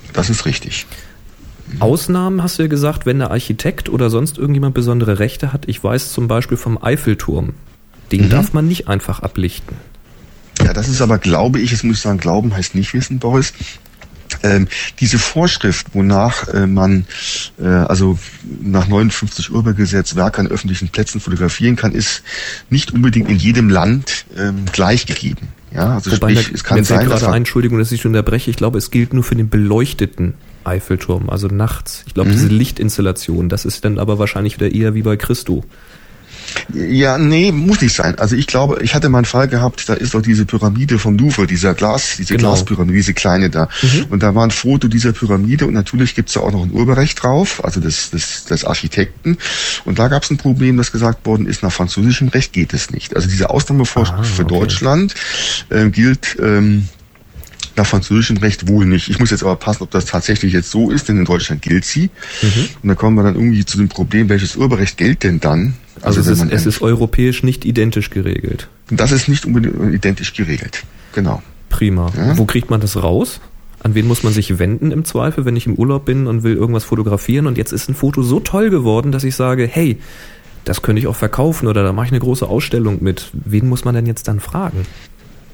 Nicht, 0.03 0.17
das 0.17 0.31
ist 0.31 0.47
richtig. 0.47 0.87
Ausnahmen 1.79 2.43
hast 2.43 2.59
du 2.59 2.63
ja 2.63 2.69
gesagt, 2.69 3.07
wenn 3.07 3.19
der 3.21 3.31
Architekt 3.31 3.89
oder 3.89 4.11
sonst 4.11 4.39
irgendjemand 4.39 4.75
besondere 4.75 5.19
Rechte 5.19 5.53
hat. 5.53 5.69
Ich 5.69 5.83
weiß 5.85 6.13
zum 6.13 6.27
Beispiel 6.29 6.57
vom 6.57 6.83
Eiffelturm. 6.83 7.53
Den 8.11 8.25
Mhm. 8.25 8.31
darf 8.31 8.53
man 8.53 8.67
nicht 8.67 8.89
einfach 8.89 9.21
ablichten. 9.21 9.77
Ja, 10.65 10.73
das 10.73 10.89
ist 10.89 11.01
aber, 11.01 11.19
glaube 11.19 11.61
ich, 11.61 11.71
jetzt 11.71 11.85
muss 11.85 11.97
ich 11.97 12.03
sagen, 12.03 12.19
glauben 12.19 12.55
heißt 12.55 12.75
nicht 12.75 12.93
wissen, 12.93 13.19
Boris. 13.19 13.53
Ähm, 14.43 14.69
diese 15.01 15.19
Vorschrift, 15.19 15.89
wonach 15.93 16.49
äh, 16.49 16.67
man 16.67 17.05
äh, 17.61 17.67
also 17.67 18.19
nach 18.63 18.89
59 18.89 19.51
Urhebergesetz 19.51 20.15
Werke 20.17 20.41
an 20.41 20.47
öffentlichen 20.49 20.89
Plätzen 20.89 21.21
fotografieren 21.21 21.77
kann, 21.77 21.93
ist 21.93 22.23
nicht 22.71 22.93
unbedingt 22.93 23.29
in 23.29 23.37
jedem 23.37 23.69
Land 23.71 24.25
ähm, 24.37 24.65
gleich 24.73 25.07
gegeben. 25.07 25.49
Ja, 25.73 25.95
also 25.95 26.11
Wobei, 26.13 26.33
sprich, 26.33 26.49
da- 26.49 26.55
es 26.55 26.65
kann 26.65 26.77
wenn 26.79 26.85
sein, 26.85 27.09
dass 27.09 27.21
gerade 27.21 27.27
man- 27.31 27.37
Entschuldigung, 27.39 27.79
dass 27.79 27.93
ich 27.93 28.05
unterbreche, 28.07 28.51
ich 28.51 28.57
glaube, 28.57 28.79
es 28.79 28.91
gilt 28.91 29.13
nur 29.15 29.23
für 29.23 29.37
den 29.37 29.49
beleuchteten 29.49 30.35
Eiffelturm, 30.65 31.31
also 31.31 31.47
nachts. 31.47 32.03
Ich 32.07 32.15
glaube, 32.15 32.31
Mhm. 32.31 32.35
diese 32.35 32.49
Lichtinstallation, 32.49 33.49
das 33.49 33.65
ist 33.65 33.85
dann 33.85 33.99
aber 33.99 34.19
wahrscheinlich 34.19 34.57
wieder 34.61 34.73
eher 34.75 34.95
wie 34.95 35.03
bei 35.03 35.17
Christo. 35.17 35.65
Ja, 36.75 37.19
nee, 37.19 37.53
muss 37.53 37.81
nicht 37.81 37.95
sein. 37.95 38.19
Also 38.19 38.37
ich 38.37 38.47
glaube, 38.47 38.81
ich 38.83 38.95
hatte 38.95 39.09
mal 39.09 39.19
einen 39.19 39.25
Fall 39.25 39.49
gehabt, 39.49 39.89
da 39.89 39.95
ist 39.95 40.15
doch 40.15 40.23
diese 40.23 40.45
Pyramide 40.45 40.99
vom 40.99 41.17
Louvre, 41.19 41.47
dieser 41.47 41.75
Glas, 41.75 42.17
diese 42.19 42.37
Genau. 42.37 42.53
Glaspyramide, 42.55 42.97
diese 42.97 43.15
kleine 43.15 43.51
da. 43.51 43.69
Und 44.09 44.23
da 44.23 44.35
war 44.35 44.45
ein 44.45 44.51
Foto 44.51 44.89
dieser 44.89 45.13
Pyramide 45.13 45.67
und 45.67 45.75
natürlich 45.75 46.15
gibt's 46.15 46.35
da 46.35 46.41
auch 46.41 46.53
noch 46.53 46.63
ein 46.65 46.71
Urheberrecht 46.73 47.23
drauf, 47.23 47.63
also 47.65 47.81
des, 47.81 48.11
des, 48.11 48.45
des 48.45 48.65
Architekten. 48.65 49.39
Und 49.85 49.99
da 49.99 50.09
gab's 50.09 50.31
ein 50.31 50.37
Problem, 50.37 50.77
das 50.77 50.93
gesagt 50.93 51.27
worden 51.27 51.47
ist, 51.47 51.63
nach 51.63 51.73
französischem 51.73 52.29
Recht 52.29 52.53
geht 52.53 52.73
es 52.73 52.91
nicht. 52.91 53.17
Also 53.17 53.29
diese 53.29 53.51
Ausnahmevorschrift 53.51 54.21
Ah, 54.21 54.23
für 54.37 54.45
okay. 54.45 54.59
Deutschland 54.59 55.15
äh, 55.71 55.89
gilt 55.91 56.37
ähm, 56.43 56.89
nach 57.81 57.87
französischem 57.87 58.37
Recht 58.37 58.69
wohl 58.69 58.87
nicht. 58.87 59.09
Ich 59.09 59.19
muss 59.19 59.31
jetzt 59.31 59.43
aber 59.43 59.57
passen, 59.57 59.83
ob 59.83 59.91
das 59.91 60.05
tatsächlich 60.05 60.53
jetzt 60.53 60.71
so 60.71 60.91
ist, 60.91 61.09
denn 61.09 61.19
in 61.19 61.25
Deutschland 61.25 61.63
gilt 61.63 61.85
sie. 61.85 62.11
Mhm. 62.43 62.69
Und 62.83 62.89
da 62.89 62.95
kommen 62.95 63.17
wir 63.17 63.23
dann 63.23 63.35
irgendwie 63.35 63.65
zu 63.65 63.79
dem 63.79 63.89
Problem, 63.89 64.29
welches 64.29 64.57
Urheberrecht 64.57 64.97
gilt 64.97 65.23
denn 65.23 65.41
dann? 65.41 65.75
Also, 66.03 66.25
wenn 66.25 66.33
es, 66.33 66.43
ist, 66.43 66.53
es 66.53 66.67
ist 66.67 66.83
europäisch 66.83 67.43
nicht 67.43 67.65
identisch 67.65 68.11
geregelt. 68.11 68.69
das 68.91 69.13
ist 69.13 69.29
nicht 69.29 69.47
unbedingt 69.47 69.95
identisch 69.95 70.35
geregelt. 70.35 70.85
Genau. 71.15 71.43
Prima. 71.69 72.11
Ja. 72.17 72.37
Wo 72.37 72.45
kriegt 72.45 72.71
man 72.71 72.81
das 72.81 73.03
raus? 73.03 73.41
An 73.83 73.95
wen 73.95 74.07
muss 74.07 74.23
man 74.23 74.33
sich 74.33 74.59
wenden 74.59 74.93
im 74.93 75.05
Zweifel, 75.07 75.47
wenn 75.47 75.57
ich 75.57 75.67
im 75.67 75.75
Urlaub 75.75 76.05
bin 76.05 76.27
und 76.27 76.43
will 76.43 76.55
irgendwas 76.55 76.85
fotografieren 76.85 77.47
und 77.47 77.57
jetzt 77.57 77.73
ist 77.73 77.89
ein 77.89 77.95
Foto 77.95 78.23
so 78.23 78.41
toll 78.41 78.69
geworden, 78.69 79.11
dass 79.11 79.25
ich 79.25 79.35
sage, 79.35 79.67
hey, 79.67 79.99
das 80.65 80.83
könnte 80.83 81.01
ich 81.01 81.07
auch 81.07 81.17
verkaufen 81.17 81.67
oder 81.67 81.83
da 81.83 81.93
mache 81.93 82.07
ich 82.07 82.13
eine 82.13 82.21
große 82.21 82.47
Ausstellung 82.47 83.03
mit. 83.03 83.31
Wen 83.33 83.69
muss 83.69 83.85
man 83.85 83.95
denn 83.95 84.05
jetzt 84.05 84.29
dann 84.29 84.41
fragen? 84.41 84.85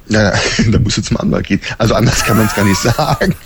Ja, 0.09 0.33
da 0.71 0.79
musst 0.79 0.99
du 0.99 1.03
zum 1.03 1.17
Anwalt 1.17 1.47
gehen. 1.47 1.61
Also 1.79 1.95
anders 1.95 2.25
kann 2.25 2.37
man 2.37 2.47
es 2.47 2.55
gar 2.55 2.65
nicht 2.65 2.81
sagen. 2.81 3.35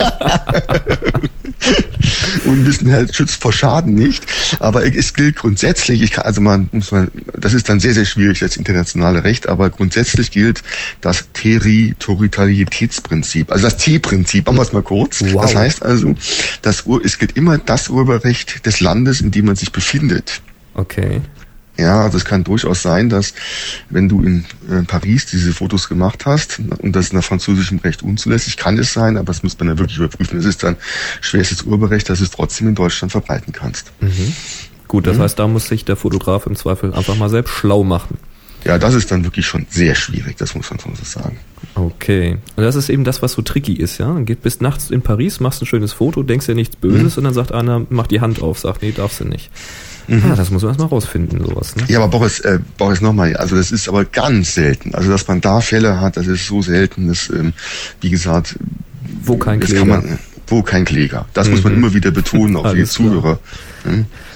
Unwissenheit 2.44 3.14
schützt 3.14 3.40
vor 3.40 3.52
Schaden 3.52 3.94
nicht. 3.94 4.26
Aber 4.58 4.84
es 4.84 5.14
gilt 5.14 5.36
grundsätzlich, 5.36 6.02
ich 6.02 6.10
kann, 6.12 6.24
also 6.24 6.40
man 6.40 6.68
muss 6.72 6.90
man, 6.92 7.10
das 7.38 7.54
ist 7.54 7.68
dann 7.68 7.78
sehr, 7.80 7.94
sehr 7.94 8.06
schwierig, 8.06 8.40
das 8.40 8.56
internationale 8.56 9.22
Recht, 9.24 9.48
aber 9.48 9.70
grundsätzlich 9.70 10.30
gilt 10.30 10.62
das 11.00 11.24
Territorialitätsprinzip, 11.32 13.50
also 13.50 13.64
das 13.64 13.78
T-Prinzip, 13.78 14.46
machen 14.46 14.58
wir 14.58 14.62
es 14.62 14.72
mal 14.72 14.82
kurz. 14.82 15.20
Wow. 15.20 15.42
Das 15.42 15.54
heißt 15.54 15.82
also, 15.82 16.14
das, 16.62 16.84
es 17.04 17.18
gilt 17.18 17.36
immer 17.36 17.58
das 17.58 17.88
Urheberrecht 17.88 18.64
des 18.66 18.80
Landes, 18.80 19.20
in 19.20 19.30
dem 19.30 19.44
man 19.46 19.54
sich 19.56 19.72
befindet. 19.72 20.40
Okay. 20.74 21.20
Ja, 21.80 22.02
also 22.02 22.18
es 22.18 22.24
kann 22.24 22.44
durchaus 22.44 22.82
sein, 22.82 23.08
dass 23.08 23.32
wenn 23.88 24.08
du 24.08 24.22
in 24.22 24.44
äh, 24.70 24.82
Paris 24.82 25.26
diese 25.26 25.52
Fotos 25.52 25.88
gemacht 25.88 26.26
hast 26.26 26.60
und 26.78 26.94
das 26.94 27.12
nach 27.12 27.24
französischem 27.24 27.78
Recht 27.78 28.02
unzulässig, 28.02 28.56
kann 28.58 28.78
es 28.78 28.92
sein, 28.92 29.16
aber 29.16 29.26
das 29.26 29.42
muss 29.42 29.58
man 29.58 29.68
dann 29.68 29.78
wirklich 29.78 29.96
überprüfen. 29.96 30.38
Es 30.38 30.44
ist 30.44 30.62
dann 30.62 30.76
schwerstes 31.22 31.62
Urheberrecht, 31.62 32.08
dass 32.10 32.18
du 32.18 32.24
es 32.24 32.30
trotzdem 32.30 32.68
in 32.68 32.74
Deutschland 32.74 33.12
verbreiten 33.12 33.52
kannst. 33.52 33.92
Gut, 34.88 35.06
das 35.06 35.18
heißt, 35.18 35.38
da 35.38 35.46
muss 35.46 35.68
sich 35.68 35.84
der 35.84 35.96
Fotograf 35.96 36.46
im 36.46 36.56
Zweifel 36.56 36.92
einfach 36.92 37.16
mal 37.16 37.30
selbst 37.30 37.54
schlau 37.54 37.84
machen. 37.84 38.18
Ja, 38.64 38.78
das 38.78 38.94
ist 38.94 39.10
dann 39.10 39.24
wirklich 39.24 39.46
schon 39.46 39.66
sehr 39.70 39.94
schwierig, 39.94 40.36
das 40.36 40.54
muss 40.54 40.70
man 40.70 40.78
schon 40.80 40.94
so 40.94 41.04
sagen. 41.04 41.38
Okay. 41.74 42.38
Und 42.56 42.62
das 42.64 42.74
ist 42.76 42.88
eben 42.90 43.04
das, 43.04 43.22
was 43.22 43.32
so 43.32 43.42
tricky 43.42 43.72
ist, 43.74 43.98
ja? 43.98 44.18
Geht 44.20 44.42
bis 44.42 44.60
nachts 44.60 44.90
in 44.90 45.02
Paris, 45.02 45.40
machst 45.40 45.62
ein 45.62 45.66
schönes 45.66 45.92
Foto, 45.92 46.22
denkst 46.22 46.46
dir 46.46 46.54
nichts 46.54 46.76
Böses 46.76 47.16
und 47.16 47.24
dann 47.24 47.34
sagt 47.34 47.52
einer, 47.52 47.86
mach 47.88 48.06
die 48.06 48.20
Hand 48.20 48.42
auf, 48.42 48.58
sagt, 48.58 48.82
nee, 48.82 48.92
darfst 48.92 49.20
du 49.20 49.24
nicht. 49.24 49.50
Ah, 50.08 50.34
das 50.34 50.50
muss 50.50 50.62
man 50.62 50.70
erstmal 50.72 50.88
rausfinden, 50.88 51.44
sowas, 51.44 51.76
ne? 51.76 51.84
Ja, 51.88 52.00
aber 52.00 52.08
Boris, 52.08 52.40
äh, 52.40 52.58
Boris 52.76 53.00
nochmal, 53.00 53.36
also 53.36 53.54
das 53.54 53.70
ist 53.70 53.88
aber 53.88 54.04
ganz 54.04 54.54
selten. 54.54 54.92
Also 54.94 55.08
dass 55.10 55.28
man 55.28 55.40
da 55.40 55.60
Fälle 55.60 56.00
hat, 56.00 56.16
das 56.16 56.26
ist 56.26 56.46
so 56.48 56.62
selten, 56.62 57.06
dass, 57.06 57.30
ähm, 57.30 57.52
wie 58.00 58.10
gesagt, 58.10 58.58
Wo 59.22 59.36
kein 59.36 59.60
das 59.60 59.68
Kläger. 59.70 59.80
kann 59.86 59.88
man, 59.88 60.18
wo 60.48 60.62
kein 60.62 60.84
Kläger. 60.84 61.26
Das 61.32 61.48
muss 61.48 61.62
man 61.62 61.74
Mhm. 61.74 61.78
immer 61.84 61.94
wieder 61.94 62.10
betonen, 62.10 62.56
auch 62.56 62.66
für 62.68 62.74
die 62.74 62.80
Alles 62.80 62.94
klar. 62.94 63.38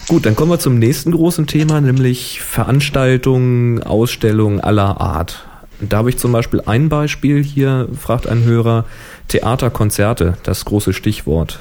Gut, 0.06 0.26
dann 0.26 0.36
kommen 0.36 0.50
wir 0.50 0.58
zum 0.58 0.78
nächsten 0.78 1.12
großen 1.12 1.46
Thema, 1.46 1.80
nämlich 1.80 2.40
Veranstaltungen, 2.42 3.82
Ausstellungen 3.82 4.60
aller 4.60 5.00
Art. 5.00 5.46
Da 5.80 5.98
habe 5.98 6.10
ich 6.10 6.18
zum 6.18 6.30
Beispiel 6.30 6.62
ein 6.66 6.88
Beispiel 6.88 7.42
hier, 7.42 7.88
fragt 7.98 8.28
ein 8.28 8.44
Hörer, 8.44 8.84
Theaterkonzerte, 9.28 10.36
das 10.42 10.64
große 10.66 10.92
Stichwort. 10.92 11.60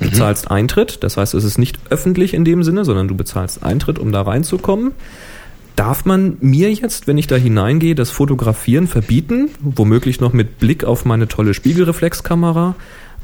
Du 0.00 0.10
zahlst 0.10 0.50
Eintritt, 0.50 1.02
das 1.02 1.16
heißt, 1.16 1.34
es 1.34 1.44
ist 1.44 1.58
nicht 1.58 1.78
öffentlich 1.90 2.34
in 2.34 2.44
dem 2.44 2.62
Sinne, 2.62 2.84
sondern 2.84 3.08
du 3.08 3.16
bezahlst 3.16 3.62
Eintritt, 3.62 3.98
um 3.98 4.12
da 4.12 4.22
reinzukommen. 4.22 4.92
Darf 5.76 6.04
man 6.04 6.36
mir 6.40 6.72
jetzt, 6.72 7.06
wenn 7.06 7.18
ich 7.18 7.26
da 7.26 7.36
hineingehe, 7.36 7.94
das 7.94 8.10
Fotografieren 8.10 8.86
verbieten? 8.86 9.50
Womöglich 9.60 10.20
noch 10.20 10.32
mit 10.32 10.58
Blick 10.58 10.84
auf 10.84 11.04
meine 11.04 11.28
tolle 11.28 11.54
Spiegelreflexkamera. 11.54 12.74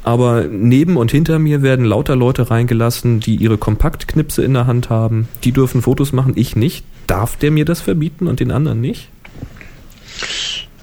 Aber 0.05 0.45
neben 0.45 0.97
und 0.97 1.11
hinter 1.11 1.39
mir 1.39 1.63
werden 1.63 1.85
lauter 1.85 2.17
Leute 2.17 2.51
reingelassen, 2.51 3.21
die 3.21 3.37
ihre 3.37 3.59
Kompaktknipse 3.59 4.43
in 4.43 4.55
der 4.55 4.67
Hand 4.67 4.91
haben. 4.91 5.29
Die 5.45 5.53
dürfen 5.53 5.83
Fotos 5.83 6.13
machen, 6.13 6.33
ich 6.37 6.57
nicht. 6.57 6.85
Darf 7.07 7.37
der 7.37 7.51
mir 7.51 7.65
das 7.65 7.81
verbieten 7.81 8.27
und 8.27 8.41
den 8.41 8.51
anderen 8.51 8.81
nicht? 8.81 9.09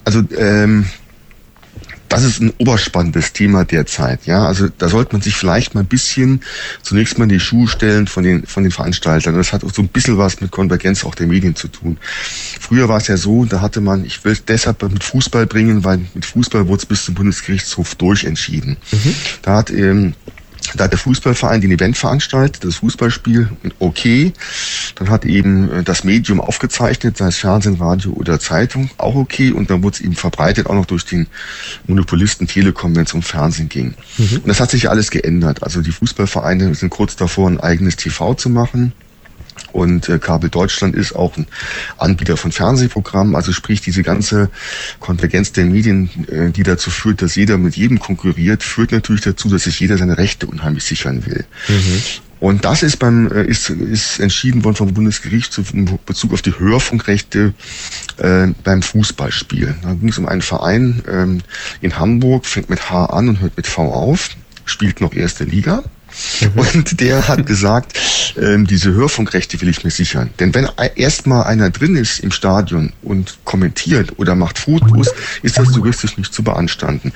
Also 0.04 0.22
ähm, 0.38 0.86
das 2.16 2.24
ist 2.24 2.42
ein 2.42 2.54
oberspannendes 2.58 3.34
Thema 3.34 3.66
derzeit. 3.66 4.26
Ja, 4.26 4.46
also 4.46 4.70
da 4.78 4.90
sollte 4.90 5.14
man 5.14 5.22
sich 5.22 5.36
vielleicht 5.36 5.76
mal 5.76 5.82
ein 5.82 5.88
bisschen 5.88 6.42
zunächst 6.82 7.18
mal 7.18 7.26
in 7.26 7.30
die 7.30 7.40
Schuhe 7.40 7.68
stellen 7.68 8.08
von 8.08 8.24
den 8.24 8.46
von 8.46 8.64
den 8.64 8.72
Veranstaltern. 8.72 9.36
Das 9.36 9.54
hat 9.54 9.64
auch 9.64 9.74
so 9.74 9.82
ein 9.82 9.88
bisschen 9.90 10.18
was 10.18 10.42
mit 10.42 10.52
Konvergenz 10.52 11.04
auch 11.04 11.16
der 11.16 11.28
Medien 11.28 11.56
zu 11.56 11.68
tun. 11.68 11.98
Früher 12.60 12.88
war 12.90 12.98
es 12.98 13.08
ja 13.08 13.18
so, 13.18 13.46
da 13.46 13.62
hatte 13.62 13.82
man, 13.82 14.06
ich 14.06 14.24
will 14.24 14.34
es 14.34 14.46
deshalb 14.46 14.82
mit 14.84 15.04
Fußball 15.04 15.46
bringen, 15.46 15.84
weil 15.84 16.00
mit 16.14 16.26
Fußball 16.26 16.68
wurde 16.68 16.80
es 16.80 16.86
bis 16.86 17.06
zum 17.06 17.16
Bundesgerichtshof 17.16 17.96
durchentschieden. 17.96 18.78
Da 19.42 19.58
hat 19.58 19.70
ähm, 19.70 20.14
da 20.76 20.86
hat 20.86 20.92
der 20.92 21.00
Fußballverein 21.00 21.62
den 21.62 21.72
Event 21.72 21.98
veranstaltet, 21.98 22.64
das 22.64 22.78
Fußballspiel, 22.78 23.50
okay. 23.80 24.34
Dann 24.96 25.10
hat 25.10 25.26
eben 25.26 25.72
äh, 25.72 25.84
das 25.84 26.04
Medium 26.04 26.42
aufgezeichnet, 26.42 27.18
sei 27.18 27.28
es 27.28 27.38
Fernsehen, 27.38 27.76
Radio 27.76 28.12
oder 28.14 28.40
Zeitung, 28.40 28.90
auch 28.98 29.16
okay. 29.16 29.52
Und 29.52 29.70
dann 29.70 29.84
wurde 29.84 29.96
es 29.96 30.02
eben 30.02 30.16
verbreitet, 30.16 30.68
auch 30.68 30.74
noch 30.74 30.86
durch 30.86 31.06
den 31.06 31.28
Monopolisten 31.88 32.48
Telekom, 32.48 32.96
wenn 32.96 33.06
es 33.06 33.14
um 33.14 33.22
Fernsehen 33.22 33.70
ging. 33.70 33.94
Und 34.18 34.48
das 34.48 34.60
hat 34.60 34.72
sich 34.72 34.90
alles 34.90 35.12
geändert. 35.12 35.64
Also 35.64 35.82
die 35.82 35.92
Fußballvereine 35.92 36.74
sind 36.76 36.90
kurz 36.90 37.16
davor, 37.16 37.50
ein 37.50 37.60
eigenes 37.60 37.96
TV 37.96 38.34
zu 38.34 38.50
machen. 38.50 38.94
Und 39.72 40.08
äh, 40.10 40.20
Kabel 40.20 40.50
Deutschland 40.50 40.96
ist 40.96 41.14
auch 41.16 41.36
ein 41.38 41.48
Anbieter 41.98 42.38
von 42.38 42.52
Fernsehprogrammen. 42.52 43.36
Also 43.36 43.52
sprich, 43.52 43.82
diese 43.82 44.04
ganze 44.04 44.50
Konvergenz 45.00 45.52
der 45.52 45.66
Medien, 45.66 46.10
äh, 46.30 46.52
die 46.52 46.64
dazu 46.64 46.90
führt, 46.90 47.22
dass 47.22 47.36
jeder 47.36 47.58
mit 47.58 47.76
jedem 47.76 48.00
konkurriert, 48.00 48.64
führt 48.64 48.92
natürlich 48.92 49.22
dazu, 49.22 49.50
dass 49.50 49.64
sich 49.64 49.80
jeder 49.80 49.98
seine 49.98 50.18
Rechte 50.18 50.48
unheimlich 50.48 50.86
sichern 50.86 51.26
will. 51.26 51.46
Und 52.40 52.66
das 52.66 52.84
ist 52.84 53.00
beim 53.00 53.32
äh, 53.32 53.46
ist, 53.46 53.70
ist 53.70 54.20
entschieden 54.20 54.64
worden 54.64 54.76
vom 54.76 54.94
Bundesgerichtshof 54.94 55.74
in 55.74 55.98
Bezug 56.06 56.34
auf 56.34 56.42
die 56.42 56.58
Hörfunkrechte 56.58 57.54
äh, 58.18 58.48
beim 58.64 58.82
Fußballspiel. 58.82 59.76
Da 59.82 59.94
ging 59.94 60.10
es 60.10 60.18
um 60.18 60.28
einen 60.28 60.42
Verein 60.42 61.02
ähm, 61.10 61.42
in 61.82 61.98
Hamburg, 61.98 62.46
fängt 62.46 62.70
mit 62.70 62.90
H 62.90 63.06
an 63.06 63.30
und 63.30 63.40
hört 63.40 63.58
mit 63.58 63.68
V 63.68 63.92
auf, 63.92 64.30
spielt 64.66 65.02
noch 65.02 65.14
erste 65.14 65.44
Liga. 65.46 65.84
Und 66.56 67.00
der 67.00 67.28
hat 67.28 67.46
gesagt, 67.46 67.98
ähm, 68.42 68.66
diese 68.68 68.94
Hörfunkrechte 68.94 69.60
will 69.62 69.70
ich 69.70 69.84
mir 69.84 69.92
sichern. 69.92 70.30
Denn 70.40 70.54
wenn 70.54 70.68
erstmal 70.96 71.44
einer 71.44 71.70
drin 71.70 71.96
ist 71.96 72.20
im 72.20 72.32
Stadion 72.32 72.94
und 73.02 73.38
kommentiert 73.46 74.14
oder 74.18 74.36
macht 74.36 74.58
Fotos, 74.60 75.14
ist 75.42 75.58
das 75.58 75.76
juristisch 75.76 76.18
nicht 76.18 76.34
zu 76.34 76.44
beanstanden. 76.44 77.12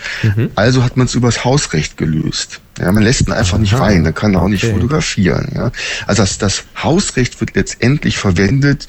Also 0.56 0.84
hat 0.84 0.98
man 0.98 1.08
es 1.08 1.16
übers 1.16 1.44
Hausrecht 1.46 1.98
gelöst. 1.98 2.60
Ja, 2.80 2.92
man 2.92 3.04
lässt 3.04 3.28
ihn 3.28 3.34
einfach 3.34 3.58
nicht 3.58 3.74
Aha. 3.74 3.86
rein, 3.86 4.04
dann 4.04 4.14
kann 4.14 4.34
er 4.34 4.42
auch 4.42 4.48
nicht 4.48 4.64
Okay. 4.64 4.74
fotografieren. 4.74 5.52
Ja. 5.56 5.72
Also 6.08 6.24
das, 6.24 6.38
das 6.38 6.64
Hausrecht 6.82 7.40
wird 7.40 7.56
letztendlich 7.56 8.18
verwendet 8.18 8.88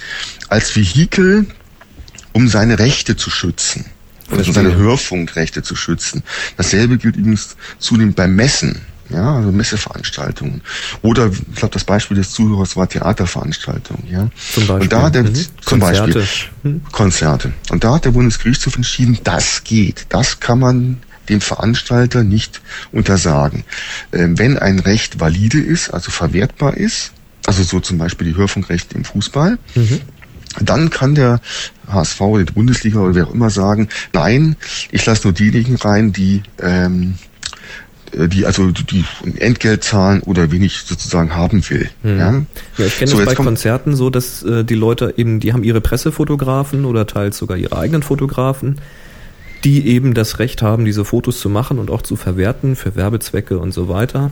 als 0.48 0.74
Vehikel, 0.76 1.46
um 2.32 2.48
seine 2.48 2.78
Rechte 2.78 3.16
zu 3.16 3.30
schützen. 3.30 3.84
Also 4.30 4.52
seine 4.52 4.76
Hörfunkrechte 4.76 5.62
zu 5.62 5.74
schützen. 5.74 6.22
Dasselbe 6.56 6.98
gilt 6.98 7.16
übrigens 7.16 7.56
zunehmend 7.80 8.14
beim 8.14 8.36
Messen. 8.36 8.80
Ja, 9.10 9.36
also 9.36 9.50
Messeveranstaltungen. 9.52 10.60
Oder, 11.02 11.26
ich 11.28 11.56
glaube, 11.56 11.72
das 11.74 11.84
Beispiel 11.84 12.16
des 12.16 12.30
Zuhörers 12.30 12.76
war 12.76 12.88
Theaterveranstaltungen, 12.88 14.04
ja. 14.10 14.28
Zum 14.52 14.66
Beispiel. 14.66 14.82
Und 14.82 14.92
da 14.92 15.02
hat 15.02 15.14
der, 15.14 15.24
Mhm. 15.24 15.34
zum 15.34 15.80
Konzerte. 15.80 16.18
Beispiel, 16.20 16.80
Konzerte. 16.92 17.52
Und 17.70 17.84
da 17.84 17.94
hat 17.94 18.04
der 18.04 18.10
Bundesgerichtshof 18.12 18.76
entschieden, 18.76 19.18
das 19.24 19.64
geht. 19.64 20.06
Das 20.10 20.40
kann 20.40 20.58
man 20.60 20.98
dem 21.28 21.40
Veranstalter 21.40 22.24
nicht 22.24 22.60
untersagen. 22.92 23.64
Ähm, 24.12 24.38
wenn 24.38 24.58
ein 24.58 24.78
Recht 24.80 25.20
valide 25.20 25.58
ist, 25.60 25.90
also 25.90 26.10
verwertbar 26.10 26.76
ist, 26.76 27.12
also 27.46 27.62
so 27.62 27.80
zum 27.80 27.98
Beispiel 27.98 28.28
die 28.32 28.36
Hörfunkrechte 28.36 28.94
im 28.96 29.04
Fußball, 29.04 29.58
dann 30.60 30.90
kann 30.90 31.14
der 31.14 31.40
HSV 31.90 32.20
oder 32.20 32.44
die 32.44 32.52
Bundesliga 32.52 32.98
oder 33.00 33.14
wer 33.14 33.28
auch 33.28 33.34
immer 33.34 33.50
sagen, 33.50 33.88
nein, 34.12 34.56
ich 34.90 35.06
lasse 35.06 35.22
nur 35.24 35.32
diejenigen 35.32 35.76
rein, 35.76 36.12
die 36.12 36.42
ähm, 36.60 37.14
äh, 37.14 37.29
die 38.12 38.46
also 38.46 38.70
die 38.70 39.04
Entgelt 39.38 39.84
zahlen 39.84 40.22
oder 40.22 40.50
wenig 40.50 40.82
sozusagen 40.84 41.34
haben 41.34 41.62
will. 41.68 41.88
Ja? 42.02 42.42
Ja, 42.76 42.86
ich 42.86 42.98
kenne 42.98 43.10
So, 43.10 43.20
es 43.20 43.26
bei 43.26 43.34
Konzerten 43.34 43.94
so, 43.94 44.10
dass 44.10 44.42
äh, 44.42 44.64
die 44.64 44.74
Leute 44.74 45.14
eben, 45.16 45.40
die 45.40 45.52
haben 45.52 45.62
ihre 45.62 45.80
Pressefotografen 45.80 46.84
oder 46.84 47.06
teils 47.06 47.38
sogar 47.38 47.56
ihre 47.56 47.76
eigenen 47.78 48.02
Fotografen, 48.02 48.78
die 49.64 49.86
eben 49.86 50.14
das 50.14 50.38
Recht 50.38 50.62
haben, 50.62 50.84
diese 50.84 51.04
Fotos 51.04 51.40
zu 51.40 51.48
machen 51.48 51.78
und 51.78 51.90
auch 51.90 52.02
zu 52.02 52.16
verwerten 52.16 52.76
für 52.76 52.96
Werbezwecke 52.96 53.58
und 53.58 53.72
so 53.72 53.88
weiter. 53.88 54.30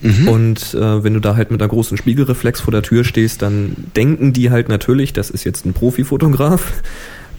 Mhm. 0.00 0.28
Und 0.28 0.74
äh, 0.74 1.04
wenn 1.04 1.14
du 1.14 1.20
da 1.20 1.36
halt 1.36 1.50
mit 1.50 1.60
einer 1.62 1.68
großen 1.68 1.96
Spiegelreflex 1.96 2.60
vor 2.60 2.72
der 2.72 2.82
Tür 2.82 3.04
stehst, 3.04 3.42
dann 3.42 3.76
denken 3.94 4.32
die 4.32 4.50
halt 4.50 4.68
natürlich, 4.68 5.12
das 5.12 5.30
ist 5.30 5.44
jetzt 5.44 5.64
ein 5.64 5.74
Profifotograf. 5.74 6.72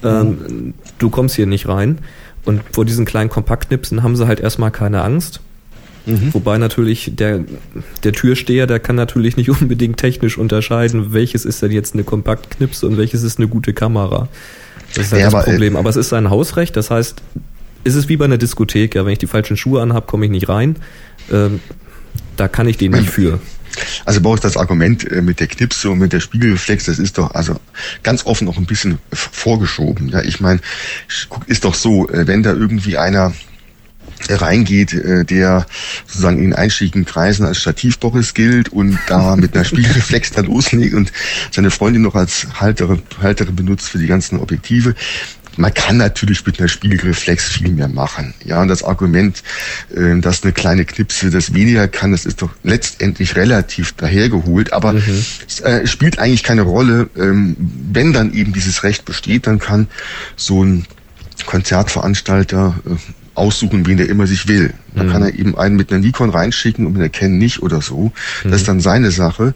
Ähm, 0.02 0.74
du 0.98 1.10
kommst 1.10 1.36
hier 1.36 1.46
nicht 1.46 1.68
rein. 1.68 1.98
Und 2.44 2.62
vor 2.72 2.84
diesen 2.84 3.04
kleinen 3.04 3.30
Kompaktknipsen 3.30 4.02
haben 4.02 4.16
sie 4.16 4.26
halt 4.26 4.40
erstmal 4.40 4.70
keine 4.70 5.02
Angst. 5.02 5.40
Wobei 6.06 6.58
natürlich 6.58 7.12
der, 7.14 7.44
der 8.02 8.12
Türsteher, 8.12 8.66
der 8.66 8.78
kann 8.78 8.96
natürlich 8.96 9.36
nicht 9.36 9.48
unbedingt 9.60 9.96
technisch 9.96 10.36
unterscheiden, 10.36 11.12
welches 11.12 11.44
ist 11.44 11.62
denn 11.62 11.72
jetzt 11.72 11.94
eine 11.94 12.04
Kompaktknipse 12.04 12.86
und 12.86 12.98
welches 12.98 13.22
ist 13.22 13.38
eine 13.38 13.48
gute 13.48 13.72
Kamera. 13.72 14.28
Das 14.94 15.06
ist 15.06 15.12
halt 15.12 15.20
Ja, 15.20 15.26
das 15.28 15.34
aber, 15.34 15.46
äh, 15.46 15.50
Problem. 15.50 15.76
Aber 15.76 15.88
es 15.88 15.96
ist 15.96 16.10
sein 16.10 16.28
Hausrecht, 16.30 16.76
das 16.76 16.90
heißt, 16.90 17.22
es 17.84 17.94
ist 17.94 18.08
wie 18.08 18.16
bei 18.16 18.24
einer 18.24 18.38
Diskothek, 18.38 18.94
ja, 18.94 19.04
wenn 19.04 19.12
ich 19.12 19.18
die 19.18 19.26
falschen 19.26 19.56
Schuhe 19.56 19.82
anhab, 19.82 20.06
komme 20.06 20.24
ich 20.26 20.30
nicht 20.30 20.48
rein. 20.48 20.76
Ähm, 21.32 21.60
da 22.36 22.48
kann 22.48 22.68
ich 22.68 22.76
den 22.76 22.92
nicht 22.92 23.10
für. 23.10 23.38
Also 24.04 24.20
Boris, 24.20 24.40
das 24.40 24.56
Argument 24.56 25.10
äh, 25.10 25.22
mit 25.22 25.40
der 25.40 25.46
Knipse 25.46 25.90
und 25.90 25.98
mit 25.98 26.12
der 26.12 26.20
Spiegelreflex, 26.20 26.84
das 26.84 26.98
ist 26.98 27.18
doch 27.18 27.34
also 27.34 27.56
ganz 28.02 28.26
offen 28.26 28.48
auch 28.48 28.56
ein 28.56 28.66
bisschen 28.66 28.98
vorgeschoben. 29.12 30.08
Ja, 30.08 30.22
ich 30.22 30.40
meine, 30.40 30.60
ist 31.46 31.64
doch 31.64 31.74
so, 31.74 32.08
äh, 32.08 32.26
wenn 32.26 32.42
da 32.42 32.52
irgendwie 32.52 32.96
einer 32.96 33.32
reingeht, 34.28 34.92
äh, 34.92 35.24
der 35.24 35.66
sozusagen 36.06 36.42
in 36.42 36.52
einschlägigen 36.52 37.04
Kreisen 37.04 37.44
als 37.44 37.58
Stativboris 37.58 38.34
gilt 38.34 38.68
und 38.70 38.98
da 39.08 39.36
mit 39.36 39.54
einer 39.54 39.64
Spiegelreflex 39.64 40.32
da 40.32 40.42
loslegt 40.42 40.94
und 40.94 41.12
seine 41.50 41.70
Freundin 41.70 42.02
noch 42.02 42.14
als 42.14 42.46
Haltere, 42.60 43.00
Haltere 43.20 43.52
benutzt 43.52 43.88
für 43.88 43.98
die 43.98 44.06
ganzen 44.06 44.38
Objektive. 44.38 44.94
Man 45.56 45.72
kann 45.72 45.96
natürlich 45.98 46.44
mit 46.44 46.58
einer 46.58 46.68
Spiegelreflex 46.68 47.48
viel 47.48 47.70
mehr 47.70 47.88
machen. 47.88 48.34
Ja, 48.44 48.60
und 48.60 48.68
das 48.68 48.82
Argument, 48.82 49.42
äh, 49.94 50.18
dass 50.18 50.42
eine 50.42 50.52
kleine 50.52 50.84
Knipse 50.84 51.30
das 51.30 51.54
weniger 51.54 51.86
kann, 51.86 52.12
das 52.12 52.26
ist 52.26 52.42
doch 52.42 52.50
letztendlich 52.62 53.36
relativ 53.36 53.92
dahergeholt. 53.92 54.72
Aber 54.72 54.94
es 54.94 55.60
äh, 55.60 55.86
spielt 55.86 56.18
eigentlich 56.18 56.42
keine 56.42 56.62
Rolle. 56.62 57.08
Ähm, 57.16 57.56
wenn 57.58 58.12
dann 58.12 58.32
eben 58.34 58.52
dieses 58.52 58.82
Recht 58.82 59.04
besteht, 59.04 59.46
dann 59.46 59.58
kann 59.60 59.86
so 60.36 60.64
ein 60.64 60.86
Konzertveranstalter 61.46 62.74
äh, 62.86 62.96
aussuchen, 63.34 63.86
wen 63.86 63.96
der 63.96 64.08
immer 64.08 64.26
sich 64.26 64.46
will. 64.48 64.72
Dann 64.94 65.08
Mhm. 65.08 65.12
kann 65.12 65.22
er 65.22 65.34
eben 65.34 65.58
einen 65.58 65.76
mit 65.76 65.90
einer 65.90 66.00
Nikon 66.00 66.30
reinschicken 66.30 66.86
und 66.86 66.92
mit 66.92 67.00
einer 67.02 67.08
Canon 67.08 67.38
nicht 67.38 67.62
oder 67.62 67.80
so. 67.82 68.12
Das 68.44 68.56
ist 68.56 68.68
dann 68.68 68.80
seine 68.80 69.10
Sache. 69.10 69.54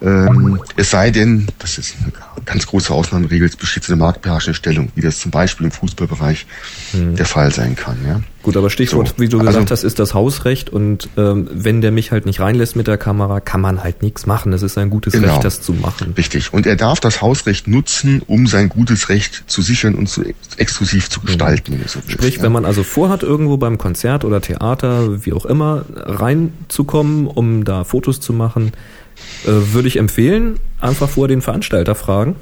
Ähm, 0.00 0.60
es 0.76 0.90
sei 0.90 1.10
denn, 1.10 1.46
das 1.58 1.78
ist 1.78 1.96
eine 2.02 2.12
ganz 2.44 2.66
große 2.66 2.92
Ausnahmeregel, 2.92 3.48
es 3.48 3.56
besteht 3.56 3.84
so 3.84 3.92
eine 3.92 4.00
marktbeherrschende 4.00 4.54
Stellung, 4.54 4.90
wie 4.94 5.00
das 5.00 5.18
zum 5.18 5.30
Beispiel 5.30 5.66
im 5.66 5.72
Fußballbereich 5.72 6.46
der 6.92 7.26
Fall 7.26 7.52
sein 7.52 7.74
kann. 7.76 7.96
Ja? 8.06 8.20
Gut, 8.48 8.56
aber 8.56 8.70
Stichwort, 8.70 9.08
So, 9.08 9.14
wie 9.18 9.28
du 9.28 9.38
also- 9.40 9.48
gesagt 9.50 9.70
hast, 9.70 9.84
ist 9.84 9.98
das 9.98 10.14
Hausrecht 10.14 10.70
und 10.70 11.08
ähm, 11.18 11.48
wenn 11.52 11.82
der 11.82 11.90
mich 11.92 12.12
halt 12.12 12.24
nicht 12.24 12.40
reinlässt 12.40 12.76
mit 12.76 12.86
der 12.86 12.96
Kamera, 12.96 13.40
kann 13.40 13.60
man 13.60 13.84
halt 13.84 14.00
nichts 14.02 14.24
machen. 14.24 14.54
Es 14.54 14.62
ist 14.62 14.78
ein 14.78 14.88
gutes 14.88 15.12
Genau. 15.12 15.34
Recht, 15.34 15.44
das 15.44 15.60
zu 15.60 15.74
machen. 15.74 16.14
Richtig. 16.16 16.52
Und 16.54 16.66
er 16.66 16.76
darf 16.76 16.98
das 17.00 17.20
Hausrecht 17.20 17.68
nutzen, 17.68 18.22
um 18.26 18.46
sein 18.46 18.70
gutes 18.70 19.10
Recht 19.10 19.44
zu 19.48 19.60
sichern 19.60 19.94
und 19.96 20.08
zu 20.08 20.22
ex 20.24 20.38
exklusiv 20.56 21.10
zu 21.10 21.20
gestalten. 21.20 21.72
wenn 21.72 21.82
du 21.82 21.88
so 21.88 21.98
willst, 22.00 22.12
Sprich, 22.12 22.36
ja. 22.38 22.42
wenn 22.42 22.52
man 22.52 22.64
also 22.64 22.82
vorhat, 22.84 23.22
irgendwo 23.22 23.58
beim 23.58 23.76
Konzert 23.76 24.24
oder 24.24 24.40
Theater, 24.40 25.24
wie 25.26 25.34
auch 25.34 25.44
immer, 25.44 25.84
reinzukommen, 25.94 27.26
um 27.26 27.64
da 27.64 27.84
Fotos 27.84 28.20
zu 28.20 28.32
machen, 28.32 28.72
äh, 29.44 29.50
würde 29.72 29.88
ich 29.88 29.98
empfehlen, 29.98 30.58
einfach 30.80 31.08
vorher 31.08 31.28
den 31.28 31.42
Veranstalter 31.42 31.94
fragen. 31.94 32.36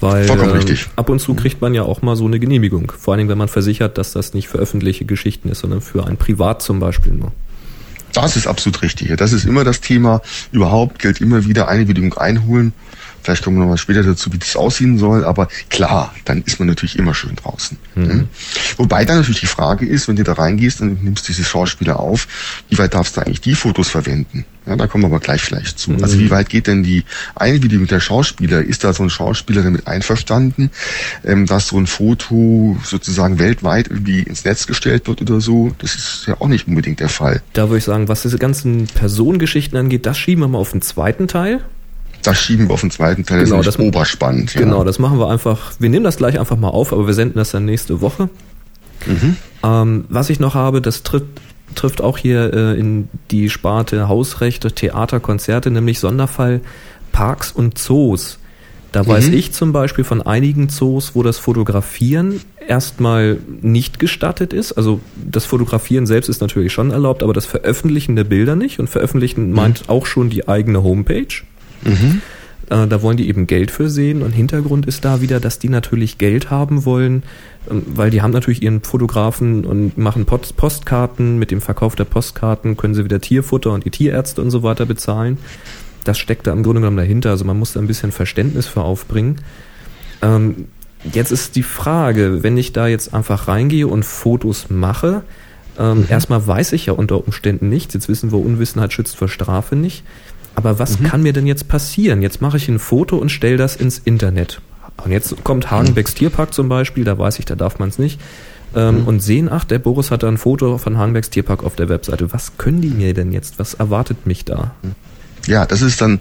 Weil 0.00 0.24
Vollkommen 0.24 0.50
äh, 0.50 0.56
richtig. 0.56 0.88
ab 0.96 1.08
und 1.08 1.20
zu 1.20 1.34
kriegt 1.34 1.60
man 1.60 1.74
ja 1.74 1.82
auch 1.82 2.02
mal 2.02 2.16
so 2.16 2.26
eine 2.26 2.38
Genehmigung. 2.38 2.92
Vor 2.96 3.12
allen 3.12 3.18
Dingen, 3.18 3.30
wenn 3.30 3.38
man 3.38 3.48
versichert, 3.48 3.98
dass 3.98 4.12
das 4.12 4.34
nicht 4.34 4.48
für 4.48 4.58
öffentliche 4.58 5.04
Geschichten 5.04 5.48
ist, 5.48 5.60
sondern 5.60 5.80
für 5.80 6.06
ein 6.06 6.16
Privat 6.16 6.62
zum 6.62 6.80
Beispiel 6.80 7.12
nur. 7.12 7.32
Das 8.12 8.36
ist 8.36 8.46
absolut 8.46 8.82
richtig. 8.82 9.14
Das 9.16 9.32
ist 9.32 9.44
immer 9.44 9.64
das 9.64 9.80
Thema. 9.80 10.22
Überhaupt 10.50 10.98
gilt 10.98 11.20
immer 11.20 11.44
wieder 11.44 11.68
Einwilligung 11.68 12.14
einholen. 12.14 12.72
Vielleicht 13.28 13.44
kommen 13.44 13.58
wir 13.58 13.64
noch 13.64 13.68
mal 13.72 13.76
später 13.76 14.02
dazu, 14.02 14.32
wie 14.32 14.38
das 14.38 14.56
aussehen 14.56 14.96
soll. 14.96 15.22
Aber 15.22 15.48
klar, 15.68 16.14
dann 16.24 16.40
ist 16.46 16.58
man 16.60 16.66
natürlich 16.66 16.98
immer 16.98 17.12
schön 17.12 17.36
draußen. 17.36 17.76
Mhm. 17.94 18.28
Wobei 18.78 19.04
dann 19.04 19.18
natürlich 19.18 19.40
die 19.40 19.46
Frage 19.46 19.84
ist, 19.84 20.08
wenn 20.08 20.16
du 20.16 20.24
da 20.24 20.32
reingehst 20.32 20.80
und 20.80 21.04
nimmst 21.04 21.28
diese 21.28 21.44
Schauspieler 21.44 22.00
auf, 22.00 22.26
wie 22.70 22.78
weit 22.78 22.94
darfst 22.94 23.18
du 23.18 23.20
eigentlich 23.20 23.42
die 23.42 23.54
Fotos 23.54 23.90
verwenden? 23.90 24.46
Ja, 24.64 24.76
da 24.76 24.86
kommen 24.86 25.04
wir 25.04 25.08
aber 25.08 25.20
gleich 25.20 25.42
vielleicht 25.42 25.78
zu. 25.78 25.94
Also 26.00 26.18
wie 26.18 26.30
weit 26.30 26.48
geht 26.48 26.68
denn 26.68 26.82
die 26.82 27.04
Einwilligung 27.34 27.86
der 27.86 28.00
Schauspieler? 28.00 28.62
Ist 28.62 28.82
da 28.82 28.94
so 28.94 29.02
ein 29.02 29.10
Schauspieler 29.10 29.62
damit 29.62 29.86
einverstanden, 29.86 30.70
ähm, 31.22 31.44
dass 31.44 31.68
so 31.68 31.76
ein 31.78 31.86
Foto 31.86 32.78
sozusagen 32.82 33.38
weltweit 33.38 33.88
irgendwie 33.88 34.20
ins 34.20 34.46
Netz 34.46 34.66
gestellt 34.66 35.06
wird 35.06 35.20
oder 35.20 35.42
so? 35.42 35.74
Das 35.80 35.94
ist 35.94 36.24
ja 36.26 36.40
auch 36.40 36.48
nicht 36.48 36.66
unbedingt 36.66 37.00
der 37.00 37.10
Fall. 37.10 37.42
Da 37.52 37.68
würde 37.68 37.76
ich 37.78 37.84
sagen, 37.84 38.08
was 38.08 38.22
diese 38.22 38.38
ganzen 38.38 38.86
Personengeschichten 38.86 39.76
angeht, 39.76 40.06
das 40.06 40.16
schieben 40.16 40.44
wir 40.44 40.48
mal 40.48 40.58
auf 40.58 40.72
den 40.72 40.80
zweiten 40.80 41.28
Teil. 41.28 41.60
Das 42.22 42.38
schieben 42.38 42.68
wir 42.68 42.74
auf 42.74 42.80
den 42.80 42.90
zweiten 42.90 43.24
Teil, 43.24 43.44
Genau, 43.44 43.58
das 43.58 43.68
ist 43.68 43.78
das- 43.78 43.86
oberspannend. 43.86 44.54
Ja. 44.54 44.60
Genau, 44.60 44.84
das 44.84 44.98
machen 44.98 45.18
wir 45.18 45.28
einfach. 45.30 45.72
Wir 45.78 45.88
nehmen 45.88 46.04
das 46.04 46.16
gleich 46.16 46.38
einfach 46.38 46.56
mal 46.56 46.68
auf, 46.68 46.92
aber 46.92 47.06
wir 47.06 47.14
senden 47.14 47.38
das 47.38 47.50
dann 47.52 47.64
nächste 47.64 48.00
Woche. 48.00 48.28
Ähm, 49.62 50.04
was 50.08 50.30
ich 50.30 50.40
noch 50.40 50.54
habe, 50.54 50.82
das 50.82 51.02
trifft, 51.02 51.26
trifft 51.74 52.00
auch 52.00 52.18
hier 52.18 52.52
äh, 52.52 52.78
in 52.78 53.08
die 53.30 53.48
Sparte 53.50 54.08
Hausrechte, 54.08 54.72
Theater, 54.72 55.20
Konzerte, 55.20 55.70
nämlich 55.70 56.00
Sonderfall 56.00 56.60
Parks 57.12 57.52
und 57.52 57.78
Zoos. 57.78 58.38
Da 58.92 59.06
weiß 59.06 59.28
ich 59.28 59.52
zum 59.52 59.72
Beispiel 59.72 60.02
von 60.04 60.22
einigen 60.22 60.70
Zoos, 60.70 61.14
wo 61.14 61.22
das 61.22 61.38
Fotografieren 61.38 62.40
erstmal 62.66 63.36
nicht 63.60 63.98
gestattet 63.98 64.52
ist. 64.54 64.72
Also 64.72 65.00
das 65.30 65.44
Fotografieren 65.44 66.06
selbst 66.06 66.28
ist 66.28 66.40
natürlich 66.40 66.72
schon 66.72 66.90
erlaubt, 66.90 67.22
aber 67.22 67.34
das 67.34 67.44
Veröffentlichen 67.44 68.16
der 68.16 68.24
Bilder 68.24 68.56
nicht. 68.56 68.78
Und 68.80 68.88
veröffentlichen 68.88 69.52
meint 69.52 69.88
auch 69.88 70.06
schon 70.06 70.30
die 70.30 70.48
eigene 70.48 70.82
Homepage. 70.82 71.26
Äh, 72.70 72.86
da 72.86 73.02
wollen 73.02 73.16
die 73.16 73.28
eben 73.28 73.46
Geld 73.46 73.70
für 73.70 73.88
sehen 73.88 74.22
und 74.22 74.32
Hintergrund 74.32 74.86
ist 74.86 75.04
da 75.04 75.20
wieder, 75.20 75.40
dass 75.40 75.58
die 75.58 75.68
natürlich 75.68 76.18
Geld 76.18 76.50
haben 76.50 76.84
wollen, 76.84 77.22
ähm, 77.70 77.82
weil 77.86 78.10
die 78.10 78.20
haben 78.20 78.32
natürlich 78.32 78.62
ihren 78.62 78.82
Fotografen 78.82 79.64
und 79.64 79.96
machen 79.96 80.26
Post 80.26 80.56
Postkarten. 80.56 81.38
Mit 81.38 81.50
dem 81.50 81.60
Verkauf 81.60 81.96
der 81.96 82.04
Postkarten 82.04 82.76
können 82.76 82.94
sie 82.94 83.04
wieder 83.04 83.20
Tierfutter 83.20 83.72
und 83.72 83.84
die 83.84 83.90
Tierärzte 83.90 84.42
und 84.42 84.50
so 84.50 84.62
weiter 84.62 84.86
bezahlen. 84.86 85.38
Das 86.04 86.18
steckt 86.18 86.46
da 86.46 86.52
im 86.52 86.62
Grunde 86.62 86.80
genommen 86.80 86.96
dahinter. 86.96 87.30
Also 87.30 87.44
man 87.44 87.58
muss 87.58 87.72
da 87.72 87.80
ein 87.80 87.86
bisschen 87.86 88.12
Verständnis 88.12 88.66
für 88.66 88.82
aufbringen. 88.82 89.40
Ähm, 90.20 90.66
jetzt 91.12 91.32
ist 91.32 91.56
die 91.56 91.62
Frage, 91.62 92.42
wenn 92.42 92.56
ich 92.56 92.72
da 92.72 92.86
jetzt 92.86 93.14
einfach 93.14 93.48
reingehe 93.48 93.86
und 93.86 94.04
Fotos 94.04 94.66
mache, 94.68 95.22
ähm, 95.78 96.06
erstmal 96.08 96.46
weiß 96.46 96.72
ich 96.72 96.86
ja 96.86 96.92
unter 96.92 97.24
Umständen 97.24 97.68
nichts. 97.68 97.94
Jetzt 97.94 98.08
wissen 98.08 98.32
wir, 98.32 98.38
Unwissenheit 98.38 98.92
schützt 98.92 99.16
vor 99.16 99.28
Strafe 99.28 99.76
nicht. 99.76 100.02
Aber 100.58 100.80
was 100.80 101.00
kann 101.04 101.22
mir 101.22 101.32
denn 101.32 101.46
jetzt 101.46 101.68
passieren? 101.68 102.20
Jetzt 102.20 102.42
mache 102.42 102.56
ich 102.56 102.68
ein 102.68 102.80
Foto 102.80 103.16
und 103.16 103.28
stelle 103.28 103.56
das 103.56 103.76
ins 103.76 103.98
Internet. 103.98 104.60
Und 105.04 105.12
jetzt 105.12 105.44
kommt 105.44 105.70
Hagenbecks 105.70 106.14
Tierpark 106.14 106.52
zum 106.52 106.68
Beispiel, 106.68 107.04
da 107.04 107.16
weiß 107.16 107.38
ich, 107.38 107.44
da 107.44 107.54
darf 107.54 107.78
man 107.78 107.90
es 107.90 108.00
nicht. 108.00 108.20
Ähm, 108.74 109.06
Und 109.06 109.20
sehen, 109.20 109.48
ach, 109.48 109.64
der 109.64 109.78
Boris 109.78 110.10
hat 110.10 110.24
da 110.24 110.28
ein 110.28 110.36
Foto 110.36 110.76
von 110.78 110.98
Hagenbecks 110.98 111.30
Tierpark 111.30 111.62
auf 111.62 111.76
der 111.76 111.88
Webseite. 111.88 112.32
Was 112.32 112.56
können 112.56 112.80
die 112.80 112.88
mir 112.88 113.14
denn 113.14 113.30
jetzt? 113.30 113.60
Was 113.60 113.74
erwartet 113.74 114.26
mich 114.26 114.44
da? 114.44 114.72
Ja, 115.48 115.66
das 115.66 115.82
ist 115.82 116.00
dann 116.00 116.20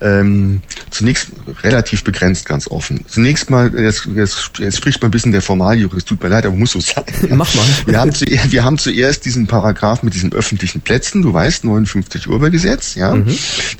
ähm, 0.00 0.60
zunächst 0.90 1.28
relativ 1.62 2.04
begrenzt, 2.04 2.46
ganz 2.46 2.68
offen. 2.68 3.04
Zunächst 3.08 3.50
mal, 3.50 3.72
jetzt, 3.78 4.08
jetzt, 4.14 4.50
jetzt 4.58 4.76
spricht 4.76 5.00
mal 5.00 5.08
ein 5.08 5.10
bisschen 5.12 5.32
der 5.32 5.42
Formaljurist, 5.42 6.08
tut 6.08 6.22
mir 6.22 6.28
leid, 6.28 6.44
aber 6.46 6.56
muss 6.56 6.72
so 6.72 6.80
sein. 6.80 7.04
Mach 7.30 7.54
mal. 7.54 7.64
Wir 7.86 8.00
haben, 8.00 8.12
zu, 8.12 8.26
wir 8.26 8.64
haben 8.64 8.78
zuerst 8.78 9.24
diesen 9.24 9.46
Paragraph 9.46 10.02
mit 10.02 10.14
diesen 10.14 10.32
öffentlichen 10.32 10.80
Plätzen, 10.80 11.22
du 11.22 11.32
weißt, 11.32 11.64
59 11.64 12.28
Urhebergesetz, 12.28 12.94
ja. 12.96 13.14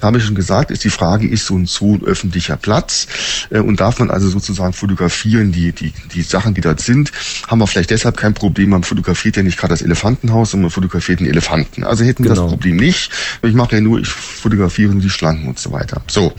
Da 0.01 0.07
habe 0.07 0.19
ich 0.19 0.25
schon 0.25 0.35
gesagt, 0.35 0.71
ist 0.71 0.85
die 0.85 0.91
Frage, 0.91 1.27
ist 1.29 1.47
so 1.47 1.57
ein 1.57 1.67
Zoo 1.67 1.95
ein 1.97 2.05
öffentlicher 2.05 2.57
Platz 2.57 3.07
äh, 3.51 3.59
und 3.59 3.81
darf 3.81 3.99
man 3.99 4.11
also 4.11 4.29
sozusagen 4.29 4.73
fotografieren, 4.73 5.53
die, 5.53 5.73
die, 5.73 5.93
die 6.15 6.23
Sachen, 6.23 6.55
die 6.55 6.61
dort 6.61 6.81
sind, 6.81 7.11
haben 7.49 7.59
wir 7.59 7.67
vielleicht 7.67 7.91
deshalb 7.91 8.17
kein 8.17 8.35
Problem, 8.35 8.71
man 8.71 8.85
fotografiert 8.85 9.37
ja 9.37 9.43
nicht 9.43 9.59
gerade 9.59 9.73
das 9.73 9.83
Elefantenhaus, 9.83 10.51
sondern 10.53 10.65
man 10.65 10.71
fotografiert 10.71 11.21
den 11.21 11.27
Elefanten. 11.27 11.85
Also 11.85 12.05
hätten 12.05 12.23
wir 12.25 12.31
Genau. 12.31 12.43
das 12.45 12.51
Problem 12.53 12.77
nicht. 12.77 13.11
Ich 13.43 13.55
mache 13.55 13.77
ja 13.77 13.81
nur, 13.81 14.01
ich 14.01 14.09
fotografiere 14.45 14.93
nur 14.93 15.01
die 15.01 15.09
Schlangen 15.09 15.49
und 15.49 15.59
so 15.59 15.73
weiter. 15.73 16.03
So, 16.07 16.33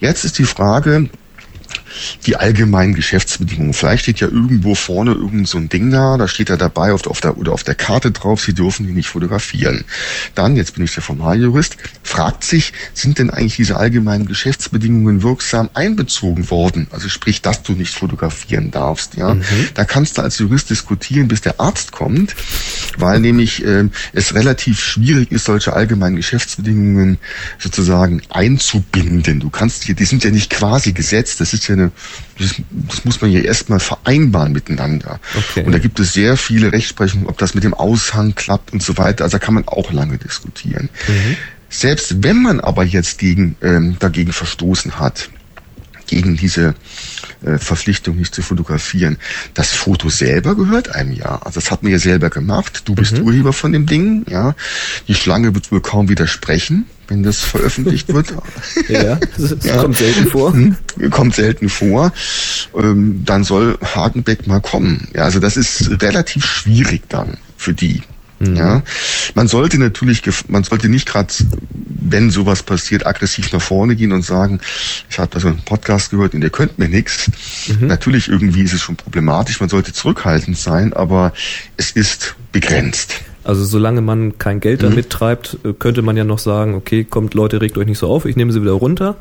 jetzt 0.00 0.24
ist 0.24 0.38
die 0.38 0.44
Frage, 0.44 1.08
die 2.26 2.36
allgemeinen 2.36 2.94
Geschäftsbedingungen. 2.94 3.74
Vielleicht 3.74 4.02
steht 4.02 4.20
ja 4.20 4.28
irgendwo 4.28 4.74
vorne 4.74 5.12
irgend 5.12 5.48
so 5.48 5.58
ein 5.58 5.68
Ding 5.68 5.90
da, 5.90 6.16
da 6.16 6.28
steht 6.28 6.50
da 6.50 6.56
dabei 6.56 6.92
auf 6.92 7.02
der, 7.02 7.10
auf 7.10 7.20
der, 7.20 7.36
oder 7.36 7.52
auf 7.52 7.64
der 7.64 7.74
Karte 7.74 8.10
drauf, 8.10 8.40
Sie 8.40 8.54
dürfen 8.54 8.86
die 8.86 8.92
nicht 8.92 9.08
fotografieren. 9.08 9.84
Dann, 10.34 10.56
jetzt 10.56 10.74
bin 10.74 10.84
ich 10.84 10.94
der 10.94 11.02
Formaljurist, 11.02 11.76
fragt 12.02 12.44
sich, 12.44 12.72
sind 12.94 13.18
denn 13.18 13.30
eigentlich 13.30 13.56
diese 13.56 13.76
allgemeinen 13.76 14.26
Geschäftsbedingungen 14.26 15.22
wirksam 15.22 15.70
einbezogen 15.74 16.50
worden? 16.50 16.86
Also 16.90 17.08
sprich, 17.08 17.42
dass 17.42 17.62
du 17.62 17.72
nicht 17.72 17.94
fotografieren 17.94 18.70
darfst, 18.70 19.16
ja. 19.16 19.36
Da 19.74 19.84
kannst 19.84 20.18
du 20.18 20.22
als 20.22 20.38
Jurist 20.38 20.70
diskutieren, 20.70 21.28
bis 21.28 21.40
der 21.40 21.60
Arzt 21.60 21.92
kommt, 21.92 22.34
weil 22.96 23.20
nämlich 23.20 23.64
ähm, 23.64 23.90
es 24.12 24.34
relativ 24.34 24.80
schwierig 24.80 25.32
ist, 25.32 25.44
solche 25.44 25.72
allgemeinen 25.72 26.16
Geschäftsbedingungen 26.16 27.18
sozusagen 27.58 28.22
einzubinden. 28.30 29.40
Du 29.40 29.50
kannst 29.50 29.84
hier, 29.84 29.94
die 29.94 30.04
sind 30.04 30.24
ja 30.24 30.30
nicht 30.30 30.50
quasi 30.50 30.92
gesetzt, 30.92 31.40
das 31.40 31.52
ist 31.52 31.68
ja 31.68 31.74
eine, 31.74 31.87
das, 32.38 32.54
das 32.70 33.04
muss 33.04 33.20
man 33.20 33.30
ja 33.30 33.40
erstmal 33.40 33.80
vereinbaren 33.80 34.52
miteinander. 34.52 35.20
Okay. 35.36 35.64
Und 35.64 35.72
da 35.72 35.78
gibt 35.78 36.00
es 36.00 36.12
sehr 36.12 36.36
viele 36.36 36.72
Rechtsprechungen, 36.72 37.26
ob 37.26 37.38
das 37.38 37.54
mit 37.54 37.64
dem 37.64 37.74
Aushang 37.74 38.34
klappt 38.34 38.72
und 38.72 38.82
so 38.82 38.96
weiter. 38.98 39.24
Also 39.24 39.38
da 39.38 39.44
kann 39.44 39.54
man 39.54 39.66
auch 39.68 39.92
lange 39.92 40.18
diskutieren. 40.18 40.88
Selbst 41.70 42.22
wenn 42.22 42.42
man 42.42 42.60
aber 42.60 42.84
jetzt 42.84 43.18
gegen, 43.18 43.56
ähm, 43.62 43.96
dagegen 43.98 44.32
verstoßen 44.32 44.98
hat, 44.98 45.28
gegen 46.08 46.36
diese 46.36 46.74
äh, 47.44 47.58
Verpflichtung 47.58 48.16
nicht 48.16 48.34
zu 48.34 48.42
fotografieren. 48.42 49.18
Das 49.54 49.72
Foto 49.72 50.08
selber 50.08 50.56
gehört 50.56 50.94
einem 50.94 51.12
ja. 51.12 51.36
Also 51.42 51.60
das 51.60 51.70
hat 51.70 51.82
man 51.82 51.92
ja 51.92 51.98
selber 51.98 52.30
gemacht. 52.30 52.82
Du 52.86 52.94
bist 52.94 53.18
Urheber 53.18 53.52
von 53.52 53.72
dem 53.72 53.86
Ding, 53.86 54.24
ja. 54.28 54.54
Die 55.06 55.14
Schlange 55.14 55.54
wird 55.54 55.70
wohl 55.70 55.80
kaum 55.80 56.08
widersprechen, 56.08 56.86
wenn 57.08 57.22
das 57.22 57.38
veröffentlicht 57.40 58.12
wird. 58.12 58.32
Ja, 58.88 59.16
das, 59.36 59.50
das 59.56 59.64
Ja. 59.64 59.76
kommt 59.82 59.96
selten 59.96 60.26
vor. 60.28 60.52
Hm, 60.52 60.76
Kommt 61.10 61.34
selten 61.34 61.68
vor. 61.68 62.12
Ähm, 62.76 63.22
dann 63.24 63.44
soll 63.44 63.78
Hagenbeck 63.82 64.46
mal 64.46 64.60
kommen. 64.60 65.08
Ja, 65.14 65.22
also 65.24 65.40
das 65.40 65.56
ist 65.56 65.90
relativ 66.02 66.44
schwierig 66.44 67.02
dann 67.08 67.36
für 67.56 67.74
die. 67.74 68.02
Mhm. 68.40 68.56
Ja, 68.56 68.82
man 69.34 69.48
sollte 69.48 69.78
natürlich, 69.78 70.22
man 70.48 70.62
sollte 70.62 70.88
nicht 70.88 71.06
gerade, 71.08 71.32
wenn 71.72 72.30
sowas 72.30 72.62
passiert, 72.62 73.04
aggressiv 73.04 73.52
nach 73.52 73.60
vorne 73.60 73.96
gehen 73.96 74.12
und 74.12 74.22
sagen, 74.24 74.60
ich 75.10 75.18
habe 75.18 75.28
da 75.32 75.40
so 75.40 75.48
einen 75.48 75.58
Podcast 75.64 76.10
gehört 76.10 76.34
und 76.34 76.42
ihr 76.42 76.50
könnt 76.50 76.78
mir 76.78 76.88
nichts. 76.88 77.28
Mhm. 77.80 77.88
Natürlich 77.88 78.28
irgendwie 78.28 78.62
ist 78.62 78.74
es 78.74 78.80
schon 78.80 78.94
problematisch. 78.96 79.58
Man 79.58 79.68
sollte 79.68 79.92
zurückhaltend 79.92 80.56
sein, 80.56 80.92
aber 80.92 81.32
es 81.76 81.90
ist 81.90 82.36
begrenzt. 82.52 83.14
Also 83.48 83.64
solange 83.64 84.02
man 84.02 84.36
kein 84.38 84.60
Geld 84.60 84.82
Mhm. 84.82 84.90
damit 84.90 85.10
treibt, 85.10 85.56
äh, 85.64 85.72
könnte 85.72 86.02
man 86.02 86.16
ja 86.18 86.24
noch 86.24 86.38
sagen, 86.38 86.74
okay, 86.74 87.02
kommt 87.04 87.32
Leute, 87.34 87.60
regt 87.62 87.78
euch 87.78 87.86
nicht 87.86 87.98
so 87.98 88.06
auf, 88.08 88.26
ich 88.26 88.36
nehme 88.36 88.52
sie 88.52 88.60
wieder 88.60 88.72
runter. 88.72 89.16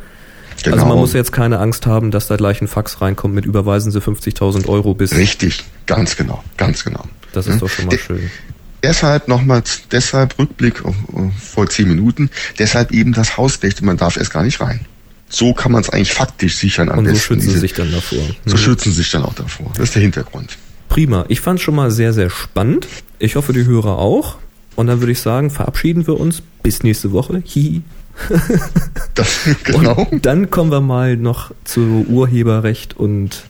Genau. 0.64 0.76
Also 0.76 0.86
man 0.88 0.98
muss 0.98 1.14
jetzt 1.14 1.32
keine 1.32 1.60
Angst 1.60 1.86
haben, 1.86 2.12
dass 2.12 2.28
da 2.28 2.36
gleich 2.36 2.62
ein 2.62 2.68
Fax 2.68 3.00
reinkommt 3.00 3.34
mit 3.36 3.46
überweisen 3.46 3.92
Sie 3.92 4.02
50.000 4.02 4.68
Euro 4.68 4.94
bis. 4.96 5.16
Richtig, 5.16 5.64
ganz 5.86 6.18
genau, 6.18 6.44
ganz 6.58 6.84
genau. 6.84 7.04
Das 7.32 7.48
ist 7.48 7.62
doch 7.62 7.70
schon 7.70 7.86
mal 7.86 7.98
schön. 7.98 8.30
Deshalb 8.84 9.28
nochmals, 9.28 9.84
deshalb 9.92 10.38
Rückblick 10.40 10.82
vor 11.40 11.68
zehn 11.70 11.88
Minuten, 11.88 12.30
deshalb 12.60 12.92
eben 12.92 13.14
das 13.14 13.38
Hausrecht, 13.38 13.82
man 13.82 13.98
darf 13.98 14.18
erst 14.18 14.32
gar 14.34 14.44
nicht 14.44 14.60
rein. 14.60 14.82
So 15.30 15.54
kann 15.54 15.72
man 15.72 15.82
es 15.82 15.90
eigentlich 15.90 16.14
faktisch 16.14 16.58
sichern 16.58 16.90
am 16.90 17.00
Und 17.00 17.06
so 17.06 17.12
besten. 17.12 17.34
schützen 17.36 17.50
sie 17.52 17.60
sich 17.60 17.74
dann 17.74 17.92
davor. 17.92 18.20
So 18.46 18.56
Mhm. 18.56 18.60
schützen 18.60 18.92
sie 18.92 18.98
sich 18.98 19.12
dann 19.12 19.24
auch 19.24 19.34
davor. 19.36 19.68
Das 19.76 19.86
ist 19.86 19.96
der 19.96 20.02
Hintergrund. 20.02 20.58
Prima. 20.90 21.26
Ich 21.28 21.42
fand 21.42 21.60
schon 21.62 21.76
mal 21.76 21.92
sehr, 21.92 22.14
sehr 22.14 22.30
spannend. 22.30 22.88
Ich 23.20 23.36
hoffe, 23.36 23.54
die 23.54 23.66
Hörer 23.66 23.98
auch. 23.98 24.38
Und 24.76 24.88
dann 24.88 25.00
würde 25.00 25.12
ich 25.12 25.22
sagen, 25.22 25.50
verabschieden 25.50 26.06
wir 26.06 26.20
uns 26.20 26.42
bis 26.62 26.84
nächste 26.84 27.12
Woche. 27.12 27.42
Hihi. 27.44 27.82
Das, 29.16 29.40
genau. 29.64 30.08
Und 30.12 30.28
dann 30.28 30.52
kommen 30.52 30.70
wir 30.70 30.82
mal 30.82 31.18
noch 31.18 31.52
zu 31.64 32.06
Urheberrecht 32.08 32.96
und 32.96 33.46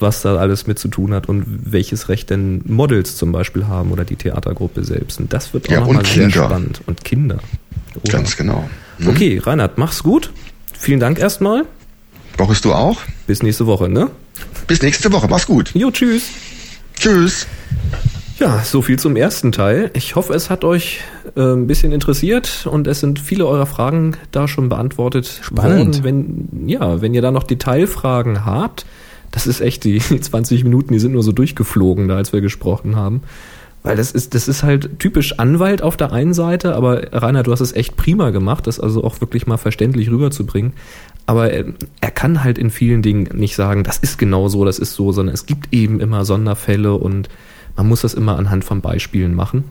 was 0.00 0.22
da 0.22 0.36
alles 0.36 0.66
mit 0.66 0.78
zu 0.78 0.88
tun 0.88 1.14
hat 1.14 1.28
und 1.28 1.44
welches 1.46 2.08
Recht 2.08 2.30
denn 2.30 2.62
Models 2.66 3.16
zum 3.16 3.30
Beispiel 3.30 3.68
haben 3.68 3.92
oder 3.92 4.04
die 4.04 4.16
Theatergruppe 4.16 4.84
selbst. 4.84 5.20
Und 5.20 5.32
das 5.32 5.54
wird 5.54 5.68
auch 5.68 5.72
Ja, 5.72 5.80
noch 5.80 5.86
und 5.88 5.96
mal 5.96 6.04
sehr 6.04 6.30
spannend. 6.30 6.80
Und 6.86 7.04
Kinder. 7.04 7.38
Oha. 7.94 8.10
Ganz 8.10 8.36
genau. 8.36 8.68
Mhm. 8.98 9.08
Okay, 9.08 9.38
Reinhard, 9.38 9.78
mach's 9.78 10.02
gut. 10.02 10.32
Vielen 10.76 10.98
Dank 10.98 11.20
erstmal. 11.20 11.64
Boris, 12.36 12.60
du 12.60 12.72
auch? 12.74 13.00
Bis 13.28 13.42
nächste 13.42 13.66
Woche, 13.66 13.88
ne? 13.88 14.10
Bis 14.66 14.82
nächste 14.82 15.12
Woche. 15.12 15.28
Mach's 15.28 15.46
gut. 15.46 15.70
Jo, 15.74 15.92
tschüss. 15.92 16.24
Tschüss. 16.98 17.46
Ja, 18.40 18.62
so 18.64 18.82
viel 18.82 18.98
zum 18.98 19.14
ersten 19.14 19.52
Teil. 19.52 19.90
Ich 19.94 20.16
hoffe, 20.16 20.34
es 20.34 20.50
hat 20.50 20.64
euch 20.64 21.00
äh, 21.36 21.40
ein 21.40 21.66
bisschen 21.68 21.92
interessiert 21.92 22.66
und 22.70 22.88
es 22.88 23.00
sind 23.00 23.20
viele 23.20 23.46
eurer 23.46 23.66
Fragen 23.66 24.16
da 24.32 24.48
schon 24.48 24.68
beantwortet 24.68 25.40
Spannend. 25.42 26.02
worden. 26.02 26.04
Wenn, 26.04 26.68
ja, 26.68 27.00
wenn 27.00 27.14
ihr 27.14 27.22
da 27.22 27.30
noch 27.30 27.44
Detailfragen 27.44 28.44
habt, 28.44 28.86
das 29.30 29.46
ist 29.46 29.60
echt, 29.60 29.84
die 29.84 29.98
20 30.20 30.64
Minuten, 30.64 30.92
die 30.92 30.98
sind 30.98 31.12
nur 31.12 31.22
so 31.22 31.32
durchgeflogen, 31.32 32.08
da 32.08 32.16
als 32.16 32.32
wir 32.32 32.40
gesprochen 32.40 32.96
haben. 32.96 33.22
Weil 33.84 33.96
das 33.96 34.12
ist, 34.12 34.34
das 34.34 34.48
ist 34.48 34.62
halt 34.62 34.98
typisch 34.98 35.38
Anwalt 35.38 35.82
auf 35.82 35.98
der 35.98 36.10
einen 36.10 36.32
Seite, 36.32 36.74
aber 36.74 37.12
Rainer, 37.12 37.42
du 37.42 37.52
hast 37.52 37.60
es 37.60 37.74
echt 37.74 37.96
prima 37.96 38.30
gemacht, 38.30 38.66
das 38.66 38.80
also 38.80 39.04
auch 39.04 39.20
wirklich 39.20 39.46
mal 39.46 39.58
verständlich 39.58 40.10
rüberzubringen. 40.10 40.72
Aber 41.26 41.52
er, 41.52 41.66
er 42.00 42.10
kann 42.10 42.42
halt 42.42 42.56
in 42.56 42.70
vielen 42.70 43.02
Dingen 43.02 43.28
nicht 43.34 43.54
sagen, 43.54 43.84
das 43.84 43.98
ist 43.98 44.18
genau 44.18 44.48
so, 44.48 44.64
das 44.64 44.78
ist 44.78 44.94
so, 44.94 45.12
sondern 45.12 45.34
es 45.34 45.44
gibt 45.44 45.72
eben 45.72 46.00
immer 46.00 46.24
Sonderfälle 46.24 46.94
und 46.94 47.28
man 47.76 47.88
muss 47.88 48.02
das 48.02 48.14
immer 48.14 48.38
anhand 48.38 48.64
von 48.64 48.80
Beispielen 48.80 49.34
machen. 49.34 49.64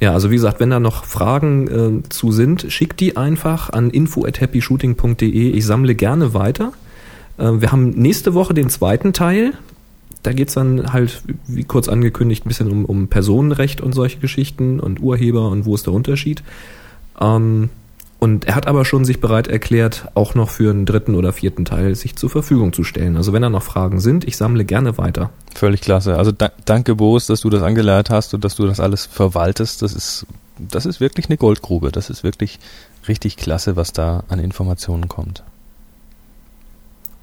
Ja, 0.00 0.14
also 0.14 0.30
wie 0.30 0.36
gesagt, 0.36 0.60
wenn 0.60 0.70
da 0.70 0.80
noch 0.80 1.04
Fragen 1.04 1.68
äh, 1.68 2.08
zu 2.08 2.32
sind, 2.32 2.66
schickt 2.70 3.00
die 3.00 3.18
einfach 3.18 3.68
an 3.70 3.90
info@happyshooting.de. 3.90 5.50
Ich 5.50 5.66
sammle 5.66 5.94
gerne 5.94 6.32
weiter. 6.32 6.72
Äh, 7.36 7.60
wir 7.60 7.70
haben 7.70 7.90
nächste 7.90 8.32
Woche 8.32 8.54
den 8.54 8.70
zweiten 8.70 9.12
Teil. 9.12 9.52
Da 10.22 10.32
geht's 10.32 10.54
dann 10.54 10.92
halt, 10.92 11.22
wie 11.46 11.64
kurz 11.64 11.88
angekündigt, 11.88 12.44
ein 12.44 12.48
bisschen 12.48 12.70
um, 12.70 12.84
um 12.86 13.08
Personenrecht 13.08 13.82
und 13.82 13.94
solche 13.94 14.18
Geschichten 14.18 14.80
und 14.80 15.00
Urheber 15.00 15.50
und 15.50 15.66
wo 15.66 15.74
ist 15.74 15.86
der 15.86 15.94
Unterschied. 15.94 16.42
Ähm, 17.20 17.68
und 18.20 18.44
er 18.44 18.54
hat 18.54 18.66
aber 18.66 18.84
schon 18.84 19.06
sich 19.06 19.18
bereit 19.18 19.48
erklärt, 19.48 20.08
auch 20.12 20.34
noch 20.34 20.50
für 20.50 20.70
einen 20.70 20.84
dritten 20.84 21.14
oder 21.14 21.32
vierten 21.32 21.64
Teil 21.64 21.94
sich 21.94 22.16
zur 22.16 22.28
Verfügung 22.28 22.74
zu 22.74 22.84
stellen. 22.84 23.16
Also 23.16 23.32
wenn 23.32 23.40
da 23.40 23.48
noch 23.48 23.62
Fragen 23.62 23.98
sind, 23.98 24.24
ich 24.28 24.36
sammle 24.36 24.66
gerne 24.66 24.98
weiter. 24.98 25.30
Völlig 25.54 25.80
klasse. 25.80 26.18
Also 26.18 26.30
da, 26.30 26.52
danke 26.66 26.94
Boris, 26.96 27.26
dass 27.26 27.40
du 27.40 27.48
das 27.48 27.62
angeleiert 27.62 28.10
hast 28.10 28.34
und 28.34 28.44
dass 28.44 28.56
du 28.56 28.66
das 28.66 28.78
alles 28.78 29.06
verwaltest. 29.06 29.80
Das 29.80 29.94
ist, 29.94 30.26
das 30.58 30.84
ist 30.84 31.00
wirklich 31.00 31.30
eine 31.30 31.38
Goldgrube. 31.38 31.92
Das 31.92 32.10
ist 32.10 32.22
wirklich 32.22 32.58
richtig 33.08 33.38
klasse, 33.38 33.76
was 33.76 33.94
da 33.94 34.22
an 34.28 34.38
Informationen 34.38 35.08
kommt. 35.08 35.42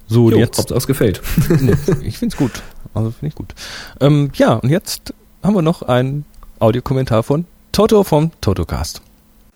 So, 0.08 0.26
und 0.26 0.32
Jo, 0.32 0.38
jetzt. 0.38 0.58
Ob 0.58 0.76
es 0.76 0.86
gefällt. 0.88 1.22
Nee, 1.60 1.74
ich 2.02 2.18
find's 2.18 2.36
gut. 2.36 2.60
Also 2.92 3.12
finde 3.12 3.28
ich 3.28 3.34
gut. 3.36 3.54
Ähm, 4.00 4.32
ja, 4.34 4.54
und 4.54 4.70
jetzt 4.70 5.14
haben 5.44 5.54
wir 5.54 5.62
noch 5.62 5.82
einen 5.82 6.24
Audiokommentar 6.58 7.22
von 7.22 7.44
Toto 7.70 8.02
vom 8.02 8.32
Totocast. 8.40 9.00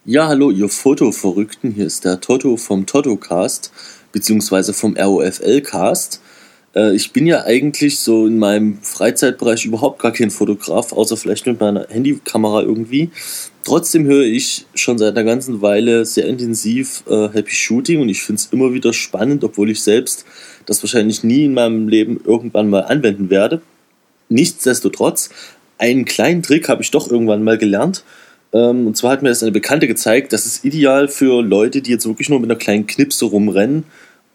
Ja, 0.05 0.27
hallo, 0.27 0.51
ihr 0.51 0.69
Fotoverrückten. 0.69 1.71
Hier 1.71 1.87
ist 1.87 2.05
der 2.05 2.21
Toto 2.21 2.57
vom 2.57 2.87
Totocast, 2.87 3.71
beziehungsweise 4.11 4.73
vom 4.73 4.97
ROFL-Cast. 4.97 6.21
Äh, 6.75 6.97
ich 6.97 7.13
bin 7.13 7.25
ja 7.29 7.45
eigentlich 7.45 8.01
so 8.01 8.27
in 8.27 8.37
meinem 8.37 8.79
Freizeitbereich 8.83 9.65
überhaupt 9.65 10.03
gar 10.03 10.11
kein 10.11 10.33
Fotograf, 10.33 10.93
außer 10.93 11.17
vielleicht 11.17 11.47
mit 11.47 11.61
meiner 11.61 11.87
Handykamera 11.89 12.63
irgendwie. 12.63 13.11
Trotzdem 13.63 14.05
höre 14.07 14.25
ich 14.25 14.67
schon 14.75 14.99
seit 14.99 15.17
einer 15.17 15.23
ganzen 15.23 15.63
Weile 15.63 16.05
sehr 16.05 16.27
intensiv 16.27 17.05
äh, 17.09 17.29
Happy 17.29 17.55
Shooting 17.55 18.01
und 18.01 18.09
ich 18.09 18.25
finde 18.25 18.41
es 18.41 18.47
immer 18.47 18.73
wieder 18.75 18.93
spannend, 18.93 19.45
obwohl 19.45 19.71
ich 19.71 19.85
selbst 19.85 20.25
das 20.67 20.83
wahrscheinlich 20.83 21.23
nie 21.23 21.45
in 21.45 21.55
meinem 21.55 21.87
Leben 21.87 22.21
irgendwann 22.25 22.71
mal 22.71 22.81
anwenden 22.81 23.31
werde. 23.31 23.63
Nichtsdestotrotz, 24.29 25.31
einen 25.79 26.05
kleinen 26.07 26.43
Trick 26.43 26.69
habe 26.69 26.83
ich 26.83 26.91
doch 26.91 27.09
irgendwann 27.09 27.45
mal 27.45 27.57
gelernt. 27.57 28.03
Ähm, 28.53 28.87
und 28.87 28.97
zwar 28.97 29.13
hat 29.13 29.23
mir 29.23 29.31
das 29.31 29.43
eine 29.43 29.53
Bekannte 29.53 29.87
gezeigt, 29.87 30.33
das 30.33 30.47
ist 30.47 30.65
ideal 30.65 31.09
für 31.09 31.43
Leute, 31.43 31.83
die 31.83 31.91
jetzt 31.91 32.07
wirklich 32.07 32.29
nur 32.29 32.41
mit 32.41 32.51
einer 32.51 32.59
kleinen 32.59 32.87
Knipse 32.87 33.27
rumrennen 33.27 33.85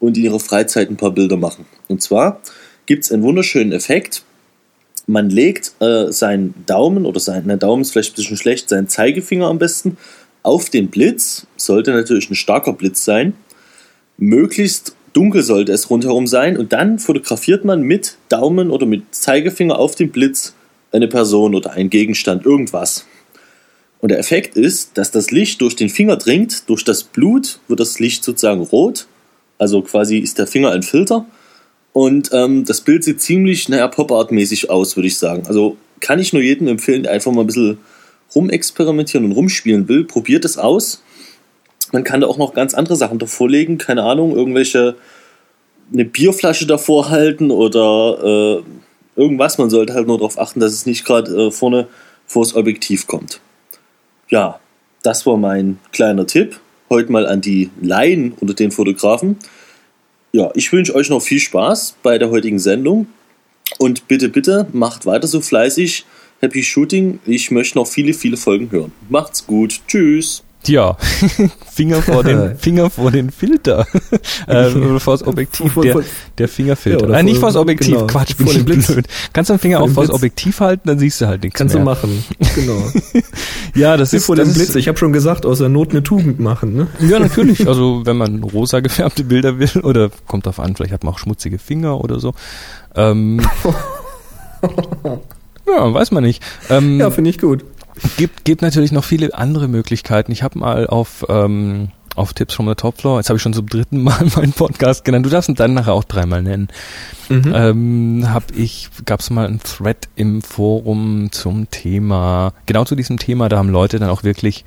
und 0.00 0.16
in 0.16 0.24
ihrer 0.24 0.40
Freizeit 0.40 0.90
ein 0.90 0.96
paar 0.96 1.12
Bilder 1.12 1.36
machen. 1.36 1.66
Und 1.88 2.02
zwar 2.02 2.40
gibt 2.86 3.04
es 3.04 3.12
einen 3.12 3.22
wunderschönen 3.22 3.72
Effekt. 3.72 4.22
Man 5.06 5.30
legt 5.30 5.72
äh, 5.80 6.10
seinen 6.12 6.54
Daumen 6.66 7.06
oder 7.06 7.20
sein 7.20 7.44
na, 7.46 7.56
Daumen 7.56 7.82
ist 7.82 7.92
vielleicht 7.92 8.12
ein 8.12 8.16
bisschen 8.16 8.36
schlecht, 8.36 8.68
seinen 8.68 8.88
Zeigefinger 8.88 9.46
am 9.46 9.58
besten 9.58 9.96
auf 10.42 10.70
den 10.70 10.88
Blitz. 10.88 11.46
Sollte 11.56 11.92
natürlich 11.92 12.30
ein 12.30 12.34
starker 12.34 12.72
Blitz 12.72 13.04
sein. 13.04 13.34
Möglichst 14.18 14.94
dunkel 15.12 15.42
sollte 15.42 15.72
es 15.72 15.90
rundherum 15.90 16.26
sein 16.26 16.58
und 16.58 16.72
dann 16.72 16.98
fotografiert 16.98 17.64
man 17.64 17.82
mit 17.82 18.16
Daumen 18.28 18.70
oder 18.70 18.86
mit 18.86 19.02
Zeigefinger 19.14 19.78
auf 19.78 19.94
den 19.94 20.10
Blitz 20.10 20.54
eine 20.92 21.08
Person 21.08 21.54
oder 21.54 21.72
einen 21.72 21.90
Gegenstand, 21.90 22.44
irgendwas. 22.44 23.06
Und 24.00 24.10
der 24.10 24.18
Effekt 24.18 24.56
ist, 24.56 24.96
dass 24.96 25.10
das 25.10 25.30
Licht 25.30 25.60
durch 25.60 25.74
den 25.74 25.88
Finger 25.88 26.16
dringt, 26.16 26.68
durch 26.68 26.84
das 26.84 27.02
Blut 27.02 27.58
wird 27.68 27.80
das 27.80 27.98
Licht 27.98 28.22
sozusagen 28.22 28.62
rot, 28.62 29.06
also 29.58 29.82
quasi 29.82 30.18
ist 30.18 30.38
der 30.38 30.46
Finger 30.46 30.70
ein 30.70 30.84
Filter 30.84 31.26
und 31.92 32.30
ähm, 32.32 32.64
das 32.64 32.80
Bild 32.80 33.02
sieht 33.02 33.20
ziemlich, 33.20 33.68
naja, 33.68 33.88
Pop-Art-mäßig 33.88 34.70
aus, 34.70 34.96
würde 34.96 35.08
ich 35.08 35.18
sagen. 35.18 35.48
Also 35.48 35.76
kann 36.00 36.20
ich 36.20 36.32
nur 36.32 36.42
jedem 36.42 36.68
empfehlen, 36.68 37.02
der 37.02 37.12
einfach 37.12 37.32
mal 37.32 37.40
ein 37.40 37.46
bisschen 37.48 37.78
rumexperimentieren 38.34 39.26
und 39.26 39.32
rumspielen 39.32 39.88
will, 39.88 40.04
probiert 40.04 40.44
es 40.44 40.58
aus. 40.58 41.02
Man 41.90 42.04
kann 42.04 42.20
da 42.20 42.26
auch 42.26 42.38
noch 42.38 42.54
ganz 42.54 42.74
andere 42.74 42.96
Sachen 42.96 43.18
davor 43.18 43.48
legen, 43.48 43.78
keine 43.78 44.04
Ahnung, 44.04 44.36
irgendwelche, 44.36 44.96
eine 45.92 46.04
Bierflasche 46.04 46.66
davor 46.66 47.08
halten 47.08 47.50
oder 47.50 48.62
äh, 48.62 49.20
irgendwas. 49.20 49.58
Man 49.58 49.70
sollte 49.70 49.94
halt 49.94 50.06
nur 50.06 50.18
darauf 50.18 50.38
achten, 50.38 50.60
dass 50.60 50.72
es 50.72 50.86
nicht 50.86 51.04
gerade 51.04 51.46
äh, 51.46 51.50
vorne 51.50 51.88
vors 52.26 52.54
Objektiv 52.54 53.06
kommt. 53.06 53.40
Ja, 54.28 54.60
das 55.02 55.24
war 55.26 55.36
mein 55.36 55.78
kleiner 55.92 56.26
Tipp. 56.26 56.60
Heute 56.90 57.12
mal 57.12 57.26
an 57.26 57.40
die 57.40 57.70
Laien 57.80 58.32
unter 58.40 58.54
den 58.54 58.70
Fotografen. 58.70 59.36
Ja, 60.32 60.50
ich 60.54 60.72
wünsche 60.72 60.94
euch 60.94 61.08
noch 61.08 61.20
viel 61.20 61.40
Spaß 61.40 61.96
bei 62.02 62.18
der 62.18 62.30
heutigen 62.30 62.58
Sendung. 62.58 63.06
Und 63.78 64.08
bitte, 64.08 64.28
bitte 64.28 64.66
macht 64.72 65.06
weiter 65.06 65.26
so 65.26 65.40
fleißig. 65.40 66.04
Happy 66.40 66.62
Shooting. 66.62 67.20
Ich 67.26 67.50
möchte 67.50 67.78
noch 67.78 67.86
viele, 67.86 68.14
viele 68.14 68.36
Folgen 68.36 68.70
hören. 68.70 68.92
Macht's 69.08 69.46
gut. 69.46 69.80
Tschüss. 69.88 70.44
Tja, 70.68 70.96
Finger 71.72 72.02
vor 72.02 72.22
den 72.22 72.58
Finger 72.58 72.90
vor 72.90 73.10
den 73.10 73.30
Filter. 73.30 73.86
äh, 74.46 74.66
oder 74.74 75.00
vor 75.00 75.14
das 75.14 75.26
Objektiv, 75.26 75.72
Vor- 75.72 75.82
der, 75.82 75.92
vor- 75.94 76.02
der 76.36 76.46
Fingerfilter. 76.46 76.98
Ja, 77.00 77.06
oder 77.08 77.18
äh, 77.18 77.22
nicht 77.22 77.38
vor- 77.38 77.48
das 77.48 77.56
Objektiv, 77.56 77.94
genau, 77.94 78.06
Quatsch, 78.06 78.36
bin 78.36 78.46
vor 78.46 78.54
ich 78.54 78.58
dem 78.58 78.64
Blitz. 78.66 78.86
blöd. 78.92 79.06
Kannst 79.32 79.48
du 79.48 79.54
den 79.54 79.60
Finger 79.60 79.78
Vor 79.78 79.88
auch 79.88 79.92
vor 79.92 80.06
das. 80.06 80.14
Objektiv 80.14 80.60
halten, 80.60 80.86
dann 80.86 80.98
siehst 80.98 81.22
du 81.22 81.26
halt 81.26 81.42
nichts 81.42 81.56
Kannst 81.56 81.74
mehr. 81.74 81.82
du 81.84 81.90
machen. 81.90 82.22
Genau. 82.54 82.82
Ja, 83.74 83.96
das 83.96 84.12
ist 84.12 84.26
vor 84.26 84.34
das 84.36 84.46
dem 84.46 84.50
ist- 84.50 84.56
Blitz. 84.58 84.74
Ich 84.74 84.88
habe 84.88 84.98
schon 84.98 85.12
gesagt, 85.14 85.46
aus 85.46 85.58
der 85.58 85.68
Not 85.70 85.90
eine 85.92 86.02
Tugend 86.02 86.38
machen. 86.40 86.74
Ne? 86.74 86.86
Ja, 87.00 87.18
natürlich. 87.18 87.66
Also 87.66 88.02
wenn 88.04 88.16
man 88.18 88.42
rosa 88.42 88.80
gefärbte 88.80 89.24
Bilder 89.24 89.58
will 89.58 89.70
oder 89.82 90.10
kommt 90.26 90.44
drauf 90.46 90.58
an, 90.60 90.74
vielleicht 90.76 90.92
hat 90.92 91.02
man 91.04 91.14
auch 91.14 91.18
schmutzige 91.18 91.58
Finger 91.58 92.02
oder 92.02 92.20
so. 92.20 92.34
Ähm, 92.94 93.40
ja, 95.66 95.94
weiß 95.94 96.10
man 96.10 96.24
nicht. 96.24 96.42
Ähm, 96.70 96.98
Ja, 97.00 97.10
finde 97.10 97.30
ich 97.30 97.38
gut. 97.38 97.64
Gibt, 98.16 98.44
gibt 98.44 98.62
natürlich 98.62 98.92
noch 98.92 99.04
viele 99.04 99.34
andere 99.34 99.68
Möglichkeiten. 99.68 100.32
Ich 100.32 100.42
habe 100.42 100.58
mal 100.58 100.86
auf, 100.86 101.24
ähm, 101.28 101.88
auf 102.14 102.34
Tipps 102.34 102.54
from 102.54 102.68
the 102.68 102.74
Top 102.74 103.00
Floor. 103.00 103.18
Jetzt 103.18 103.28
habe 103.28 103.36
ich 103.36 103.42
schon 103.42 103.54
zum 103.54 103.66
dritten 103.66 104.02
Mal 104.02 104.26
meinen 104.36 104.52
Podcast 104.52 105.04
genannt. 105.04 105.26
Du 105.26 105.30
darfst 105.30 105.48
ihn 105.48 105.54
dann 105.54 105.74
nachher 105.74 105.94
auch 105.94 106.04
dreimal 106.04 106.42
nennen. 106.42 106.68
Mhm. 107.28 107.52
Ähm, 107.54 108.26
hab 108.32 108.50
ich, 108.56 108.90
gab 109.04 109.20
es 109.20 109.30
mal 109.30 109.46
einen 109.46 109.60
Thread 109.60 110.08
im 110.16 110.42
Forum 110.42 111.28
zum 111.30 111.70
Thema, 111.70 112.52
genau 112.66 112.84
zu 112.84 112.94
diesem 112.94 113.18
Thema, 113.18 113.48
da 113.48 113.58
haben 113.58 113.70
Leute 113.70 113.98
dann 113.98 114.10
auch 114.10 114.24
wirklich 114.24 114.64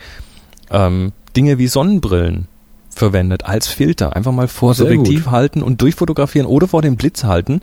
ähm, 0.70 1.12
Dinge 1.36 1.58
wie 1.58 1.68
Sonnenbrillen 1.68 2.48
verwendet 2.90 3.46
als 3.46 3.68
Filter. 3.68 4.16
Einfach 4.16 4.32
mal 4.32 4.48
vor 4.48 4.74
Sehr 4.74 4.88
Subjektiv 4.88 5.26
gut. 5.26 5.32
halten 5.32 5.64
und 5.64 5.82
durchfotografieren 5.82 6.48
oder 6.48 6.68
vor 6.68 6.82
dem 6.82 6.96
Blitz 6.98 7.24
halten. 7.24 7.62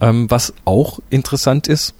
Ähm, 0.00 0.30
was 0.30 0.54
auch 0.64 0.98
interessant 1.10 1.66
ist, 1.66 1.94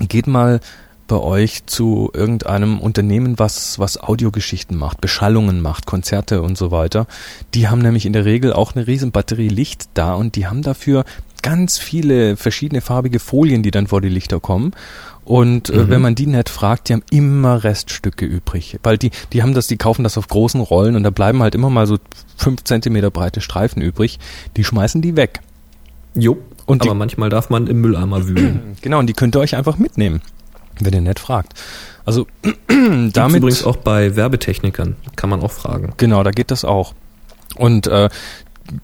geht 0.00 0.26
mal 0.26 0.60
bei 1.06 1.16
euch 1.16 1.66
zu 1.66 2.10
irgendeinem 2.14 2.80
Unternehmen, 2.80 3.38
was, 3.38 3.78
was 3.78 4.02
Audiogeschichten 4.02 4.76
macht, 4.76 5.00
Beschallungen 5.00 5.60
macht, 5.60 5.86
Konzerte 5.86 6.40
und 6.42 6.56
so 6.56 6.70
weiter. 6.70 7.06
Die 7.54 7.68
haben 7.68 7.80
nämlich 7.80 8.06
in 8.06 8.12
der 8.14 8.24
Regel 8.24 8.52
auch 8.52 8.74
eine 8.74 8.86
riesen 8.86 9.10
Batterie 9.12 9.48
Licht 9.48 9.84
da 9.94 10.14
und 10.14 10.36
die 10.36 10.46
haben 10.46 10.62
dafür 10.62 11.04
ganz 11.42 11.76
viele 11.76 12.36
verschiedene 12.38 12.80
farbige 12.80 13.18
Folien, 13.18 13.62
die 13.62 13.70
dann 13.70 13.86
vor 13.86 14.00
die 14.00 14.08
Lichter 14.08 14.40
kommen. 14.40 14.72
Und 15.26 15.68
äh, 15.70 15.76
Mhm. 15.76 15.88
wenn 15.90 16.02
man 16.02 16.14
die 16.14 16.26
nett 16.26 16.48
fragt, 16.48 16.88
die 16.88 16.94
haben 16.94 17.02
immer 17.10 17.64
Reststücke 17.64 18.24
übrig. 18.24 18.78
Weil 18.82 18.96
die, 18.98 19.10
die 19.32 19.42
haben 19.42 19.52
das, 19.54 19.66
die 19.66 19.76
kaufen 19.76 20.04
das 20.04 20.16
auf 20.18 20.28
großen 20.28 20.60
Rollen 20.60 20.96
und 20.96 21.02
da 21.02 21.10
bleiben 21.10 21.42
halt 21.42 21.54
immer 21.54 21.68
mal 21.70 21.86
so 21.86 21.98
fünf 22.36 22.64
Zentimeter 22.64 23.10
breite 23.10 23.40
Streifen 23.42 23.82
übrig. 23.82 24.18
Die 24.56 24.64
schmeißen 24.64 25.02
die 25.02 25.16
weg. 25.16 25.40
Jo. 26.14 26.38
Und 26.66 26.84
die- 26.84 26.88
aber 26.88 26.98
manchmal 26.98 27.28
darf 27.28 27.50
man 27.50 27.66
im 27.66 27.80
Mülleimer 27.82 28.26
wühlen. 28.26 28.60
Genau, 28.82 28.98
und 28.98 29.06
die 29.06 29.12
könnt 29.14 29.36
ihr 29.36 29.40
euch 29.40 29.54
einfach 29.56 29.76
mitnehmen, 29.78 30.20
wenn 30.80 30.92
ihr 30.92 31.00
nett 31.00 31.18
fragt. 31.18 31.54
Also 32.04 32.26
Damit 32.68 33.16
damit 33.16 33.36
übrigens 33.36 33.64
auch 33.64 33.76
bei 33.76 34.16
Werbetechnikern, 34.16 34.96
kann 35.16 35.30
man 35.30 35.40
auch 35.42 35.52
fragen. 35.52 35.92
Genau, 35.96 36.22
da 36.22 36.30
geht 36.30 36.50
das 36.50 36.64
auch. 36.64 36.94
Und 37.56 37.86
äh, 37.86 38.08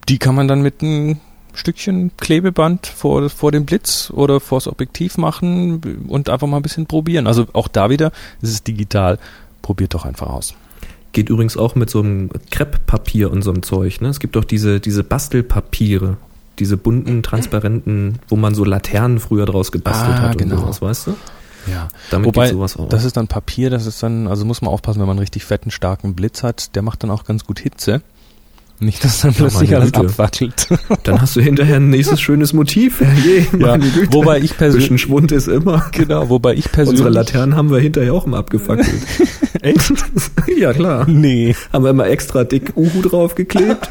die 0.09 0.18
kann 0.18 0.34
man 0.34 0.49
dann 0.49 0.62
mit 0.62 0.82
einem 0.82 1.18
Stückchen 1.55 2.12
Klebeband 2.16 2.86
vor, 2.86 3.28
vor 3.28 3.51
dem 3.53 3.66
Blitz 3.66 4.11
oder 4.14 4.41
vors 4.41 4.68
Objektiv 4.68 5.18
machen 5.18 6.07
und 6.09 6.28
einfach 6.30 6.47
mal 6.47 6.59
ein 6.59 6.62
bisschen 6.62 6.86
probieren. 6.86 7.26
Also 7.26 7.47
auch 7.53 7.68
da 7.68 7.91
wieder, 7.91 8.12
es 8.41 8.51
ist 8.51 8.66
digital, 8.68 9.18
probiert 9.62 9.95
doch 9.95 10.05
einfach 10.05 10.28
aus. 10.28 10.55
Geht 11.12 11.28
übrigens 11.28 11.57
auch 11.57 11.74
mit 11.74 11.91
so 11.91 12.01
einem 12.01 12.30
Krepppapier 12.51 13.32
und 13.32 13.43
so 13.43 13.51
einem 13.51 13.64
Zeug. 13.64 14.01
Ne? 14.01 14.09
Es 14.09 14.20
gibt 14.20 14.36
auch 14.36 14.45
diese, 14.45 14.78
diese 14.78 15.03
Bastelpapiere, 15.03 16.18
diese 16.61 16.76
bunten, 16.76 17.24
transparenten, 17.24 18.20
wo 18.28 18.36
man 18.36 18.55
so 18.55 18.64
Laternen 18.64 19.18
früher 19.18 19.45
draus 19.47 19.72
gebastelt 19.72 20.16
Ah, 20.18 20.22
hat 20.22 20.38
genau. 20.38 20.55
und 20.55 20.61
sowas, 20.61 20.82
weißt 20.82 21.07
du? 21.09 21.16
Ja. 21.66 21.88
Damit 22.11 22.26
Wobei, 22.26 22.48
sowas 22.50 22.76
auch. 22.76 22.88
das 22.88 23.04
ist 23.04 23.16
dann 23.16 23.26
Papier, 23.28 23.70
das 23.70 23.86
ist 23.86 24.02
dann, 24.02 24.26
also 24.28 24.44
muss 24.44 24.62
man 24.62 24.70
aufpassen, 24.70 25.00
wenn 25.00 25.06
man 25.06 25.16
einen 25.16 25.20
richtig 25.20 25.44
fetten, 25.44 25.70
starken 25.70 26.14
Blitz 26.14 26.42
hat, 26.42 26.74
der 26.74 26.82
macht 26.82 27.02
dann 27.02 27.11
auch 27.11 27.24
ganz 27.24 27.44
gut 27.44 27.58
Hitze. 27.61 28.02
Nicht, 28.82 29.04
dass 29.04 29.20
dann 29.20 29.32
Ja, 29.32 29.36
plötzlich 29.36 29.68
meine 29.72 29.82
alles 29.82 29.92
Güte. 29.92 30.06
abfackelt. 30.06 30.68
Dann 31.02 31.20
hast 31.20 31.36
du 31.36 31.42
hinterher 31.42 31.76
ein 31.76 31.90
nächstes 31.90 32.18
schönes 32.18 32.54
Motiv. 32.54 33.00
Herrje, 33.02 33.46
Ja, 33.58 33.76
Güte. 33.76 34.11
wobei 34.14 34.38
ich 34.38 34.56
persönlich- 34.56 34.86
Bisschen 34.86 34.96
Schwund 34.96 35.32
ist 35.32 35.48
immer. 35.48 35.84
genau, 35.92 36.30
wobei 36.30 36.54
ich 36.54 36.72
persönlich... 36.72 36.92
Unsere 37.04 37.11
Laternen 37.11 37.56
haben 37.56 37.70
wir 37.70 37.78
hinterher 37.78 38.14
auch 38.14 38.24
immer 38.24 38.38
abgefackelt. 38.38 38.88
Echt? 39.61 39.92
ja, 40.58 40.72
klar. 40.72 41.06
Nee. 41.06 41.54
Haben 41.74 41.84
wir 41.84 41.90
immer 41.90 42.06
extra 42.06 42.44
dick 42.44 42.72
Uhu 42.74 43.02
draufgeklebt. 43.02 43.90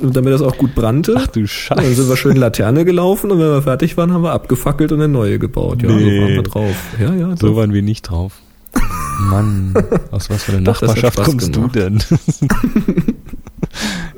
Und 0.00 0.16
damit 0.16 0.32
das 0.32 0.40
auch 0.42 0.56
gut 0.56 0.74
brannte. 0.74 1.14
Ach 1.18 1.26
du 1.26 1.40
Dann 1.40 1.48
Scheiße. 1.48 1.94
sind 1.94 2.08
wir 2.08 2.16
schön 2.16 2.36
Laterne 2.36 2.84
gelaufen 2.84 3.30
und 3.30 3.38
wenn 3.38 3.48
wir 3.50 3.62
fertig 3.62 3.96
waren, 3.96 4.12
haben 4.12 4.22
wir 4.22 4.32
abgefackelt 4.32 4.92
und 4.92 4.98
eine 5.00 5.08
neue 5.12 5.38
gebaut. 5.38 5.82
Ja, 5.82 5.88
Nee. 5.90 6.16
so 6.16 6.22
waren 6.22 6.34
wir 6.34 6.42
drauf. 6.42 6.76
Ja, 6.98 7.14
ja, 7.14 7.36
So 7.36 7.48
doch. 7.48 7.56
waren 7.56 7.72
wir 7.72 7.82
nicht 7.82 8.02
drauf. 8.02 8.32
Mann, 9.28 9.74
aus 10.10 10.30
was 10.30 10.44
für 10.44 10.52
einer 10.52 10.60
Nachbarschaft 10.72 11.22
kommst 11.22 11.52
gemacht. 11.52 11.74
du 11.76 11.80
denn? 11.80 12.02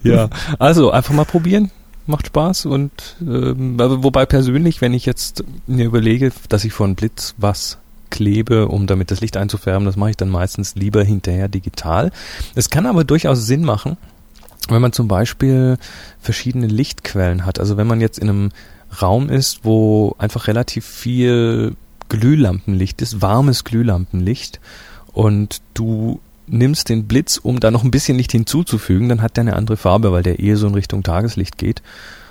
ja, 0.03 0.29
also 0.59 0.91
einfach 0.91 1.15
mal 1.15 1.25
probieren. 1.25 1.71
Macht 2.07 2.27
Spaß 2.29 2.67
und 2.67 2.91
ähm, 3.21 3.77
aber 3.79 4.03
wobei 4.03 4.27
persönlich, 4.27 4.81
wenn 4.81 4.93
ich 4.93 5.07
jetzt 5.07 5.45
mir 5.69 5.87
überlege, 5.87 6.33
dass 6.49 6.65
ich 6.65 6.73
vor 6.73 6.87
einen 6.87 6.97
Blitz 6.97 7.35
was 7.39 7.79
klebe, 8.11 8.67
um 8.69 8.87
damit 8.89 9.11
das 9.13 9.21
Licht 9.21 9.37
einzufärben, 9.37 9.85
das 9.87 9.97
mache 9.97 10.11
ich 10.11 10.17
dann 10.17 10.29
meistens 10.29 10.75
lieber 10.75 11.05
hinterher 11.05 11.49
digital. 11.49 12.11
Es 12.57 12.71
kann 12.71 12.87
aber 12.87 13.05
durchaus 13.05 13.47
Sinn 13.47 13.63
machen, 13.65 13.97
wenn 14.69 14.83
man 14.83 14.93
zum 14.93 15.09
Beispiel 15.09 15.77
verschiedene 16.21 16.67
Lichtquellen 16.67 17.45
hat. 17.45 17.59
Also 17.59 17.77
wenn 17.77 17.87
man 17.87 18.01
jetzt 18.01 18.19
in 18.19 18.29
einem 18.29 18.51
Raum 19.01 19.29
ist, 19.29 19.61
wo 19.65 20.15
einfach 20.19 20.47
relativ 20.47 20.87
viel 20.87 21.77
Glühlampenlicht 22.09 23.01
ist, 23.03 23.23
warmes 23.23 23.65
Glühlampenlicht 23.65 24.61
und 25.13 25.63
du 25.75 26.21
nimmst 26.47 26.89
den 26.89 27.07
Blitz, 27.07 27.39
um 27.39 27.61
da 27.61 27.71
noch 27.71 27.85
ein 27.85 27.91
bisschen 27.91 28.19
Licht 28.19 28.33
hinzuzufügen, 28.33 29.09
dann 29.09 29.23
hat 29.23 29.37
der 29.37 29.43
eine 29.43 29.57
andere 29.57 29.77
Farbe, 29.77 30.13
weil 30.13 30.23
der 30.23 30.39
eher 30.39 30.57
so 30.57 30.67
in 30.67 30.75
Richtung 30.75 31.03
Tageslicht 31.03 31.57
geht. 31.57 31.83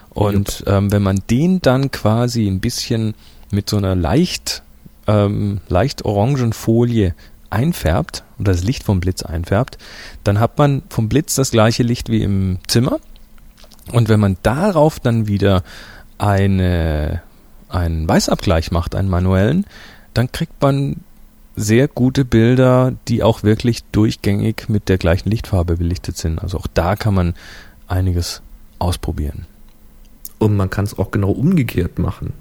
Und 0.09 0.63
ähm, 0.67 0.91
wenn 0.91 1.01
man 1.01 1.21
den 1.29 1.61
dann 1.61 1.89
quasi 1.89 2.47
ein 2.47 2.59
bisschen 2.59 3.15
mit 3.49 3.69
so 3.69 3.77
einer 3.77 3.95
leicht, 3.95 4.61
ähm, 5.07 5.61
leicht 5.69 6.05
orangen 6.05 6.53
Folie 6.53 7.15
einfärbt 7.51 8.23
und 8.37 8.47
das 8.47 8.63
Licht 8.63 8.83
vom 8.83 8.99
Blitz 8.99 9.21
einfärbt, 9.23 9.77
dann 10.23 10.39
hat 10.39 10.57
man 10.57 10.81
vom 10.89 11.09
Blitz 11.09 11.35
das 11.35 11.51
gleiche 11.51 11.83
Licht 11.83 12.09
wie 12.09 12.23
im 12.23 12.59
Zimmer. 12.67 12.99
Und 13.91 14.09
wenn 14.09 14.19
man 14.19 14.37
darauf 14.41 14.99
dann 14.99 15.27
wieder 15.27 15.63
eine, 16.17 17.21
einen 17.69 18.07
Weißabgleich 18.07 18.71
macht, 18.71 18.95
einen 18.95 19.09
manuellen, 19.09 19.65
dann 20.13 20.31
kriegt 20.31 20.61
man 20.61 20.97
sehr 21.55 21.87
gute 21.87 22.25
Bilder, 22.25 22.93
die 23.07 23.23
auch 23.23 23.43
wirklich 23.43 23.83
durchgängig 23.91 24.69
mit 24.69 24.89
der 24.89 24.97
gleichen 24.97 25.29
Lichtfarbe 25.29 25.77
belichtet 25.77 26.17
sind. 26.17 26.39
Also 26.39 26.57
auch 26.57 26.67
da 26.73 26.95
kann 26.95 27.13
man 27.13 27.33
einiges 27.87 28.41
ausprobieren. 28.79 29.45
Und 30.39 30.55
man 30.55 30.69
kann 30.69 30.85
es 30.85 30.97
auch 30.97 31.11
genau 31.11 31.31
umgekehrt 31.31 31.99
machen. 31.99 32.33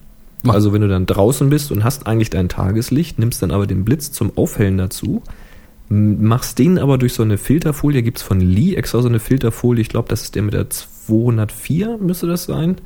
Also 0.46 0.72
wenn 0.72 0.80
du 0.80 0.88
dann 0.88 1.06
draußen 1.06 1.50
bist 1.50 1.70
und 1.70 1.84
hast 1.84 2.06
eigentlich 2.06 2.30
dein 2.30 2.48
Tageslicht, 2.48 3.18
nimmst 3.18 3.42
dann 3.42 3.50
aber 3.50 3.66
den 3.66 3.84
Blitz 3.84 4.10
zum 4.12 4.36
Aufhellen 4.36 4.78
dazu, 4.78 5.22
machst 5.90 6.58
den 6.58 6.78
aber 6.78 6.98
durch 6.98 7.14
so 7.14 7.22
eine 7.22 7.36
Filterfolie, 7.36 8.02
gibt's 8.02 8.22
von 8.22 8.40
Lee 8.40 8.74
extra 8.74 9.02
so 9.02 9.08
eine 9.08 9.18
Filterfolie, 9.18 9.82
ich 9.82 9.88
glaube, 9.88 10.08
das 10.08 10.22
ist 10.22 10.34
der 10.34 10.42
mit 10.42 10.54
der 10.54 10.70
204, 10.70 11.98
müsste 11.98 12.26
das 12.26 12.44
sein. 12.44 12.76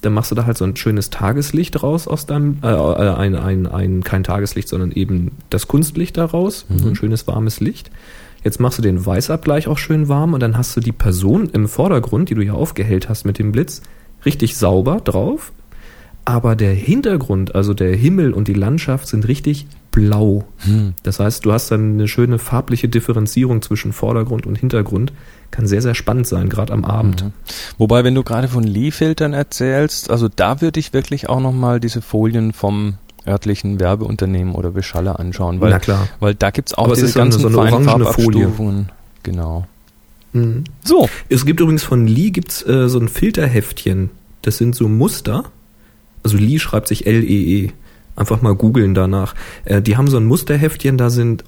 Dann 0.00 0.14
machst 0.14 0.30
du 0.30 0.34
da 0.34 0.46
halt 0.46 0.56
so 0.56 0.64
ein 0.64 0.76
schönes 0.76 1.10
Tageslicht 1.10 1.82
raus 1.82 2.08
aus 2.08 2.24
deinem, 2.24 2.56
äh, 2.62 2.72
äh, 2.72 3.14
ein, 3.14 3.36
ein, 3.36 3.66
ein, 3.66 4.02
kein 4.02 4.24
Tageslicht, 4.24 4.66
sondern 4.66 4.92
eben 4.92 5.32
das 5.50 5.68
Kunstlicht 5.68 6.16
daraus, 6.16 6.64
so 6.74 6.88
ein 6.88 6.96
schönes 6.96 7.26
warmes 7.26 7.60
Licht. 7.60 7.90
Jetzt 8.42 8.58
machst 8.58 8.78
du 8.78 8.82
den 8.82 9.04
Weißabgleich 9.04 9.68
auch 9.68 9.76
schön 9.76 10.08
warm 10.08 10.32
und 10.32 10.40
dann 10.40 10.56
hast 10.56 10.74
du 10.74 10.80
die 10.80 10.92
Person 10.92 11.50
im 11.52 11.68
Vordergrund, 11.68 12.30
die 12.30 12.34
du 12.34 12.42
ja 12.42 12.54
aufgehellt 12.54 13.10
hast 13.10 13.26
mit 13.26 13.38
dem 13.38 13.52
Blitz, 13.52 13.82
richtig 14.24 14.56
sauber 14.56 15.02
drauf. 15.02 15.52
Aber 16.24 16.54
der 16.56 16.74
Hintergrund, 16.74 17.54
also 17.54 17.74
der 17.74 17.96
Himmel 17.96 18.32
und 18.32 18.46
die 18.48 18.54
Landschaft 18.54 19.08
sind 19.08 19.26
richtig 19.26 19.66
blau. 19.90 20.44
Das 21.02 21.18
heißt, 21.18 21.44
du 21.44 21.52
hast 21.52 21.70
dann 21.72 21.94
eine 21.94 22.06
schöne 22.06 22.38
farbliche 22.38 22.88
Differenzierung 22.88 23.62
zwischen 23.62 23.92
Vordergrund 23.92 24.46
und 24.46 24.56
Hintergrund. 24.56 25.12
Kann 25.50 25.66
sehr, 25.66 25.82
sehr 25.82 25.96
spannend 25.96 26.28
sein, 26.28 26.48
gerade 26.48 26.72
am 26.72 26.84
Abend. 26.84 27.24
Mhm. 27.24 27.32
Wobei, 27.78 28.04
wenn 28.04 28.14
du 28.14 28.22
gerade 28.22 28.46
von 28.46 28.62
Lee-Filtern 28.62 29.32
erzählst, 29.32 30.08
also 30.10 30.28
da 30.28 30.60
würde 30.60 30.78
ich 30.78 30.92
wirklich 30.92 31.28
auch 31.28 31.40
nochmal 31.40 31.80
diese 31.80 32.02
Folien 32.02 32.52
vom 32.52 32.94
örtlichen 33.26 33.80
Werbeunternehmen 33.80 34.54
oder 34.54 34.70
Beschaller 34.70 35.18
anschauen, 35.18 35.60
weil, 35.60 35.70
Na 35.70 35.78
klar. 35.80 36.06
weil 36.20 36.34
da 36.36 36.50
gibt's 36.50 36.74
auch 36.74 36.84
Aber 36.84 36.92
es 36.92 36.98
diese 37.00 37.06
ist 37.08 37.14
so 37.14 37.20
eine- 37.20 37.30
ganzen 37.30 37.40
so 37.40 37.48
eine 37.48 37.70
feinen. 37.70 37.84
Farbabstufungen. 37.84 38.88
Genau. 39.24 39.66
Mhm. 40.32 40.64
So. 40.84 41.08
Es 41.28 41.44
gibt 41.44 41.58
übrigens 41.60 41.82
von 41.82 42.06
Lee 42.06 42.30
gibt's 42.30 42.64
äh, 42.64 42.88
so 42.88 43.00
ein 43.00 43.08
Filterheftchen. 43.08 44.10
Das 44.42 44.56
sind 44.58 44.76
so 44.76 44.88
Muster. 44.88 45.44
Also 46.22 46.36
Lee 46.36 46.58
schreibt 46.58 46.88
sich 46.88 47.06
L-E-E. 47.06 47.70
Einfach 48.16 48.42
mal 48.42 48.54
googeln 48.54 48.94
danach. 48.94 49.34
Äh, 49.64 49.80
die 49.82 49.96
haben 49.96 50.08
so 50.08 50.16
ein 50.18 50.26
Musterheftchen, 50.26 50.98
da 50.98 51.08
sind, 51.10 51.44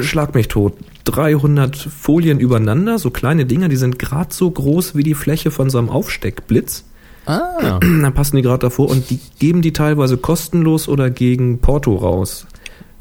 schlag 0.00 0.34
mich 0.34 0.48
tot, 0.48 0.74
300 1.04 1.76
Folien 1.76 2.40
übereinander, 2.40 2.98
so 2.98 3.10
kleine 3.10 3.46
Dinger, 3.46 3.68
die 3.68 3.76
sind 3.76 3.98
gerade 3.98 4.32
so 4.34 4.50
groß 4.50 4.96
wie 4.96 5.02
die 5.04 5.14
Fläche 5.14 5.50
von 5.50 5.70
so 5.70 5.78
einem 5.78 5.88
Aufsteckblitz. 5.90 6.84
Ah. 7.26 7.78
Dann 7.80 8.12
passen 8.14 8.36
die 8.36 8.42
gerade 8.42 8.60
davor 8.60 8.88
und 8.90 9.10
die 9.10 9.20
geben 9.38 9.62
die 9.62 9.72
teilweise 9.72 10.16
kostenlos 10.16 10.88
oder 10.88 11.10
gegen 11.10 11.58
Porto 11.60 11.94
raus. 11.94 12.46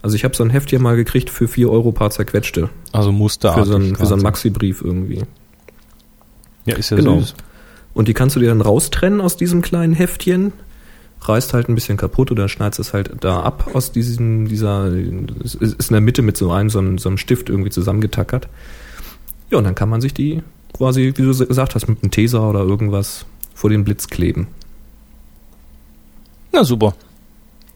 Also 0.01 0.15
ich 0.15 0.23
habe 0.23 0.35
so 0.35 0.43
ein 0.43 0.49
Heftchen 0.49 0.81
mal 0.81 0.95
gekriegt 0.95 1.29
für 1.29 1.47
4 1.47 1.69
Euro 1.71 1.91
paar 1.91 2.11
zerquetschte. 2.11 2.69
Also 2.91 3.11
Musterartig. 3.11 3.63
Für 3.65 3.69
so 3.69 3.75
einen, 3.75 3.95
für 3.95 4.05
so 4.05 4.13
einen. 4.13 4.23
Maxi-Brief 4.23 4.81
irgendwie. 4.83 5.23
Ja, 6.65 6.75
ist 6.75 6.91
ja 6.91 6.97
Genau. 6.97 7.19
süß. 7.19 7.33
Und 7.93 8.07
die 8.07 8.13
kannst 8.13 8.35
du 8.35 8.39
dir 8.39 8.49
dann 8.49 8.61
raustrennen 8.61 9.19
aus 9.19 9.35
diesem 9.35 9.61
kleinen 9.61 9.93
Heftchen, 9.93 10.53
reißt 11.21 11.53
halt 11.53 11.69
ein 11.69 11.75
bisschen 11.75 11.97
kaputt 11.97 12.31
oder 12.31 12.47
schneidest 12.47 12.79
es 12.79 12.93
halt 12.93 13.11
da 13.19 13.41
ab 13.41 13.71
aus 13.73 13.91
diesem, 13.91 14.47
dieser, 14.47 14.91
es 15.43 15.55
ist 15.55 15.89
in 15.89 15.93
der 15.93 16.01
Mitte 16.01 16.21
mit 16.21 16.37
so 16.37 16.51
einem, 16.51 16.69
so 16.69 16.79
einem, 16.79 16.97
so 16.97 17.09
einem 17.09 17.17
Stift 17.17 17.49
irgendwie 17.49 17.69
zusammengetackert. 17.69 18.47
Ja, 19.49 19.57
und 19.57 19.63
dann 19.63 19.75
kann 19.75 19.89
man 19.89 20.01
sich 20.01 20.13
die 20.13 20.41
quasi, 20.73 21.13
wie 21.15 21.21
du 21.21 21.37
gesagt 21.47 21.75
hast, 21.75 21.87
mit 21.87 22.03
einem 22.03 22.11
Teser 22.11 22.47
oder 22.49 22.61
irgendwas 22.61 23.25
vor 23.53 23.69
den 23.69 23.83
Blitz 23.83 24.07
kleben. 24.07 24.47
Na 26.51 26.63
super. 26.63 26.95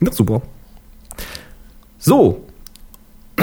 Ja, 0.01 0.11
super. 0.11 0.41
So. 1.99 2.45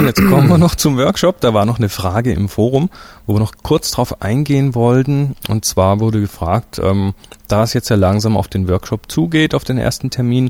Und 0.01 0.07
jetzt 0.07 0.25
kommen 0.25 0.49
wir 0.49 0.57
noch 0.57 0.73
zum 0.73 0.97
Workshop. 0.97 1.41
Da 1.41 1.53
war 1.53 1.65
noch 1.65 1.77
eine 1.77 1.87
Frage 1.87 2.33
im 2.33 2.49
Forum, 2.49 2.89
wo 3.27 3.35
wir 3.35 3.39
noch 3.39 3.53
kurz 3.61 3.91
drauf 3.91 4.23
eingehen 4.23 4.73
wollten. 4.73 5.35
Und 5.47 5.63
zwar 5.63 5.99
wurde 5.99 6.19
gefragt, 6.19 6.81
ähm, 6.83 7.13
da 7.47 7.61
es 7.61 7.73
jetzt 7.73 7.89
ja 7.89 7.97
langsam 7.97 8.35
auf 8.35 8.47
den 8.47 8.67
Workshop 8.67 9.11
zugeht, 9.11 9.53
auf 9.53 9.63
den 9.63 9.77
ersten 9.77 10.09
Termin, 10.09 10.49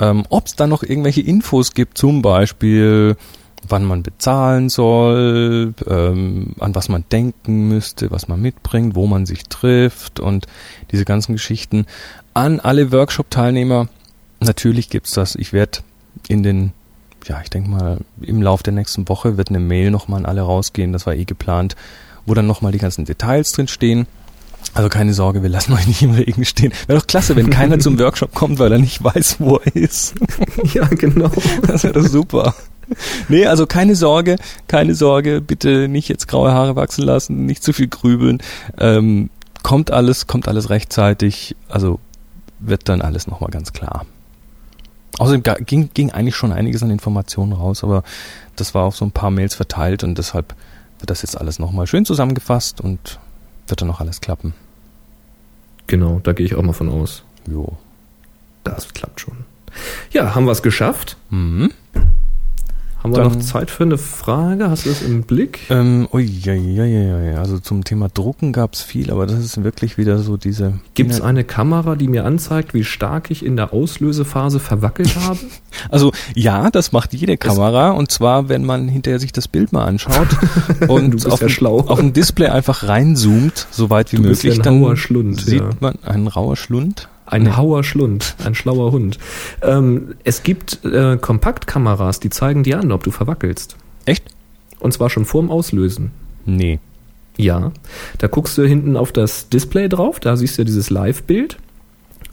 ähm, 0.00 0.24
ob 0.28 0.46
es 0.46 0.56
da 0.56 0.66
noch 0.66 0.82
irgendwelche 0.82 1.20
Infos 1.20 1.72
gibt, 1.74 1.98
zum 1.98 2.20
Beispiel 2.20 3.16
wann 3.68 3.84
man 3.84 4.02
bezahlen 4.02 4.68
soll, 4.68 5.72
ähm, 5.86 6.56
an 6.58 6.74
was 6.74 6.88
man 6.88 7.04
denken 7.12 7.68
müsste, 7.68 8.10
was 8.10 8.26
man 8.26 8.42
mitbringt, 8.42 8.96
wo 8.96 9.06
man 9.06 9.24
sich 9.24 9.44
trifft 9.44 10.18
und 10.18 10.48
diese 10.90 11.04
ganzen 11.04 11.34
Geschichten. 11.34 11.86
An 12.34 12.58
alle 12.58 12.90
Workshop-Teilnehmer, 12.90 13.86
natürlich 14.40 14.90
gibt's 14.90 15.12
das. 15.12 15.36
Ich 15.36 15.52
werde 15.52 15.78
in 16.26 16.42
den, 16.42 16.72
ja, 17.24 17.40
ich 17.42 17.50
denke 17.50 17.70
mal, 17.70 17.98
im 18.20 18.42
Lauf 18.42 18.62
der 18.62 18.72
nächsten 18.72 19.08
Woche 19.08 19.36
wird 19.36 19.48
eine 19.48 19.60
Mail 19.60 19.90
nochmal 19.90 20.20
an 20.20 20.26
alle 20.26 20.42
rausgehen, 20.42 20.92
das 20.92 21.06
war 21.06 21.14
eh 21.14 21.24
geplant, 21.24 21.76
wo 22.26 22.34
dann 22.34 22.46
nochmal 22.46 22.72
die 22.72 22.78
ganzen 22.78 23.04
Details 23.04 23.52
drin 23.52 23.68
stehen. 23.68 24.06
Also 24.72 24.88
keine 24.88 25.14
Sorge, 25.14 25.42
wir 25.42 25.50
lassen 25.50 25.72
euch 25.74 25.86
nicht 25.86 26.02
im 26.02 26.12
Regen 26.12 26.44
stehen. 26.44 26.72
Wäre 26.86 26.98
doch 26.98 27.06
klasse, 27.06 27.36
wenn 27.36 27.50
keiner 27.50 27.78
zum 27.78 27.98
Workshop 27.98 28.34
kommt, 28.34 28.58
weil 28.58 28.72
er 28.72 28.78
nicht 28.78 29.04
weiß, 29.04 29.36
wo 29.38 29.56
er 29.56 29.76
ist. 29.76 30.14
ja, 30.74 30.86
genau. 30.86 31.30
Das 31.66 31.84
wäre 31.84 31.92
doch 31.92 32.06
super. 32.08 32.54
Nee, 33.28 33.46
also 33.46 33.66
keine 33.66 33.94
Sorge, 33.94 34.36
keine 34.66 34.94
Sorge, 34.94 35.40
bitte 35.40 35.88
nicht 35.88 36.08
jetzt 36.08 36.28
graue 36.28 36.52
Haare 36.52 36.76
wachsen 36.76 37.04
lassen, 37.04 37.46
nicht 37.46 37.62
zu 37.62 37.72
viel 37.72 37.88
grübeln. 37.88 38.42
Ähm, 38.78 39.30
kommt 39.62 39.90
alles, 39.90 40.26
kommt 40.26 40.48
alles 40.48 40.70
rechtzeitig, 40.70 41.56
also 41.68 42.00
wird 42.58 42.88
dann 42.88 43.00
alles 43.00 43.26
nochmal 43.26 43.50
ganz 43.50 43.72
klar. 43.72 44.06
Außerdem 45.18 45.42
ging, 45.64 45.90
ging 45.94 46.10
eigentlich 46.10 46.34
schon 46.34 46.52
einiges 46.52 46.82
an 46.82 46.90
Informationen 46.90 47.52
raus, 47.52 47.84
aber 47.84 48.02
das 48.56 48.74
war 48.74 48.84
auf 48.84 48.96
so 48.96 49.04
ein 49.04 49.12
paar 49.12 49.30
Mails 49.30 49.54
verteilt 49.54 50.02
und 50.02 50.18
deshalb 50.18 50.54
wird 50.98 51.10
das 51.10 51.22
jetzt 51.22 51.38
alles 51.38 51.58
nochmal 51.58 51.86
schön 51.86 52.04
zusammengefasst 52.04 52.80
und 52.80 53.20
wird 53.68 53.80
dann 53.80 53.88
noch 53.88 54.00
alles 54.00 54.20
klappen. 54.20 54.54
Genau, 55.86 56.20
da 56.22 56.32
gehe 56.32 56.46
ich 56.46 56.54
auch 56.54 56.62
mal 56.62 56.72
von 56.72 56.88
aus. 56.88 57.24
Jo. 57.48 57.76
Das 58.64 58.92
klappt 58.94 59.20
schon. 59.20 59.44
Ja, 60.10 60.34
haben 60.34 60.46
wir 60.46 60.52
es 60.52 60.62
geschafft? 60.62 61.16
Mhm. 61.30 61.70
Haben 63.04 63.14
wir 63.16 63.22
Dann- 63.22 63.32
noch 63.34 63.40
Zeit 63.40 63.70
für 63.70 63.84
eine 63.84 63.98
Frage? 63.98 64.70
Hast 64.70 64.86
du 64.86 64.88
das 64.88 65.02
im 65.02 65.24
Blick? 65.24 65.60
Ähm, 65.68 66.08
ui, 66.10 66.24
ja, 66.24 66.54
ja, 66.54 66.86
ja, 66.86 67.20
ja. 67.20 67.36
Also 67.36 67.58
zum 67.58 67.84
Thema 67.84 68.08
Drucken 68.08 68.54
gab's 68.54 68.80
viel, 68.80 69.10
aber 69.10 69.26
das 69.26 69.40
ist 69.40 69.62
wirklich 69.62 69.98
wieder 69.98 70.20
so 70.20 70.38
diese. 70.38 70.80
Gibt 70.94 71.12
es 71.12 71.20
eine 71.20 71.44
Kamera, 71.44 71.96
die 71.96 72.08
mir 72.08 72.24
anzeigt, 72.24 72.72
wie 72.72 72.82
stark 72.82 73.30
ich 73.30 73.44
in 73.44 73.56
der 73.56 73.74
Auslösephase 73.74 74.58
verwackelt 74.58 75.16
habe? 75.20 75.38
Also 75.90 76.12
ja, 76.34 76.70
das 76.70 76.92
macht 76.92 77.12
jede 77.12 77.36
Kamera 77.36 77.90
und 77.90 78.10
zwar, 78.10 78.48
wenn 78.48 78.64
man 78.64 78.88
hinterher 78.88 79.20
sich 79.20 79.32
das 79.32 79.48
Bild 79.48 79.74
mal 79.74 79.84
anschaut 79.84 80.28
und 80.88 81.10
bist 81.10 81.30
auf, 81.30 81.42
ja 81.42 81.48
ein, 81.48 81.66
auf 81.66 81.98
ein 81.98 82.14
Display 82.14 82.46
einfach 82.48 82.88
reinzoomt, 82.88 83.66
so 83.70 83.90
weit 83.90 84.12
wie 84.12 84.16
Du 84.16 84.22
bist 84.22 84.44
möglich, 84.44 84.54
ja 84.56 84.60
ein 84.62 84.78
dann 84.78 84.82
rauer 84.82 84.96
Schlund, 84.96 85.42
sieht 85.42 85.60
ja. 85.60 85.68
man 85.78 85.96
einen 86.04 86.26
rauer 86.26 86.56
Schlund. 86.56 87.08
Ein 87.26 87.44
Nee. 87.44 87.52
hauer 87.52 87.84
Schlund, 87.84 88.36
ein 88.44 88.54
schlauer 88.54 88.92
Hund. 88.92 89.18
Ähm, 89.62 90.14
es 90.24 90.42
gibt 90.42 90.84
äh, 90.84 91.16
Kompaktkameras, 91.16 92.20
die 92.20 92.30
zeigen 92.30 92.62
dir 92.64 92.78
an, 92.80 92.92
ob 92.92 93.02
du 93.02 93.10
verwackelst. 93.10 93.76
Echt? 94.04 94.24
Und 94.78 94.92
zwar 94.92 95.08
schon 95.08 95.24
vorm 95.24 95.50
Auslösen. 95.50 96.10
Nee. 96.44 96.80
Ja, 97.36 97.72
da 98.18 98.26
guckst 98.28 98.56
du 98.58 98.66
hinten 98.66 98.96
auf 98.96 99.10
das 99.10 99.48
Display 99.48 99.88
drauf, 99.88 100.20
da 100.20 100.36
siehst 100.36 100.58
du 100.58 100.64
dieses 100.64 100.90
Live-Bild. 100.90 101.56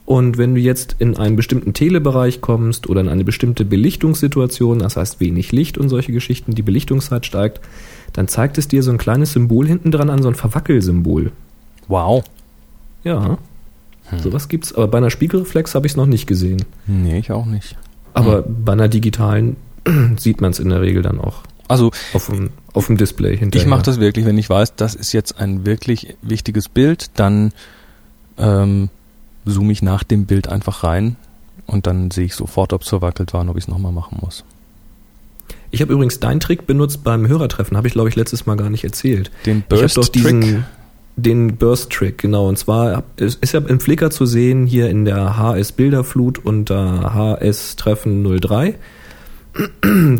Und 0.04 0.36
wenn 0.36 0.54
du 0.54 0.60
jetzt 0.60 0.96
in 0.98 1.16
einen 1.16 1.36
bestimmten 1.36 1.74
Telebereich 1.74 2.40
kommst 2.40 2.88
oder 2.88 3.00
in 3.00 3.08
eine 3.08 3.24
bestimmte 3.24 3.64
Belichtungssituation, 3.64 4.80
das 4.80 4.96
heißt 4.96 5.20
wenig 5.20 5.52
Licht 5.52 5.78
und 5.78 5.88
solche 5.88 6.12
Geschichten, 6.12 6.54
die 6.54 6.62
Belichtungszeit 6.62 7.24
steigt, 7.24 7.60
dann 8.12 8.28
zeigt 8.28 8.58
es 8.58 8.68
dir 8.68 8.82
so 8.82 8.90
ein 8.90 8.98
kleines 8.98 9.32
Symbol 9.32 9.66
hinten 9.66 9.90
dran 9.90 10.10
an, 10.10 10.20
so 10.22 10.28
ein 10.28 10.34
Verwackelsymbol. 10.34 11.32
Wow. 11.88 12.24
Ja, 13.04 13.38
sowas 14.20 14.48
gibt's. 14.48 14.74
Aber 14.74 14.88
bei 14.88 14.98
einer 14.98 15.10
Spiegelreflex 15.10 15.74
habe 15.74 15.86
ich 15.86 15.92
es 15.92 15.96
noch 15.96 16.06
nicht 16.06 16.26
gesehen. 16.26 16.64
Nee, 16.86 17.18
ich 17.18 17.30
auch 17.32 17.46
nicht. 17.46 17.76
Aber 18.14 18.42
bei 18.42 18.72
einer 18.72 18.88
digitalen 18.88 19.56
sieht 20.18 20.40
man 20.40 20.50
es 20.50 20.58
in 20.58 20.68
der 20.68 20.80
Regel 20.80 21.02
dann 21.02 21.20
auch 21.20 21.42
Also 21.68 21.90
auf 22.12 22.26
dem, 22.26 22.50
auf 22.72 22.86
dem 22.86 22.96
Display 22.96 23.36
hinterher. 23.36 23.64
ich 23.64 23.68
mache 23.70 23.82
das 23.82 24.00
wirklich, 24.00 24.24
wenn 24.26 24.38
ich 24.38 24.48
weiß, 24.50 24.74
das 24.76 24.94
ist 24.94 25.12
jetzt 25.12 25.38
ein 25.40 25.64
wirklich 25.66 26.14
wichtiges 26.22 26.68
Bild, 26.68 27.10
dann 27.14 27.52
ähm, 28.38 28.90
zoome 29.46 29.72
ich 29.72 29.82
nach 29.82 30.04
dem 30.04 30.26
Bild 30.26 30.48
einfach 30.48 30.84
rein 30.84 31.16
und 31.66 31.86
dann 31.86 32.10
sehe 32.10 32.26
ich 32.26 32.34
sofort, 32.34 32.72
ob 32.72 32.82
es 32.82 32.88
verwackelt 32.88 33.32
war 33.32 33.40
und 33.40 33.48
ob 33.48 33.56
ich 33.56 33.64
es 33.64 33.68
nochmal 33.68 33.92
machen 33.92 34.18
muss. 34.20 34.44
Ich 35.70 35.80
habe 35.80 35.92
übrigens 35.92 36.20
deinen 36.20 36.40
Trick 36.40 36.66
benutzt 36.66 37.02
beim 37.02 37.26
Hörertreffen, 37.26 37.76
habe 37.78 37.88
ich 37.88 37.94
glaube 37.94 38.10
ich 38.10 38.16
letztes 38.16 38.44
Mal 38.44 38.56
gar 38.56 38.68
nicht 38.68 38.84
erzählt. 38.84 39.30
Den 39.46 39.64
Burst-Trick? 39.66 40.62
Den 41.16 41.56
Burst 41.56 41.90
Trick, 41.90 42.18
genau. 42.18 42.48
Und 42.48 42.58
zwar 42.58 43.04
ist 43.16 43.52
ja 43.52 43.60
im 43.60 43.80
Flickr 43.80 44.10
zu 44.10 44.26
sehen 44.26 44.66
hier 44.66 44.88
in 44.88 45.04
der 45.04 45.36
HS 45.36 45.72
Bilderflut 45.72 46.38
unter 46.44 47.14
HS 47.14 47.76
Treffen 47.76 48.24
03. 48.40 48.74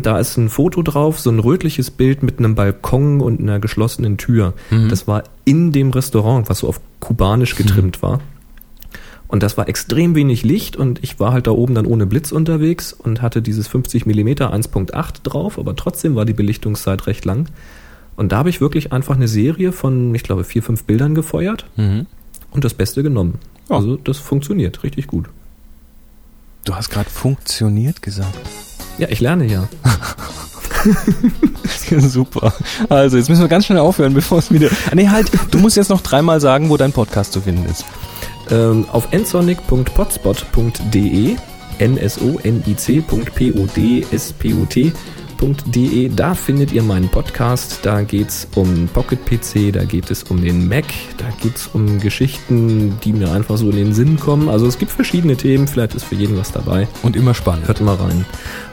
Da 0.01 0.19
ist 0.19 0.37
ein 0.37 0.49
Foto 0.49 0.83
drauf, 0.83 1.19
so 1.19 1.31
ein 1.31 1.39
rötliches 1.39 1.89
Bild 1.89 2.21
mit 2.21 2.37
einem 2.37 2.53
Balkon 2.53 3.19
und 3.19 3.39
einer 3.39 3.59
geschlossenen 3.59 4.17
Tür. 4.17 4.53
Mhm. 4.69 4.89
Das 4.89 5.07
war 5.07 5.23
in 5.43 5.71
dem 5.71 5.89
Restaurant, 5.89 6.49
was 6.49 6.59
so 6.59 6.67
auf 6.67 6.79
kubanisch 6.99 7.55
getrimmt 7.55 8.03
war. 8.03 8.19
Und 9.27 9.41
das 9.41 9.57
war 9.57 9.67
extrem 9.67 10.13
wenig 10.13 10.43
Licht 10.43 10.75
und 10.75 11.03
ich 11.03 11.19
war 11.19 11.33
halt 11.33 11.47
da 11.47 11.51
oben 11.51 11.73
dann 11.73 11.87
ohne 11.87 12.05
Blitz 12.05 12.31
unterwegs 12.31 12.93
und 12.93 13.23
hatte 13.23 13.41
dieses 13.41 13.67
50 13.67 14.05
mm 14.05 14.27
1.8 14.27 15.23
drauf, 15.23 15.57
aber 15.57 15.75
trotzdem 15.75 16.13
war 16.13 16.25
die 16.25 16.33
Belichtungszeit 16.33 17.07
recht 17.07 17.25
lang. 17.25 17.47
Und 18.15 18.31
da 18.31 18.37
habe 18.37 18.49
ich 18.49 18.61
wirklich 18.61 18.91
einfach 18.93 19.15
eine 19.15 19.27
Serie 19.27 19.71
von, 19.71 20.13
ich 20.15 20.23
glaube, 20.23 20.43
vier, 20.43 20.63
fünf 20.63 20.83
Bildern 20.83 21.15
gefeuert 21.15 21.65
Mhm. 21.77 22.05
und 22.51 22.63
das 22.63 22.73
Beste 22.73 23.03
genommen. 23.03 23.39
Ja. 23.69 23.75
Also 23.77 23.95
das 23.97 24.17
funktioniert 24.17 24.83
richtig 24.83 25.07
gut. 25.07 25.25
Du 26.65 26.75
hast 26.75 26.89
gerade 26.89 27.09
funktioniert 27.09 28.01
gesagt. 28.01 28.37
Ja, 28.97 29.07
ich 29.09 29.19
lerne 29.19 29.45
ja. 29.45 29.67
Super. 31.99 32.53
Also, 32.89 33.17
jetzt 33.17 33.29
müssen 33.29 33.41
wir 33.41 33.47
ganz 33.47 33.65
schnell 33.65 33.79
aufhören, 33.79 34.13
bevor 34.13 34.39
es 34.39 34.51
wieder. 34.51 34.69
Ah, 34.91 34.95
nee, 34.95 35.07
halt, 35.09 35.31
du 35.51 35.57
musst 35.59 35.77
jetzt 35.77 35.89
noch 35.89 36.01
dreimal 36.01 36.41
sagen, 36.41 36.69
wo 36.69 36.75
dein 36.77 36.91
Podcast 36.91 37.31
zu 37.33 37.41
finden 37.41 37.65
ist. 37.69 37.85
Ähm, 38.49 38.85
auf 38.91 39.07
nsonic.potspot.de 39.13 41.35
nsonic.podspot.de 45.43 46.09
Da 46.09 46.33
findet 46.35 46.71
ihr 46.71 46.83
meinen 46.83 47.09
Podcast. 47.09 47.79
Da 47.83 48.01
geht's 48.01 48.47
um 48.55 48.87
Pocket 48.87 49.19
PC, 49.25 49.73
da 49.73 49.83
geht 49.83 50.09
es 50.09 50.23
um 50.23 50.41
den 50.41 50.69
Mac, 50.69 50.85
da 51.17 51.25
geht's 51.41 51.69
um 51.73 51.99
Geschichten, 51.99 52.97
die 53.03 53.11
mir 53.13 53.31
einfach 53.31 53.57
so 53.57 53.69
in 53.69 53.75
den 53.75 53.93
Sinn 53.93 54.19
kommen. 54.19 54.49
Also 54.49 54.65
es 54.67 54.79
gibt 54.79 54.91
verschiedene 54.91 55.35
Themen, 55.35 55.67
vielleicht 55.67 55.95
ist 55.95 56.05
für 56.05 56.15
jeden 56.15 56.37
was 56.37 56.51
dabei. 56.51 56.87
Und 57.01 57.15
immer 57.15 57.33
spannend. 57.33 57.67
Hört 57.67 57.81
mal 57.81 57.95
rein. 57.95 58.25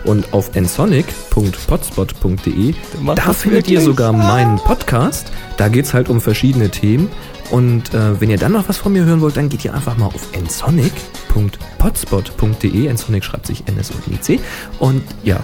Und 0.04 0.30
auf 0.32 0.54
nsonic.potspot.de, 0.54 2.74
da 3.16 3.32
findet 3.32 3.68
ihr 3.68 3.80
sogar 3.80 4.12
meinen 4.12 4.58
Podcast. 4.58 5.32
Da 5.56 5.68
geht's 5.68 5.94
halt 5.94 6.08
um 6.08 6.20
verschiedene 6.20 6.70
Themen. 6.70 7.08
Und 7.50 7.92
äh, 7.94 8.20
wenn 8.20 8.30
ihr 8.30 8.38
dann 8.38 8.52
noch 8.52 8.68
was 8.68 8.76
von 8.76 8.92
mir 8.92 9.04
hören 9.04 9.20
wollt, 9.20 9.36
dann 9.36 9.48
geht 9.48 9.64
ihr 9.64 9.74
einfach 9.74 9.96
mal 9.96 10.06
auf 10.06 10.28
nsonic.potspot.de. 10.40 12.92
Nsonic 12.92 13.24
schreibt 13.24 13.48
sich 13.48 13.66
N-S-O-N-I-C. 13.66 14.38
Und 14.78 15.02
ja, 15.24 15.40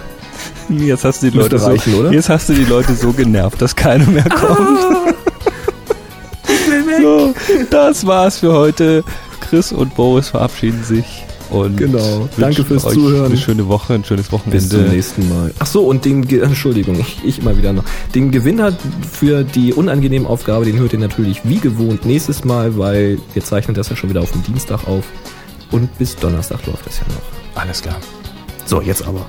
Jetzt 0.69 1.05
hast 1.05 1.23
du 1.23 1.31
die 1.31 1.37
Leute 1.37 1.57
so, 1.59 1.65
reichen, 1.67 1.93
oder? 1.95 2.11
jetzt 2.11 2.27
hast 2.29 2.49
du 2.49 2.53
die 2.53 2.65
Leute 2.65 2.93
so 2.93 3.11
genervt, 3.13 3.61
dass 3.61 3.75
keiner 3.75 4.05
mehr 4.05 4.27
kommt. 4.29 4.79
so, 7.01 7.33
das 7.69 8.05
war's 8.05 8.39
für 8.39 8.53
heute. 8.53 9.03
Chris 9.41 9.71
und 9.71 9.95
Boris 9.95 10.29
verabschieden 10.29 10.83
sich 10.83 11.23
und 11.49 11.77
Genau. 11.77 12.27
Danke 12.37 12.65
fürs 12.65 12.83
euch 12.85 12.93
Zuhören. 12.95 13.27
Eine 13.27 13.37
schöne 13.37 13.67
Woche, 13.69 13.93
ein 13.93 14.03
schönes 14.03 14.29
Wochenende. 14.33 14.57
bis 14.57 14.69
zum 14.69 14.87
nächsten 14.89 15.29
Mal. 15.29 15.53
Ach 15.59 15.67
so, 15.67 15.85
und 15.85 16.03
den, 16.03 16.27
Ge- 16.27 16.41
Entschuldigung, 16.41 16.99
ich, 16.99 17.19
ich 17.23 17.39
immer 17.39 17.57
wieder 17.57 17.71
noch. 17.71 17.83
Den 18.13 18.31
Gewinner 18.31 18.73
für 19.09 19.43
die 19.45 19.73
unangenehme 19.73 20.27
Aufgabe, 20.27 20.65
den 20.65 20.77
hört 20.79 20.91
ihr 20.91 20.99
natürlich 20.99 21.41
wie 21.45 21.59
gewohnt 21.59 22.05
nächstes 22.05 22.43
Mal, 22.43 22.77
weil 22.77 23.19
wir 23.33 23.43
zeichnen 23.43 23.75
das 23.75 23.87
ja 23.89 23.95
schon 23.95 24.09
wieder 24.09 24.21
auf 24.21 24.31
den 24.31 24.43
Dienstag 24.43 24.85
auf. 24.87 25.05
Und 25.71 25.97
bis 25.97 26.15
Donnerstag 26.17 26.65
läuft 26.65 26.85
das 26.85 26.97
ja 26.99 27.05
noch. 27.07 27.61
Alles 27.61 27.81
klar. 27.81 27.95
So, 28.65 28.81
jetzt 28.81 29.07
aber. 29.07 29.25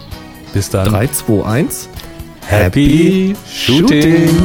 Bis 0.53 0.70
dann. 0.70 0.90
3, 0.90 1.07
2, 1.09 1.44
1. 1.44 1.88
Happy 2.46 3.34
Shooting. 3.53 4.28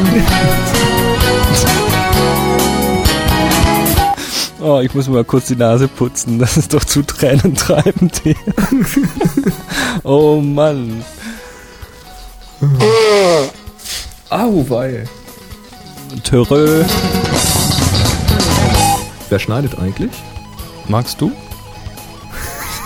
Oh, 4.66 4.80
ich 4.80 4.94
muss 4.94 5.10
mal 5.10 5.26
kurz 5.26 5.48
die 5.48 5.58
Nase 5.58 5.90
putzen. 5.90 6.40
Das 6.40 6.56
ist 6.56 6.74
doch 6.74 6.86
zu 6.86 7.02
tränentreibend 7.02 8.22
hier. 8.24 8.36
oh 10.04 10.40
Mann. 10.40 11.04
Au, 14.30 14.66
weil. 14.70 15.04
Törö. 16.24 16.86
Wer 19.28 19.40
schneidet 19.40 19.78
eigentlich? 19.78 20.12
Magst 20.88 21.20
du? 21.20 21.34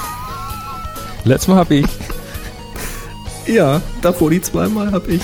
Letztes 1.25 1.47
Mal 1.47 1.57
habe 1.57 1.75
ich. 1.75 1.85
Ja, 3.47 3.81
davor 4.01 4.29
die 4.29 4.41
zweimal 4.41 4.91
hab 4.91 5.07
ich. 5.07 5.21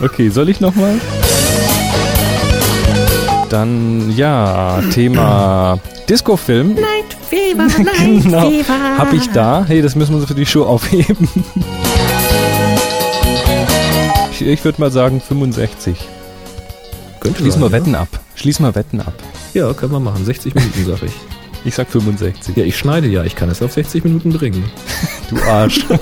Okay, 0.00 0.28
soll 0.28 0.48
ich 0.48 0.60
nochmal? 0.60 1.00
Dann, 3.50 4.14
ja, 4.16 4.80
Thema 4.92 5.78
Disco-Film. 6.08 6.74
Night 6.74 7.16
Fever, 7.28 7.66
Night 7.82 8.22
genau, 8.22 8.48
Fever. 8.50 8.98
hab 8.98 9.12
ich 9.12 9.28
da. 9.30 9.64
Hey, 9.66 9.82
das 9.82 9.94
müssen 9.96 10.14
wir 10.14 10.20
so 10.20 10.26
für 10.26 10.34
die 10.34 10.46
Show 10.46 10.64
aufheben. 10.64 11.28
ich 14.32 14.42
ich 14.42 14.64
würde 14.64 14.80
mal 14.80 14.90
sagen 14.90 15.20
65. 15.20 15.96
Könnte 17.20 17.38
Schließ 17.38 17.54
sein, 17.54 17.60
mal 17.60 17.66
ja. 17.68 17.72
Wetten 17.72 17.94
ab. 17.94 18.08
Schließ 18.34 18.60
mal 18.60 18.74
Wetten 18.74 19.00
ab. 19.00 19.14
Ja, 19.54 19.72
können 19.72 19.92
wir 19.92 20.00
machen. 20.00 20.24
60 20.24 20.54
Minuten, 20.54 20.84
sag 20.86 21.02
ich. 21.02 21.12
Ich 21.66 21.74
sag 21.74 21.88
65. 21.88 22.56
Ja, 22.56 22.64
ich 22.64 22.76
schneide 22.76 23.08
ja. 23.08 23.24
Ich 23.24 23.34
kann 23.34 23.48
es 23.48 23.62
auf 23.62 23.72
60 23.72 24.04
Minuten 24.04 24.30
bringen. 24.32 24.64
Du 25.30 25.36
Arsch. 25.42 25.86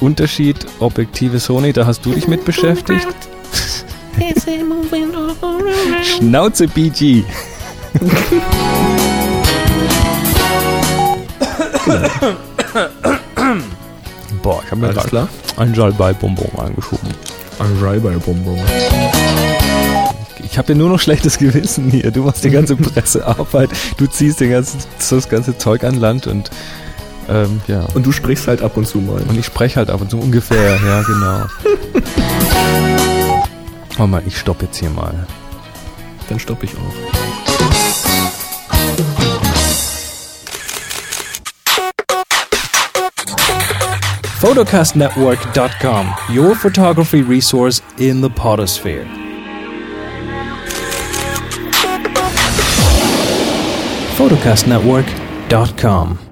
Unterschied 0.00 0.56
Objektive 0.78 1.38
Sony, 1.38 1.74
da 1.74 1.84
hast 1.84 2.06
du 2.06 2.12
dich 2.12 2.26
mit 2.26 2.42
beschäftigt. 2.46 3.06
Schnauze 6.02 6.66
BG. 6.68 7.22
Boah, 14.42 14.62
ich 14.64 14.70
habe 14.70 14.80
mir 14.80 14.94
gerade 14.94 15.28
ein 15.58 15.74
Salbei-Bonbon 15.74 16.48
eingeschoben. 16.58 17.10
Ein 17.58 17.76
Rai-Bai-Bonbon. 17.82 18.58
Ich 20.44 20.58
habe 20.58 20.72
ja 20.72 20.78
nur 20.78 20.88
noch 20.88 21.00
schlechtes 21.00 21.38
Gewissen 21.38 21.90
hier. 21.90 22.10
Du 22.10 22.24
machst 22.24 22.44
die 22.44 22.50
ganze 22.50 22.76
Pressearbeit, 22.76 23.70
du 23.96 24.06
ziehst 24.06 24.40
den 24.40 24.50
ganzen, 24.50 24.80
das 24.98 25.28
ganze 25.28 25.56
Zeug 25.58 25.84
an 25.84 25.94
Land 25.94 26.26
und 26.26 26.50
ähm, 27.28 27.60
ja. 27.66 27.86
Und 27.94 28.06
du 28.06 28.12
sprichst 28.12 28.46
halt 28.46 28.62
ab 28.62 28.76
und 28.76 28.86
zu 28.86 28.98
mal. 28.98 29.20
Und 29.22 29.38
ich 29.38 29.46
spreche 29.46 29.76
halt 29.76 29.90
ab 29.90 30.00
und 30.00 30.10
zu 30.10 30.18
ungefähr, 30.18 30.76
ja 30.76 31.02
genau. 31.02 31.46
Warte 33.96 34.10
mal, 34.10 34.22
ich 34.26 34.38
stopp 34.38 34.62
jetzt 34.62 34.78
hier 34.78 34.90
mal. 34.90 35.26
Dann 36.28 36.38
stopp 36.38 36.62
ich 36.62 36.72
auch. 36.74 36.94
photocastnetwork.com, 44.38 46.14
your 46.30 46.54
photography 46.54 47.22
resource 47.22 47.82
in 47.98 48.20
the 48.20 48.28
potosphere. 48.28 49.25
photocastnetwork.com 54.16 56.25